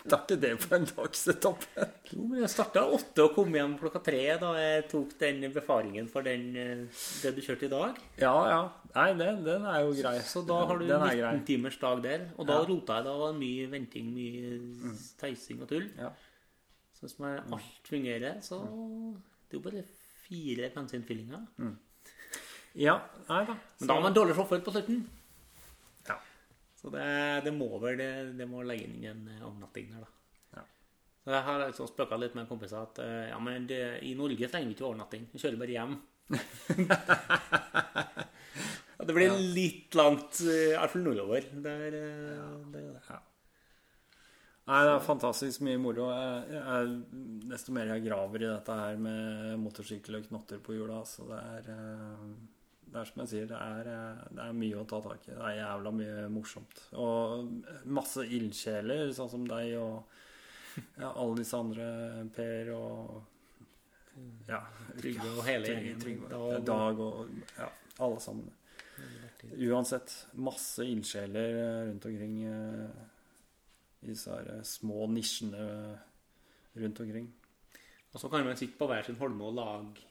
Er 0.05 0.19
ikke 0.21 0.35
det 0.41 0.49
på 0.61 0.75
en 0.75 0.83
dagsetappe. 0.85 1.85
Jo, 2.13 2.23
men 2.29 2.41
jeg 2.43 2.49
starta 2.53 2.83
åtte 2.93 3.23
og 3.23 3.31
kom 3.33 3.55
hjem 3.57 3.71
klokka 3.79 4.01
tre 4.05 4.19
da 4.37 4.51
jeg 4.59 4.83
tok 4.91 5.15
den 5.17 5.39
befaringen 5.55 6.07
for 6.11 6.21
den, 6.21 6.43
eh, 6.55 6.83
det 7.23 7.31
du 7.35 7.41
kjørte 7.41 7.65
i 7.65 7.71
dag. 7.71 7.97
Ja, 8.21 8.33
ja. 8.51 8.59
Nei, 8.95 9.07
den, 9.17 9.41
den 9.47 9.65
er 9.65 9.79
jo 9.81 9.95
grei. 9.97 10.19
Så 10.21 10.43
da 10.45 10.59
har 10.69 10.77
du 10.77 10.85
Den 10.85 11.01
er 11.01 11.15
grei. 11.17 11.31
19 11.39 11.45
timers 11.49 11.77
dag 11.81 12.03
der. 12.03 12.27
Og 12.37 12.45
da 12.47 12.59
Ja. 12.61 12.67
rota 12.69 12.99
jeg. 12.99 13.05
Da 13.09 13.17
var 13.17 13.33
det 13.33 13.39
mye 13.41 13.71
venting, 13.71 14.13
mye 14.13 14.93
teising 15.19 15.61
og 15.65 15.69
tull. 15.73 15.89
Ja. 15.97 16.11
Så 16.93 17.07
hvis 17.07 17.19
man 17.19 17.41
alt 17.51 17.89
fungerer, 17.89 18.37
så 18.41 18.61
Det 19.49 19.57
er 19.57 19.61
jo 19.61 19.65
bare 19.71 19.83
fire 20.27 20.69
bensinfyllinger. 20.73 21.43
Ja, 22.75 22.99
nei 23.29 23.45
da. 23.45 23.55
Men 23.79 23.87
da 23.87 23.93
har 23.93 24.01
man 24.01 24.13
dårlig 24.13 24.35
sjåfør 24.35 24.61
på 24.65 24.71
slutten. 24.75 25.05
Ja. 26.85 26.91
Så 26.91 26.91
det, 26.93 27.41
det 27.45 27.51
må 27.55 27.79
vel 27.81 27.97
det, 27.97 28.11
det 28.37 28.45
må 28.45 28.61
legge 28.61 28.85
inn 28.85 29.01
en 29.09 29.27
eh, 29.31 29.41
overnatting 29.41 29.87
der, 29.89 30.03
da. 30.05 30.09
Ja. 30.59 30.63
Så 31.23 31.31
jeg 31.33 31.43
har 31.47 31.63
liksom 31.63 31.87
spøka 31.89 32.19
litt 32.21 32.35
med 32.37 32.49
kompiser 32.49 32.83
at 32.83 32.99
eh, 33.01 33.29
ja, 33.31 33.39
men 33.41 33.65
det, 33.69 33.81
i 34.05 34.13
Norge 34.17 34.49
trenger 34.51 34.69
vi 34.69 34.77
ikke 34.77 34.85
overnatting. 34.91 35.25
Vi 35.31 35.41
kjører 35.41 35.57
bare 35.63 35.73
hjem. 35.73 35.95
ja, 38.97 39.07
det 39.07 39.15
blir 39.17 39.33
litt 39.55 39.97
langt, 39.97 40.43
eh, 40.45 40.75
i 40.75 40.77
hvert 40.77 40.93
fall 40.93 41.07
nordover. 41.07 41.41
Der, 41.65 41.87
ja. 41.89 42.51
det 42.69 42.83
er 42.83 42.91
det. 42.99 43.21
Nei, 44.65 44.81
det 44.81 44.93
er 44.95 45.03
fantastisk 45.05 45.61
mye 45.65 45.77
moro. 45.81 46.07
Jeg, 46.13 46.59
jeg, 46.59 46.93
desto 47.49 47.73
mer 47.73 47.89
jeg 47.95 48.05
graver 48.05 48.45
i 48.45 48.49
dette 48.49 48.77
her 48.77 49.01
med 49.01 49.57
motorsykkel 49.61 50.19
og 50.19 50.29
knotter 50.29 50.61
på 50.61 50.77
hjula, 50.77 51.01
så 51.05 51.25
det 51.29 51.41
er 51.41 51.65
Det 52.95 53.01
er 53.01 53.07
som 53.09 53.21
jeg 53.25 53.27
sier, 53.33 53.47
det 53.49 53.57
er, 53.59 53.87
eh, 53.91 54.19
det 54.37 54.43
er 54.45 54.53
mye 54.55 54.79
å 54.79 54.85
ta 54.87 55.01
tak 55.03 55.25
i. 55.27 55.33
Det 55.35 55.41
er 55.49 55.57
jævla 55.57 55.91
mye 55.91 56.27
morsomt. 56.31 56.77
Og 56.95 57.49
masse 57.91 58.23
ildsjeler, 58.23 59.09
sånn 59.17 59.31
som 59.33 59.43
deg 59.49 59.73
og 59.81 59.97
ja, 60.99 61.09
alle 61.11 61.35
disse 61.41 61.59
andre, 61.59 61.87
Per 62.35 62.71
og 62.75 63.17
ja, 64.47 64.61
Trygve 64.95 65.27
og 65.33 65.43
hele 65.43 65.73
gjengen. 65.73 66.63
Dag 66.65 66.99
og- 67.03 67.27
ja, 67.57 67.67
alle 67.99 68.19
sammen. 68.23 68.47
Uansett, 69.59 70.13
masse 70.39 70.79
ildsjeler 70.87 71.59
eh, 71.59 71.81
rundt 71.89 72.05
omkring 72.07 72.37
eh, 72.47 73.03
i 74.01 74.07
disse 74.13 74.39
små 74.63 75.05
nisjene 75.11 75.67
rundt 76.79 76.99
omkring. 77.03 77.27
Og 78.13 78.21
så 78.23 78.29
kan 78.31 78.45
man 78.47 78.55
sitte 78.55 78.79
på 78.79 78.87
hver 78.87 79.03
sin 79.05 79.19
holme 79.19 79.43
og 79.51 79.57
lage 79.59 80.05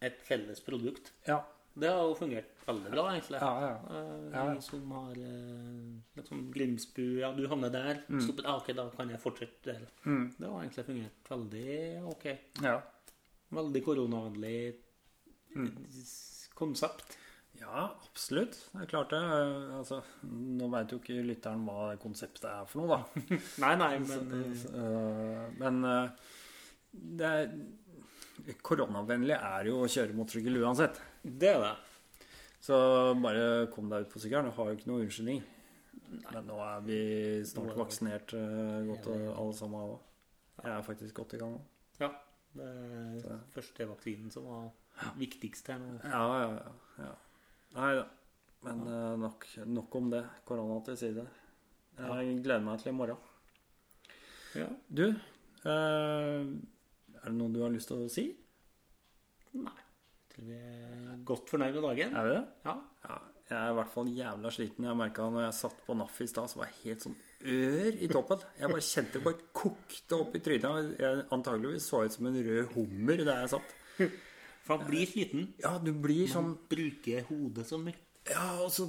et 0.00 0.22
felles 0.24 0.62
produkt. 0.64 1.10
Ja. 1.26 1.42
Det 1.78 1.88
har 1.88 2.02
jo 2.08 2.14
fungert 2.18 2.48
veldig 2.66 2.90
bra, 2.92 3.04
egentlig. 3.14 3.38
Ja, 3.40 3.50
ja. 3.62 3.74
Eh, 3.96 4.32
Ja. 4.34 4.44
Vi 4.54 4.60
som 4.66 4.90
har 4.90 5.12
eh, 5.12 6.00
liksom 6.16 6.50
Grimsbu 6.52 7.18
Ja, 7.20 7.32
du 7.32 7.46
havner 7.48 7.70
der. 7.70 8.02
stoppet, 8.20 8.44
ah, 8.46 8.56
ok, 8.58 8.72
da 8.76 8.88
kan 8.96 9.08
jeg 9.10 9.20
fortsette 9.20 9.62
der. 9.64 9.86
Mm. 10.04 10.34
Det 10.38 10.48
har 10.50 10.60
egentlig 10.64 10.84
fungert 10.86 11.30
veldig 11.30 12.04
ok. 12.14 12.26
ja. 12.62 12.80
Veldig 13.52 13.82
koronavennlig 13.84 14.74
Mm. 15.56 15.72
konsept. 16.54 17.16
Ja, 17.60 17.90
absolutt. 18.06 18.54
Det 18.72 18.82
er 18.82 18.86
klart 18.86 19.10
det. 19.10 19.18
Altså, 19.74 20.02
nå 20.24 20.68
veit 20.70 20.92
jo 20.92 20.98
ikke 21.00 21.22
lytteren 21.26 21.64
hva 21.66 21.96
konseptet 21.98 22.44
er 22.46 22.64
for 22.70 22.80
noe, 22.80 22.88
da. 22.96 23.22
Nei, 23.64 23.74
nei, 23.76 23.98
men 23.98 24.54
Eh, 24.70 25.50
Men 25.58 25.84
uh, 25.84 26.08
det 26.92 27.26
er 27.26 27.50
Koronavennlig 28.62 29.36
er 29.36 29.66
jo 29.68 29.82
å 29.84 29.88
kjøre 29.90 30.14
motorsykkel 30.16 30.60
uansett. 30.62 31.00
Det 31.22 31.54
er 31.54 31.64
det. 31.64 31.72
Så 32.60 32.76
bare 33.20 33.66
kom 33.72 33.88
deg 33.90 34.04
ut 34.04 34.12
på 34.12 34.20
sykkelen. 34.20 34.50
Du 34.50 34.56
har 34.56 34.68
jo 34.70 34.76
ikke 34.78 34.90
noe 34.90 35.04
unnskyldning. 35.06 35.40
Men 36.10 36.46
nå 36.48 36.58
er 36.64 36.84
vi 36.84 37.00
snart 37.46 37.76
vaksinert 37.78 38.34
eh, 38.36 38.80
godt 38.88 39.08
alle 39.12 39.54
sammen 39.56 39.94
òg. 39.94 39.98
Jeg 40.60 40.72
er 40.74 40.84
faktisk 40.84 41.16
godt 41.22 41.36
i 41.36 41.40
gang 41.40 41.54
nå. 41.56 41.62
Ja. 42.02 42.10
Det 42.50 42.66
er 43.30 43.42
første 43.54 43.86
vaksinen 43.86 44.32
som 44.34 44.48
var 44.50 45.12
viktigst 45.20 45.70
her 45.70 45.78
nå. 45.80 45.92
Ja, 46.02 46.24
ja, 46.42 46.48
ja. 46.56 47.04
ja. 47.06 47.12
Nei 47.76 47.92
da. 48.00 48.08
Men 48.66 48.82
eh, 48.90 49.12
nok, 49.22 49.46
nok 49.70 50.00
om 50.00 50.10
det. 50.12 50.24
Korona 50.48 50.80
til 50.84 50.98
side. 51.00 51.26
Jeg 52.00 52.40
gleder 52.44 52.64
meg 52.64 52.80
til 52.80 52.92
i 52.92 52.96
morgen. 52.96 53.28
Ja. 54.58 54.66
Du, 54.88 55.06
eh, 55.06 56.42
er 57.20 57.28
det 57.28 57.36
noe 57.36 57.54
du 57.54 57.62
har 57.62 57.72
lyst 57.72 57.92
til 57.92 58.02
å 58.04 58.10
si? 58.10 58.26
Nei. 59.56 59.78
Vi 60.40 60.54
er 60.56 61.18
godt 61.28 61.50
fornøyd 61.52 61.74
med 61.76 61.82
dagen. 61.88 62.14
Er 62.16 62.26
vi 62.28 62.34
det? 62.36 62.44
Ja. 62.66 62.74
Ja, 63.08 63.18
jeg 63.50 63.58
er 63.58 63.70
i 63.72 63.76
hvert 63.80 63.90
fall 63.92 64.08
jævla 64.14 64.50
sliten. 64.54 64.86
Jeg 64.86 64.96
merka 64.96 65.26
når 65.30 65.44
jeg 65.48 65.56
satt 65.58 65.80
på 65.86 65.96
NAF 65.98 66.20
i 66.22 66.26
stad, 66.30 66.48
så 66.52 66.60
var 66.60 66.70
jeg 66.70 66.78
helt 66.84 67.06
sånn 67.06 67.16
ør 67.40 67.96
i 68.04 68.08
toppen. 68.12 68.42
Jeg 68.60 68.68
bare 68.70 68.84
kjente 68.84 69.16
det 69.18 69.22
bare 69.24 69.46
kokte 69.56 70.18
opp 70.20 70.34
i 70.36 70.42
trynet. 70.44 70.90
Jeg 71.00 71.24
antageligvis 71.36 71.86
så 71.90 72.02
ut 72.06 72.12
som 72.16 72.28
en 72.30 72.36
rød 72.46 72.74
hummer 72.76 73.22
der 73.24 73.40
jeg 73.44 73.52
satt. 73.56 73.76
For 74.66 74.76
man 74.76 74.86
blir 74.90 75.08
sliten. 75.08 75.48
Ja, 75.62 75.74
du 75.82 75.90
blir 75.96 76.28
sånn 76.30 76.52
Bruker 76.70 77.24
hodet 77.30 77.66
som 77.68 77.82
mye. 77.88 77.96
Ja, 78.28 78.44
og 78.62 78.68
så, 78.70 78.86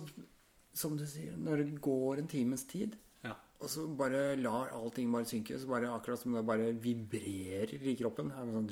som 0.76 0.98
du 1.00 1.06
sier, 1.08 1.34
når 1.40 1.64
det 1.64 1.80
går 1.82 2.20
en 2.22 2.28
times 2.32 2.66
tid, 2.70 2.98
Ja. 3.24 3.34
og 3.62 3.70
så 3.72 3.88
bare 3.98 4.36
lar 4.38 4.70
allting 4.76 5.10
bare 5.14 5.26
synke, 5.26 5.58
så 5.58 5.68
bare 5.72 5.88
akkurat 5.96 6.20
som 6.20 6.34
det 6.36 6.44
bare 6.46 6.72
vibrerer 6.84 7.72
i 7.82 7.96
kroppen. 7.96 8.30
Er 8.36 8.52
sånn 8.52 8.68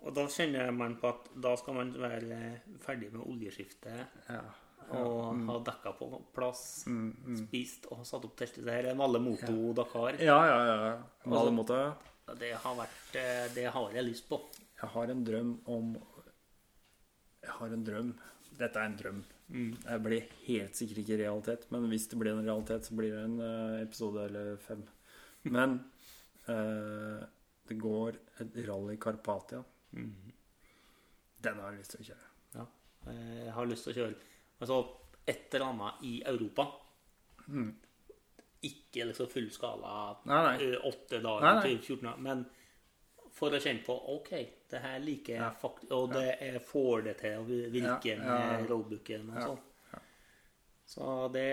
Og 0.00 0.14
da 0.16 0.24
kjenner 0.32 0.70
man 0.72 0.96
på 1.00 1.10
at 1.10 1.28
da 1.44 1.52
skal 1.60 1.76
man 1.76 1.92
være 2.00 2.38
ferdig 2.80 3.10
med 3.12 3.24
oljeskiftet 3.26 4.30
ja. 4.30 4.40
og 4.96 5.42
ha 5.48 5.58
dekka 5.66 5.92
på 5.98 6.08
plass, 6.34 6.62
spist 7.42 7.90
og 7.92 8.06
satt 8.08 8.24
opp 8.28 8.38
teltet. 8.38 8.64
Det 8.64 8.78
her 8.78 8.90
er 8.92 9.00
Valle 9.00 9.20
Moto 9.22 9.74
Dakar. 9.76 10.16
ja, 10.20 10.38
ja, 10.48 10.60
ja. 10.70 10.94
På 11.24 11.44
Moto. 11.52 11.82
Det 12.40 12.52
har 12.62 12.74
vært 12.78 13.16
eh, 13.18 13.46
Det 13.56 13.66
har 13.74 13.94
jeg 13.96 14.06
lyst 14.06 14.28
på. 14.30 14.38
Jeg 14.80 14.88
har 14.94 15.10
en 15.12 15.24
drøm 15.26 15.52
om 15.68 15.94
Jeg 17.42 17.54
har 17.58 17.74
en 17.74 17.84
drøm. 17.84 18.14
Dette 18.60 18.78
er 18.78 18.86
en 18.88 18.96
drøm. 18.96 19.20
Jeg 19.50 20.02
blir 20.04 20.28
helt 20.46 20.78
sikkert 20.78 21.02
ikke 21.02 21.18
realitet, 21.24 21.66
men 21.74 21.88
hvis 21.90 22.06
det 22.10 22.18
blir 22.20 22.36
en 22.36 22.46
realitet, 22.46 22.86
så 22.86 22.94
blir 22.94 23.16
det 23.16 23.24
en 23.26 23.40
eh, 23.42 23.82
episode 23.82 24.24
eller 24.28 24.54
fem. 24.62 24.84
Men 25.50 25.80
eh, 26.46 27.24
det 27.68 27.78
går 27.80 28.18
et 28.44 28.58
rally 28.68 28.94
i 28.94 29.00
Karpatia. 29.90 30.34
Den 31.40 31.58
har 31.60 31.70
jeg 31.72 31.78
lyst 31.80 31.90
til 31.94 32.00
å 32.02 32.08
kjøre. 32.10 32.26
Ja. 32.54 32.64
Jeg 33.10 33.52
har 33.56 33.66
lyst 33.70 33.84
til 33.86 33.92
å 33.92 33.96
kjøre 33.96 34.14
altså, 34.60 34.78
et 35.26 35.54
eller 35.54 35.66
annet 35.70 36.02
i 36.04 36.14
Europa. 36.28 36.66
Ikke 38.62 39.06
liksom 39.08 39.28
full 39.32 39.46
skala 39.54 39.92
Nei, 40.28 40.40
nei. 40.44 40.56
ø, 40.66 40.80
åtte 40.90 41.20
dager 41.24 41.46
Nei, 41.46 41.52
nei. 41.56 41.62
til 41.64 41.78
14 41.96 42.02
dager, 42.10 42.18
men 42.26 42.42
for 43.32 43.54
å 43.56 43.60
kjenne 43.62 43.80
på 43.86 43.94
OK, 44.12 44.30
det 44.68 44.80
her 44.84 44.98
liker 45.00 45.38
jeg 45.38 45.56
faktisk, 45.62 45.92
og 45.96 46.10
det 46.12 46.26
jeg 46.42 46.60
får 46.68 47.04
det 47.06 47.14
til 47.22 47.38
å 47.40 47.46
virke 47.48 48.12
Ja, 48.12 48.18
ja, 48.18 48.36
ja. 48.36 48.58
med 48.60 48.68
roadbooken 48.70 49.30
og 49.32 49.40
sånn. 49.46 50.02
Så 50.90 51.06
det 51.32 51.46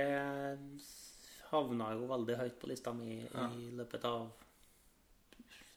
havna 1.52 1.92
jo 1.96 2.08
veldig 2.10 2.36
høyt 2.42 2.56
på 2.60 2.68
lista 2.74 2.92
mi 2.98 3.22
i 3.22 3.70
løpet 3.78 4.04
av 4.10 4.26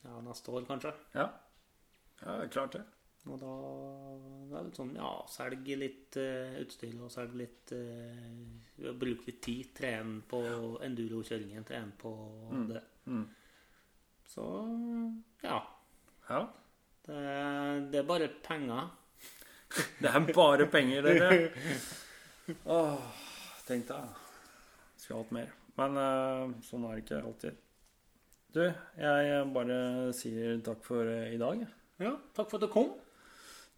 ja, 0.02 0.16
neste 0.24 0.50
år, 0.56 0.64
kanskje. 0.66 0.94
Ja. 1.14 1.28
Ja, 2.24 2.36
det 2.40 2.50
klart 2.54 2.76
det. 2.78 2.84
Og 3.28 3.36
da 3.40 3.54
det 4.50 4.56
er 4.58 4.66
litt 4.66 4.78
sånn 4.80 4.94
Ja, 4.96 5.10
selg 5.30 5.68
litt 5.78 6.16
uh, 6.18 6.56
utstyr 6.62 6.94
og 7.04 7.12
selg 7.12 7.36
litt 7.38 7.74
uh, 7.76 8.94
Bruk 8.98 9.26
litt 9.28 9.42
tid. 9.44 9.74
Tren 9.76 10.20
på 10.28 10.40
endurokjøringen. 10.86 11.66
Tren 11.68 11.92
på 12.00 12.14
det. 12.70 12.82
mm. 13.06 13.26
Så 14.30 14.46
ja. 15.42 15.58
Ja. 16.30 16.40
Det, 17.04 17.20
det 17.90 18.00
er 18.00 18.06
bare 18.08 18.28
penger. 18.44 18.90
Det 20.00 20.10
er 20.10 20.28
bare 20.34 20.66
penger, 20.70 21.06
dere. 21.06 21.50
Åh, 22.76 23.02
tenk 23.66 23.88
deg. 23.90 24.20
Skulle 24.96 25.20
hatt 25.20 25.34
mer. 25.34 25.50
Men 25.78 25.98
uh, 25.98 26.54
sånn 26.66 26.86
er 26.88 26.96
det 26.96 27.04
ikke 27.04 27.20
alltid. 27.20 27.66
Du, 28.50 28.64
jeg 28.98 29.44
bare 29.54 29.76
sier 30.16 30.56
takk 30.66 30.82
for 30.86 31.06
i 31.06 31.38
dag. 31.38 31.66
Ja, 32.00 32.14
takk 32.36 32.48
for 32.48 32.56
at 32.56 32.64
du 32.64 32.68
kom. 32.72 32.94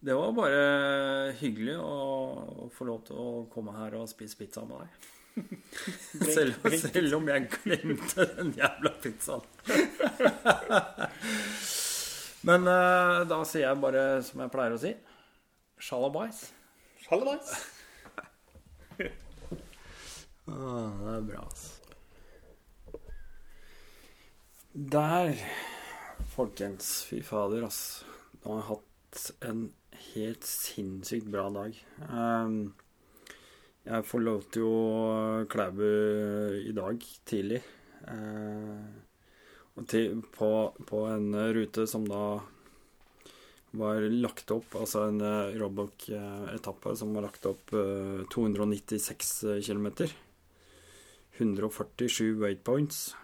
Det 0.03 0.13
var 0.15 0.31
bare 0.35 1.31
hyggelig 1.39 1.77
å, 1.79 2.67
få 2.75 2.85
lov 2.87 3.03
til 3.07 3.15
å 3.19 3.47
komme 3.51 3.71
her 3.77 3.95
og 3.99 4.09
spise 4.11 4.37
pizza 4.39 4.61
med 4.67 4.77
deg. 4.83 4.89
Selv, 6.35 6.53
selv 6.77 7.15
om 7.17 7.25
jeg 7.31 7.47
glemte 7.55 8.21
den 8.35 8.49
jævla 8.57 8.91
pizzaen. 9.01 9.45
Men 12.47 12.61
uh, 12.67 13.23
da 13.25 13.39
sier 13.47 13.69
jeg 13.69 13.81
bare 13.81 14.21
som 14.27 14.41
jeg 14.43 14.51
pleier 14.53 14.73
å 14.75 14.81
si 14.81 14.91
Sjalabais. 15.83 16.37
Sjalabais. 17.05 17.47
Ah, 20.43 20.91
det 20.99 21.11
er 21.15 21.23
bra, 21.23 21.39
altså. 21.47 21.71
Der, 24.73 25.39
folkens. 26.33 27.05
Fy 27.07 27.21
fader, 27.23 27.63
ass. 27.63 28.03
Nå 28.43 28.51
har 28.51 28.59
jeg 28.59 28.67
hatt 28.67 29.19
en 29.47 29.59
helt 30.11 30.47
sinnssykt 30.47 31.29
bra 31.31 31.45
dag. 31.53 31.77
Ehm, 32.11 32.57
jeg 33.87 34.07
forlot 34.07 34.57
jo 34.59 34.71
Klæbu 35.51 35.85
i 36.59 36.73
dag 36.75 37.05
tidlig. 37.29 37.61
Eh, 38.03 38.83
til, 39.87 40.19
på, 40.35 40.49
på 40.89 41.05
en 41.07 41.31
rute 41.55 41.87
som 41.87 42.03
da 42.09 42.25
var 43.79 44.03
lagt 44.11 44.51
opp, 44.53 44.75
altså 44.77 45.07
en 45.07 45.23
uh, 45.23 45.55
Robock-etappe 45.57 46.93
som 46.99 47.15
var 47.15 47.25
lagt 47.25 47.47
opp 47.49 47.71
eh, 47.73 48.21
296 48.29 49.31
km. 49.65 49.87
147 51.39 52.35
weight 52.43 52.61
points. 52.67 53.15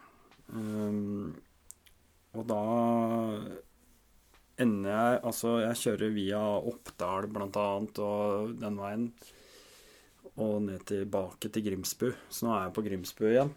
Um, 0.49 1.35
og 2.33 2.47
da 2.49 2.63
ender 4.61 4.91
jeg 4.91 5.21
Altså, 5.29 5.55
jeg 5.63 5.79
kjører 5.83 6.15
via 6.15 6.41
Oppdal 6.71 7.29
blant 7.31 7.59
annet, 7.59 8.01
og 8.03 8.53
den 8.61 8.79
veien. 8.79 9.09
Og 10.39 10.61
ned 10.63 10.85
tilbake 10.87 11.51
til 11.51 11.65
Grimsbu. 11.65 12.07
Så 12.31 12.45
nå 12.45 12.53
er 12.55 12.67
jeg 12.67 12.75
på 12.77 12.85
Grimsbu 12.85 13.25
igjen. 13.29 13.51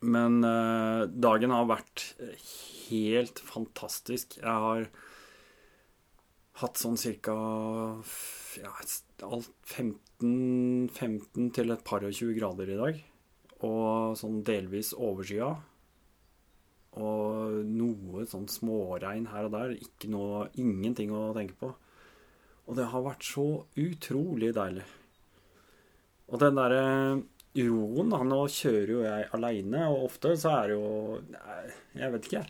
Men 0.00 0.40
eh, 0.46 1.04
dagen 1.12 1.52
har 1.52 1.68
vært 1.68 2.06
helt 2.88 3.40
fantastisk. 3.44 4.38
Jeg 4.40 4.64
har 4.64 4.88
hatt 6.60 6.80
sånn 6.80 6.98
cirka 7.00 7.34
ja, 8.60 8.72
15, 9.20 10.88
15 10.88 11.50
til 11.56 11.74
et 11.74 11.84
par 11.86 12.04
og 12.04 12.16
20 12.16 12.36
grader 12.38 12.72
i 12.72 12.80
dag. 12.80 13.02
Og 13.66 14.16
sånn 14.18 14.40
delvis 14.46 14.94
overskya. 14.96 15.52
Og 16.98 17.60
noe 17.70 18.24
sånn 18.26 18.48
småregn 18.50 19.28
her 19.30 19.46
og 19.46 19.54
der. 19.54 19.76
Ikke 19.78 20.10
noe, 20.10 20.48
ingenting 20.58 21.12
å 21.14 21.30
tenke 21.36 21.58
på. 21.60 21.70
Og 22.66 22.78
det 22.78 22.88
har 22.90 23.04
vært 23.04 23.26
så 23.26 23.46
utrolig 23.78 24.50
deilig. 24.56 24.86
Og 26.30 26.42
den 26.42 26.58
derre 26.58 26.82
roen 27.58 28.12
da, 28.12 28.20
Nå 28.22 28.44
kjører 28.54 28.92
jo 28.92 29.00
jeg 29.02 29.30
aleine, 29.34 29.86
og 29.90 30.04
ofte 30.10 30.36
så 30.38 30.52
er 30.60 30.70
det 30.70 30.76
jo 30.78 30.90
nei, 31.32 31.62
Jeg 31.98 32.12
vet 32.14 32.28
ikke. 32.28 32.44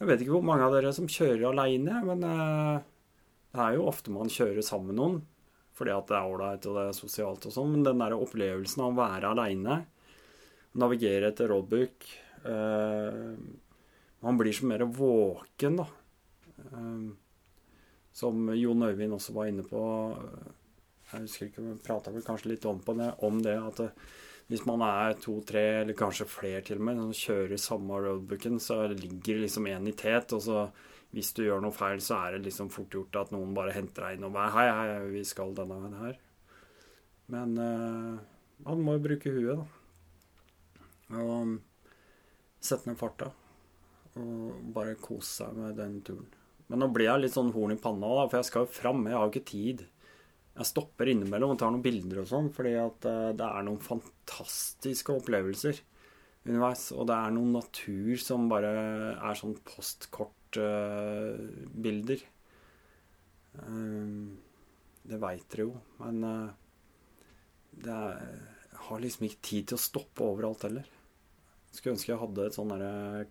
Jeg 0.00 0.10
vet 0.10 0.24
ikke 0.24 0.34
hvor 0.34 0.48
mange 0.48 0.66
av 0.66 0.74
dere 0.74 0.90
som 0.94 1.06
kjører 1.10 1.46
aleine, 1.52 2.00
men 2.06 2.24
eh, 2.26 2.82
det 3.54 3.62
er 3.62 3.76
jo 3.76 3.86
ofte 3.86 4.14
man 4.14 4.32
kjører 4.32 4.66
sammen 4.66 4.90
med 4.90 4.98
noen. 4.98 5.20
Fordi 5.74 5.90
at 5.94 6.10
det 6.10 6.16
er 6.18 6.30
ålreit 6.30 6.66
og 6.70 6.76
det 6.78 6.82
er 6.88 6.96
sosialt 6.98 7.46
og 7.48 7.54
sånn. 7.54 7.70
Men 7.74 7.86
den 7.86 8.02
der 8.02 8.14
opplevelsen 8.14 8.82
av 8.82 8.92
å 8.92 8.98
være 8.98 9.30
aleine, 9.34 9.78
navigere 10.78 11.30
etter 11.30 11.50
roadbook 11.50 12.06
eh, 12.50 13.30
Man 14.24 14.40
blir 14.40 14.56
så 14.56 14.66
mer 14.66 14.86
våken, 14.88 15.78
da. 15.82 15.86
Eh, 16.64 17.06
som 18.14 18.46
Jon 18.56 18.86
Øyvind 18.86 19.12
også 19.12 19.34
var 19.36 19.50
inne 19.50 19.64
på. 19.68 19.80
Jeg 21.10 21.26
husker 21.26 21.50
ikke, 21.50 21.64
vi 21.64 21.74
prata 21.84 22.12
vel 22.14 22.24
kanskje 22.24 22.54
litt 22.54 22.64
om, 22.70 22.80
det, 22.96 23.10
om 23.26 23.42
det 23.42 23.58
at 23.60 23.82
hvis 24.48 24.64
man 24.68 24.82
er 24.84 25.16
to-tre, 25.20 25.62
eller 25.82 25.96
kanskje 25.96 26.28
flere 26.28 26.62
til 26.64 26.80
og 26.80 26.86
med, 26.88 27.00
som 27.00 27.12
kjører 27.20 27.60
samme 27.60 28.00
roadbooken, 28.06 28.58
så 28.60 28.82
ligger 28.92 29.38
det 29.38 29.46
liksom 29.46 29.68
én 29.72 29.88
i 29.88 29.96
tet. 29.96 30.32
Og 30.36 30.42
så 30.44 30.66
hvis 31.14 31.32
du 31.36 31.44
gjør 31.44 31.62
noe 31.64 31.74
feil, 31.74 32.00
så 32.02 32.18
er 32.24 32.36
det 32.36 32.48
liksom 32.48 32.72
fort 32.74 32.92
gjort 32.92 33.20
at 33.20 33.32
noen 33.34 33.54
bare 33.56 33.76
henter 33.76 34.08
deg 34.08 34.18
inn 34.18 34.26
og 34.28 34.34
bare 34.34 34.52
Hei, 34.56 34.66
hei, 34.72 34.98
vi 35.14 35.22
skal 35.28 35.54
denne 35.56 35.78
veien 35.80 36.00
her. 36.00 36.18
Men 37.34 37.54
uh, 37.56 38.18
man 38.66 38.82
må 38.84 38.96
jo 38.96 39.04
bruke 39.06 39.32
huet, 39.32 39.62
da. 39.62 39.66
Og 41.20 41.56
sette 42.64 42.90
ned 42.90 42.98
farta. 43.00 43.30
Og 44.20 44.58
bare 44.74 44.94
kose 45.02 45.30
seg 45.42 45.50
med 45.58 45.70
den 45.78 45.94
turen. 46.06 46.28
Men 46.70 46.78
nå 46.80 46.86
blir 46.94 47.10
jeg 47.10 47.22
litt 47.24 47.34
sånn 47.34 47.54
horn 47.54 47.74
i 47.74 47.80
panna, 47.80 48.08
da, 48.18 48.24
for 48.28 48.36
jeg 48.40 48.48
skal 48.48 48.62
jo 48.64 48.70
fram. 48.72 49.00
Jeg 49.08 49.18
har 49.18 49.28
ikke 49.30 49.50
tid. 49.50 49.78
Jeg 50.54 50.70
stopper 50.70 51.06
innimellom 51.10 51.52
og 51.54 51.58
tar 51.60 51.70
noen 51.74 51.84
bilder 51.84 52.18
og 52.22 52.28
sånn, 52.30 52.48
fordi 52.54 52.74
at 52.78 53.00
eh, 53.10 53.36
det 53.36 53.48
er 53.48 53.62
noen 53.66 53.82
fantastiske 53.82 55.10
opplevelser 55.16 55.74
underveis. 56.44 56.84
Og 56.94 57.02
det 57.10 57.16
er 57.18 57.30
noen 57.34 57.52
natur 57.58 58.14
som 58.22 58.50
bare 58.52 58.72
er 59.16 59.34
sånn 59.40 59.56
postkortbilder. 59.66 62.20
det 65.04 65.18
veit 65.20 65.46
dere 65.52 65.64
jo, 65.66 65.72
men 66.00 66.16
eh, 66.26 66.50
det 67.84 67.94
er, 67.94 68.12
jeg 68.70 68.80
har 68.86 68.98
liksom 69.02 69.26
ikke 69.26 69.46
tid 69.50 69.64
til 69.68 69.76
å 69.76 69.86
stoppe 69.88 70.26
overalt 70.26 70.64
heller. 70.68 70.86
Skulle 71.74 71.94
ønske 71.96 72.12
jeg 72.12 72.22
hadde 72.22 72.46
et 72.46 72.56
sånn 72.56 72.74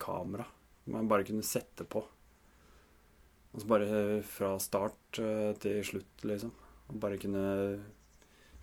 kamera 0.03 0.45
man 0.89 1.07
bare 1.07 1.25
kunne 1.27 1.45
sette 1.45 1.85
på. 1.87 2.03
Og 3.53 3.61
så 3.61 3.69
bare 3.69 3.87
fra 4.25 4.55
start 4.61 5.19
eh, 5.21 5.51
til 5.61 5.81
slutt, 5.85 6.23
liksom. 6.25 6.53
Og 6.89 6.99
bare 7.01 7.19
kunne 7.21 7.43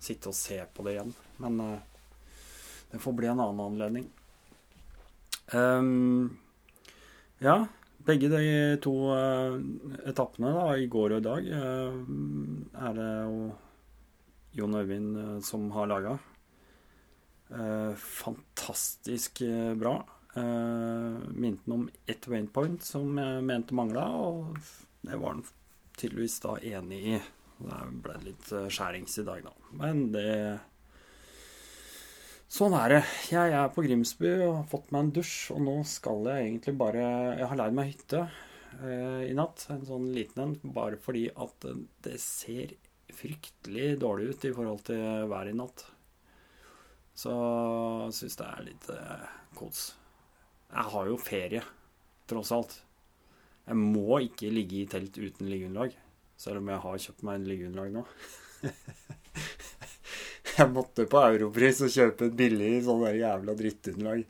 sitte 0.00 0.32
og 0.32 0.36
se 0.36 0.58
på 0.74 0.86
det 0.86 0.96
igjen. 0.96 1.12
Men 1.42 1.60
eh, 1.64 2.00
det 2.90 3.02
får 3.02 3.16
bli 3.18 3.30
en 3.30 3.42
annen 3.42 3.62
anledning. 3.68 4.08
Um, 5.54 6.38
ja, 7.42 7.56
begge 8.06 8.28
de 8.30 8.42
to 8.82 8.92
uh, 9.10 9.56
etappene, 10.06 10.52
da, 10.54 10.66
i 10.78 10.86
går 10.90 11.16
og 11.16 11.22
i 11.22 11.26
dag, 11.26 11.48
uh, 11.50 11.96
er 12.86 12.98
det 12.98 13.08
jo 13.26 13.48
Jon 14.58 14.76
Øyvind 14.78 15.16
uh, 15.18 15.38
som 15.46 15.70
har 15.74 15.90
laga. 15.90 16.18
Eh, 17.50 17.94
fantastisk 17.94 19.40
eh, 19.40 19.74
bra. 19.74 20.06
Uh, 20.30 21.18
minte 21.34 21.66
han 21.66 21.72
om 21.74 21.88
ett 22.06 22.28
waypoint 22.30 22.84
som 22.86 23.16
jeg 23.18 23.42
mente 23.42 23.74
mangla, 23.74 24.04
og 24.14 24.58
det 25.02 25.16
var 25.18 25.34
han 25.34 25.46
tydeligvis 25.98 26.36
da 26.44 26.54
enig 26.62 27.00
i. 27.16 27.16
Det 27.60 27.78
ble 28.04 28.14
litt 28.28 28.52
uh, 28.54 28.68
skjærings 28.70 29.18
i 29.18 29.24
dag, 29.26 29.48
da. 29.48 29.72
Men 29.80 30.10
det 30.14 30.34
Sånn 32.50 32.74
er 32.74 32.90
det. 32.90 33.02
Jeg 33.30 33.52
er 33.54 33.68
på 33.70 33.82
Grimsby 33.86 34.30
og 34.42 34.54
har 34.56 34.70
fått 34.72 34.88
meg 34.90 35.04
en 35.04 35.12
dusj, 35.20 35.52
og 35.54 35.60
nå 35.62 35.76
skal 35.86 36.24
jeg 36.26 36.48
egentlig 36.48 36.74
bare 36.80 37.04
Jeg 37.38 37.46
har 37.46 37.60
leid 37.60 37.76
meg 37.78 37.92
hytte 37.92 38.24
uh, 38.26 39.22
i 39.26 39.34
natt, 39.38 39.66
en 39.70 39.86
sånn 39.86 40.08
liten 40.14 40.42
en, 40.46 40.56
bare 40.74 40.98
fordi 40.98 41.28
at 41.30 41.70
det 42.06 42.18
ser 42.22 42.74
fryktelig 43.14 43.96
dårlig 44.02 44.30
ut 44.30 44.46
i 44.46 44.52
forhold 44.54 44.82
til 44.86 45.30
været 45.30 45.54
i 45.54 45.58
natt. 45.58 45.86
Så 47.18 47.32
syns 48.14 48.38
det 48.38 48.46
er 48.46 48.68
litt 48.70 48.92
kos. 49.58 49.90
Jeg 50.70 50.86
har 50.94 51.10
jo 51.10 51.18
ferie, 51.18 51.62
tross 52.30 52.52
alt. 52.54 52.76
Jeg 53.66 53.78
må 53.78 54.20
ikke 54.24 54.52
ligge 54.54 54.80
i 54.80 54.88
telt 54.90 55.18
uten 55.18 55.50
liggeunderlag. 55.50 55.96
Selv 56.40 56.62
om 56.62 56.70
jeg 56.72 56.82
har 56.84 57.02
kjøpt 57.04 57.24
meg 57.26 57.38
en 57.38 57.48
liggeunderlag 57.50 57.96
nå. 57.98 58.06
Jeg 60.60 60.72
måtte 60.74 61.06
på 61.08 61.20
Europris 61.22 61.78
og 61.86 61.92
kjøpe 61.94 62.26
et 62.28 62.34
billig 62.36 62.72
sånn 62.84 63.04
der 63.04 63.16
jævla 63.16 63.54
drittunderlag. 63.56 64.24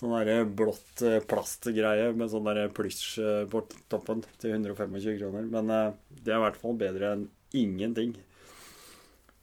Sånn 0.00 0.14
der 0.26 0.48
blått 0.58 1.02
eh, 1.06 1.20
plastgreie 1.28 2.10
med 2.18 2.32
sånn 2.32 2.48
der 2.48 2.66
plysj 2.74 3.04
eh, 3.22 3.44
på 3.48 3.62
toppen 3.92 4.24
til 4.42 4.56
125 4.56 5.16
kroner. 5.20 5.46
Men 5.48 5.70
eh, 5.72 5.94
det 6.18 6.34
er 6.34 6.40
i 6.40 6.44
hvert 6.44 6.58
fall 6.60 6.76
bedre 6.80 7.14
enn 7.14 7.24
ingenting. 7.56 8.16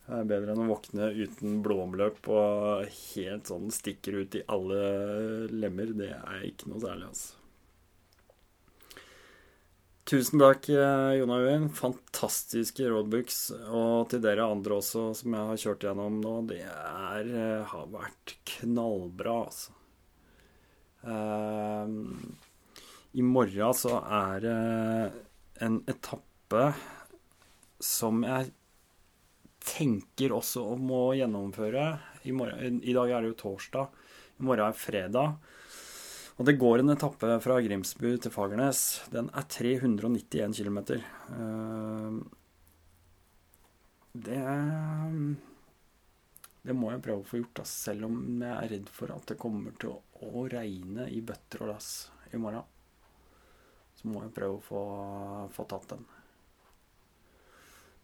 Det 0.10 0.18
er 0.18 0.30
bedre 0.30 0.54
enn 0.56 0.64
å 0.64 0.72
våkne 0.72 1.12
uten 1.14 1.60
blodomløp 1.62 2.28
og 2.34 2.88
helt 2.90 3.50
sånn 3.52 3.68
stikker 3.70 4.24
ut 4.24 4.38
i 4.40 4.46
alle 4.50 4.80
lemmer. 5.54 5.92
Det 5.94 6.10
er 6.18 6.48
ikke 6.48 6.72
noe 6.72 6.82
særlig, 6.82 7.12
altså. 7.12 7.36
Tusen 10.10 10.42
takk, 10.42 10.66
Jon 10.74 11.36
Øyvind. 11.36 11.70
Fantastiske 11.78 12.90
roadbooks. 12.90 13.52
Og 13.70 14.10
til 14.10 14.24
dere 14.26 14.50
andre 14.50 14.80
også, 14.80 15.12
som 15.20 15.36
jeg 15.38 15.50
har 15.52 15.62
kjørt 15.62 15.86
gjennom 15.86 16.18
nå. 16.24 16.36
Det 16.50 16.64
er, 16.66 17.30
har 17.70 17.92
vært 17.94 18.34
knallbra, 18.56 19.36
altså. 19.46 19.76
Uh, 21.06 21.86
I 23.14 23.22
morgen 23.24 23.78
så 23.78 24.02
er 24.02 24.42
det 24.44 24.56
en 25.62 25.78
etappe 25.94 26.72
som 27.80 28.26
jeg 28.26 28.50
tenker 29.70 30.34
også 30.36 30.64
om 30.74 30.90
å 30.96 31.04
gjennomføre. 31.18 31.86
I, 32.26 32.34
morgen, 32.36 32.82
I, 32.84 32.96
dag 32.96 33.12
er 33.14 33.24
det 33.24 33.34
jo 33.34 33.40
torsdag. 33.44 33.94
I 34.40 34.48
morgen 34.48 34.66
er 34.68 34.78
fredag. 34.78 35.38
Og 36.40 36.48
det 36.48 36.56
går 36.60 36.82
en 36.82 36.94
etappe 36.94 37.36
fra 37.44 37.60
Grimsbu 37.64 38.10
til 38.24 38.32
Fagernes. 38.32 38.84
Den 39.12 39.30
er 39.36 39.48
391 39.52 40.56
km. 40.56 40.80
Uh, 41.36 42.20
det 44.14 44.40
Det 46.64 46.76
må 46.76 46.92
jeg 46.92 47.04
prøve 47.04 47.24
å 47.24 47.28
få 47.28 47.40
gjort, 47.40 47.62
selv 47.68 48.08
om 48.10 48.18
jeg 48.44 48.52
er 48.52 48.72
redd 48.74 48.90
for 48.94 49.12
at 49.16 49.28
det 49.32 49.40
kommer 49.40 49.76
til 49.80 49.96
å 50.26 50.44
regne 50.52 51.08
i 51.12 51.22
bøtter 51.24 51.64
og 51.64 51.74
lass 51.74 51.92
i 52.34 52.40
morgen. 52.42 52.66
Så 54.00 54.08
må 54.08 54.24
jeg 54.24 54.36
prøve 54.36 54.60
å 54.60 54.64
få, 54.64 54.82
få 55.56 55.66
tatt 55.72 55.90
den. 55.92 56.04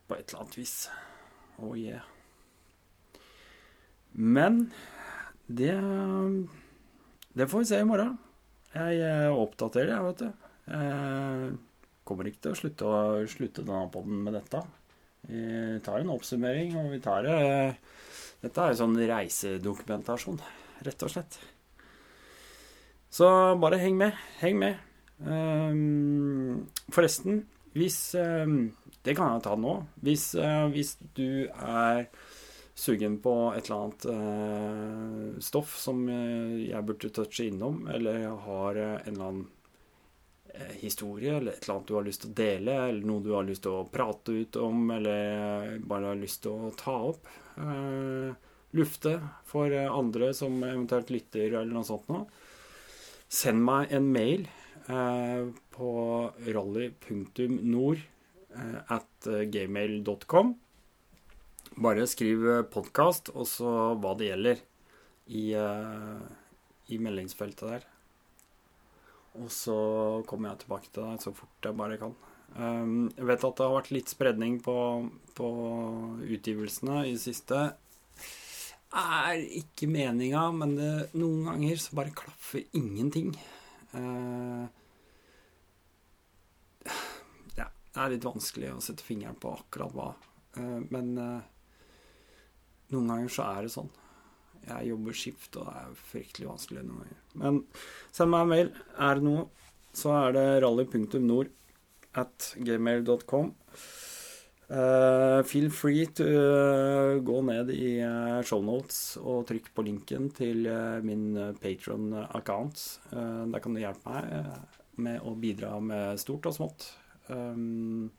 På 0.07 0.17
et 0.17 0.27
eller 0.27 0.43
annet 0.43 0.57
vis. 0.59 0.77
Oh 1.63 1.75
yeah. 1.77 2.03
Men 4.11 4.71
det 5.47 5.75
Det 7.33 7.47
får 7.47 7.59
vi 7.59 7.65
se 7.65 7.79
i 7.79 7.87
morgen. 7.87 8.17
Jeg 8.75 9.31
oppdaterer, 9.31 9.91
jeg, 9.91 10.03
vet 10.03 10.21
du. 10.23 10.45
Jeg 10.71 11.57
kommer 12.07 12.27
ikke 12.29 12.41
til 12.45 12.53
å 12.53 12.59
slutte, 12.59 12.87
å, 12.87 13.25
slutte 13.27 13.63
denne 13.63 13.89
poden 13.91 14.21
med 14.23 14.35
dette. 14.35 14.61
Vi 15.25 15.79
tar 15.83 15.99
en 15.99 16.13
oppsummering, 16.13 16.75
og 16.79 16.93
vi 16.93 17.01
tar 17.03 17.25
det 17.27 17.39
Dette 18.43 18.61
er 18.61 18.71
jo 18.71 18.79
sånn 18.83 18.97
reisedokumentasjon, 18.99 20.39
rett 20.85 21.05
og 21.07 21.11
slett. 21.11 21.37
Så 23.09 23.27
bare 23.57 23.79
heng 23.81 23.95
med. 23.97 24.17
Heng 24.41 24.59
med. 24.61 24.81
Um, 25.23 26.65
forresten, 26.91 27.39
hvis 27.73 27.97
um, 28.19 28.75
Det 29.05 29.15
kan 29.17 29.35
jeg 29.35 29.45
ta 29.45 29.55
nå. 29.59 29.75
Hvis, 30.05 30.31
uh, 30.39 30.65
hvis 30.73 30.95
du 31.17 31.45
er 31.49 32.07
sugen 32.75 33.19
på 33.23 33.33
et 33.55 33.69
eller 33.69 33.83
annet 33.83 34.07
uh, 34.09 35.41
stoff 35.43 35.77
som 35.79 36.01
uh, 36.09 36.55
jeg 36.59 36.85
burde 36.87 37.11
touche 37.13 37.45
innom, 37.47 37.85
eller 37.93 38.25
har 38.47 38.81
en 38.81 39.13
eller 39.13 39.27
annen 39.29 39.51
historie 40.79 41.33
eller 41.35 41.51
et 41.51 41.65
eller 41.65 41.73
annet 41.73 41.89
du 41.89 41.95
har 41.97 42.05
lyst 42.05 42.21
til 42.23 42.29
å 42.31 42.35
dele, 42.37 42.75
eller 42.87 43.07
noe 43.09 43.23
du 43.25 43.33
har 43.35 43.43
lyst 43.43 43.65
til 43.65 43.73
å 43.75 43.87
prate 43.91 44.31
ut 44.31 44.55
om, 44.63 44.85
eller 44.95 45.73
bare 45.83 46.13
har 46.13 46.19
lyst 46.21 46.45
til 46.45 46.53
å 46.55 46.69
ta 46.79 46.93
opp. 47.11 47.27
lufte 48.75 49.11
for 49.47 49.75
andre 49.75 50.29
som 50.33 50.55
eventuelt 50.63 51.11
lytter, 51.11 51.49
eller 51.49 51.75
noe 51.75 51.83
sånt 51.87 52.07
noe. 52.07 52.23
Send 53.27 53.63
meg 53.65 53.91
en 53.91 54.05
mail 54.13 54.45
eh, 54.87 55.47
på 55.75 55.91
rally.nord 56.45 57.97
eh, 57.97 58.11
at 58.55 59.27
gmail.com. 59.51 60.53
Bare 61.81 62.05
skriv 62.07 62.45
podkast, 62.71 63.33
og 63.35 63.49
så 63.49 63.71
hva 63.99 64.13
det 64.15 64.29
gjelder, 64.29 64.61
i, 65.27 65.51
eh, 65.57 66.21
i 66.93 66.99
meldingsfeltet 67.01 67.67
der. 67.67 67.87
Og 69.41 69.51
så 69.51 69.75
kommer 70.29 70.53
jeg 70.53 70.63
tilbake 70.63 70.91
til 70.93 71.03
deg 71.03 71.23
så 71.23 71.33
fort 71.35 71.67
jeg 71.67 71.75
bare 71.75 71.99
kan. 71.99 72.13
Um, 72.55 73.09
jeg 73.17 73.27
vet 73.27 73.43
at 73.43 73.57
det 73.57 73.65
har 73.65 73.73
vært 73.73 73.91
litt 73.91 74.11
spredning 74.11 74.61
på, 74.63 74.75
på 75.35 75.47
utgivelsene 76.23 77.01
i 77.09 77.15
det 77.17 77.23
siste. 77.25 77.65
Er 78.95 79.41
ikke 79.59 79.89
meninga, 79.91 80.45
men 80.55 80.77
det, 80.77 80.91
noen 81.19 81.49
ganger 81.49 81.81
så 81.83 81.97
bare 81.99 82.15
klaffer 82.15 82.63
ingenting. 82.77 83.33
Uh, 83.91 84.69
ja, 87.57 87.67
det 87.95 88.03
er 88.03 88.11
litt 88.11 88.25
vanskelig 88.27 88.73
å 88.75 88.81
sette 88.83 89.05
fingeren 89.07 89.37
på 89.39 89.53
akkurat 89.55 89.93
hva. 89.95 90.09
Uh, 90.57 90.81
men 90.91 91.13
uh, 91.15 91.43
noen 92.91 93.11
ganger 93.11 93.31
så 93.31 93.45
er 93.47 93.65
det 93.65 93.75
sånn. 93.75 93.91
Jeg 94.65 94.89
jobber 94.89 95.15
skift, 95.15 95.51
og 95.55 95.69
det 95.69 95.75
er 95.79 95.99
fryktelig 96.09 96.49
vanskelig 96.49 96.83
noen 96.83 97.03
ganger. 97.05 97.21
Men 97.39 97.61
send 98.11 98.33
meg 98.33 98.43
en 98.43 98.51
mail. 98.51 98.71
Er 99.07 99.19
det 99.19 99.27
noe, 99.27 99.45
så 99.95 100.11
er 100.17 100.35
det 100.35 100.47
rally.nord 100.65 101.53
at 102.19 102.49
gmail.com. 102.67 103.53
Uh, 104.65 105.39
feel 105.45 105.69
free 105.69 106.07
to 106.17 106.25
gå 107.23 107.41
ned 107.45 107.69
i 107.69 107.89
shownotes 108.49 109.19
og 109.21 109.45
trykk 109.47 109.69
på 109.77 109.85
linken 109.85 110.31
til 110.35 110.65
min 111.05 111.27
Patron-account. 111.61 112.85
der 113.13 113.61
kan 113.61 113.77
du 113.77 113.83
hjelpe 113.83 114.09
meg 114.17 114.99
med 115.05 115.21
å 115.21 115.35
bidra 115.37 115.77
med 115.79 116.17
stort 116.19 116.49
og 116.49 116.57
smått. 116.57 116.89
Um, 117.31 118.11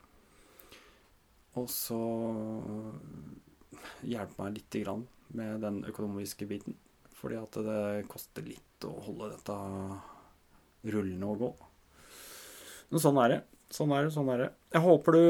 og 1.57 1.69
så 1.71 1.99
hjelpe 4.05 4.41
meg 4.41 4.57
lite 4.59 4.83
grann 4.83 5.05
med 5.37 5.63
den 5.65 5.81
økonomiske 5.87 6.47
biten. 6.49 6.77
Fordi 7.17 7.39
at 7.39 7.57
det 7.65 8.07
koster 8.11 8.45
litt 8.45 8.85
å 8.85 8.93
holde 9.07 9.31
dette 9.33 9.57
rullende 10.93 11.31
og 11.31 11.41
gå. 11.41 11.51
Men 12.91 13.03
sånn 13.03 13.17
er 13.23 13.33
det. 13.33 13.39
Sånn 13.73 13.91
er 13.91 14.05
det, 14.05 14.13
sånn 14.15 14.29
er 14.31 14.45
det. 14.45 14.51
Jeg 14.75 14.83
håper 14.85 15.17
du 15.17 15.23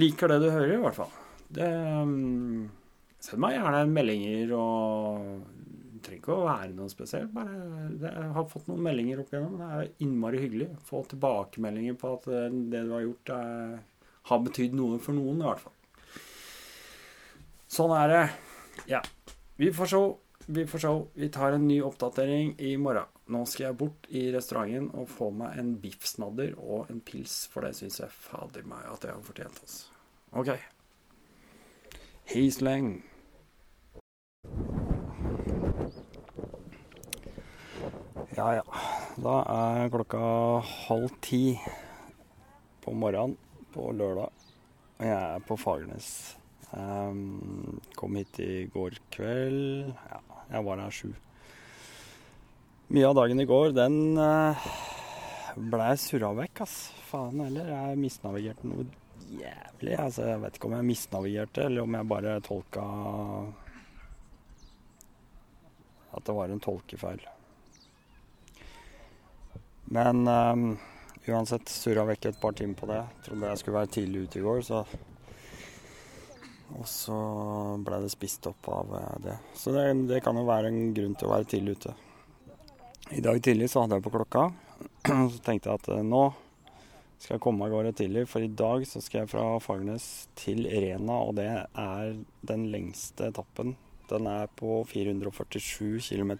liker 0.00 0.32
det 0.32 0.38
du 0.40 0.48
hører, 0.48 0.76
i 0.78 0.84
hvert 0.84 0.96
fall. 0.96 1.10
Det, 1.52 1.66
um, 1.68 2.70
send 3.20 3.42
meg 3.42 3.58
gjerne 3.58 3.82
meldinger 3.90 4.54
og 4.56 5.42
trenger 6.04 6.20
ikke 6.20 6.34
å 6.34 6.46
være 6.46 6.72
noe 6.76 6.92
spesielt. 6.92 7.30
Bare, 7.34 7.54
jeg 8.02 8.32
har 8.36 8.48
fått 8.50 8.68
noen 8.70 8.82
meldinger 8.84 9.22
opp 9.22 9.32
igjennom. 9.32 9.60
Det 9.60 9.68
er 9.76 9.92
innmari 10.06 10.42
hyggelig. 10.42 10.68
å 10.74 10.88
Få 10.88 11.04
tilbakemeldinger 11.10 11.96
på 12.00 12.16
at 12.18 12.28
det 12.72 12.82
du 12.88 12.92
har 12.96 13.06
gjort, 13.06 13.32
er, 13.36 13.78
har 14.30 14.42
betydd 14.48 14.76
noe 14.78 14.98
for 15.02 15.18
noen, 15.18 15.40
i 15.42 15.48
hvert 15.48 15.64
fall. 15.64 15.78
Sånn 17.72 17.94
er 17.96 18.12
det. 18.12 18.24
Ja. 18.90 19.00
Vi 19.56 19.70
får 19.72 19.92
se. 19.94 20.02
Vi 20.52 20.66
får 20.68 20.82
se. 20.84 20.92
Vi 21.14 21.28
tar 21.32 21.56
en 21.56 21.66
ny 21.68 21.78
oppdatering 21.86 22.56
i 22.60 22.74
morgen. 22.76 23.08
Nå 23.32 23.44
skal 23.48 23.68
jeg 23.68 23.78
bort 23.80 24.08
i 24.10 24.26
restauranten 24.34 24.90
og 24.98 25.08
få 25.08 25.30
meg 25.32 25.56
en 25.60 25.72
biffsnadder 25.80 26.56
og 26.58 26.90
en 26.92 27.00
pils, 27.00 27.46
for 27.52 27.64
det 27.64 27.76
syns 27.78 28.00
jeg 28.02 28.12
fader 28.12 28.66
meg 28.68 28.84
at 28.90 29.06
jeg 29.06 29.14
har 29.14 29.24
fortjent. 29.24 29.62
Altså. 29.62 29.88
OK. 30.42 30.52
Hei 32.34 32.44
sleng. 32.52 32.92
Ja, 38.32 38.46
ja. 38.56 38.62
Da 39.20 39.32
er 39.44 39.90
klokka 39.92 40.18
halv 40.64 41.10
ti 41.20 41.58
på 42.80 42.94
morgenen 42.96 43.34
på 43.74 43.90
lørdag, 43.92 44.30
og 44.96 45.04
jeg 45.04 45.18
er 45.18 45.42
på 45.44 45.58
Fagernes. 45.60 46.06
Um, 46.72 47.76
kom 47.92 48.16
hit 48.16 48.38
i 48.40 48.64
går 48.72 48.96
kveld. 49.12 49.90
Ja, 50.08 50.20
jeg 50.54 50.64
var 50.64 50.80
her 50.80 50.94
sju. 50.96 51.10
Mye 52.96 53.10
av 53.10 53.18
dagen 53.20 53.44
i 53.44 53.46
går, 53.50 53.74
den 53.76 53.98
uh, 54.16 54.64
blei 55.68 55.90
surra 56.00 56.32
vekk, 56.40 56.64
ass. 56.64 56.78
Faen 57.10 57.44
heller. 57.44 57.68
Jeg 57.68 58.00
misnavigerte 58.00 58.72
noe 58.72 58.88
jævlig. 59.28 59.98
Altså, 59.98 60.24
jeg 60.30 60.40
vet 60.46 60.56
ikke 60.56 60.72
om 60.72 60.78
jeg 60.78 60.88
misnavigerte, 60.88 61.68
eller 61.68 61.84
om 61.84 62.00
jeg 62.00 62.10
bare 62.16 62.40
tolka 62.48 62.88
At 66.16 66.24
det 66.24 66.40
var 66.40 66.48
en 66.48 66.64
tolkefeil. 66.64 67.28
Men 69.92 70.28
um, 70.28 70.66
uansett 71.28 71.68
surra 71.68 72.06
vekk 72.08 72.30
et 72.30 72.40
par 72.40 72.54
timer 72.56 72.78
på 72.78 72.88
det. 72.88 73.00
Trodde 73.26 73.50
jeg 73.50 73.60
skulle 73.60 73.80
være 73.82 73.90
tidlig 73.92 74.22
ute 74.26 74.40
i 74.40 74.44
går, 74.46 74.62
så 74.64 74.84
Og 76.72 76.86
så 76.88 77.16
ble 77.84 77.98
det 78.00 78.08
spist 78.14 78.46
opp 78.48 78.68
av 78.72 78.94
eh, 78.96 79.16
det. 79.26 79.34
Så 79.60 79.74
det, 79.74 79.82
det 80.08 80.22
kan 80.24 80.38
jo 80.40 80.46
være 80.48 80.70
en 80.72 80.94
grunn 80.96 81.12
til 81.20 81.28
å 81.28 81.34
være 81.34 81.50
tidlig 81.50 81.74
ute. 81.76 81.92
I 83.12 83.20
dag 83.20 83.42
tidlig 83.44 83.68
så 83.68 83.82
hadde 83.82 83.98
jeg 83.98 84.06
på 84.06 84.14
klokka. 84.14 84.46
Så 85.34 85.42
tenkte 85.44 85.68
jeg 85.68 85.82
at 85.82 85.90
eh, 85.92 86.00
nå 86.06 86.22
skal 87.20 87.36
jeg 87.36 87.42
komme 87.44 87.66
av 87.66 87.74
gårde 87.74 87.92
tidlig, 88.00 88.24
for 88.26 88.42
i 88.42 88.48
dag 88.48 88.82
så 88.88 88.98
skal 89.04 89.20
jeg 89.20 89.30
fra 89.30 89.44
Fagernes 89.62 90.06
til 90.34 90.64
Rena, 90.66 91.20
og 91.22 91.36
det 91.36 91.44
er 91.54 92.16
den 92.48 92.64
lengste 92.72 93.28
etappen. 93.28 93.76
Den 94.10 94.26
er 94.26 94.48
på 94.58 94.80
447 94.90 96.00
km. 96.08 96.32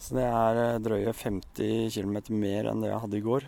Så 0.00 0.16
det 0.18 0.24
er 0.26 0.60
eh, 0.62 0.80
drøye 0.82 1.12
50 1.14 1.92
km 1.94 2.16
mer 2.36 2.70
enn 2.70 2.82
det 2.82 2.90
jeg 2.90 3.02
hadde 3.04 3.20
i 3.20 3.24
går. 3.24 3.46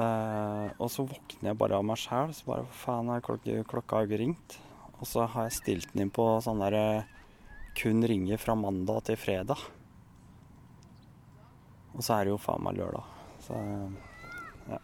Eh, 0.00 0.68
og 0.78 0.88
så 0.92 1.04
våkner 1.08 1.50
jeg 1.50 1.58
bare 1.60 1.80
av 1.80 1.86
meg 1.86 1.98
sjæl, 2.00 2.34
så 2.36 2.52
bare 2.52 2.68
faen, 2.82 3.10
er 3.12 3.24
klokka, 3.24 3.62
klokka 3.68 3.98
har 4.00 4.08
ikke 4.08 4.22
ringt. 4.22 4.56
Og 5.00 5.08
så 5.08 5.24
har 5.24 5.48
jeg 5.48 5.58
stilt 5.58 5.92
den 5.92 6.06
inn 6.06 6.14
på 6.14 6.26
sånn 6.44 6.62
derre 6.62 7.04
kun 7.78 8.02
ringer 8.04 8.40
fra 8.40 8.56
mandag 8.58 9.04
til 9.08 9.18
fredag. 9.20 9.60
Og 11.96 12.04
så 12.04 12.16
er 12.16 12.26
det 12.26 12.34
jo 12.34 12.40
faen 12.40 12.62
meg 12.64 12.78
lørdag. 12.78 13.06
Så 13.44 13.58
ja. 14.70 14.80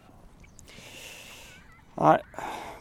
Nei, 1.97 2.17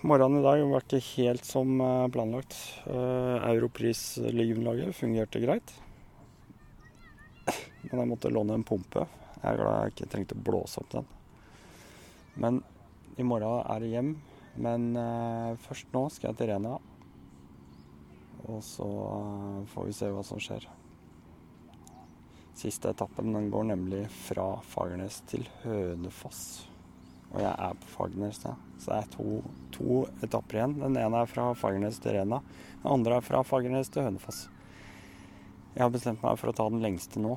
morgenen 0.07 0.41
i 0.41 0.47
dag 0.47 0.65
var 0.71 0.87
ikke 0.87 1.03
helt 1.15 1.47
som 1.47 1.79
eh, 1.81 2.07
planlagt. 2.13 2.57
Uh, 2.89 3.39
Europris-liggeunderlaget 3.53 4.97
fungerte 4.97 5.43
greit. 5.45 5.77
Men 7.91 8.03
jeg 8.03 8.11
måtte 8.11 8.33
låne 8.33 8.57
en 8.59 8.67
pumpe. 8.67 9.05
Jeg 9.37 9.47
er 9.51 9.61
glad 9.61 9.77
jeg 9.77 9.95
ikke 9.95 10.09
trengte 10.13 10.39
å 10.39 10.47
blåse 10.49 10.81
opp 10.83 10.91
den. 10.95 11.07
Men 12.37 12.63
i 13.17 13.27
morgen 13.27 13.63
er 13.63 13.83
det 13.83 13.93
hjem. 13.93 14.15
Men 14.57 14.89
eh, 14.97 15.53
først 15.67 15.93
nå 15.95 16.07
skal 16.13 16.31
jeg 16.31 16.41
til 16.41 16.51
Rena. 16.53 16.77
Og 18.47 18.63
så 18.65 18.89
eh, 18.89 19.61
får 19.73 19.89
vi 19.89 19.97
se 19.97 20.11
hva 20.13 20.25
som 20.27 20.41
skjer. 20.43 20.67
Siste 22.57 22.89
etappen 22.95 23.35
den 23.37 23.51
går 23.53 23.69
nemlig 23.69 24.07
fra 24.09 24.55
Fagernes 24.65 25.21
til 25.29 25.45
Hønefoss. 25.63 26.41
Og 27.35 27.43
jeg 27.43 27.53
er 27.53 27.75
på 27.83 27.91
Fagernes, 27.93 28.39
da. 28.41 28.55
Så 28.81 28.93
det 28.93 28.99
er 28.99 29.11
to, 29.13 29.31
to, 29.75 30.03
etapper 30.25 30.61
igjen. 30.61 30.77
Den 30.81 30.97
ene 31.01 31.21
er 31.21 31.29
fra 31.29 31.51
Fagernes 31.59 31.99
til 32.01 32.17
Rena. 32.17 32.41
Den 32.81 32.93
andre 32.95 33.19
er 33.19 33.27
fra 33.27 33.43
Fagernes 33.45 33.93
til 33.93 34.07
Hønefoss. 34.07 34.47
Jeg 35.77 35.85
har 35.85 35.91
bestemt 35.93 36.23
meg 36.25 36.39
for 36.41 36.49
å 36.49 36.57
ta 36.57 36.65
den 36.73 36.81
lengste 36.81 37.21
nå. 37.21 37.35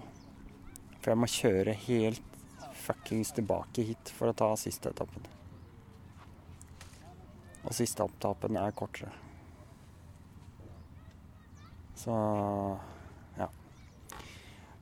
For 1.03 1.11
jeg 1.11 1.19
må 1.19 1.27
kjøre 1.27 1.73
helt 1.83 2.37
fuckings 2.85 3.33
tilbake 3.35 3.83
hit 3.83 4.11
for 4.15 4.31
å 4.31 4.35
ta 4.39 4.47
siste 4.55 4.93
etappen. 4.93 5.25
Og 7.67 7.75
siste 7.75 8.07
etappen 8.07 8.55
er 8.61 8.71
kortere. 8.79 9.11
Så 11.99 12.15
ja. 13.35 13.49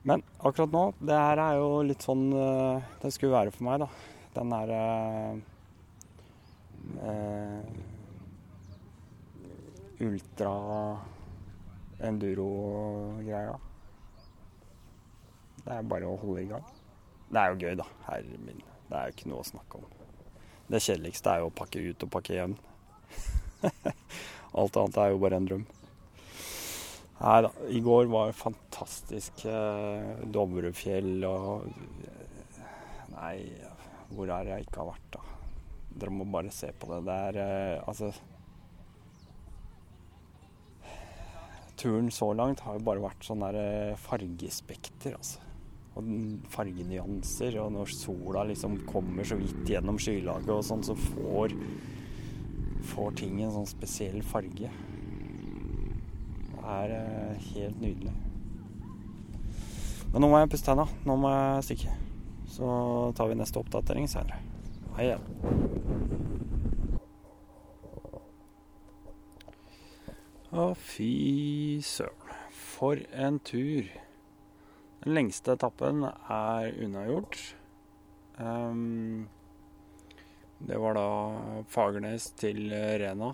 men 0.06 0.22
akkurat 0.38 0.70
nå, 0.78 0.84
det 1.02 1.18
her 1.18 1.42
er 1.48 1.58
jo 1.58 1.82
litt 1.82 2.06
sånn 2.06 2.28
uh, 2.30 2.78
det 3.02 3.10
skulle 3.10 3.34
være 3.34 3.50
for 3.56 3.66
meg, 3.66 3.82
da. 3.82 3.88
Den 4.38 4.54
derre 4.54 4.82
eh, 7.02 7.10
uh, 7.10 7.66
ultra 10.06 10.54
enduro-greia. 12.04 13.56
Det 15.64 15.74
er 15.74 15.88
bare 15.90 16.08
å 16.08 16.18
holde 16.20 16.44
i 16.44 16.50
gang. 16.50 16.66
Det 17.28 17.40
er 17.40 17.52
jo 17.52 17.60
gøy, 17.60 17.74
da. 17.80 17.86
Herre 18.06 18.42
min. 18.44 18.62
Det 18.88 18.96
er 18.96 19.08
jo 19.08 19.16
ikke 19.16 19.32
noe 19.32 19.42
å 19.42 19.48
snakke 19.48 19.80
om. 19.80 19.88
Det 20.68 20.80
kjedeligste 20.84 21.32
er 21.32 21.42
jo 21.42 21.50
å 21.50 21.56
pakke 21.58 21.82
ut 21.82 22.04
og 22.04 22.12
pakke 22.12 22.36
igjen. 22.36 22.54
Alt 24.58 24.78
annet 24.80 25.00
er 25.00 25.12
jo 25.12 25.20
bare 25.22 25.40
en 25.40 25.48
drøm. 25.48 25.66
Nei 27.18 27.38
da. 27.44 27.50
I 27.74 27.80
går 27.84 28.08
var 28.12 28.36
fantastisk. 28.36 29.44
Eh, 29.50 30.24
Dovrefjell 30.32 31.24
og 31.28 31.66
Nei, 33.18 33.34
hvor 34.14 34.30
er 34.30 34.44
det 34.46 34.52
jeg 34.52 34.68
ikke 34.68 34.84
har 34.84 34.92
vært, 34.92 35.16
da? 35.16 35.22
Dere 35.98 36.12
må 36.14 36.26
bare 36.30 36.52
se 36.54 36.70
på 36.78 36.86
det. 36.92 37.00
Det 37.08 37.16
er 37.28 37.38
eh, 37.42 37.88
altså 37.90 38.12
Turen 41.78 42.10
så 42.10 42.32
langt 42.34 42.64
har 42.66 42.74
jo 42.74 42.82
bare 42.88 43.02
vært 43.02 43.22
sånn 43.22 43.44
der 43.44 43.58
eh, 43.60 43.98
fargespekter, 44.02 45.14
altså. 45.14 45.44
Og 45.98 46.08
fargenyanser. 46.50 47.58
Og 47.62 47.70
når 47.76 47.92
sola 47.94 48.42
liksom 48.48 48.80
kommer 48.88 49.26
så 49.26 49.38
vidt 49.38 49.62
gjennom 49.70 49.98
skylaget 50.02 50.50
og 50.50 50.64
sånn, 50.66 50.82
så 50.86 50.96
får, 50.98 51.54
får 52.90 53.14
ting 53.22 53.38
en 53.44 53.54
sånn 53.54 53.70
spesiell 53.70 54.22
farge 54.26 54.70
Det 56.50 56.64
er 56.74 56.96
eh, 56.98 57.48
helt 57.52 57.80
nydelig. 57.82 58.16
Men 60.12 60.24
nå 60.24 60.32
må 60.32 60.42
jeg 60.42 60.50
pusse 60.50 60.66
tenna. 60.66 60.88
Nå 61.06 61.18
må 61.20 61.30
jeg 61.30 61.66
stikke. 61.70 61.96
Så 62.48 62.68
tar 63.14 63.30
vi 63.30 63.38
neste 63.38 63.60
oppdatering 63.60 64.10
senere. 64.10 64.40
Hei 64.96 65.12
igjen. 65.12 66.47
Å, 70.48 70.70
fy 70.80 71.76
søren. 71.84 72.36
For 72.56 72.96
en 73.12 73.36
tur. 73.44 73.84
Den 75.02 75.12
lengste 75.12 75.52
etappen 75.58 76.06
er 76.08 76.70
unnagjort. 76.80 77.36
Um, 78.40 79.28
det 80.64 80.78
var 80.80 80.96
da 80.96 81.04
Fagernes 81.68 82.30
til 82.40 82.72
Rena. 82.72 83.28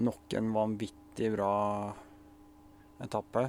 Nok 0.00 0.36
en 0.40 0.50
vanvittig 0.56 1.28
bra 1.36 1.52
etappe. 3.04 3.46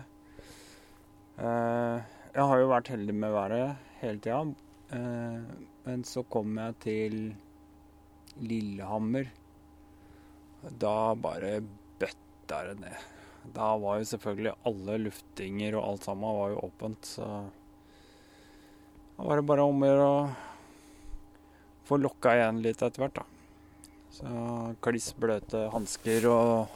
Uh, 1.39 2.03
jeg 2.35 2.47
har 2.51 2.59
jo 2.59 2.71
vært 2.73 2.91
heldig 2.91 3.19
med 3.23 3.37
været 3.39 3.93
hele 4.01 4.19
tida. 4.19 4.43
Uh, 4.91 5.47
men 5.87 6.03
så 6.03 6.27
kom 6.27 6.59
jeg 6.59 6.81
til 6.83 7.21
Lillehammer. 8.43 9.31
Da 10.75 11.13
bare 11.15 11.61
bøtta 12.51 12.67
det 12.67 12.79
ned. 12.81 12.97
Da 13.55 13.75
var 13.77 13.97
jo 13.99 14.05
selvfølgelig 14.05 14.53
alle 14.69 14.97
luftinger 15.07 15.75
og 15.77 15.87
alt 15.87 16.05
sammen 16.05 16.37
var 16.37 16.51
jo 16.51 16.63
åpent, 16.67 17.05
så 17.05 17.27
da 19.17 19.25
var 19.25 19.39
det 19.39 19.47
bare 19.49 19.65
om 19.65 19.81
å 19.81 19.87
gjøre 19.89 20.09
å 20.09 20.19
få 21.87 21.97
lokka 21.97 22.35
igjen 22.37 22.61
litt 22.61 22.81
etter 22.81 23.01
hvert, 23.01 23.21
da. 23.21 23.25
Så 24.11 24.27
kliss 24.83 25.11
bløte 25.17 25.69
hansker 25.71 26.27
og 26.29 26.67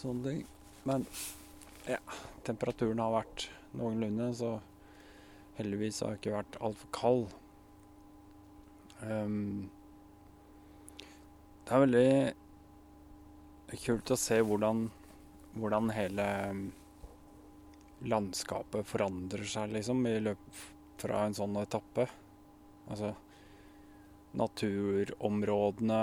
sånne 0.00 0.24
ting. 0.24 0.42
Men 0.88 1.06
ja, 1.86 2.00
temperaturen 2.46 3.02
har 3.02 3.14
vært 3.14 3.48
noenlunde, 3.76 4.32
så 4.34 4.56
heldigvis 5.60 6.00
har 6.02 6.16
jeg 6.16 6.22
ikke 6.22 6.38
vært 6.38 6.60
altfor 6.64 6.94
kald. 6.96 7.26
Um, 9.04 9.70
det 11.64 11.76
er 11.76 11.84
veldig 11.86 12.08
kult 13.78 14.10
å 14.10 14.18
se 14.18 14.40
hvordan, 14.42 14.88
hvordan 15.54 15.90
hele 15.94 16.26
landskapet 18.10 18.86
forandrer 18.88 19.44
seg, 19.44 19.74
liksom, 19.76 20.02
i 20.08 20.20
løpet 20.24 20.62
fra 21.00 21.24
en 21.26 21.36
sånn 21.36 21.56
etappe. 21.60 22.06
Altså 22.90 23.14
naturområdene 24.36 26.02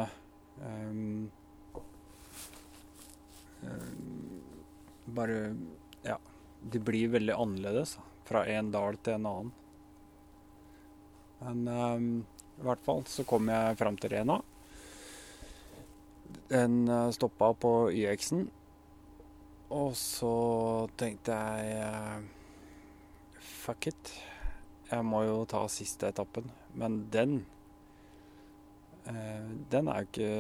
um, 0.62 1.32
um, 3.62 4.42
bare 5.06 5.56
Ja. 6.04 6.18
De 6.62 6.80
blir 6.80 7.08
veldig 7.14 7.34
annerledes 7.34 7.98
fra 8.28 8.44
en 8.50 8.72
dal 8.74 8.98
til 8.98 9.14
en 9.14 9.28
annen. 9.30 9.52
Men 11.40 11.68
um, 11.68 12.08
i 12.58 12.66
hvert 12.66 12.84
fall 12.84 13.04
så 13.08 13.24
kom 13.30 13.48
jeg 13.52 13.78
fram 13.80 13.98
til 14.02 14.12
Rena. 14.16 14.40
Den 16.48 16.88
uh, 16.88 17.12
stoppa 17.12 17.52
på 17.54 17.92
YX-en. 17.92 18.46
Og 19.76 19.92
så 20.00 20.32
tenkte 21.00 21.36
jeg 21.36 21.82
uh, 21.84 22.24
Fuck 23.44 23.90
it. 23.92 24.14
Jeg 24.88 25.04
må 25.04 25.26
jo 25.28 25.42
ta 25.50 25.66
siste 25.72 26.08
etappen. 26.14 26.48
Men 26.80 27.02
den 27.12 27.42
uh, 29.10 29.52
Den 29.72 29.92
er 29.92 30.04
jo 30.04 30.12
ikke 30.12 30.34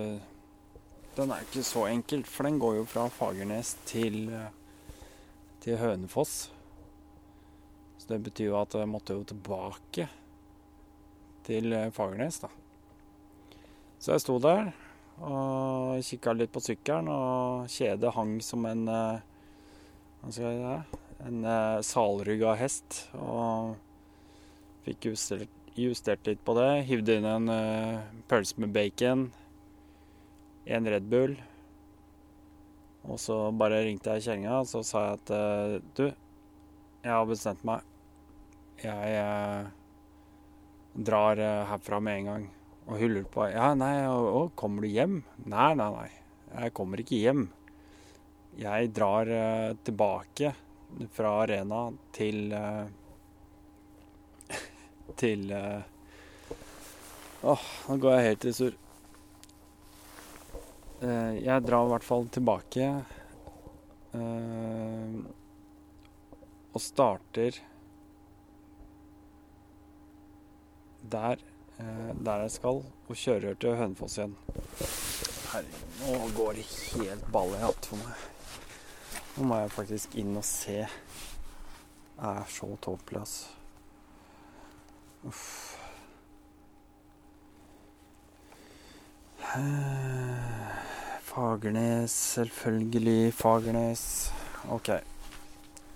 den 1.17 1.31
er 1.33 1.41
ikke 1.41 1.63
så 1.65 1.87
enkel, 1.89 2.21
for 2.29 2.45
den 2.45 2.59
går 2.61 2.75
jo 2.75 2.83
fra 2.85 3.07
Fagernes 3.09 3.71
til, 3.89 4.27
til 5.63 5.79
Hønefoss. 5.81 6.51
Så 7.97 8.11
det 8.11 8.19
betyr 8.27 8.51
jo 8.51 8.59
at 8.59 8.75
jeg 8.77 8.85
måtte 8.91 9.15
jo 9.17 9.23
tilbake 9.25 10.05
til 11.47 11.73
Fagernes, 11.95 12.37
da. 12.43 12.51
Så 13.97 14.13
jeg 14.13 14.21
sto 14.27 14.37
der 14.37 14.69
og 15.23 16.03
kikka 16.05 16.35
litt 16.35 16.53
på 16.53 16.61
sykkelen, 16.61 17.09
og 17.09 17.71
kjedet 17.73 18.13
hang 18.13 18.37
som 18.45 18.65
en 18.69 18.85
eh, 18.91 19.25
Hva 20.21 20.33
skal 20.33 20.47
jeg 20.47 20.61
si? 20.61 21.01
En 21.27 21.41
uh, 21.47 21.81
salrygga 21.81 22.51
hest. 22.59 22.99
Og 23.17 23.73
fikk 24.85 25.09
justert, 25.09 25.53
justert, 25.73 26.21
litt 26.29 26.43
på 26.45 26.53
det. 26.57 26.69
Hivde 26.89 27.17
inn 27.17 27.25
en 27.25 27.49
pølse 28.29 28.61
med 28.61 28.69
bacon 28.75 29.25
en 30.67 30.87
Red 30.87 31.03
Bull. 31.03 31.35
Og 33.07 33.19
så 33.19 33.37
bare 33.55 33.83
ringte 33.85 34.17
jeg 34.17 34.25
kjerringa 34.25 34.59
og 34.61 34.67
så 34.67 34.83
sa 34.83 35.03
jeg 35.05 35.19
at 35.19 35.33
eh, 35.37 35.75
du, 35.95 36.05
jeg 37.05 37.13
har 37.13 37.27
bestemt 37.29 37.63
meg. 37.67 37.85
Jeg, 38.83 39.13
jeg, 39.13 39.63
eh, 39.63 41.03
drar 41.07 41.39
eh, 41.39 41.63
herfra 41.71 42.01
med 42.03 42.21
en 42.21 42.31
gang. 42.31 42.47
Og 42.87 43.01
hun 43.01 43.11
lurte 43.11 43.31
på 43.33 43.47
Ja, 43.51 43.73
nei, 43.75 43.95
å, 44.07 44.15
å, 44.39 44.41
kommer 44.55 44.85
du 44.85 44.91
hjem? 44.91 45.19
Nei, 45.43 45.71
nei, 45.79 45.89
nei. 45.91 46.09
Jeg 46.53 46.73
kommer 46.77 47.03
ikke 47.03 47.19
hjem. 47.19 47.43
Jeg 48.57 48.91
drar 48.95 49.29
uh, 49.29 49.75
tilbake 49.85 50.53
fra 51.13 51.33
arena 51.43 51.81
til 52.15 52.53
uh, 52.55 52.87
Til 55.19 55.51
eh, 55.51 55.81
Åh, 57.47 57.65
nå 57.87 57.97
går 58.01 58.15
jeg 58.15 58.25
helt 58.27 58.45
i 58.47 58.51
surr. 58.55 58.77
Jeg 60.99 61.63
drar 61.67 61.85
i 61.85 61.91
hvert 61.91 62.05
fall 62.07 62.25
tilbake 62.33 62.87
og 66.77 66.81
starter 66.81 67.59
der, 71.11 71.43
der 71.77 72.41
jeg 72.41 72.51
skal, 72.51 72.81
og 73.07 73.15
kjører 73.15 73.57
til 73.61 73.75
Hønefoss 73.77 74.17
igjen. 74.17 74.33
Herregud, 75.51 75.83
nå 76.01 76.31
går 76.35 76.57
det 76.57 76.65
helt 76.71 77.27
balle 77.31 77.59
i 77.59 77.63
hatt 77.63 77.89
for 77.91 78.01
meg. 78.01 78.25
Nå 79.37 79.45
må 79.51 79.59
jeg 79.61 79.73
faktisk 79.75 80.15
inn 80.17 80.33
og 80.39 80.45
se. 80.47 80.79
Det 82.17 82.31
er 82.31 82.47
så 82.49 82.71
altså. 82.73 83.53
Uff. 85.27 85.77
Eh, 89.55 90.73
Fagernes, 91.21 92.11
selvfølgelig. 92.11 93.33
Fagernes. 93.33 94.33
OK. 94.69 94.89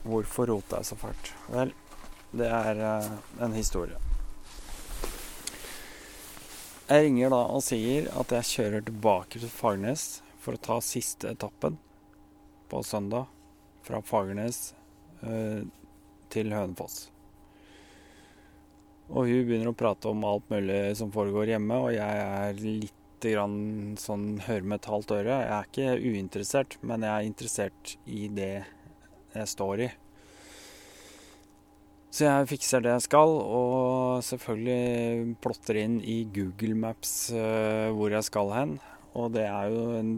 Hvorfor 0.03 0.45
rota 0.45 0.75
jeg 0.75 0.85
så 0.85 0.95
fælt? 0.95 1.35
Vel, 1.49 1.73
det 2.31 2.47
er 2.47 2.85
eh, 2.99 3.11
en 3.41 3.53
historie. 3.53 4.10
Jeg 6.91 7.05
ringer 7.05 7.31
da 7.31 7.38
og 7.55 7.61
sier 7.63 8.09
at 8.19 8.34
jeg 8.35 8.47
kjører 8.49 8.81
tilbake 8.84 9.39
til 9.39 9.51
Fagernes 9.53 10.01
for 10.43 10.57
å 10.57 10.59
ta 10.59 10.76
siste 10.84 11.30
etappen 11.31 11.77
på 12.68 12.81
søndag. 12.84 13.30
Fra 13.88 14.01
Fagernes 14.03 14.73
eh, 15.23 15.61
til 16.34 16.51
Hønefoss. 16.51 17.05
Og 19.07 19.30
hun 19.30 19.47
begynner 19.47 19.72
å 19.72 19.77
prate 19.77 20.11
om 20.11 20.27
alt 20.27 20.51
mulig 20.51 20.81
som 20.99 21.15
foregår 21.15 21.53
hjemme, 21.53 21.80
og 21.80 21.95
jeg 21.95 22.27
er 22.27 22.59
litt 22.59 23.23
grann 23.23 23.95
sånn 24.01 24.41
hører 24.49 24.68
med 24.68 24.81
et 24.81 24.91
halvt 24.91 25.15
øre. 25.15 25.39
Jeg 25.45 25.55
er 25.55 25.72
ikke 25.72 26.11
uinteressert, 26.11 26.77
men 26.84 27.07
jeg 27.07 27.13
er 27.13 27.31
interessert 27.31 27.95
i 28.03 28.27
det 28.35 28.53
jeg 29.31 29.53
står 29.55 29.88
i. 29.88 29.91
Så 32.11 32.25
jeg 32.25 32.47
fikser 32.49 32.81
det 32.83 32.91
jeg 32.91 33.03
skal, 33.05 33.29
og 33.31 34.23
selvfølgelig 34.27 35.35
plotter 35.39 35.77
inn 35.79 35.93
i 36.03 36.25
Google 36.35 36.75
Maps 36.75 37.29
uh, 37.31 37.88
hvor 37.95 38.11
jeg 38.11 38.27
skal 38.27 38.51
hen. 38.51 38.73
Og 39.15 39.29
det 39.31 39.45
er 39.47 39.71
jo 39.71 39.85
en 39.95 40.09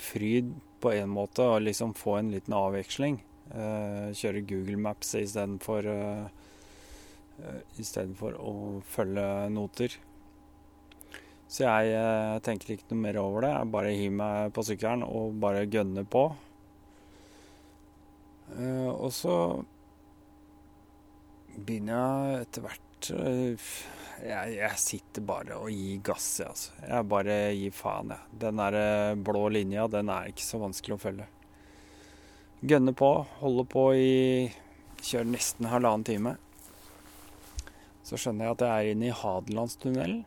fryd 0.00 0.54
på 0.80 0.94
en 0.96 1.12
måte 1.12 1.44
å 1.44 1.60
liksom 1.60 1.92
få 2.00 2.16
en 2.22 2.30
liten 2.32 2.56
avveksling. 2.56 3.18
Uh, 3.52 4.08
kjøre 4.16 4.40
Google 4.48 4.78
Maps 4.86 5.12
istedenfor 5.20 5.90
uh, 5.92 6.32
istedenfor 7.76 8.40
å 8.40 8.54
følge 8.94 9.28
noter. 9.52 9.98
Så 11.44 11.66
jeg 11.66 12.40
tenker 12.46 12.72
ikke 12.72 12.88
noe 12.94 13.02
mer 13.02 13.20
over 13.20 13.44
det. 13.44 13.52
Jeg 13.52 13.72
bare 13.74 13.92
hiver 13.92 14.16
meg 14.16 14.56
på 14.56 14.64
sykkelen 14.64 15.04
og 15.04 15.36
bare 15.44 15.68
gønner 15.68 16.06
på. 16.08 16.24
Og 18.64 19.10
så 19.14 19.36
begynner 21.56 21.94
jeg 22.32 22.46
etter 22.46 22.64
hvert 22.66 23.10
uh, 23.14 23.70
jeg, 24.24 24.56
jeg, 24.56 24.80
sitter 24.80 25.24
bare 25.26 25.56
og 25.58 25.70
gir 25.72 26.02
gass, 26.06 26.28
jeg, 26.40 26.50
altså. 26.50 26.74
Jeg 26.86 27.08
bare 27.10 27.38
gir 27.58 27.74
faen, 27.74 28.12
jeg. 28.14 28.38
Den 28.44 28.60
der 28.62 29.16
blå 29.26 29.48
linja, 29.52 29.88
den 29.90 30.12
er 30.12 30.30
ikke 30.30 30.46
så 30.46 30.60
vanskelig 30.62 30.96
å 30.96 31.02
følge. 31.02 31.26
Gønner 32.64 32.94
på, 32.96 33.10
holder 33.42 33.66
på 33.68 33.88
i 33.98 34.12
Kjører 35.04 35.28
nesten 35.28 35.66
halvannen 35.68 36.06
time. 36.08 36.30
Så 38.08 38.16
skjønner 38.16 38.46
jeg 38.46 38.54
at 38.54 38.62
jeg 38.64 38.72
er 38.72 38.94
inne 38.94 39.10
i 39.10 39.16
Hadelandstunnelen. 39.18 40.22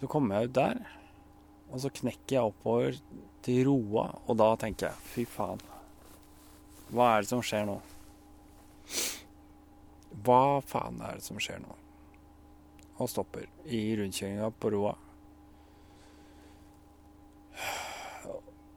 Så 0.00 0.08
kommer 0.10 0.40
jeg 0.40 0.50
ut 0.50 0.56
der, 0.58 0.80
og 1.70 1.84
så 1.84 1.92
knekker 1.94 2.34
jeg 2.34 2.50
oppover 2.50 2.98
til 3.46 3.68
Roa, 3.68 4.08
og 4.26 4.38
da 4.40 4.48
tenker 4.58 4.88
jeg 4.88 5.12
fy 5.12 5.26
faen. 5.30 5.62
Hva 6.90 7.12
er 7.12 7.22
det 7.22 7.30
som 7.30 7.42
skjer 7.46 7.68
nå? 7.70 7.78
Hva 10.24 10.60
faen 10.66 11.00
er 11.02 11.18
det 11.18 11.26
som 11.26 11.40
skjer 11.40 11.62
nå? 11.62 11.78
Og 13.00 13.08
stopper 13.10 13.48
i 13.64 13.80
rundkjøringa 13.98 14.50
på 14.60 14.72
Roa. 14.74 14.92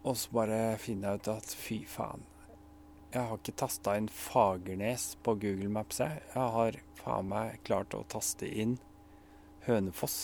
Og 0.05 0.17
så 0.21 0.31
bare 0.37 0.59
finner 0.81 1.15
jeg 1.15 1.21
ut 1.21 1.31
at 1.33 1.53
fy 1.57 1.81
faen. 1.89 2.23
Jeg 3.15 3.23
har 3.29 3.39
ikke 3.39 3.55
tasta 3.57 3.95
inn 3.97 4.09
Fagernes 4.11 5.13
på 5.23 5.37
Google 5.39 5.71
Maps. 5.71 6.01
Jeg, 6.03 6.23
jeg 6.33 6.55
har 6.57 6.79
faen 6.99 7.29
meg 7.31 7.61
klart 7.67 7.95
å 7.95 8.03
taste 8.11 8.49
inn 8.49 8.75
Hønefoss. 9.65 10.17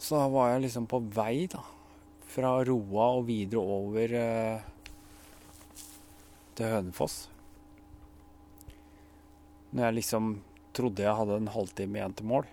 Så 0.00 0.16
da 0.16 0.28
var 0.32 0.54
jeg 0.54 0.64
liksom 0.64 0.86
på 0.88 1.02
vei, 1.12 1.44
da. 1.52 1.60
Fra 2.30 2.54
Roa 2.64 3.10
og 3.18 3.26
videre 3.28 3.60
over 3.60 4.14
eh, 4.16 4.68
til 6.60 6.68
Hønefoss. 6.68 7.20
Når 9.70 9.86
jeg 9.86 9.96
liksom 10.00 10.32
trodde 10.76 11.04
jeg 11.04 11.16
hadde 11.16 11.38
en 11.40 11.54
halvtime 11.54 11.98
igjen 11.98 12.16
til 12.18 12.28
mål. 12.28 12.48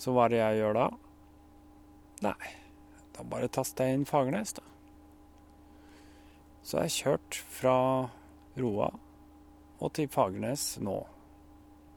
Så 0.00 0.14
hva 0.16 0.26
er 0.26 0.32
det 0.32 0.40
jeg 0.40 0.58
gjør 0.62 0.78
da? 0.78 0.86
Nei, 2.24 2.50
da 3.14 3.24
bare 3.32 3.52
taster 3.52 3.86
jeg 3.86 4.00
inn 4.00 4.08
Fagernes, 4.08 4.54
da. 4.56 4.64
Så 6.64 6.80
jeg 6.80 6.88
har 6.88 6.96
kjørt 6.96 7.38
fra 7.52 7.76
Roa 8.60 8.90
og 9.80 9.92
til 9.96 10.10
Fagernes 10.12 10.74
nå. 10.84 10.98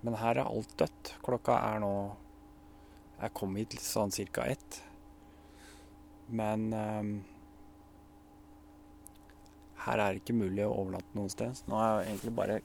Men 0.04 0.20
her 0.20 0.40
er 0.40 0.50
alt 0.50 0.72
dødt. 0.80 1.16
Klokka 1.24 1.58
er 1.74 1.84
nå 1.84 1.94
Jeg 3.22 3.32
kom 3.38 3.56
hit 3.56 3.76
sånn 3.80 4.12
cirka 4.12 4.46
ett. 4.52 4.80
Men 6.28 6.66
um, 6.76 7.12
her 9.84 10.00
er 10.00 10.14
det 10.14 10.24
ikke 10.24 10.38
mulig 10.38 10.64
å 10.66 10.76
overnatte 10.76 11.18
noe 11.18 11.32
sted. 11.32 11.56
Så 11.58 11.68
nå 11.68 11.80
har 11.80 11.90
jeg 12.02 12.14
egentlig 12.14 12.36
bare 12.38 12.60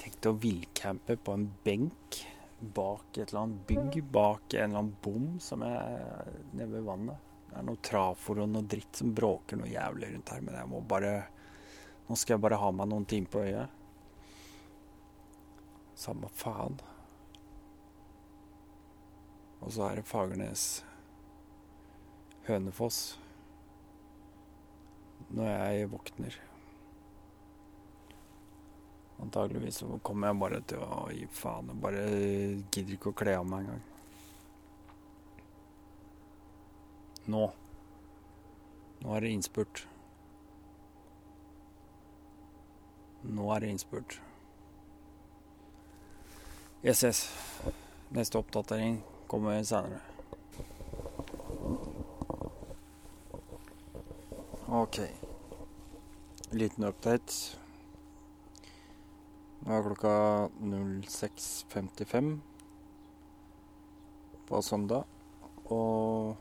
tenkt 0.00 0.28
å 0.30 0.36
villcampe 0.40 1.16
på 1.20 1.34
en 1.36 1.48
benk 1.64 2.20
bak 2.60 3.16
et 3.16 3.30
eller 3.30 3.40
annet 3.40 3.66
bygg, 3.66 4.04
bak 4.12 4.54
en 4.54 4.62
eller 4.62 4.78
annen 4.78 4.96
bom 5.02 5.26
som 5.40 5.62
er 5.64 6.30
nede 6.52 6.70
ved 6.74 6.86
vannet. 6.86 7.28
Det 7.50 7.58
er 7.58 7.66
noe 7.66 7.82
trafor 7.82 8.42
og 8.44 8.50
noe 8.52 8.68
dritt 8.70 9.00
som 9.00 9.14
bråker 9.16 9.58
noe 9.58 9.70
jævlig 9.70 10.12
rundt 10.12 10.32
her, 10.34 10.42
men 10.44 10.58
jeg 10.60 10.70
må 10.70 10.82
bare 10.86 11.14
Nå 12.10 12.16
skal 12.18 12.34
jeg 12.34 12.42
bare 12.42 12.58
ha 12.58 12.68
meg 12.74 12.88
noen 12.90 13.04
timer 13.06 13.30
på 13.30 13.42
øyet. 13.46 13.68
Samme 15.94 16.26
faen. 16.34 16.74
Og 19.62 19.70
så 19.76 19.84
er 19.86 20.00
det 20.00 20.08
Fagernes. 20.10 20.64
Hønefoss. 22.48 23.19
Når 25.30 25.46
jeg 25.50 25.90
våkner. 25.90 26.38
Antageligvis 29.20 29.82
så 29.82 29.98
kommer 30.02 30.30
jeg 30.30 30.40
bare 30.40 30.60
til 30.66 30.82
å 30.82 31.04
gi 31.12 31.26
faen. 31.36 31.70
Jeg 31.70 31.82
bare 31.84 32.04
gidder 32.72 32.96
ikke 32.96 33.12
å 33.12 33.18
kle 33.20 33.36
av 33.38 33.46
meg 33.46 33.66
engang. 33.66 33.86
Nå. 37.30 37.44
Nå 39.00 39.14
er 39.16 39.24
det 39.26 39.32
innspurt. 39.36 39.84
Nå 43.22 43.52
er 43.54 43.60
det 43.62 43.74
innspurt. 43.74 44.18
Yes, 46.82 47.04
yes. 47.04 47.26
Neste 48.10 48.40
oppdatering 48.40 49.02
kommer 49.28 49.62
senere. 49.62 50.00
OK. 54.66 55.19
Liten 56.50 56.88
update. 56.88 57.34
Nå 59.60 59.76
er 59.76 59.84
klokka 59.86 60.14
06.55 60.58 62.32
på 64.48 64.62
søndag. 64.66 65.06
Og 65.70 66.34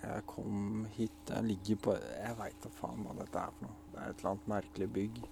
jeg 0.00 0.22
kom 0.30 0.86
hit 0.94 1.28
Jeg 1.28 1.44
ligger 1.44 1.80
på 1.82 1.94
Jeg 1.98 2.36
veit 2.38 2.62
da 2.62 2.70
faen 2.76 3.02
hva 3.04 3.16
dette 3.18 3.42
er 3.42 3.52
for 3.56 3.66
noe. 3.66 3.76
Det 3.90 3.98
er 3.98 4.12
et 4.12 4.22
eller 4.22 4.32
annet 4.36 4.50
merkelig 4.54 4.90
bygg 4.94 5.22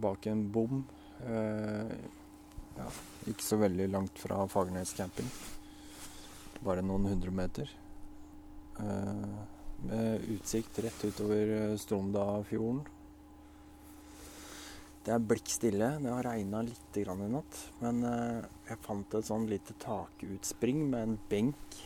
bak 0.00 0.26
en 0.26 0.52
bom. 0.52 0.84
Eh, 1.26 1.96
ja, 2.76 2.88
ikke 3.28 3.44
så 3.44 3.58
veldig 3.60 3.88
langt 3.92 4.18
fra 4.18 4.46
Fagernes 4.48 4.94
camping. 4.96 5.28
Bare 6.64 6.84
noen 6.84 7.08
hundre 7.10 7.32
meter. 7.34 7.72
Eh, 8.80 9.40
med 9.88 10.24
utsikt 10.34 10.78
rett 10.84 11.04
utover 11.04 11.76
Stromdafjorden. 11.80 12.82
Det 15.04 15.12
er 15.14 15.22
blikk 15.24 15.48
stille. 15.48 15.86
Det 16.02 16.12
har 16.12 16.26
regna 16.26 16.60
litt 16.62 16.96
i 17.00 17.04
natt. 17.08 17.60
Men 17.80 18.02
eh, 18.04 18.48
jeg 18.68 18.82
fant 18.84 19.14
et 19.16 19.26
sånn 19.26 19.48
lite 19.48 19.74
takutspring 19.80 20.82
med 20.90 21.02
en 21.02 21.18
benk 21.30 21.78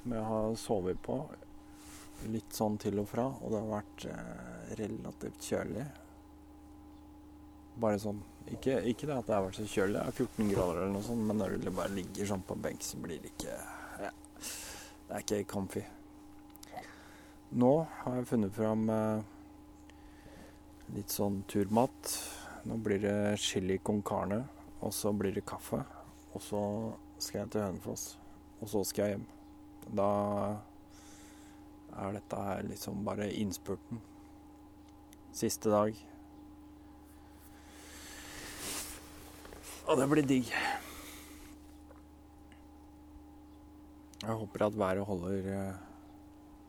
som 0.00 0.16
jeg 0.16 0.24
har 0.26 0.56
sovet 0.58 1.02
på. 1.02 1.20
Litt 2.32 2.52
sånn 2.52 2.78
til 2.82 2.98
og 2.98 3.06
fra. 3.08 3.28
Og 3.40 3.54
det 3.54 3.60
har 3.62 3.70
vært 3.70 4.08
eh, 4.10 4.72
relativt 4.82 5.46
kjølig. 5.52 5.86
Bare 7.78 8.00
sånn 8.02 8.24
ikke, 8.46 8.76
ikke, 8.86 9.08
det 9.08 9.14
at 9.16 9.26
det 9.26 9.34
har 9.34 9.42
vært 9.42 9.58
så 9.58 9.66
kjølig, 9.66 9.96
det 9.96 10.02
er 10.06 10.18
14 10.22 10.50
grader 10.52 10.76
eller 10.78 10.92
noe 10.94 11.02
sånt, 11.02 11.24
men 11.26 11.40
når 11.40 11.56
du 11.58 11.70
bare 11.74 11.90
ligger 11.96 12.28
sånn 12.30 12.44
på 12.46 12.54
benk, 12.62 12.84
så 12.86 13.00
blir 13.02 13.18
det 13.18 13.32
ikke 13.32 13.56
ja, 14.04 14.12
Det 14.38 15.16
er 15.16 15.24
ikke 15.24 15.40
comfy. 15.50 15.82
Nå 17.54 17.86
har 18.02 18.16
jeg 18.18 18.26
funnet 18.26 18.54
fram 18.56 18.88
eh, 18.90 19.20
litt 20.96 21.12
sånn 21.14 21.44
turmat. 21.46 22.10
Nå 22.66 22.78
blir 22.82 22.98
det 23.04 23.36
chili 23.38 23.78
con 23.78 24.00
carne, 24.02 24.40
og 24.82 24.90
så 24.94 25.12
blir 25.14 25.34
det 25.36 25.46
kaffe. 25.46 25.78
Og 26.34 26.42
så 26.42 26.62
skal 27.22 27.44
jeg 27.44 27.52
til 27.54 27.62
Hønefoss, 27.62 28.08
og 28.58 28.72
så 28.72 28.82
skal 28.88 29.06
jeg 29.06 29.14
hjem. 29.14 29.28
Da 29.94 30.10
er 32.02 32.18
dette 32.18 32.42
her 32.48 32.66
liksom 32.66 33.06
bare 33.06 33.30
innspurten. 33.30 34.02
Siste 35.30 35.70
dag. 35.70 35.94
Og 39.86 40.00
det 40.00 40.10
blir 40.10 40.26
digg. 40.26 40.50
Jeg 44.26 44.34
håper 44.34 44.66
at 44.66 44.78
været 44.78 45.06
holder, 45.06 45.52
eh, 45.54 45.85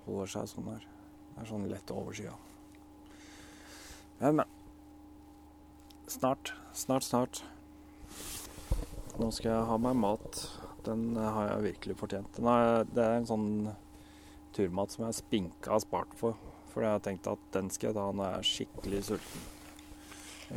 holder 0.08 0.32
seg 0.32 0.52
sånn 0.52 0.70
her. 0.72 0.86
Det 1.34 1.44
er 1.44 1.50
sånn 1.52 1.68
lett 1.70 1.94
overskya. 1.94 2.34
Men, 4.22 4.40
men. 4.40 4.46
Snart. 6.08 6.54
Snart, 6.74 7.06
snart. 7.06 7.44
Nå 9.18 9.30
skal 9.36 9.52
jeg 9.52 9.68
ha 9.70 9.78
meg 9.82 9.98
mat. 10.00 10.40
Den 10.88 11.12
har 11.18 11.52
jeg 11.52 11.66
virkelig 11.74 11.98
fortjent. 12.00 12.40
Er, 12.40 12.88
det 12.90 13.04
er 13.04 13.20
en 13.20 13.30
sånn 13.30 13.50
turmat 14.56 14.94
som 14.94 15.06
jeg 15.06 15.20
spinka 15.20 15.76
og 15.76 15.84
spart 15.84 16.16
for. 16.18 16.40
For 16.72 16.86
jeg 16.86 16.96
har 16.96 17.04
tenkt 17.06 17.30
at 17.30 17.46
den 17.54 17.70
skal 17.74 17.92
jeg 17.92 17.98
ta 18.00 18.08
når 18.10 18.30
jeg 18.30 18.40
er 18.40 18.50
skikkelig 18.54 19.04
sulten. 19.12 19.46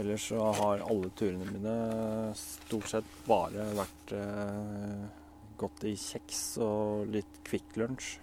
Ellers 0.01 0.29
så 0.31 0.51
har 0.55 0.85
alle 0.87 1.11
turene 1.19 1.51
mine 1.51 1.77
stort 2.39 2.93
sett 2.93 3.15
bare 3.27 3.65
vært 3.75 4.13
eh, 4.15 5.07
gått 5.59 5.87
i 5.91 5.97
kjeks 5.99 6.45
og 6.63 7.11
litt 7.11 7.41
Kvikk 7.49 7.75
Lunsj 7.81 8.21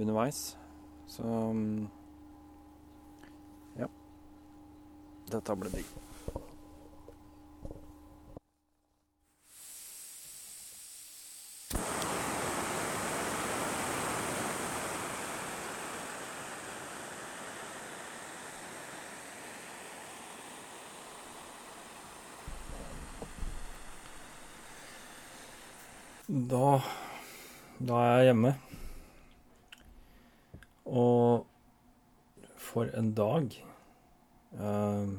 underveis. 0.00 0.58
Så 1.06 1.22
mm, 1.22 1.88
ja. 3.78 3.90
Dette 5.30 5.56
ble 5.56 5.74
digg. 5.74 5.98
Da, 26.30 26.80
da 27.82 28.02
er 28.06 28.18
jeg 28.20 28.26
hjemme. 28.30 28.69
Og 30.90 31.46
for 32.60 32.90
en 32.98 33.12
dag 33.14 33.54
uh, 34.58 35.12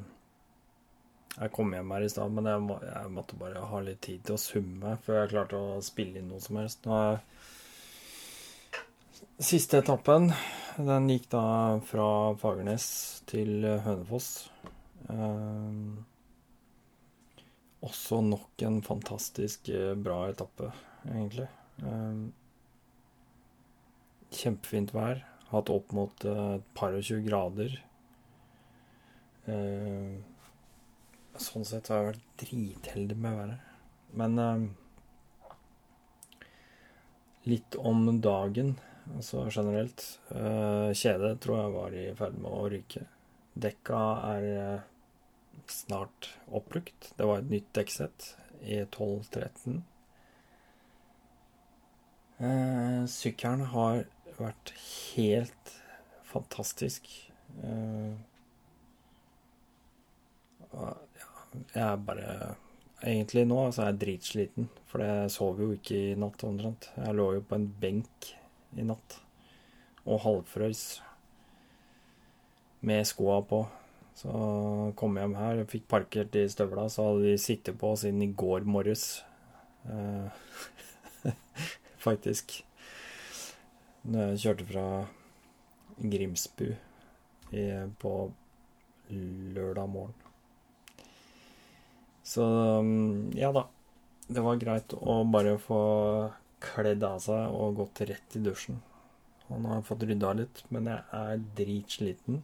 Jeg 1.37 1.53
kom 1.55 1.71
hjem 1.73 1.93
her 1.95 2.05
i 2.05 2.11
stad, 2.11 2.33
men 2.35 2.49
jeg, 2.51 2.63
må, 2.65 2.77
jeg, 2.83 3.13
måtte 3.15 3.39
bare 3.39 3.63
ha 3.71 3.81
litt 3.85 4.01
tid 4.03 4.25
til 4.27 4.35
å 4.35 4.41
summe 4.41 4.97
før 5.05 5.21
jeg 5.21 5.31
klarte 5.33 5.57
å 5.57 5.79
spille 5.85 6.19
inn 6.19 6.29
noe 6.31 6.43
som 6.43 6.59
helst. 6.61 6.85
Nå 6.85 6.99
er 6.99 7.21
Siste 9.41 9.79
etappen, 9.81 10.27
den 10.77 11.07
gikk 11.09 11.31
da 11.31 11.45
fra 11.87 12.05
Fagernes 12.37 12.85
til 13.29 13.65
Hønefoss. 13.85 14.51
Uh, 15.09 15.97
også 17.81 18.19
nok 18.21 18.61
en 18.67 18.77
fantastisk 18.85 19.71
eh, 19.73 19.95
bra 19.97 20.19
etappe 20.29 20.69
egentlig. 21.09 21.47
Kjempefint 24.37 24.93
vær. 24.93 25.23
Hatt 25.51 25.71
opp 25.73 25.91
mot 25.95 26.25
eh, 26.25 26.43
et 26.57 26.67
par 26.77 26.95
og 26.95 27.03
tjue 27.05 27.23
grader. 27.25 27.75
Ehm, 29.51 30.21
sånn 31.41 31.65
sett 31.67 31.89
har 31.91 32.01
jeg 32.01 32.11
vært 32.11 32.29
dritheldig 32.43 33.17
med 33.19 33.37
været. 33.39 33.67
Men 34.21 34.39
ehm, 34.43 34.69
litt 37.49 37.75
om 37.79 38.05
dagen, 38.21 38.75
altså 39.15 39.47
generelt. 39.49 40.05
Eh, 40.35 40.91
kjedet 40.97 41.39
tror 41.43 41.61
jeg 41.61 41.75
var 41.75 41.97
i 41.97 42.07
ferd 42.17 42.39
med 42.39 42.51
å 42.51 42.65
ryke. 42.71 43.05
Dekka 43.61 44.01
er 44.31 44.49
eh, 44.51 44.89
snart 45.71 46.31
oppbrukt. 46.47 47.11
Det 47.17 47.27
var 47.27 47.41
et 47.41 47.51
nytt 47.51 47.71
dekksett 47.75 48.35
i 48.61 48.83
1213. 48.85 49.81
Eh, 52.41 53.01
sykkelen 53.09 53.67
har 53.73 54.05
vært 54.41 54.73
helt 55.13 55.73
fantastisk. 56.27 57.07
Eh, 57.63 58.13
jeg 61.73 61.83
er 61.83 62.03
bare 62.07 62.35
Egentlig 63.01 63.47
nå 63.49 63.63
så 63.73 63.81
er 63.81 63.87
jeg 63.89 64.01
dritsliten, 64.03 64.67
for 64.85 65.01
jeg 65.01 65.31
sov 65.33 65.57
jo 65.57 65.71
ikke 65.73 65.95
i 65.97 66.17
natt 66.21 66.43
omtrent. 66.45 66.91
Jeg 66.93 67.15
lå 67.17 67.31
jo 67.33 67.41
på 67.41 67.57
en 67.57 67.65
benk 67.81 68.27
i 68.77 68.85
natt 68.85 69.15
og 70.05 70.21
halvfrøys 70.21 70.83
med 72.85 73.09
skoa 73.09 73.39
på. 73.49 73.63
Så 74.21 74.29
kom 74.99 75.17
jeg 75.17 75.25
hjem 75.25 75.37
her, 75.39 75.63
fikk 75.71 75.87
parkert 75.89 76.29
de 76.35 76.45
støvla, 76.53 76.85
så 76.93 77.07
hadde 77.07 77.31
de 77.31 77.41
sittet 77.41 77.79
på 77.81 77.95
siden 77.97 78.21
i 78.21 78.29
går 78.37 78.69
morges. 78.69 79.23
Eh, 79.89 80.29
faktisk. 82.05 82.59
Når 84.01 84.31
jeg 84.31 84.41
kjørte 84.45 84.65
fra 84.69 84.85
Grimsbu 86.01 86.67
på 88.01 88.13
lørdag 89.11 89.89
morgen. 89.91 90.13
Så 92.23 92.45
mm, 92.81 93.31
ja 93.37 93.51
da. 93.51 93.67
Det 94.31 94.41
var 94.45 94.61
greit 94.61 94.93
å 94.95 95.17
bare 95.27 95.57
få 95.59 95.81
kledd 96.63 97.03
av 97.03 97.19
seg 97.19 97.51
og 97.51 97.81
gått 97.81 98.03
rett 98.07 98.37
i 98.37 98.43
dusjen. 98.45 98.79
Og 99.49 99.59
nå 99.59 99.71
har 99.71 99.81
jeg 99.81 99.87
fått 99.89 100.05
rydda 100.07 100.31
litt, 100.39 100.61
men 100.71 100.87
jeg 100.87 101.03
er 101.17 101.43
dritsliten. 101.57 102.39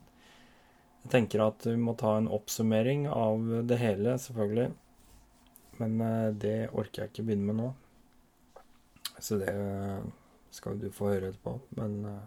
Jeg 1.06 1.14
tenker 1.14 1.46
at 1.46 1.64
vi 1.70 1.78
må 1.80 1.96
ta 1.96 2.18
en 2.18 2.28
oppsummering 2.28 3.06
av 3.08 3.46
det 3.70 3.80
hele, 3.80 4.18
selvfølgelig. 4.20 4.74
Men 5.80 6.02
eh, 6.04 6.30
det 6.36 6.58
orker 6.74 7.06
jeg 7.06 7.14
ikke 7.14 7.28
begynne 7.30 7.54
med 7.54 7.62
nå. 7.62 7.70
Så 9.24 9.40
det 9.40 9.54
skal 10.52 10.80
du 10.82 10.90
få 10.94 11.12
høre 11.14 11.32
etterpå. 11.32 11.58
Men 11.80 12.00
uh, 12.06 12.20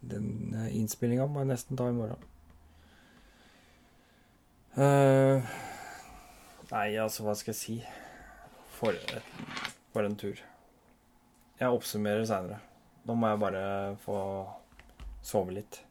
den 0.00 0.54
uh, 0.54 0.68
innspillinga 0.76 1.26
må 1.30 1.42
jeg 1.42 1.52
nesten 1.52 1.78
ta 1.78 1.88
i 1.90 1.96
morgen. 1.96 2.28
Uh, 4.72 5.44
nei, 6.70 6.86
altså, 6.96 7.26
hva 7.26 7.36
skal 7.36 7.52
jeg 7.52 7.60
si? 7.60 7.76
For, 8.78 8.96
for 9.92 10.08
en 10.08 10.16
tur. 10.18 10.40
Jeg 11.60 11.70
oppsummerer 11.70 12.24
seinere. 12.26 12.58
Nå 13.06 13.14
må 13.18 13.30
jeg 13.30 13.42
bare 13.42 13.64
få 14.02 14.18
sove 15.22 15.54
litt. 15.54 15.82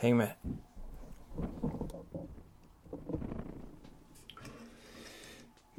Heng 0.00 0.16
med. 0.18 0.32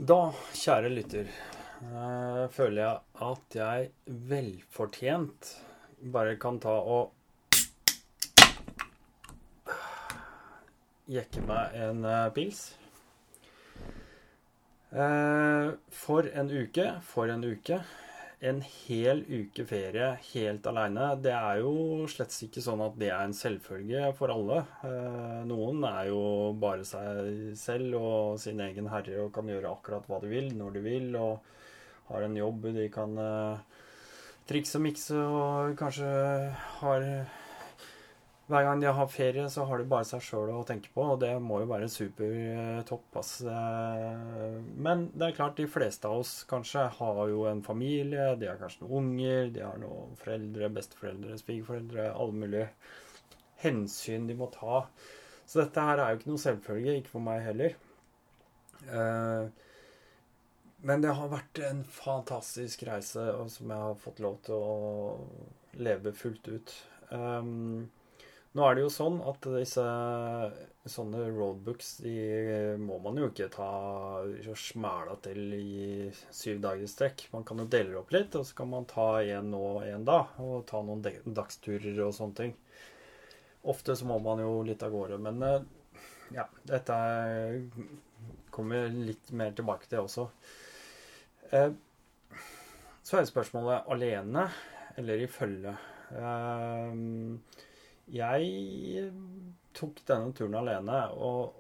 Da, 0.02 0.20
kjære 0.58 0.90
lytter 0.94 1.28
uh, 1.90 2.46
føler 2.54 2.82
jeg 2.84 3.26
at 3.28 3.58
jeg 3.58 3.90
velfortjent 4.30 5.56
bare 6.14 6.38
kan 6.42 6.60
ta 6.62 6.74
og 6.82 7.18
jekke 11.12 11.44
meg 11.48 11.76
en 11.88 12.06
uh, 12.06 12.30
pils. 12.36 12.70
Uh, 14.92 15.78
for 15.94 16.28
en 16.28 16.52
uke, 16.52 16.88
for 17.08 17.32
en 17.32 17.44
uke. 17.48 17.80
En 18.42 18.58
hel 18.66 19.22
uke 19.30 19.64
ferie 19.70 20.08
helt 20.32 20.66
aleine. 20.68 21.12
Det 21.22 21.34
er 21.36 21.62
jo 21.62 22.08
slett 22.10 22.34
ikke 22.48 22.64
sånn 22.66 22.82
at 22.82 22.96
det 23.00 23.12
er 23.12 23.28
en 23.28 23.36
selvfølge 23.38 24.10
for 24.18 24.34
alle. 24.34 24.64
Uh, 24.82 25.44
noen 25.48 25.86
er 25.86 26.10
jo 26.10 26.24
bare 26.60 26.88
seg 26.88 27.54
selv 27.60 28.00
og 28.00 28.42
sin 28.42 28.64
egen 28.66 28.90
herre 28.92 29.28
og 29.28 29.34
kan 29.36 29.50
gjøre 29.52 29.76
akkurat 29.76 30.10
hva 30.10 30.20
de 30.24 30.32
vil, 30.34 30.50
når 30.58 30.78
de 30.80 30.86
vil. 30.88 31.10
og 31.22 31.61
har 32.12 32.28
en 32.28 32.38
jobb, 32.38 32.72
de 32.76 32.88
kan 32.94 33.18
uh, 33.18 33.86
trikse 34.50 34.78
og 34.80 34.86
mikse 34.86 35.18
og 35.18 35.78
kanskje 35.80 36.10
har 36.82 37.08
hver 38.52 38.66
gang 38.68 38.82
de 38.82 38.90
har 38.92 39.08
ferie, 39.08 39.46
så 39.50 39.64
har 39.68 39.80
de 39.80 39.88
bare 39.88 40.04
seg 40.08 40.24
sjøl 40.26 40.50
å 40.52 40.64
tenke 40.68 40.92
på, 40.92 41.04
og 41.14 41.22
det 41.22 41.32
må 41.44 41.62
jo 41.62 41.70
være 41.70 41.88
supertopp. 41.92 43.06
Altså. 43.22 43.54
Men 44.76 45.06
det 45.16 45.30
er 45.30 45.38
klart, 45.38 45.56
de 45.60 45.70
fleste 45.72 46.10
av 46.10 46.20
oss 46.20 46.34
kanskje 46.50 46.84
har 46.98 47.22
jo 47.32 47.46
en 47.48 47.64
familie, 47.64 48.34
de 48.42 48.50
har 48.50 48.60
kanskje 48.60 48.84
noen 48.84 49.14
unger, 49.14 49.54
de 49.56 49.64
har 49.64 49.80
noen 49.80 50.18
foreldre, 50.20 50.72
besteforeldre, 50.76 51.40
svigerforeldre, 51.40 52.10
alle 52.12 52.40
mulige 52.44 52.68
hensyn 53.64 54.28
de 54.28 54.36
må 54.36 54.50
ta. 54.52 54.84
Så 55.46 55.62
dette 55.62 55.88
her 55.88 56.02
er 56.02 56.12
jo 56.12 56.20
ikke 56.20 56.34
noe 56.34 56.44
selvfølge, 56.44 56.98
ikke 57.00 57.14
for 57.14 57.24
meg 57.24 57.46
heller. 57.46 57.78
Eh, 58.88 59.71
men 60.82 61.04
det 61.04 61.14
har 61.18 61.32
vært 61.32 61.62
en 61.68 61.84
fantastisk 61.86 62.84
reise 62.88 63.26
som 63.54 63.74
jeg 63.74 63.88
har 63.88 63.98
fått 64.02 64.22
lov 64.24 64.40
til 64.46 64.58
å 64.58 64.76
leve 65.82 66.14
fullt 66.18 66.48
ut. 66.52 66.76
Um, 67.12 67.90
nå 68.52 68.66
er 68.68 68.76
det 68.76 68.84
jo 68.84 68.92
sånn 68.92 69.22
at 69.24 69.46
disse 69.54 69.84
sånne 70.92 71.22
roadbooks 71.32 71.92
de 72.02 72.16
må 72.82 72.98
man 73.04 73.20
jo 73.22 73.30
ikke 73.30 73.52
ta 73.54 73.68
og 74.26 74.58
smæla 74.58 75.14
til 75.24 75.54
i 75.56 76.10
syv 76.34 76.64
dager 76.64 76.84
i 76.84 76.90
strekk. 76.90 77.28
Man 77.36 77.46
kan 77.48 77.62
jo 77.62 77.68
dele 77.72 78.00
opp 78.02 78.12
litt, 78.16 78.36
og 78.36 78.48
så 78.48 78.58
kan 78.58 78.72
man 78.74 78.90
ta 78.90 79.22
én 79.22 79.52
nå 79.54 79.62
og 79.76 79.86
én 79.86 80.04
da. 80.08 80.24
Og 80.44 80.66
ta 80.68 80.82
noen 80.84 81.06
dagsturer 81.06 82.02
og 82.08 82.16
sånne 82.18 82.40
ting. 82.42 82.58
Ofte 83.72 83.96
så 83.96 84.10
må 84.10 84.18
man 84.26 84.42
jo 84.42 84.58
litt 84.66 84.84
av 84.84 84.92
gårde. 84.96 85.22
Men 85.22 85.46
eh, 85.46 85.62
ja, 86.36 86.48
dette 86.68 86.98
kommer 88.52 88.90
litt 88.92 89.32
mer 89.38 89.54
tilbake 89.56 89.88
til 89.88 90.04
også. 90.04 90.28
Eh, 91.52 91.72
så 93.04 93.18
er 93.18 93.28
spørsmålet 93.28 93.90
alene 93.92 94.46
eller 95.00 95.24
i 95.24 95.28
følge. 95.32 95.74
Um, 96.12 97.42
jeg 98.12 99.10
tok 99.76 100.00
denne 100.08 100.32
turen 100.36 100.56
alene, 100.60 101.02
og 101.16 101.58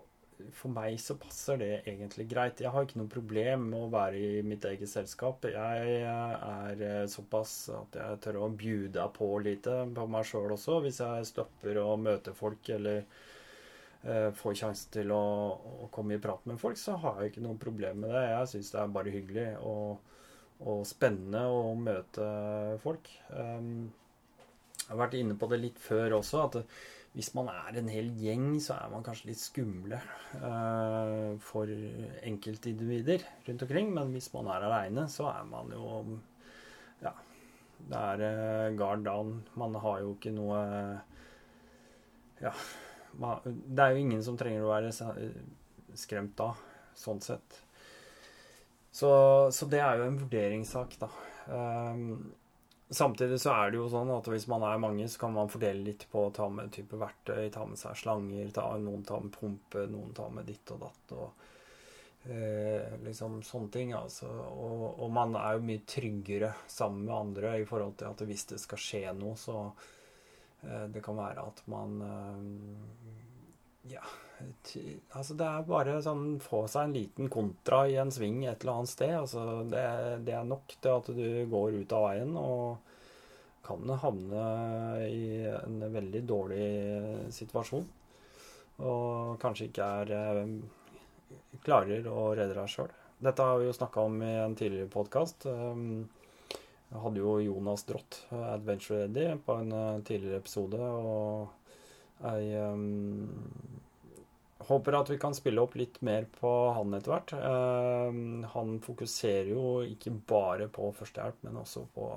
for 0.55 0.73
meg 0.73 0.97
så 0.99 1.15
passer 1.19 1.59
det 1.61 1.72
egentlig 1.85 2.26
greit. 2.31 2.61
Jeg 2.63 2.72
har 2.73 2.88
ikke 2.88 3.01
noe 3.01 3.11
problem 3.11 3.68
med 3.72 3.84
å 3.84 3.91
være 3.93 4.19
i 4.19 4.45
mitt 4.47 4.65
eget 4.68 4.89
selskap. 4.89 5.45
Jeg 5.45 5.99
er 6.07 6.85
eh, 6.88 7.03
såpass 7.11 7.53
at 7.76 7.99
jeg 7.99 8.22
tør 8.23 8.41
å 8.45 8.49
bjude 8.63 9.05
på 9.15 9.30
litt 9.45 9.68
på 9.68 10.07
meg 10.11 10.27
sjøl 10.27 10.55
også, 10.55 10.80
hvis 10.85 11.01
jeg 11.03 11.30
stopper 11.30 11.81
og 11.84 11.99
møter 12.07 12.35
folk 12.38 12.72
eller 12.73 13.03
får 14.02 14.56
sjansen 14.57 14.94
til 14.95 15.11
å, 15.14 15.23
å, 15.86 15.88
komme 15.94 16.15
i 16.15 16.22
prat 16.22 16.45
med 16.49 16.57
folk, 16.61 16.80
så 16.80 16.95
har 17.03 17.19
jeg 17.22 17.34
ikke 17.34 17.44
noe 17.45 17.60
problem 17.61 17.99
med 18.02 18.15
det. 18.15 18.23
Jeg 18.32 18.49
syns 18.49 18.72
det 18.73 18.80
er 18.82 18.95
bare 18.95 19.14
hyggelig 19.14 19.48
og, 19.61 20.15
og 20.65 20.82
spennende 20.90 21.44
å 21.53 21.76
møte 21.78 22.26
folk. 22.82 23.11
Um, 23.30 23.91
jeg 24.82 24.90
har 24.90 25.03
vært 25.03 25.19
inne 25.19 25.38
på 25.38 25.48
det 25.52 25.61
litt 25.61 25.78
før 25.80 26.18
også, 26.18 26.41
at 26.48 26.57
hvis 27.11 27.34
man 27.36 27.49
er 27.52 27.78
en 27.80 27.90
hel 27.91 28.10
gjeng, 28.19 28.53
så 28.64 28.78
er 28.78 28.91
man 28.91 29.03
kanskje 29.03 29.30
litt 29.30 29.41
skumle 29.41 29.98
uh, 30.40 31.36
for 31.44 31.68
enkeltindivider 32.23 33.26
rundt 33.48 33.65
omkring. 33.68 33.91
Men 33.95 34.14
hvis 34.15 34.30
man 34.36 34.48
er 34.53 34.68
aleine, 34.68 35.07
så 35.11 35.28
er 35.34 35.48
man 35.49 35.73
jo 35.76 36.19
Ja. 37.03 37.14
Det 37.82 37.98
er 37.98 38.23
uh, 38.23 38.78
guard 38.78 39.03
down. 39.03 39.41
Man 39.60 39.76
har 39.76 39.99
jo 40.06 40.15
ikke 40.15 40.34
noe 40.36 40.61
Ja. 42.41 42.53
Det 43.14 43.84
er 43.84 43.96
jo 43.96 44.04
ingen 44.06 44.24
som 44.24 44.38
trenger 44.40 44.66
å 44.66 44.72
være 44.72 44.92
skremt 46.00 46.38
da, 46.40 46.54
sånn 46.98 47.20
sett. 47.24 47.62
Så, 48.92 49.10
så 49.56 49.68
det 49.72 49.80
er 49.84 50.00
jo 50.00 50.08
en 50.10 50.20
vurderingssak, 50.20 50.96
da. 51.00 51.10
Um, 51.52 52.32
Samtidig 52.92 53.38
så 53.40 53.54
er 53.56 53.70
det 53.72 53.78
jo 53.80 53.86
sånn 53.88 54.10
at 54.12 54.26
hvis 54.28 54.50
man 54.52 54.66
er 54.68 54.80
mange, 54.84 55.06
så 55.08 55.22
kan 55.22 55.32
man 55.32 55.50
fordele 55.52 55.86
litt 55.86 56.04
på 56.12 56.26
å 56.28 56.32
ta 56.36 56.50
med 56.52 56.74
type 56.76 56.98
verktøy, 57.00 57.46
ta 57.48 57.64
med 57.64 57.80
seg 57.80 57.96
slanger, 57.96 58.50
ta, 58.52 58.66
noen 58.84 59.06
tar 59.08 59.24
med 59.24 59.32
pumpe, 59.32 59.86
noen 59.88 60.12
tar 60.18 60.34
med 60.36 60.50
ditt 60.52 60.74
og 60.76 60.82
datt 60.82 61.14
og 61.16 61.46
eh, 62.28 62.98
liksom 63.06 63.40
sånne 63.48 63.72
ting. 63.72 63.94
Altså. 63.96 64.28
Og, 64.28 64.84
og, 64.90 65.08
man 65.16 65.38
er 65.40 65.56
jo 65.56 65.64
mye 65.70 65.86
tryggere 65.88 66.52
sammen 66.68 67.06
med 67.06 67.16
andre 67.16 67.54
i 67.62 67.66
forhold 67.70 67.96
til 68.02 68.12
at 68.12 68.26
hvis 68.28 68.44
det 68.52 68.60
skal 68.60 68.84
skje 68.84 69.06
noe, 69.22 69.40
så 69.40 69.56
eh, 69.62 69.88
det 70.94 71.02
kan 71.04 71.18
være 71.18 71.46
at 71.50 71.64
man 71.72 72.02
eh, 72.06 73.96
Ja 73.96 74.04
Altså, 75.14 75.36
det 75.38 75.46
er 75.46 75.66
bare 75.68 76.00
sånn 76.02 76.40
Få 76.42 76.64
seg 76.70 76.88
en 76.88 76.96
liten 76.96 77.30
kontra 77.34 77.84
i 77.90 77.98
en 78.02 78.12
sving 78.14 78.40
et 78.46 78.64
eller 78.64 78.80
annet 78.80 78.90
sted. 78.90 79.14
Altså, 79.14 79.44
det, 79.70 79.84
det 80.26 80.34
er 80.34 80.48
nok 80.48 80.74
til 80.82 80.96
at 80.96 81.10
du 81.14 81.28
går 81.52 81.78
ut 81.82 81.94
av 81.94 82.08
veien 82.08 82.32
og 82.40 82.92
kan 83.62 83.92
havne 84.02 84.46
i 85.06 85.46
en 85.46 85.84
veldig 85.94 86.24
dårlig 86.26 86.70
situasjon. 87.38 87.86
Og 88.82 89.38
kanskje 89.44 89.70
ikke 89.70 89.92
er 90.02 90.16
eh, 90.18 90.56
klarer 91.66 92.10
å 92.10 92.32
redde 92.34 92.58
deg 92.58 92.72
sjøl. 92.72 92.90
Dette 93.22 93.46
har 93.46 93.62
vi 93.62 93.68
jo 93.70 93.78
snakka 93.78 94.08
om 94.10 94.18
i 94.26 94.32
en 94.42 94.58
tidligere 94.58 94.90
podkast. 94.90 95.46
Jeg 96.91 96.99
hadde 97.05 97.22
jo 97.22 97.38
Jonas 97.39 97.85
Drott, 97.88 98.18
Adventure 98.35 99.05
Ready, 99.05 99.38
på 99.45 99.55
en 99.61 99.72
eh, 99.72 100.01
tidligere 100.03 100.41
episode. 100.41 100.80
Og 100.81 101.47
jeg 102.19 102.65
um, 102.68 103.30
håper 104.68 104.97
at 104.99 105.11
vi 105.13 105.19
kan 105.22 105.35
spille 105.38 105.63
opp 105.63 105.77
litt 105.80 106.01
mer 106.03 106.27
på 106.35 106.51
han 106.76 106.97
etter 106.97 107.13
hvert. 107.13 107.34
Um, 107.39 108.43
han 108.51 108.76
fokuserer 108.84 109.53
jo 109.53 109.65
ikke 109.88 110.13
bare 110.34 110.68
på 110.68 110.91
førstehjelp, 110.99 111.39
men 111.47 111.61
også 111.63 111.85
på 111.95 112.11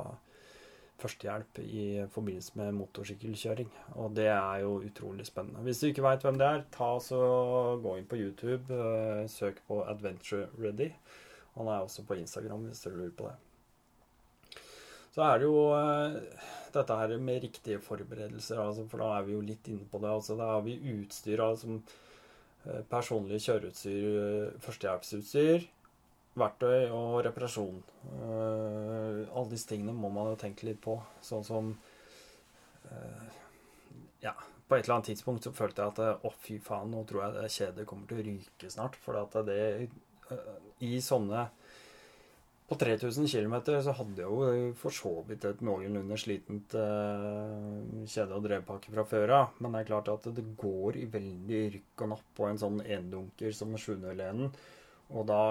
førstehjelp 1.04 1.62
i 1.62 1.86
forbindelse 2.10 2.58
med 2.58 2.74
motorsykkelkjøring. 2.80 3.70
Og 3.94 4.12
det 4.18 4.26
er 4.32 4.64
jo 4.66 4.80
utrolig 4.82 5.30
spennende. 5.30 5.62
Hvis 5.62 5.84
du 5.84 5.92
ikke 5.92 6.06
veit 6.08 6.26
hvem 6.26 6.42
det 6.42 6.50
er, 6.50 6.68
ta 6.74 6.96
så 7.02 7.22
gå 7.82 7.94
inn 8.00 8.10
på 8.10 8.18
YouTube, 8.18 8.82
søk 9.30 9.62
på 9.70 9.84
Adventure 9.86 10.50
Ready. 10.58 10.90
Han 11.54 11.70
er 11.70 11.86
også 11.86 12.02
på 12.06 12.18
Instagram 12.18 12.66
hvis 12.66 12.82
du 12.82 12.90
lurer 12.90 13.14
på 13.14 13.30
det. 13.30 13.53
Så 15.14 15.22
er 15.22 15.38
det 15.38 15.46
jo 15.46 15.68
uh, 15.70 16.16
dette 16.74 16.96
her 16.98 17.12
med 17.22 17.44
riktige 17.44 17.78
forberedelser, 17.82 18.58
altså, 18.58 18.86
for 18.90 19.04
da 19.04 19.12
er 19.18 19.28
vi 19.28 19.36
jo 19.36 19.44
litt 19.46 19.68
inne 19.70 19.86
på 19.90 20.00
det. 20.02 20.10
Altså, 20.10 20.34
da 20.38 20.56
har 20.56 20.64
vi 20.66 20.74
utstyr 20.96 21.42
altså, 21.44 21.78
Eh, 22.64 22.80
personlig 22.88 23.42
kjøreutstyr, 23.44 24.04
eh, 24.20 24.60
førstehjelpsutstyr, 24.64 25.66
verktøy 26.40 26.88
og 26.96 27.18
reparasjon. 27.26 27.82
Alle 28.24 29.50
disse 29.50 29.68
tingene 29.68 29.92
må 29.92 30.08
man 30.10 30.32
jo 30.32 30.38
tenke 30.40 30.66
litt 30.66 30.80
på. 30.80 31.00
Sånn 31.22 31.44
som 31.44 31.76
Ja, 34.24 34.32
på 34.68 34.76
et 34.76 34.84
eller 34.84 34.94
annet 34.94 35.08
tidspunkt 35.10 35.44
så 35.44 35.52
følte 35.52 35.82
jeg 35.82 35.92
at 35.92 36.24
å, 36.24 36.30
fy 36.40 36.58
faen, 36.58 36.90
nå 36.90 37.04
tror 37.04 37.24
jeg 37.24 37.32
det 37.34 37.50
kjedet 37.52 37.86
kommer 37.86 38.06
til 38.08 38.18
å 38.18 38.24
ryke 38.24 38.70
snart. 38.70 38.96
For 38.96 39.18
at 39.20 39.36
det 39.46 39.90
I 40.80 41.00
sånne 41.00 41.50
på 42.64 42.76
3000 42.80 43.26
km 43.28 43.54
så 43.84 43.92
hadde 43.92 44.22
jeg 44.22 44.28
jo 44.28 44.68
for 44.80 44.96
så 44.96 45.10
vidt 45.28 45.44
et 45.44 45.60
noenlunde 45.64 46.16
slitent 46.16 46.76
eh, 46.80 48.06
kjede- 48.08 48.38
og 48.38 48.46
drevpakke 48.46 48.94
fra 48.94 49.04
før 49.08 49.32
av. 49.36 49.58
Men 49.60 49.74
det 49.74 49.82
er 49.82 49.90
klart 49.90 50.08
at 50.08 50.30
det 50.32 50.46
går 50.56 50.96
i 51.02 51.04
veldig 51.12 51.60
rykk 51.76 52.06
og 52.06 52.12
napp 52.14 52.30
på 52.38 52.48
en 52.48 52.62
sånn 52.62 52.80
endunker 52.80 53.52
som 53.52 53.76
701. 53.76 54.48
Og 55.12 55.28
da, 55.28 55.42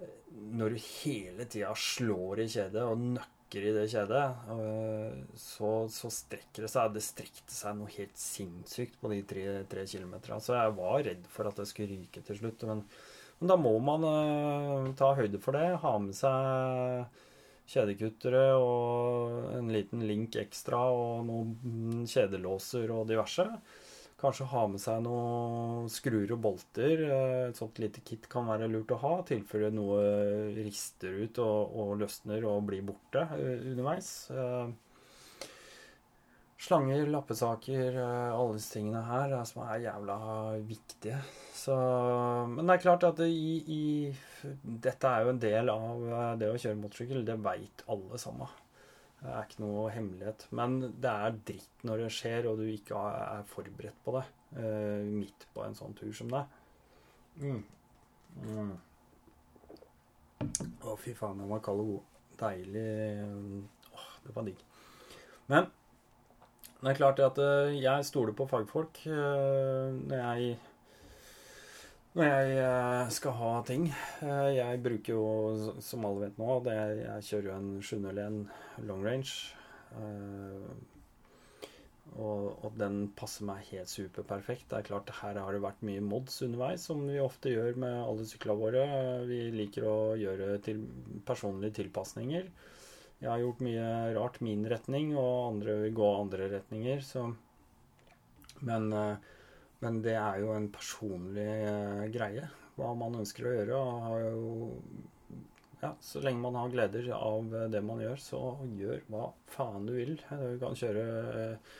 eh, 0.00 0.16
når 0.56 0.72
du 0.72 0.82
hele 0.86 1.48
tida 1.52 1.76
slår 1.76 2.46
i 2.46 2.50
kjedet 2.56 2.88
og 2.88 3.06
nøkker 3.12 3.68
i 3.68 3.76
det 3.76 3.86
kjedet, 3.92 4.26
uh, 4.48 5.36
så, 5.36 5.74
så, 5.92 6.08
strekker 6.08 6.64
det 6.64 6.70
seg. 6.72 6.94
Det 6.94 7.02
strekte 7.04 7.52
seg 7.52 7.76
noe 7.76 7.92
helt 7.92 8.16
sinnssykt 8.16 8.96
på 9.02 9.10
de 9.12 9.18
tre, 9.28 9.42
tre 9.68 9.84
kilometerne. 9.84 10.40
Så 10.40 10.56
jeg 10.56 10.78
var 10.78 11.02
redd 11.04 11.28
for 11.28 11.50
at 11.50 11.60
det 11.60 11.68
skulle 11.68 11.92
ryke 11.92 12.24
til 12.24 12.40
slutt. 12.40 12.64
men 12.70 12.80
men 13.42 13.50
da 13.50 13.58
må 13.58 13.74
man 13.82 14.04
uh, 14.06 14.90
ta 14.94 15.12
høyde 15.18 15.40
for 15.42 15.58
det. 15.58 15.66
Ha 15.82 15.92
med 15.98 16.14
seg 16.14 17.08
kjedekuttere 17.72 18.42
og 18.58 19.56
en 19.56 19.70
liten 19.74 20.04
link 20.06 20.36
ekstra 20.38 20.84
og 20.94 21.24
noen 21.26 22.04
kjedelåser 22.06 22.92
og 22.94 23.08
diverse. 23.10 23.46
Kanskje 24.22 24.46
ha 24.52 24.62
med 24.70 24.78
seg 24.78 25.02
noen 25.02 25.90
skruer 25.90 26.30
og 26.36 26.42
bolter. 26.44 27.02
Eh, 27.02 27.40
et 27.48 27.58
sånt 27.58 27.80
lite 27.82 28.04
kit 28.06 28.28
kan 28.30 28.46
være 28.46 28.70
lurt 28.70 28.94
å 28.94 29.00
ha. 29.02 29.16
I 29.18 29.28
tilfelle 29.32 29.72
noe 29.74 29.98
rister 30.54 31.18
ut 31.24 31.42
og, 31.42 31.74
og, 31.74 31.96
løsner 32.04 32.46
og 32.46 32.62
blir 32.70 32.86
borte 32.86 33.26
uh, 33.26 33.66
underveis. 33.72 34.12
Uh, 34.30 34.70
slanger, 36.62 37.06
lappesaker, 37.10 37.96
alle 38.02 38.56
disse 38.56 38.76
tingene 38.76 39.02
her 39.06 39.34
som 39.48 39.64
er 39.66 39.82
jævla 39.86 40.16
viktige. 40.68 41.18
Så, 41.62 41.74
men 42.50 42.66
det 42.66 42.76
er 42.76 42.84
klart 42.84 43.06
at 43.06 43.22
i, 43.26 43.56
i, 43.66 43.82
dette 44.62 45.10
er 45.10 45.24
jo 45.24 45.32
en 45.32 45.42
del 45.42 45.70
av 45.72 46.06
eh, 46.08 46.28
det 46.40 46.50
å 46.50 46.58
kjøre 46.58 46.78
motorsykkel. 46.80 47.24
Det 47.26 47.38
veit 47.42 47.84
alle 47.92 48.18
sammen. 48.18 48.54
Det 49.22 49.30
er 49.30 49.46
ikke 49.46 49.62
noe 49.62 49.90
hemmelighet. 49.94 50.46
Men 50.58 50.78
det 51.02 51.10
er 51.10 51.36
dritt 51.50 51.84
når 51.86 52.04
det 52.04 52.14
skjer, 52.14 52.48
og 52.50 52.62
du 52.62 52.66
ikke 52.70 53.02
er 53.10 53.44
forberedt 53.50 54.00
på 54.02 54.16
det 54.18 54.24
midt 54.52 55.46
på 55.54 55.62
en 55.64 55.76
sånn 55.76 55.94
tur 55.96 56.10
som 56.16 56.32
det. 56.32 56.42
Mm. 57.40 57.60
Mm. 58.42 58.72
Å, 60.42 60.96
fy 61.00 61.14
faen, 61.16 61.38
den 61.38 61.52
var 61.52 61.62
kald 61.64 61.84
og 61.84 61.92
god. 61.92 62.08
Deilig. 62.42 62.88
Åh, 63.94 64.10
det 64.26 64.34
var 64.34 64.48
digg. 64.48 64.66
Men 65.52 65.70
Det 66.82 66.90
er 66.90 66.98
klart 66.98 67.20
at 67.22 67.36
eh, 67.38 67.76
jeg 67.78 68.06
stoler 68.08 68.34
på 68.34 68.48
fagfolk 68.50 69.04
eh, 69.06 69.90
når 70.02 70.16
jeg 70.18 70.54
når 72.12 72.26
jeg 72.26 72.56
eh, 72.58 73.12
skal 73.14 73.36
ha 73.38 73.52
ting. 73.64 73.84
Jeg 74.20 74.80
bruker 74.84 75.14
jo, 75.14 75.76
som 75.80 76.04
alle 76.04 76.26
vet 76.26 76.40
nå, 76.42 76.56
det, 76.66 76.74
jeg 77.04 77.28
kjører 77.28 77.46
jo 77.46 77.54
en 77.54 77.70
701 77.86 78.40
long 78.90 79.06
range. 79.06 79.54
Og, 82.12 82.50
og, 82.50 82.68
den 82.76 83.06
passer 83.16 83.46
meg 83.48 83.62
helt 83.70 83.88
superperfekt. 83.88 84.66
Det 84.68 84.80
er 84.80 84.90
klart, 84.90 85.14
Her 85.22 85.38
har 85.40 85.54
det 85.54 85.62
vært 85.62 85.86
mye 85.86 86.02
mods 86.04 86.42
underveis, 86.44 86.84
som 86.90 87.06
vi 87.06 87.22
ofte 87.22 87.54
gjør 87.54 87.78
med 87.80 88.02
alle 88.02 88.26
syklene 88.28 88.60
våre. 88.60 88.84
Vi 89.30 89.40
liker 89.54 89.86
å 89.88 89.96
gjøre 90.20 90.58
til 90.66 90.82
personlige 91.30 91.78
tilpasninger. 91.78 92.50
Jeg 93.22 93.30
har 93.30 93.38
gjort 93.38 93.60
mye 93.62 93.88
rart 94.16 94.40
min 94.42 94.64
retning, 94.66 95.12
og 95.14 95.52
andre 95.52 95.76
vil 95.84 95.92
gå 95.94 96.06
andre 96.10 96.48
retninger. 96.56 97.04
Så. 97.06 97.28
Men, 98.66 98.88
eh, 98.92 99.28
men, 99.84 100.00
det 100.02 100.16
er 100.18 100.40
jo 100.42 100.50
en 100.56 100.66
personlig 100.74 101.46
eh, 101.46 102.02
greie, 102.14 102.48
hva 102.74 102.90
man 102.98 103.20
ønsker 103.20 103.46
å 103.46 103.52
gjøre. 103.54 103.78
og 103.78 104.16
jo, 104.24 105.36
ja, 105.84 105.92
Så 106.02 106.22
lenge 106.24 106.42
man 106.42 106.58
har 106.58 106.74
gleder 106.74 107.12
av 107.14 107.54
det 107.70 107.82
man 107.86 108.02
gjør, 108.02 108.18
så 108.18 108.42
gjør 108.74 109.06
hva 109.14 109.30
faen 109.54 109.86
du 109.86 109.94
vil. 110.00 110.16
Du 110.18 110.58
kan 110.58 110.74
kjøre 110.78 111.06
eh, 111.44 111.78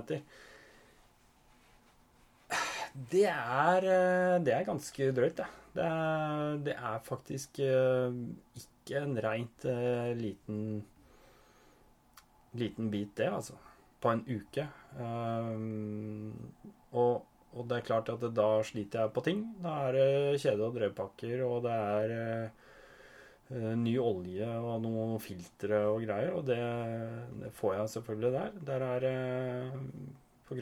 Det 2.91 3.23
er, 3.29 3.85
eh, 3.87 4.37
det 4.43 4.53
er 4.53 4.67
ganske 4.67 5.11
drøyt, 5.15 5.37
det. 5.39 5.47
Det 5.71 5.83
er, 5.87 6.57
det 6.65 6.73
er 6.75 7.03
faktisk 7.05 7.59
eh, 7.63 8.15
ikke 8.59 8.99
en 8.99 9.15
reint 9.23 9.63
uh, 9.63 10.11
liten 10.19 10.81
liten 12.59 12.89
bit, 12.91 13.13
det, 13.15 13.29
altså. 13.31 13.55
På 14.03 14.11
en 14.11 14.25
uke. 14.27 14.65
Og, 16.91 17.21
og, 17.53 17.61
det 17.69 17.77
er 17.77 17.85
klart 17.87 18.09
at 18.11 18.25
da 18.35 18.47
sliter 18.67 19.05
jeg 19.05 19.13
på 19.15 19.23
ting. 19.23 19.45
Da 19.63 19.75
er 19.85 19.95
det 19.95 20.41
kjede- 20.41 20.65
og 20.65 20.75
drevpakker, 20.75 21.43
og 21.45 21.63
det 21.63 21.77
er 21.77 22.49
ny 23.77 23.93
olje 24.01 24.49
og 24.57 24.81
noen 24.83 25.15
filtre 25.23 25.79
og 25.93 26.01
greier. 26.03 26.33
Og 26.35 26.43
det, 26.49 26.59
det, 27.39 27.53
får 27.55 27.77
jeg 27.77 27.93
selvfølgelig 27.95 28.33
der. 28.35 28.59
Der 28.67 28.87
er 28.89 29.07
på 30.51 30.57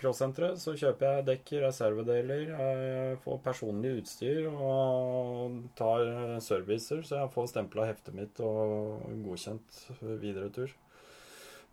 crossenteret 0.00 0.60
så 0.60 0.72
kjøper 0.78 1.18
jeg 1.18 1.26
dekk, 1.26 1.50
reservedeler, 1.66 2.42
jeg 2.48 3.18
får 3.20 3.42
personlig 3.44 3.92
utstyr 4.00 4.46
og 4.48 5.58
tar 5.76 6.38
servicer, 6.44 7.02
så 7.04 7.20
jeg 7.20 7.32
får 7.34 7.50
stempla 7.52 7.88
heftet 7.90 8.16
mitt 8.16 8.40
og 8.40 9.04
godkjent 9.26 9.82
videre 10.22 10.48
tur. 10.56 10.72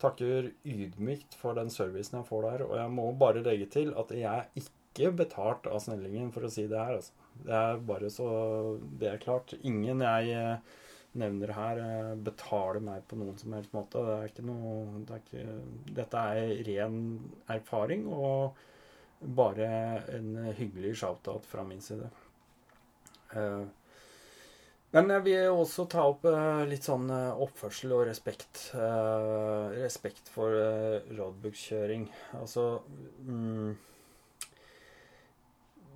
Takker 0.03 0.51
ydmykt 0.67 1.37
for 1.39 1.55
den 1.55 1.71
servicen 1.71 2.19
jeg 2.19 2.27
får 2.27 2.47
der, 2.49 2.65
og 2.67 2.75
jeg 2.81 2.91
må 2.99 3.07
bare 3.15 3.45
legge 3.45 3.69
til 3.71 3.93
at 3.95 4.11
jeg 4.11 4.27
er 4.27 4.49
ikke 4.59 5.13
betalt 5.23 5.69
av 5.71 5.79
Snellingen 5.85 6.33
for 6.35 6.43
å 6.43 6.51
si 6.51 6.67
det 6.67 6.79
her, 6.81 6.99
altså. 6.99 7.15
Det 7.47 7.55
er 7.57 7.79
bare 7.87 8.11
så 8.13 8.27
det 8.99 9.07
er 9.09 9.23
klart. 9.23 9.55
Ingen 9.65 10.03
jeg 10.03 10.59
nevner 11.19 11.53
her, 11.53 11.79
eh, 11.79 12.15
betaler 12.25 12.81
meg 12.83 13.05
på 13.07 13.17
noen 13.19 13.37
som 13.37 13.53
helst 13.53 13.73
måte. 13.75 14.01
Det 14.01 14.15
er 14.15 14.31
ikke 14.31 14.47
noe 14.47 15.03
det 15.05 15.15
er 15.15 15.21
ikke, 15.21 15.45
Dette 15.99 16.25
er 16.33 16.63
ren 16.69 16.97
erfaring 17.53 18.07
og 18.09 18.57
bare 19.23 19.69
en 20.17 20.35
hyggelig 20.57 20.97
shout-out 20.99 21.45
fra 21.47 21.63
min 21.67 21.81
side. 21.81 22.09
Eh, 23.33 23.63
men 24.93 25.09
jeg 25.09 25.25
vil 25.25 25.55
også 25.63 25.87
ta 25.89 26.03
opp 26.05 26.25
eh, 26.29 26.65
litt 26.69 26.85
sånn 26.85 27.07
oppførsel 27.13 27.95
og 27.95 28.05
respekt. 28.09 28.67
Respekt 28.73 30.29
for 30.33 30.53
roadbook-kjøring. 31.13 32.05
Altså 32.41 32.67
mm, 33.25 33.73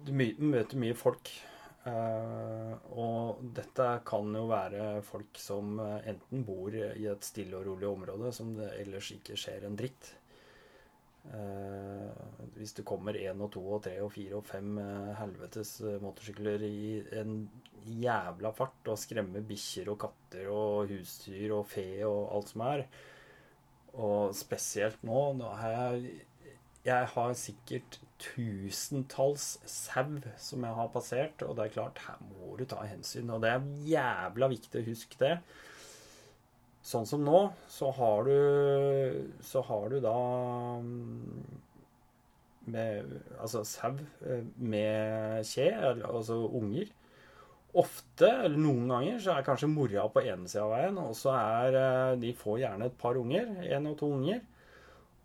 Du 0.08 0.12
møter 0.18 0.82
mye 0.82 0.98
folk. 0.98 1.30
Uh, 1.88 2.74
og 3.00 3.44
dette 3.56 3.86
kan 4.08 4.34
jo 4.36 4.48
være 4.50 5.00
folk 5.06 5.38
som 5.40 5.78
eh, 5.80 6.10
enten 6.12 6.42
bor 6.44 6.74
i 6.74 7.06
et 7.08 7.24
stille 7.24 7.56
og 7.56 7.68
rolig 7.70 7.88
område 7.88 8.32
som 8.36 8.50
det 8.58 8.72
ellers 8.82 9.12
ikke 9.14 9.38
skjer 9.40 9.68
en 9.68 9.78
dritt. 9.80 10.10
Uh, 11.28 12.12
hvis 12.58 12.74
det 12.76 12.86
kommer 12.88 13.16
én 13.20 13.40
og 13.44 13.52
to 13.56 13.64
og 13.78 13.84
tre 13.86 13.96
og 14.04 14.12
fire 14.16 14.40
og 14.40 14.48
fem 14.48 14.80
helvetes 15.20 15.78
motorsykler 16.04 16.64
i 16.68 16.80
en 17.22 17.42
jævla 17.88 18.52
fart 18.56 18.92
og 18.92 19.00
skremmer 19.00 19.46
bikkjer 19.48 19.92
og 19.94 20.00
katter 20.08 20.50
og 20.52 20.92
husdyr 20.92 21.56
og 21.56 21.68
fe 21.72 21.90
og 22.08 22.34
alt 22.36 22.52
som 22.52 22.64
er 22.68 22.88
Og 23.94 24.34
spesielt 24.36 25.04
nå, 25.08 25.22
nå 25.40 25.52
har 25.62 25.76
jeg 25.78 26.18
jeg 26.88 27.08
har 27.12 27.34
sikkert 27.36 27.98
tusentalls 28.22 29.58
sau 29.70 30.20
som 30.42 30.66
jeg 30.66 30.78
har 30.80 30.92
passert, 30.94 31.44
og 31.46 31.56
det 31.58 31.68
er 31.68 31.76
klart, 31.78 32.02
her 32.08 32.20
må 32.32 32.58
du 32.58 32.66
ta 32.66 32.82
hensyn. 32.88 33.30
Og 33.34 33.42
det 33.44 33.54
er 33.54 33.72
jævla 33.88 34.50
viktig 34.54 34.82
å 34.82 34.88
huske 34.88 35.20
det. 35.22 35.36
Sånn 36.88 37.08
som 37.10 37.24
nå, 37.26 37.40
så 37.68 37.90
har 37.98 38.28
du 38.30 39.32
Så 39.44 39.60
har 39.68 39.90
du 39.92 39.98
da 40.00 40.16
mm, 40.80 41.58
med, 42.72 43.18
Altså 43.42 43.64
sau 43.68 43.98
eh, 44.24 44.46
med 44.56 45.44
kje, 45.48 45.68
altså 46.08 46.40
unger. 46.48 46.88
Ofte, 47.78 48.30
eller 48.48 48.58
noen 48.58 48.88
ganger, 48.90 49.18
så 49.22 49.36
er 49.36 49.46
kanskje 49.46 49.70
mora 49.70 50.08
på 50.10 50.24
ene 50.24 50.48
sida 50.50 50.64
av 50.64 50.72
veien, 50.74 51.00
og 51.02 51.12
så 51.20 51.36
er 51.36 51.78
eh, 51.82 52.20
De 52.24 52.32
får 52.40 52.62
gjerne 52.64 52.88
et 52.88 53.00
par 53.02 53.20
unger. 53.20 53.52
Én 53.68 53.90
og 53.92 54.00
to 54.00 54.10
unger. 54.16 54.42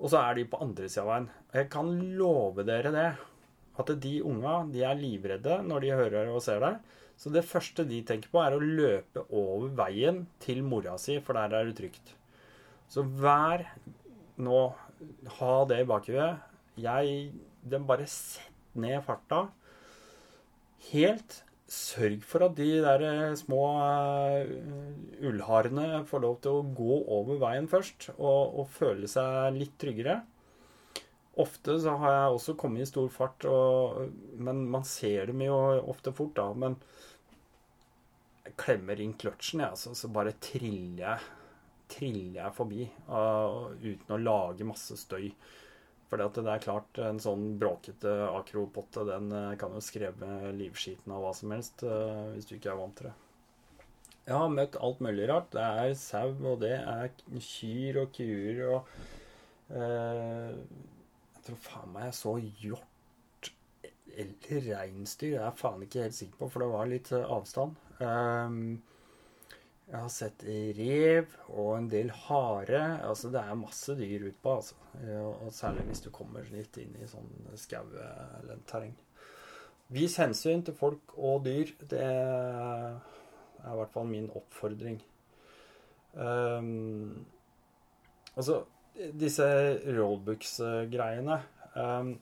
Og 0.01 0.11
så 0.11 0.23
er 0.23 0.39
de 0.39 0.47
på 0.51 0.61
andre 0.65 0.89
sida 0.89 1.05
av 1.05 1.11
veien. 1.13 1.29
Jeg 1.55 1.69
kan 1.73 1.93
love 2.19 2.65
dere 2.67 2.95
det. 2.95 3.11
At 3.81 3.93
de 4.05 4.17
unga 4.29 4.57
de 4.73 4.83
er 4.85 4.99
livredde 4.99 5.61
når 5.65 5.85
de 5.85 5.95
hører 5.97 6.33
og 6.33 6.43
ser 6.45 6.61
deg. 6.65 6.81
Så 7.17 7.31
det 7.33 7.45
første 7.47 7.85
de 7.87 8.01
tenker 8.07 8.33
på, 8.33 8.41
er 8.43 8.57
å 8.57 8.63
løpe 8.63 9.25
over 9.29 9.71
veien 9.79 10.25
til 10.43 10.63
mora 10.67 10.97
si, 11.01 11.19
for 11.23 11.39
der 11.39 11.55
er 11.55 11.69
det 11.69 11.77
trygt. 11.79 12.15
Så 12.91 13.05
vær 13.05 13.69
nå 14.43 14.63
Ha 15.35 15.55
det 15.67 15.81
i 15.83 15.87
bakhuet. 15.91 16.43
Jeg 16.79 17.33
Den 17.67 17.87
bare 17.89 18.07
sett 18.07 18.53
ned 18.79 19.03
farta 19.03 19.49
helt 20.93 21.43
sørg 21.73 22.25
for 22.29 22.45
at 22.45 22.57
de 22.59 22.69
der 22.85 23.05
eh, 23.07 23.35
små 23.39 23.63
uh, 23.81 24.51
ullharene 25.25 26.03
får 26.09 26.23
lov 26.25 26.37
til 26.45 26.59
å 26.59 26.67
gå 26.77 26.99
over 27.17 27.41
veien 27.41 27.69
først 27.71 28.11
og, 28.19 28.59
og, 28.61 28.67
føle 28.75 29.09
seg 29.11 29.57
litt 29.57 29.79
tryggere. 29.81 30.19
Ofte 31.43 31.79
så 31.81 31.95
har 32.03 32.13
jeg 32.13 32.37
også 32.37 32.57
kommet 32.61 32.85
i 32.85 32.91
stor 32.91 33.09
fart, 33.13 33.47
og, 33.49 34.13
men 34.37 34.67
man 34.69 34.85
ser 34.85 35.33
dem 35.33 35.41
jo 35.47 35.57
ofte 35.89 36.13
fort, 36.13 36.35
da. 36.37 36.51
Men 36.53 36.77
jeg 38.45 38.59
klemmer 38.61 39.01
inn 39.01 39.17
kløtsjen, 39.17 39.65
jeg, 39.65 39.73
altså, 39.73 39.95
så 39.97 40.13
bare 40.13 40.37
triller 40.45 41.07
jeg, 41.07 41.31
triller 41.93 42.43
jeg 42.43 42.57
forbi 42.59 42.85
uh, 43.09 43.73
uten 43.81 44.13
å 44.13 44.21
lage 44.21 44.69
masse 44.69 44.99
støy. 45.01 45.31
For 46.13 46.21
det 46.21 46.45
er 46.45 46.61
klart, 46.61 46.99
en 47.01 47.17
sånn 47.25 47.55
bråkete 47.57 48.11
akropotte, 48.29 49.07
den 49.09 49.31
eh, 49.33 49.55
kan 49.57 49.73
jo 49.73 49.81
skreve 49.81 50.51
livskiten 50.53 51.15
av 51.17 51.23
hva 51.25 51.31
som 51.33 51.55
helst, 51.57 51.81
eh, 51.89 52.35
hvis 52.35 52.51
du 52.51 52.59
ikke 52.59 52.75
er 52.75 52.77
vant 52.83 52.99
til 52.99 53.09
det. 53.09 53.15
Jeg 54.27 54.37
har 54.37 54.53
møtt 54.53 54.77
alt 54.77 55.01
mulig 55.01 55.25
rart. 55.31 55.49
Det 55.55 55.63
er 55.65 55.95
sau, 55.97 56.35
og 56.51 56.61
det 56.61 56.75
er 56.77 57.09
kyr 57.41 58.03
og 58.05 58.13
kuer 58.15 58.61
og 58.69 58.93
eh, 59.73 60.53
Jeg 60.53 61.47
tror 61.49 61.61
faen 61.65 61.97
meg 61.97 62.11
jeg 62.11 62.19
så 62.21 62.37
hjort 62.61 63.51
eller 64.13 64.69
reinsdyr. 64.69 65.39
Jeg 65.39 65.47
er 65.49 65.59
faen 65.65 65.83
ikke 65.89 66.05
helt 66.05 66.21
sikker 66.21 66.43
på, 66.43 66.51
for 66.53 66.63
det 66.63 66.71
var 66.77 66.93
litt 66.93 67.11
eh, 67.17 67.25
avstand. 67.39 67.81
Eh, 68.05 68.61
jeg 69.93 70.01
har 70.01 70.13
sett 70.13 70.43
rev 70.79 71.35
og 71.53 71.75
en 71.77 71.89
del 71.93 72.09
hare. 72.25 72.81
Altså, 73.05 73.29
det 73.29 73.43
er 73.43 73.59
masse 73.61 73.93
dyr 73.99 74.25
utpå, 74.31 74.55
altså. 74.57 74.79
Og 75.45 75.51
særlig 75.53 75.85
hvis 75.91 76.01
du 76.01 76.09
kommer 76.15 76.47
litt 76.49 76.79
inn 76.81 76.95
i 76.97 77.09
sånn 77.11 77.29
skau 77.61 77.85
eller 77.93 78.63
terreng. 78.71 78.95
Vis 79.93 80.17
hensyn 80.17 80.65
til 80.65 80.77
folk 80.79 81.13
og 81.19 81.45
dyr. 81.45 81.75
Det 81.91 82.01
er 82.01 82.97
i 83.69 83.77
hvert 83.77 83.93
fall 83.93 84.09
min 84.09 84.31
oppfordring. 84.33 84.97
Um, 86.17 87.27
altså, 88.33 88.63
disse 88.97 89.45
rollbooks-greiene 89.85 91.37
um, 91.77 92.15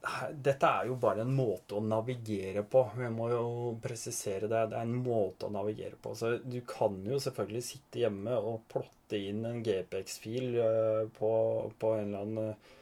Dette 0.00 0.64
er 0.64 0.86
jo 0.88 0.94
bare 0.96 1.26
en 1.26 1.32
måte 1.36 1.76
å 1.76 1.82
navigere 1.84 2.62
på. 2.64 2.86
Jeg 2.96 3.12
må 3.12 3.26
jo 3.28 3.42
presisere 3.84 4.48
det. 4.48 4.62
Det 4.72 4.78
er 4.78 4.86
en 4.86 5.02
måte 5.04 5.48
å 5.48 5.52
navigere 5.52 5.98
på. 6.00 6.14
Så 6.16 6.38
du 6.40 6.62
kan 6.68 6.96
jo 7.04 7.18
selvfølgelig 7.20 7.66
sitte 7.66 8.00
hjemme 8.06 8.38
og 8.38 8.62
plotte 8.72 9.20
inn 9.20 9.44
en 9.44 9.60
GPX-fil 9.66 10.56
uh, 10.56 11.02
på, 11.18 11.32
på, 11.76 11.92
en 11.98 12.06
eller 12.06 12.24
annen 12.24 12.54
uh, 12.54 12.78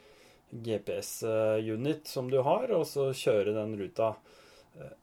GPS-unit 0.68 2.06
som 2.06 2.30
du 2.30 2.38
har, 2.46 2.70
og 2.76 2.86
så 2.86 3.08
kjøre 3.10 3.56
den 3.56 3.74
ruta. 3.80 4.12
Uh, 4.78 4.94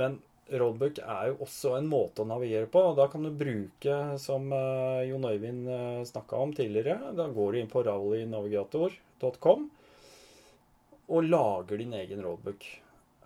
men 0.00 0.16
roadbook 0.56 1.02
er 1.04 1.28
jo 1.30 1.36
også 1.44 1.74
en 1.76 1.90
måte 1.90 2.24
å 2.24 2.30
navigere 2.30 2.70
på. 2.70 2.80
og 2.90 2.96
Da 2.96 3.10
kan 3.12 3.26
du 3.26 3.30
bruke, 3.34 3.98
som 4.22 4.48
Jon 5.06 5.28
Øyvind 5.28 5.68
eh, 5.68 6.00
snakka 6.08 6.40
om 6.40 6.54
tidligere, 6.56 7.12
da 7.18 7.28
går 7.30 7.52
du 7.52 7.60
inn 7.60 7.70
på 7.70 7.84
rallynavigator.com 7.86 9.68
og 11.10 11.26
lager 11.26 11.80
din 11.80 11.94
egen 11.98 12.22
roadbook. 12.24 12.66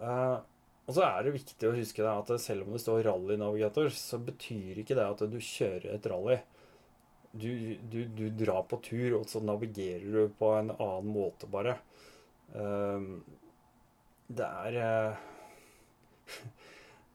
Uh, 0.01 0.41
og 0.85 0.97
så 0.97 1.05
er 1.07 1.25
det 1.25 1.37
viktig 1.37 1.69
å 1.69 1.77
huske 1.77 2.05
at 2.09 2.33
selv 2.43 2.67
om 2.67 2.75
det 2.75 2.83
står 2.83 3.05
rallynavigator, 3.07 3.89
så 3.93 4.21
betyr 4.21 4.83
ikke 4.83 4.97
det 4.99 5.07
at 5.07 5.25
du 5.31 5.39
kjører 5.41 5.95
et 5.95 6.09
rally. 6.11 6.39
Du, 7.35 7.51
du, 7.91 8.05
du 8.15 8.27
drar 8.39 8.63
på 8.71 8.79
tur, 8.85 9.19
og 9.19 9.25
så 9.31 9.41
navigerer 9.43 10.05
du 10.07 10.35
på 10.39 10.53
en 10.59 10.71
annen 10.77 11.11
måte, 11.11 11.49
bare. 11.51 11.79
Uh, 12.55 13.21
det 14.29 14.47
er 14.49 14.75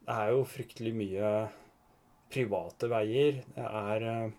Det 0.09 0.15
er 0.15 0.31
jo 0.33 0.45
fryktelig 0.49 0.91
mye 0.97 1.29
private 2.33 2.89
veier. 2.89 3.43
Det 3.53 3.65
er 3.65 4.05
uh, 4.09 4.37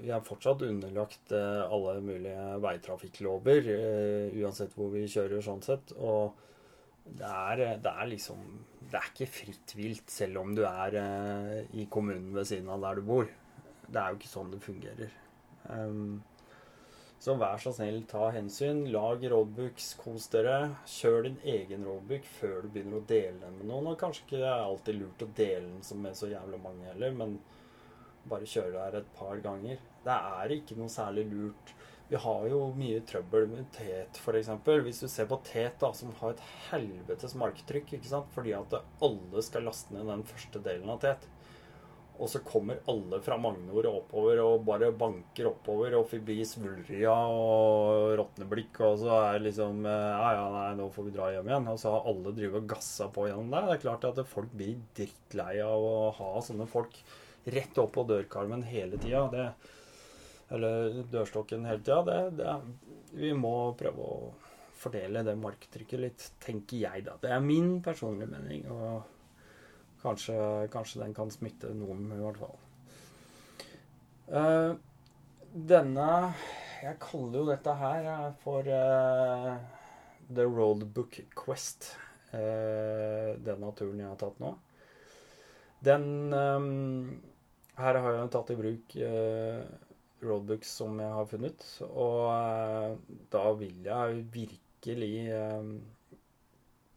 Vi 0.00 0.12
er 0.12 0.24
fortsatt 0.26 0.64
underlagt 0.66 1.34
uh, 1.34 1.66
alle 1.70 1.98
mulige 2.04 2.46
veitrafikklover, 2.64 3.68
uh, 3.70 4.38
uansett 4.40 4.76
hvor 4.76 4.92
vi 4.94 5.06
kjører, 5.10 5.42
sånn 5.44 5.62
sett. 5.64 5.94
Og 5.98 6.36
det 7.10 7.26
er, 7.26 7.64
det 7.82 7.90
er 7.90 8.10
liksom 8.10 8.42
Det 8.90 8.98
er 8.98 9.06
ikke 9.12 9.30
fritt 9.30 9.74
vilt, 9.78 10.10
selv 10.10 10.42
om 10.42 10.54
du 10.54 10.64
er 10.66 10.96
i 11.78 11.86
kommunen 11.90 12.32
ved 12.34 12.48
siden 12.50 12.70
av 12.72 12.82
der 12.82 12.98
du 12.98 13.06
bor. 13.06 13.30
Det 13.86 14.00
er 14.00 14.10
jo 14.10 14.18
ikke 14.20 14.32
sånn 14.32 14.50
det 14.50 14.62
fungerer. 14.64 15.14
Um, 15.70 16.20
så 17.20 17.34
vær 17.36 17.58
så 17.60 17.68
snill, 17.76 17.98
ta 18.08 18.30
hensyn. 18.32 18.86
Lag 18.94 19.20
roadbooks, 19.28 19.90
kos 20.00 20.30
dere. 20.32 20.70
Kjør 20.88 21.26
din 21.26 21.36
egen 21.52 21.82
roadbook 21.84 22.24
før 22.38 22.62
du 22.64 22.70
begynner 22.72 22.96
å 22.96 23.08
dele 23.10 23.34
den 23.42 23.58
med 23.58 23.68
noen. 23.68 23.90
Og 23.90 23.98
kanskje 24.00 24.24
ikke 24.24 24.38
det 24.40 24.46
er 24.48 24.62
alltid 24.64 24.96
lurt 25.02 25.24
å 25.26 25.28
dele 25.36 25.66
den 25.68 26.00
med 26.00 26.16
så 26.16 26.30
jævlig 26.30 26.60
mange 26.64 26.86
heller, 26.88 27.12
men 27.18 27.34
bare 28.30 28.48
kjøre 28.48 28.72
der 28.76 29.00
et 29.00 29.12
par 29.18 29.40
ganger. 29.44 29.80
Det 30.04 30.16
er 30.16 30.56
ikke 30.56 30.78
noe 30.78 30.92
særlig 30.92 31.26
lurt. 31.32 31.74
Vi 32.10 32.18
har 32.18 32.46
jo 32.50 32.62
mye 32.74 33.02
trøbbel 33.06 33.44
med 33.52 33.68
tet, 33.76 34.16
f.eks. 34.18 34.48
Hvis 34.66 35.02
du 35.04 35.06
ser 35.06 35.28
på 35.30 35.38
tet, 35.46 35.76
da, 35.78 35.92
som 35.94 36.10
har 36.18 36.32
et 36.34 36.46
helvetes 36.70 37.36
marktrykk, 37.38 37.92
ikke 37.98 38.10
sant? 38.10 38.32
fordi 38.34 38.56
at 38.56 38.74
alle 38.80 39.44
skal 39.46 39.68
laste 39.68 39.94
ned 39.94 40.10
den 40.10 40.24
første 40.26 40.62
delen 40.64 40.90
av 40.90 40.98
tet. 41.04 41.28
Og 42.20 42.28
så 42.28 42.42
kommer 42.44 42.82
alle 42.90 43.20
fra 43.24 43.38
Magnor 43.40 43.86
oppover 43.88 44.42
og 44.42 44.66
bare 44.66 44.90
banker 44.92 45.48
oppover 45.48 45.94
og 45.96 46.10
forbi 46.10 46.36
Svulria 46.44 47.14
og 47.32 48.12
Råtneblikk, 48.20 48.82
og 48.84 48.98
så 49.00 49.14
er 49.14 49.38
det 49.38 49.46
liksom 49.46 49.86
eh, 49.88 50.10
Ja, 50.10 50.34
ja, 50.36 50.44
nei, 50.52 50.66
nå 50.76 50.90
får 50.92 51.06
vi 51.06 51.14
dra 51.14 51.30
hjem 51.32 51.48
igjen. 51.48 51.70
Og 51.72 51.80
så 51.80 51.94
har 51.94 52.10
alle 52.10 52.34
drevet 52.36 52.60
og 52.60 52.68
gassa 52.74 53.08
på 53.14 53.24
gjennom 53.30 53.48
det. 53.54 53.62
Det 53.70 53.78
er 53.78 53.84
klart 53.86 54.04
at 54.10 54.20
folk 54.28 54.52
blir 54.52 54.82
drittlei 54.98 55.54
av 55.64 55.86
å 55.86 56.10
ha 56.18 56.34
sånne 56.44 56.68
folk 56.68 57.00
rett 57.44 57.78
opp 57.78 57.94
på 57.96 58.04
dørkarmen 58.08 58.62
hele 58.68 58.98
tida. 59.00 59.54
Eller 60.50 61.02
dørstokken 61.10 61.66
hele 61.68 61.82
tida. 61.84 62.02
Det, 62.06 62.20
det, 62.40 62.56
vi 63.20 63.32
må 63.36 63.54
prøve 63.78 64.06
å 64.06 64.32
fordele 64.80 65.22
det 65.26 65.36
marktrykket 65.36 66.00
litt, 66.00 66.26
tenker 66.40 66.84
jeg, 66.86 67.04
da. 67.06 67.16
Det 67.20 67.32
er 67.34 67.42
min 67.44 67.78
personlige 67.84 68.32
mening. 68.32 68.66
og 68.72 69.16
Kanskje, 70.00 70.34
kanskje, 70.72 71.02
den 71.02 71.12
kan 71.12 71.28
smitte 71.28 71.74
noen, 71.76 72.06
i 72.14 72.20
hvert 72.22 72.38
fall. 72.40 72.56
Uh, 74.30 74.72
denne 75.52 76.06
Jeg 76.80 76.96
kaller 77.02 77.42
jo 77.42 77.48
dette 77.50 77.74
her 77.76 78.06
for 78.40 78.64
uh, 78.64 79.58
The 80.30 80.46
Roadbook 80.48 81.18
Quest. 81.36 81.90
Uh, 82.32 83.36
denne 83.44 83.74
turen 83.76 84.00
jeg 84.00 84.08
har 84.08 84.16
tatt 84.22 84.40
nå. 84.40 84.54
Den 85.84 86.32
um, 86.32 87.20
Her 87.80 87.96
har 88.04 88.16
jeg 88.16 88.30
tatt 88.34 88.52
i 88.52 88.58
bruk 88.58 88.94
roadbooks 90.20 90.70
som 90.80 91.00
jeg 91.00 91.16
har 91.16 91.28
funnet. 91.30 91.66
Og 91.88 93.00
da 93.32 93.44
vil 93.58 93.82
jeg 93.86 94.22
virkelig 94.34 95.12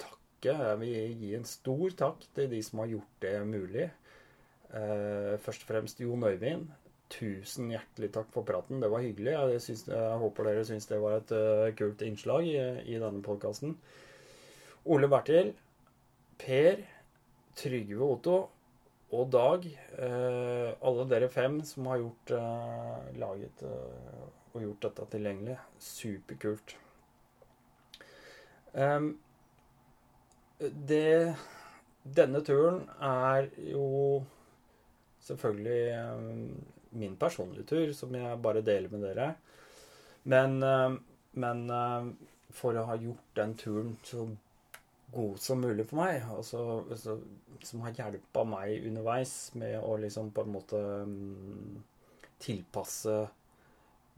takke. 0.01 0.53
Jeg 0.53 0.80
vil 0.81 1.18
gi 1.23 1.34
en 1.38 1.47
stor 1.47 1.97
takk 2.03 2.23
til 2.35 2.49
de 2.51 2.61
som 2.65 2.84
har 2.84 2.93
gjort 2.95 3.19
det 3.23 3.35
mulig. 3.47 3.89
Eh, 4.73 5.35
først 5.39 5.64
og 5.64 5.69
fremst 5.69 6.01
Jon 6.01 6.26
Øyvind. 6.27 6.72
Tusen 7.14 7.69
hjertelig 7.69 8.10
takk 8.15 8.31
for 8.34 8.47
praten. 8.47 8.81
Det 8.81 8.89
var 8.91 9.03
hyggelig. 9.05 9.35
Jeg, 9.35 9.61
synes, 9.61 9.85
jeg 9.88 10.18
håper 10.23 10.49
dere 10.49 10.65
syns 10.65 10.89
det 10.89 11.01
var 11.01 11.19
et 11.19 11.34
kult 11.77 12.01
innslag 12.01 12.47
i, 12.49 12.57
i 12.95 12.97
denne 12.97 13.22
podkasten. 13.22 13.77
Ole 14.89 15.07
Bertil, 15.07 15.53
Per, 16.41 16.81
Trygve 17.55 18.07
Otto 18.10 18.38
og 19.14 19.30
Dag. 19.34 19.65
Uh, 19.98 20.73
alle 20.81 21.06
dere 21.11 21.30
fem 21.31 21.60
som 21.68 21.88
har 21.91 22.02
gjort, 22.02 22.34
uh, 22.34 23.10
laget 23.22 23.65
og 23.65 24.61
gjort 24.61 24.88
dette 24.88 25.07
tilgjengelig. 25.14 25.57
Superkult. 25.81 26.76
Um, 28.73 29.14
det 30.60 31.35
Denne 32.03 32.41
turen 32.44 32.81
er 32.99 33.45
jo 33.64 34.23
selvfølgelig 35.23 35.94
min 36.99 37.14
personlige 37.15 37.64
tur, 37.69 37.94
som 37.95 38.11
jeg 38.18 38.41
bare 38.44 38.61
deler 38.65 38.91
med 38.91 39.06
dere. 39.07 39.27
Men, 40.27 40.57
men 41.31 41.61
for 42.52 42.76
å 42.76 42.84
ha 42.90 42.98
gjort 42.99 43.40
den 43.40 43.56
turen 43.56 43.95
så 44.03 44.26
god 45.14 45.40
som 45.41 45.61
mulig 45.61 45.85
for 45.90 46.02
meg, 46.02 46.23
altså, 46.35 46.81
som 47.64 47.85
har 47.85 47.95
hjelpa 47.98 48.44
meg 48.48 48.88
underveis 48.90 49.53
med 49.60 49.77
å 49.81 49.95
liksom 50.02 50.31
på 50.34 50.45
en 50.45 50.53
måte 50.53 50.81
tilpasse 52.44 53.22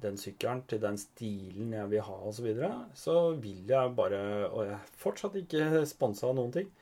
den 0.03 0.17
sykkelen 0.19 0.63
til 0.67 0.81
den 0.83 0.97
stilen 0.99 1.75
jeg 1.75 1.91
vil 1.93 2.03
ha, 2.03 2.15
osv., 2.29 2.49
så, 2.57 2.71
så 2.99 3.15
vil 3.39 3.69
jeg 3.69 3.93
bare 3.95 4.21
Og 4.49 4.65
jeg 4.65 4.75
er 4.75 4.97
fortsatt 4.99 5.37
ikke 5.39 5.85
sponsa 5.87 6.27
av 6.29 6.35
noen 6.39 6.51
ting. 6.55 6.73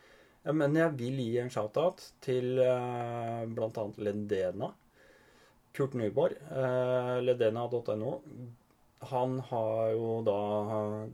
Men 0.44 0.76
jeg 0.76 0.96
vil 1.00 1.20
gi 1.24 1.38
en 1.40 1.52
shout-out 1.54 2.02
til 2.24 2.58
uh, 2.60 3.46
bl.a. 3.48 3.86
Lendena. 4.04 4.74
Kurt 5.74 5.96
Nyborg. 5.96 6.36
Uh, 6.52 7.22
Ledena.no. 7.24 8.18
Han 9.10 9.40
har 9.50 9.94
jo 9.94 10.10
da 10.26 10.40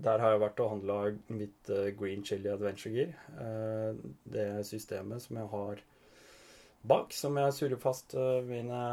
Der 0.05 0.21
har 0.21 0.33
jeg 0.35 0.41
vært 0.43 0.59
og 0.63 0.71
handla 0.75 0.97
mitt 1.33 1.71
uh, 1.73 1.89
Green 1.97 2.25
Chili 2.25 2.49
Adventure 2.51 2.93
Gear. 2.93 3.13
Uh, 3.35 3.99
det 4.29 4.65
systemet 4.69 5.23
som 5.25 5.39
jeg 5.41 5.51
har 5.53 5.83
bak, 6.89 7.13
som 7.13 7.37
jeg 7.37 7.55
surrer 7.57 7.81
fast 7.81 8.15
mine 8.47 8.83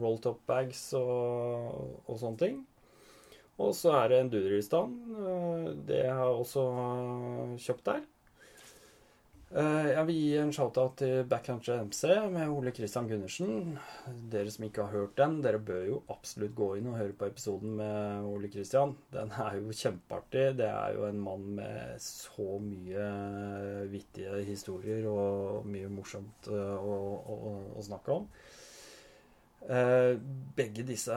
rolltop 0.00 0.40
bags 0.46 0.86
og, 0.98 2.00
og, 2.06 2.16
sånne 2.20 2.40
ting. 2.40 2.62
Og 3.62 3.74
så 3.76 3.94
er 4.00 4.10
det 4.10 4.18
en 4.20 4.32
Duderistan. 4.32 4.94
Eh, 5.14 5.68
det 5.88 6.02
har 6.08 6.26
jeg 6.26 6.42
også 6.42 6.64
kjøpt 7.66 7.86
der. 7.90 8.02
Eh, 9.52 9.88
jeg 9.92 10.06
vil 10.08 10.16
gi 10.16 10.30
en 10.40 10.52
shout-out 10.56 10.96
til 10.98 11.26
Backcountry 11.28 11.76
MC 11.84 12.08
med 12.32 12.48
Ole 12.48 12.72
Kristian 12.74 13.06
Gundersen. 13.10 13.76
Dere 14.32 14.50
som 14.50 14.64
ikke 14.66 14.86
har 14.86 14.96
hørt 14.96 15.18
den, 15.20 15.36
dere 15.44 15.60
bør 15.60 15.84
jo 15.90 15.98
absolutt 16.10 16.56
gå 16.56 16.70
inn 16.78 16.88
og 16.90 16.96
høre 16.98 17.14
på 17.18 17.28
episoden 17.28 17.76
med 17.78 18.24
Ole 18.30 18.50
Kristian. 18.50 18.96
Den 19.12 19.30
er 19.44 19.60
jo 19.60 19.76
kjempeartig. 19.76 20.46
Det 20.58 20.66
er 20.70 20.96
jo 20.96 21.04
en 21.06 21.20
mann 21.22 21.46
med 21.60 22.00
så 22.02 22.56
mye 22.64 23.06
vittige 23.92 24.40
historier 24.48 25.06
og 25.12 25.68
mye 25.68 25.92
morsomt 25.92 26.50
eh, 26.50 26.74
å, 26.74 26.98
å, 27.36 27.54
å 27.76 27.86
snakke 27.86 28.16
om. 28.16 28.26
Eh, 29.68 30.16
begge 30.56 30.88
disse 30.88 31.14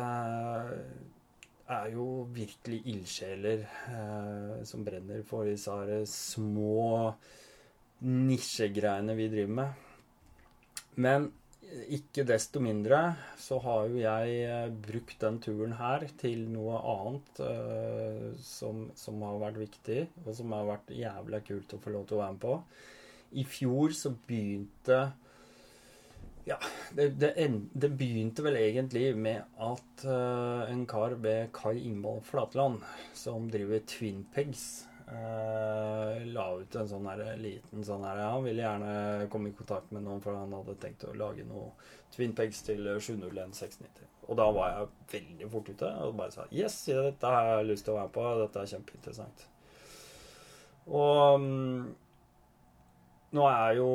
er 1.68 1.90
jo 1.91 2.28
virkelig 2.32 2.84
ildsjeler 2.94 3.66
eh, 3.66 4.54
som 4.68 4.86
brenner 4.88 5.26
for 5.28 5.49
disse 5.49 6.04
små 6.12 7.16
nisjegreiene 8.06 9.15
vi 9.18 9.30
driver 9.32 9.60
med. 9.61 9.84
Men 10.98 11.30
ikke 11.91 12.24
desto 12.28 12.61
mindre 12.64 12.99
så 13.40 13.60
har 13.64 13.88
jo 13.91 13.99
jeg 13.99 14.36
eh, 14.48 14.69
brukt 14.88 15.19
den 15.22 15.40
turen 15.44 15.76
her 15.80 16.06
til 16.19 16.45
noe 16.52 16.80
annet 16.94 17.41
uh, 17.44 18.28
som, 18.44 18.86
som, 18.95 19.22
har 19.26 19.40
vært 19.41 19.60
viktig, 19.65 20.02
og 20.24 20.32
som 20.38 20.56
har 20.56 20.68
vært 20.69 20.94
jævla 20.95 21.41
kult 21.45 21.76
å 21.76 21.82
få 21.84 21.94
lov 21.94 22.07
til 22.07 22.18
å 22.18 22.22
være 22.24 22.38
med 22.38 22.44
på. 22.45 22.57
I 23.38 23.44
fjor 23.48 23.95
så 23.95 24.14
begynte 24.28 25.02
Ja, 26.48 26.56
det, 26.95 27.10
det, 27.19 27.34
det, 27.36 27.90
begynte 27.99 28.45
vel 28.45 28.60
egentlig 28.61 29.10
med 29.19 29.44
at 29.60 30.06
uh, 30.07 30.64
en 30.72 30.86
kar 30.88 31.18
ved 31.19 31.52
Kai 31.56 31.76
Ingvald 31.82 32.24
Flatland, 32.30 32.80
som 33.11 33.52
driver 33.52 33.84
Twinpegs, 33.84 34.88
uh, 35.11 36.25
la 36.34 36.47
ut 36.59 36.77
en 36.79 36.89
sånn 36.89 37.07
her, 37.09 37.23
liten 37.41 37.85
sånn 37.88 38.05
her 38.07 38.23
Han 38.25 38.45
ville 38.47 38.63
gjerne 38.63 39.27
komme 39.34 39.51
i 39.51 39.57
kontakt 39.57 39.93
med 39.95 40.05
noen, 40.05 40.23
for 40.23 40.38
han 40.38 40.55
hadde 40.57 40.77
tenkt 40.81 41.07
å 41.07 41.15
lage 41.17 41.45
noe 41.47 41.71
Twinpegs 42.15 42.63
til 42.67 42.88
701-690. 42.95 44.07
Og 44.27 44.39
da 44.39 44.47
var 44.55 44.73
jeg 44.73 44.89
veldig 45.13 45.51
fort 45.51 45.69
ute 45.71 45.93
og 46.03 46.17
bare 46.19 46.34
sa 46.35 46.47
Yes, 46.51 46.81
dette 46.88 47.31
har 47.31 47.53
jeg 47.53 47.69
lyst 47.71 47.88
til 47.88 47.95
å 47.95 48.01
være 48.01 48.13
på. 48.15 48.25
Dette 48.41 48.63
er 48.63 48.73
kjempeinteressant. 48.73 49.47
Og 50.88 51.41
um, 51.43 51.88
nå 53.35 53.43
er 53.51 53.75
jo, 53.75 53.89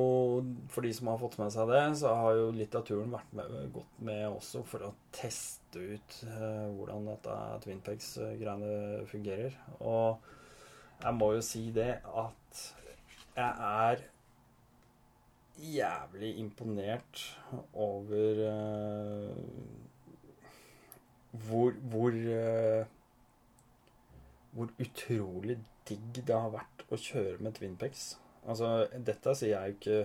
for 0.72 0.84
de 0.84 0.92
som 0.92 1.08
har 1.08 1.20
fått 1.20 1.38
med 1.40 1.52
seg 1.54 1.70
det, 1.72 1.80
så 2.02 2.12
har 2.18 2.36
jo 2.36 2.50
litteraturen 2.52 3.14
vært 3.14 3.32
med, 3.36 3.54
gått 3.72 4.02
med 4.04 4.26
også 4.28 4.60
for 4.68 4.88
å 4.88 4.92
teste 5.14 5.80
ut 5.80 6.18
uh, 6.28 6.68
hvordan 6.76 7.08
dette 7.08 7.38
Twin 7.64 7.80
Pegs-greiene 7.84 9.06
fungerer. 9.08 9.56
Og 9.80 10.20
jeg 11.02 11.18
må 11.18 11.32
jo 11.36 11.42
si 11.44 11.66
det 11.74 11.90
at 12.06 12.62
jeg 13.36 13.52
er 13.66 14.02
jævlig 15.62 16.32
imponert 16.38 17.22
over 17.74 18.42
uh, 18.48 19.36
hvor 21.46 21.76
hvor, 21.90 22.10
uh, 22.10 22.86
hvor 24.52 24.72
utrolig 24.78 25.58
digg 25.88 26.22
det 26.26 26.34
har 26.34 26.50
vært 26.52 26.84
å 26.92 26.98
kjøre 27.00 27.38
med 27.42 27.56
Twinpex. 27.56 28.12
Altså, 28.46 28.86
dette 29.06 29.34
sier 29.38 29.54
jeg 29.54 29.72
jo 29.72 29.78
ikke 29.78 30.02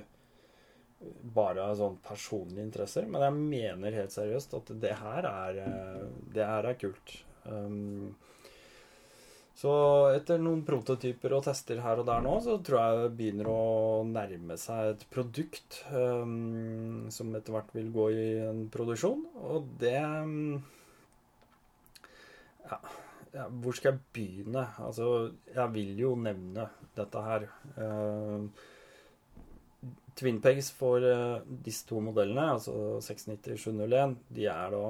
bare 1.37 1.65
av 1.69 1.75
sånn 1.77 1.97
personlige 2.05 2.65
interesser, 2.65 3.05
men 3.09 3.21
jeg 3.25 3.35
mener 3.37 3.97
helt 3.99 4.13
seriøst 4.13 4.55
at 4.57 4.71
det 4.81 4.93
her 4.97 5.27
er, 5.29 5.59
eh, 5.61 6.05
det 6.33 6.45
her 6.47 6.69
er 6.71 6.79
kult. 6.81 7.13
Um, 7.45 8.15
så 9.57 9.71
etter 10.13 10.37
noen 10.41 10.61
prototyper 10.67 11.33
og 11.33 11.47
tester 11.47 11.81
her 11.81 12.03
og 12.03 12.05
der 12.09 12.21
nå, 12.21 12.35
så 12.45 12.59
tror 12.61 12.77
jeg 12.77 12.99
det 13.01 13.15
begynner 13.17 13.49
å 13.49 14.03
nærme 14.05 14.57
seg 14.61 14.91
et 14.91 15.07
produkt 15.13 15.79
um, 15.89 17.07
som 17.13 17.33
etter 17.33 17.55
hvert 17.55 17.73
vil 17.73 17.89
gå 17.95 18.07
i 18.13 18.27
en 18.45 18.63
produksjon. 18.73 19.25
Og 19.49 19.73
det 19.81 19.97
um, 19.97 20.61
Ja 22.69 22.79
ja, 23.37 23.45
hvor 23.61 23.75
skal 23.75 23.93
jeg 23.93 24.01
begynne? 24.15 24.63
Altså, 24.83 25.31
jeg 25.53 25.73
vil 25.73 25.99
jo 25.99 26.15
nevne 26.19 26.67
dette 26.97 27.23
her. 27.25 27.47
Uh, 27.77 28.47
Twinpegs 30.17 30.71
for 30.73 31.03
uh, 31.05 31.43
disse 31.65 31.85
to 31.85 32.01
modellene, 32.01 32.47
altså 32.55 32.97
690-701, 33.05 34.17
de 34.33 34.47
er 34.49 34.73
da 34.73 34.81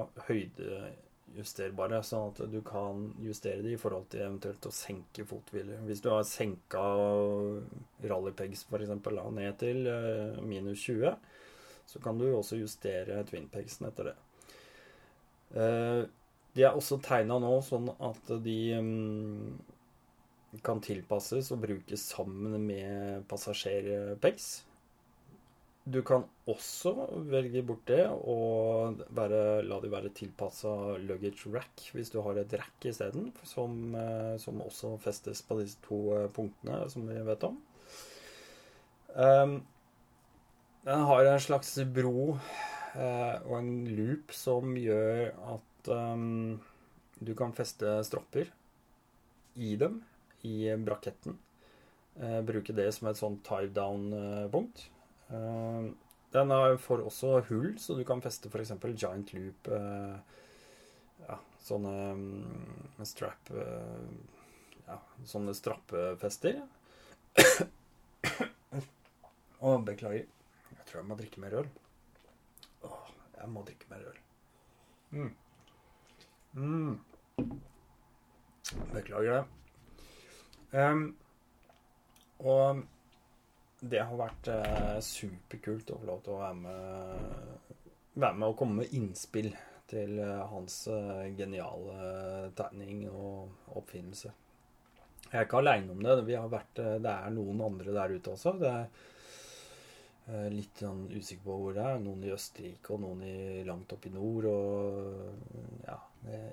høydejusterbare, 1.28 2.02
sånn 2.02 2.32
at 2.32 2.40
du 2.50 2.60
kan 2.62 3.12
justere 3.22 3.62
de 3.62 3.74
i 3.74 3.80
forhold 3.80 4.08
til 4.10 4.24
eventuelt 4.24 4.66
å 4.66 4.72
senke 4.74 5.24
fothvile. 5.24 5.78
Hvis 5.86 6.02
du 6.02 6.10
har 6.10 6.24
senka 6.24 6.82
rallypegs 8.04 8.64
f.eks. 8.66 8.90
ned 9.36 9.58
til 9.58 9.86
uh, 9.86 10.40
minus 10.42 10.82
20, 10.86 11.14
så 11.88 12.00
kan 12.00 12.18
du 12.18 12.28
også 12.32 12.58
justere 12.58 13.22
twinpegsen 13.28 13.88
etter 13.88 14.10
det. 14.10 14.16
Uh, 15.54 16.06
de 16.54 16.64
er 16.64 16.74
også 16.74 16.98
tegna 17.00 17.38
nå 17.38 17.60
sånn 17.62 17.90
at 18.02 18.32
de 18.42 18.58
um, 18.78 19.58
kan 20.64 20.80
tilpasses 20.82 21.52
og 21.52 21.62
brukes 21.62 22.08
sammen 22.14 22.58
med 22.66 23.24
passasjerpegs. 23.28 24.64
Du 25.88 26.02
kan 26.04 26.24
også 26.50 26.90
velge 27.30 27.62
bort 27.64 27.86
det 27.88 28.02
og 28.10 28.98
være, 29.16 29.62
la 29.64 29.78
det 29.80 29.90
være 29.92 30.10
tilpassa 30.16 30.70
luggage 31.00 31.48
rack 31.54 31.86
hvis 31.94 32.10
du 32.12 32.18
har 32.24 32.36
et 32.40 32.52
rack 32.60 32.84
isteden, 32.90 33.30
som, 33.46 33.94
eh, 33.96 34.34
som 34.42 34.60
også 34.64 34.96
festes 35.00 35.40
på 35.46 35.56
disse 35.62 35.80
to 35.86 36.00
eh, 36.16 36.26
punktene 36.34 36.82
som 36.92 37.06
vi 37.08 37.16
vet 37.24 37.46
om. 37.48 37.56
Um, 39.14 39.54
den 40.84 41.06
har 41.08 41.30
en 41.30 41.40
slags 41.40 41.72
bro 41.94 42.34
uh, 42.34 43.36
og 43.48 43.54
en 43.56 43.72
loop 43.88 44.34
som 44.36 44.76
gjør 44.76 45.32
at 45.54 45.90
um, 45.94 46.58
du 47.18 47.32
kan 47.38 47.56
feste 47.56 47.96
stropper 48.04 48.52
i 49.56 49.72
dem, 49.80 50.02
i 50.44 50.68
braketten. 50.84 51.38
Bruke 52.46 52.74
det 52.74 52.90
som 52.94 53.08
et 53.10 53.18
sånn 53.18 53.40
tie 53.46 53.70
down-punkt. 53.74 54.84
Uh, 55.28 55.90
den 56.32 56.52
får 56.80 57.04
også 57.04 57.40
hull, 57.48 57.74
så 57.80 57.96
du 57.96 58.04
kan 58.08 58.22
feste 58.24 58.50
f.eks. 58.52 58.74
giant 58.94 59.32
loop 59.36 59.68
uh, 59.72 60.16
Ja, 61.24 61.38
sånne 61.64 61.94
um, 62.16 63.04
strap 63.08 63.52
Ja, 64.88 64.98
sånne 65.28 65.54
strappefester. 65.56 66.62
Å, 69.58 69.72
beklager. 69.82 70.28
Jeg 70.70 70.84
tror 70.86 71.00
jeg 71.00 71.08
må 71.08 71.16
drikke 71.18 71.42
mer 71.42 71.56
øl. 71.60 71.68
Åh, 72.86 73.08
jeg 73.40 73.48
må 73.52 73.64
drikke 73.66 73.90
mer 73.90 74.04
øl. 74.06 74.20
Mm. 75.10 75.32
Mm. 76.54 77.00
Beklager 78.92 79.32
det. 79.32 79.44
Um, 80.72 81.16
og 82.38 82.84
det 83.80 84.00
har 84.02 84.18
vært 84.18 84.50
eh, 84.50 84.98
superkult 85.04 85.92
å 85.94 85.98
få 86.00 86.08
lov 86.08 86.22
til 86.24 86.34
å 86.34 86.40
være 86.40 86.58
med, 86.62 87.82
være 88.18 88.38
med 88.40 88.48
og 88.48 88.56
komme 88.58 88.82
med 88.82 88.94
innspill 88.98 89.52
til 89.88 90.18
eh, 90.20 90.40
hans 90.50 90.80
uh, 90.90 91.24
geniale 91.38 92.50
tegning 92.58 93.06
og 93.08 93.76
oppfinnelse. 93.78 94.32
Jeg 95.28 95.36
er 95.36 95.46
ikke 95.46 95.60
aleine 95.60 95.92
om 95.92 96.02
det. 96.02 96.16
Vært, 96.50 96.80
det 97.04 97.12
er 97.12 97.32
noen 97.34 97.62
andre 97.64 97.94
der 97.94 98.14
ute 98.16 98.32
også. 98.32 98.54
Det 98.60 98.68
er 98.72 98.90
litt 100.52 100.82
sånn 100.82 101.06
usikker 101.08 101.44
på 101.46 101.56
hvor 101.62 101.76
det 101.76 101.84
er. 101.88 102.00
Noen 102.04 102.26
i 102.26 102.32
Østerrike 102.34 102.92
og 102.94 103.02
noen 103.04 103.22
i, 103.24 103.38
langt 103.64 103.94
oppe 103.94 104.10
i 104.10 104.12
nord. 104.12 104.48
Og 104.50 105.86
ja, 105.86 105.96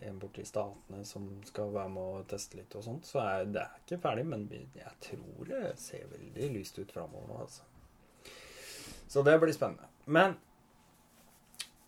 en 0.07 0.19
borte 0.21 0.43
i 0.43 0.47
Statene 0.47 1.03
som 1.07 1.27
skal 1.47 1.73
være 1.75 1.91
med 1.91 2.19
og 2.21 2.27
teste 2.31 2.59
litt 2.59 2.75
og 2.79 2.85
sånt. 2.87 3.07
Så 3.09 3.19
er, 3.23 3.47
det 3.51 3.63
er 3.65 3.83
ikke 3.83 4.01
ferdig, 4.07 4.25
men 4.31 4.47
jeg 4.51 4.93
tror 5.09 5.51
det 5.51 5.75
ser 5.81 6.07
veldig 6.13 6.51
lyst 6.55 6.79
ut 6.79 6.95
framover 6.95 7.31
nå, 7.31 7.39
altså. 7.45 7.67
Så 9.07 9.23
det 9.23 9.37
blir 9.39 9.53
spennende. 9.55 9.87
Men 10.05 10.37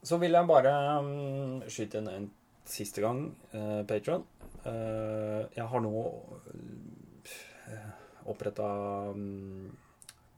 så 0.08 0.18
vil 0.22 0.36
jeg 0.38 0.48
bare 0.48 0.74
um, 1.02 1.62
skyte 1.68 2.02
inn 2.02 2.12
en 2.12 2.28
siste 2.68 3.02
gang, 3.04 3.26
uh, 3.54 3.82
Patron. 3.88 4.24
Uh, 4.64 5.48
jeg 5.56 5.66
har 5.72 5.84
nå 5.84 5.94
uh, 5.98 7.90
oppretta 8.32 8.70
um, 9.12 9.72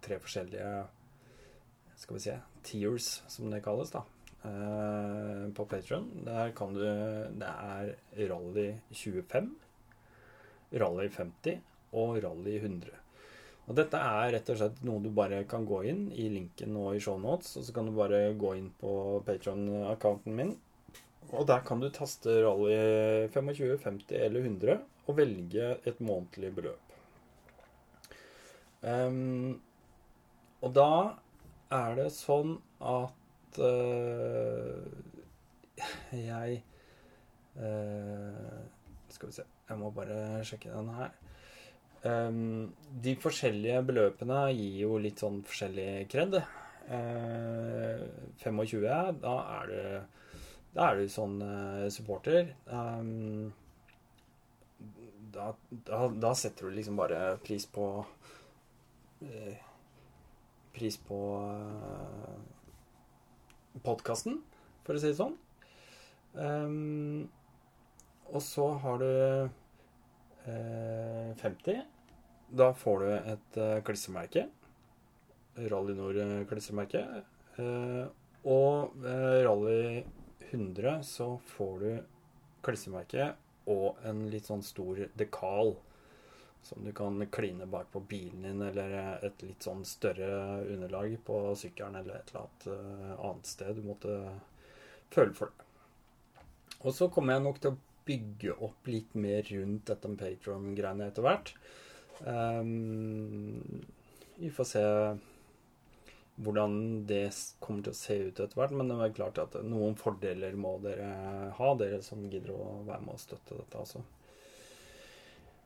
tre 0.01 0.17
forskjellige 0.21 0.71
Skal 1.99 2.15
vi 2.15 2.23
se 2.23 2.38
Tears, 2.63 3.09
som 3.27 3.51
det 3.51 3.59
kalles, 3.65 3.91
da. 3.91 4.05
Uh, 4.39 5.49
på 5.51 5.65
Patron. 5.67 6.05
Der 6.23 6.53
kan 6.55 6.73
du 6.73 6.80
Det 6.80 7.49
er 7.49 7.91
Rally 8.30 8.69
25, 8.93 9.51
Rally 10.80 11.09
50 11.09 11.59
og 11.91 12.23
Rally 12.23 12.55
100. 12.55 12.95
Og 13.69 13.76
dette 13.77 13.99
er 13.99 14.31
rett 14.34 14.49
og 14.49 14.57
slett 14.57 14.80
noe 14.88 15.03
du 15.03 15.11
bare 15.13 15.43
kan 15.49 15.67
gå 15.67 15.84
inn 15.91 16.07
i 16.15 16.26
linken 16.31 16.71
nå 16.73 16.88
i 16.95 17.03
shownotes, 17.03 17.57
og 17.59 17.67
så 17.67 17.76
kan 17.76 17.85
du 17.85 17.93
bare 17.93 18.31
gå 18.34 18.55
inn 18.57 18.71
på 18.80 18.93
Patron-accounten 19.27 20.39
min. 20.39 20.55
Og 21.30 21.45
der 21.45 21.61
kan 21.67 21.84
du 21.84 21.91
taste 21.93 22.39
Rally 22.41 23.27
25, 23.30 23.76
50 23.84 24.23
eller 24.23 24.47
100 24.47 24.80
og 25.05 25.17
velge 25.19 25.73
et 25.85 25.99
månedlig 26.01 26.55
beløp. 26.55 26.95
Um, 28.81 29.59
og 30.63 30.73
da 30.73 30.91
er 31.75 31.95
det 31.99 32.09
sånn 32.13 32.55
at 32.81 33.59
uh, 33.61 34.81
jeg 36.15 36.59
uh, 37.59 38.61
Skal 39.13 39.29
vi 39.29 39.35
se 39.35 39.45
Jeg 39.69 39.77
må 39.79 39.91
bare 39.93 40.41
sjekke 40.47 40.73
den 40.73 40.89
her. 40.97 41.11
Um, 41.99 42.71
de 43.03 43.13
forskjellige 43.19 43.83
beløpene 43.89 44.47
gir 44.55 44.79
jo 44.85 44.97
litt 45.01 45.21
sånn 45.21 45.43
forskjellig 45.45 46.07
kred. 46.09 46.39
Uh, 46.89 48.01
25, 48.41 49.19
da 49.21 49.35
er 49.59 49.69
du 49.69 49.83
da 50.69 50.91
er 50.91 50.99
du 50.99 51.09
sånn 51.09 51.39
supporter. 51.89 52.51
Um, 52.69 53.49
da, 55.33 55.51
da, 55.85 56.01
da, 56.13 56.33
setter 56.37 56.69
du 56.69 56.75
liksom 56.77 56.97
bare 56.97 57.37
pris 57.43 57.65
på 57.69 57.87
Pris 60.80 60.95
på 61.03 61.19
podkasten, 63.84 64.39
for 64.88 64.95
å 64.95 65.01
si 65.01 65.11
det 65.11 65.19
sånn. 65.19 65.35
Um, 66.39 67.27
og 68.30 68.41
så 68.45 68.69
har 68.84 69.01
du 69.01 69.11
eh, 70.47 71.35
50. 71.41 71.84
Da 72.60 72.69
får 72.80 73.03
du 73.03 73.10
et 73.18 73.60
eh, 73.60 73.81
klissemerke. 73.85 74.45
Rally 75.60 75.97
Nord-klissemerke. 75.97 77.03
Uh, 77.60 78.07
Og 78.47 78.95
eh, 79.03 79.43
Rally 79.43 80.03
100 80.51 81.03
så 81.03 81.34
får 81.57 81.73
du 81.80 81.89
klissemerke 82.64 83.34
og 83.69 83.99
en 84.07 84.26
litt 84.31 84.47
sånn 84.47 84.64
stor 84.64 85.01
dekal 85.19 85.76
som 86.64 86.84
du 86.86 86.91
kan 86.94 87.18
kline 87.31 87.65
bak 87.65 87.91
på 87.91 87.99
bilen 87.99 88.44
din, 88.45 88.61
eller 88.61 89.19
et 89.26 89.44
litt 89.45 89.65
sånn 89.65 89.86
større 89.88 90.61
underlag 90.68 91.15
på 91.26 91.41
sykkelen 91.57 91.99
eller 92.02 92.19
et 92.19 92.34
eller 92.34 92.45
annet 92.45 92.68
eh, 92.73 93.14
annet 93.30 93.49
sted 93.49 93.80
du 93.80 93.86
måtte 93.88 94.18
føle 95.14 95.34
for 95.38 95.53
det. 95.53 95.68
Og 96.80 96.94
så 96.95 97.10
kommer 97.11 97.36
jeg 97.36 97.45
nok 97.48 97.61
til 97.64 97.73
å 97.73 97.80
bygge 98.10 98.57
opp 98.65 98.88
litt 98.90 99.15
mer 99.19 99.44
rundt 99.52 99.90
dette 99.90 100.11
Patron-greiene 100.19 101.10
etter 101.10 101.26
hvert. 101.26 101.52
Um, 102.23 103.60
vi 104.40 104.52
får 104.52 104.69
se 104.69 104.86
hvordan 106.40 107.03
det 107.07 107.26
kommer 107.60 107.84
til 107.84 107.94
å 107.94 107.99
se 107.99 108.15
ut 108.30 108.40
etter 108.40 108.60
hvert. 108.60 108.76
Men 108.76 108.91
det 108.91 108.99
er 109.03 109.18
klart 109.18 109.41
at 109.44 109.57
noen 109.65 109.98
fordeler 109.99 110.56
må 110.60 110.77
dere 110.84 111.52
ha, 111.57 111.73
dere 111.80 112.02
som 112.06 112.23
gidder 112.31 112.56
å 112.56 112.80
være 112.88 113.03
med 113.06 113.18
og 113.18 113.23
støtte 113.23 113.60
dette. 113.60 113.84
altså. 113.84 114.03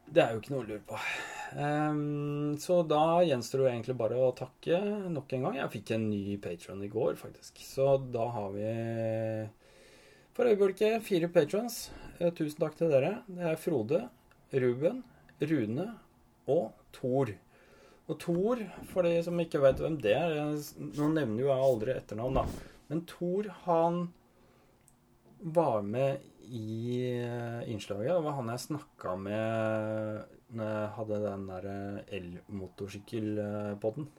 Det 0.06 0.22
er 0.22 0.34
jo 0.34 0.42
ikke 0.42 0.54
noe 0.54 0.64
å 0.64 0.68
lure 0.68 0.84
på. 0.88 1.00
Um, 1.54 2.56
så 2.62 2.80
da 2.90 3.22
gjenstår 3.26 3.64
det 3.64 3.72
egentlig 3.72 3.96
bare 4.00 4.18
å 4.20 4.34
takke 4.38 4.80
nok 5.14 5.36
en 5.36 5.48
gang. 5.48 5.60
Jeg 5.62 5.74
fikk 5.78 5.94
en 5.96 6.08
ny 6.10 6.38
patron 6.42 6.82
i 6.86 6.90
går, 6.92 7.16
faktisk. 7.20 7.62
Så 7.66 7.96
da 8.14 8.28
har 8.36 8.52
vi 8.56 8.68
for 10.34 10.50
øyeblikket 10.50 11.04
fire 11.06 11.30
patrons. 11.30 11.92
Eh, 12.18 12.32
tusen 12.34 12.58
takk 12.58 12.78
til 12.78 12.90
dere. 12.90 13.20
Det 13.30 13.52
er 13.52 13.60
Frode, 13.62 14.00
Ruben, 14.54 15.04
Rune 15.42 15.88
og 16.50 16.72
Thor. 16.96 17.36
Og 18.10 18.20
Thor, 18.20 18.64
for 18.90 19.06
de 19.06 19.20
som 19.24 19.40
ikke 19.40 19.62
vet 19.64 19.80
hvem 19.80 19.96
det 20.04 20.16
er 20.18 20.34
Nå 20.44 21.08
nevner 21.14 21.46
jo 21.46 21.52
jeg 21.52 21.68
aldri 21.70 21.94
etternavn, 21.94 22.42
da. 22.42 22.72
Men 22.90 23.06
Thor, 23.08 23.48
han 23.64 24.02
var 25.44 25.86
med 25.86 26.26
i 26.44 27.00
eh, 27.24 27.72
innslaget. 27.72 28.14
Det 28.14 28.26
var 28.26 28.38
han 28.40 28.52
jeg 28.54 28.66
snakka 28.68 29.16
med 29.20 30.36
når 30.54 30.70
jeg 30.70 30.92
hadde 30.98 31.22
den 31.24 31.48
der 31.50 31.70
eh, 31.72 32.18
elmotorsykkelpodden. 32.20 34.10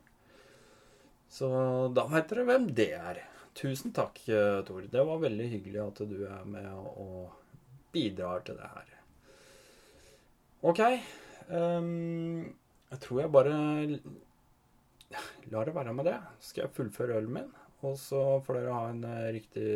Så 1.34 1.48
da 1.94 2.06
veit 2.10 2.28
dere 2.30 2.46
hvem 2.48 2.68
det 2.76 2.90
er. 2.96 3.22
Tusen 3.54 3.94
takk, 3.94 4.18
eh, 4.28 4.60
Tor. 4.66 4.82
Det 4.90 5.06
var 5.06 5.22
veldig 5.22 5.48
hyggelig 5.52 5.82
at 5.84 6.04
du 6.10 6.18
er 6.26 6.44
med 6.48 6.70
og 6.74 7.32
bidrar 7.94 8.42
til 8.46 8.58
det 8.58 8.70
her. 8.74 8.92
OK. 10.64 10.80
Um, 11.44 12.54
jeg 12.88 13.00
tror 13.04 13.20
jeg 13.20 13.32
bare 13.34 13.54
lar 15.52 15.68
det 15.68 15.74
være 15.76 15.92
med 15.94 16.08
det. 16.08 16.16
Skal 16.40 16.64
jeg 16.64 16.74
fullføre 16.76 17.18
ølen 17.20 17.36
min? 17.36 17.52
Og 17.84 17.98
så 18.00 18.22
får 18.44 18.58
dere 18.58 18.74
ha 18.74 18.88
en 18.90 19.04
eh, 19.08 19.30
riktig 19.36 19.68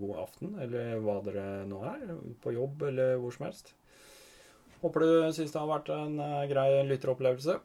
god 0.00 0.20
aften, 0.24 0.54
eller 0.64 0.98
hva 1.04 1.20
dere 1.26 1.46
nå 1.70 1.80
er. 1.86 2.12
På 2.42 2.54
jobb 2.54 2.86
eller 2.90 3.16
hvor 3.22 3.34
som 3.34 3.48
helst. 3.48 3.74
Håper 4.82 5.04
du 5.04 5.10
syns 5.32 5.54
det 5.54 5.60
har 5.60 5.70
vært 5.70 5.92
en 5.94 6.18
eh, 6.20 6.44
grei 6.50 6.68
lytteropplevelse. 6.90 7.58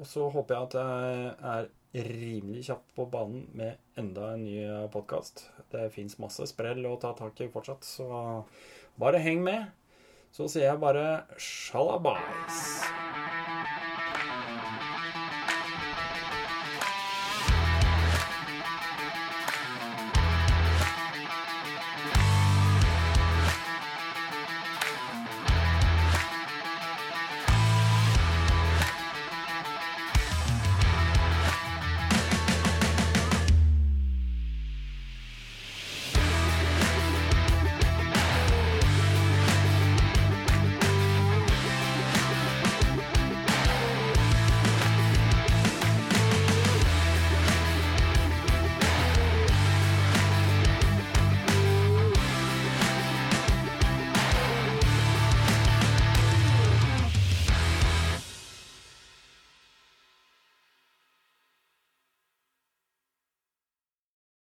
Og 0.00 0.06
så 0.08 0.28
håper 0.32 0.56
jeg 0.56 0.68
at 0.68 0.78
jeg 0.80 1.32
er 1.50 1.70
rimelig 1.92 2.68
kjapp 2.68 2.84
på 2.94 3.06
banen 3.10 3.48
med 3.58 3.80
enda 3.98 4.34
en 4.34 4.44
ny 4.46 4.60
eh, 4.62 4.86
podkast. 4.92 5.48
Det 5.72 5.90
fins 5.94 6.20
masse 6.22 6.46
sprell 6.50 6.86
å 6.86 6.96
ta 7.02 7.14
tak 7.18 7.40
i 7.42 7.50
fortsatt, 7.50 7.86
så 7.86 8.44
bare 9.00 9.22
heng 9.22 9.42
med. 9.46 9.70
Så 10.30 10.46
sier 10.46 10.68
jeg 10.68 10.82
bare 10.82 11.24
sjalabais. 11.42 12.99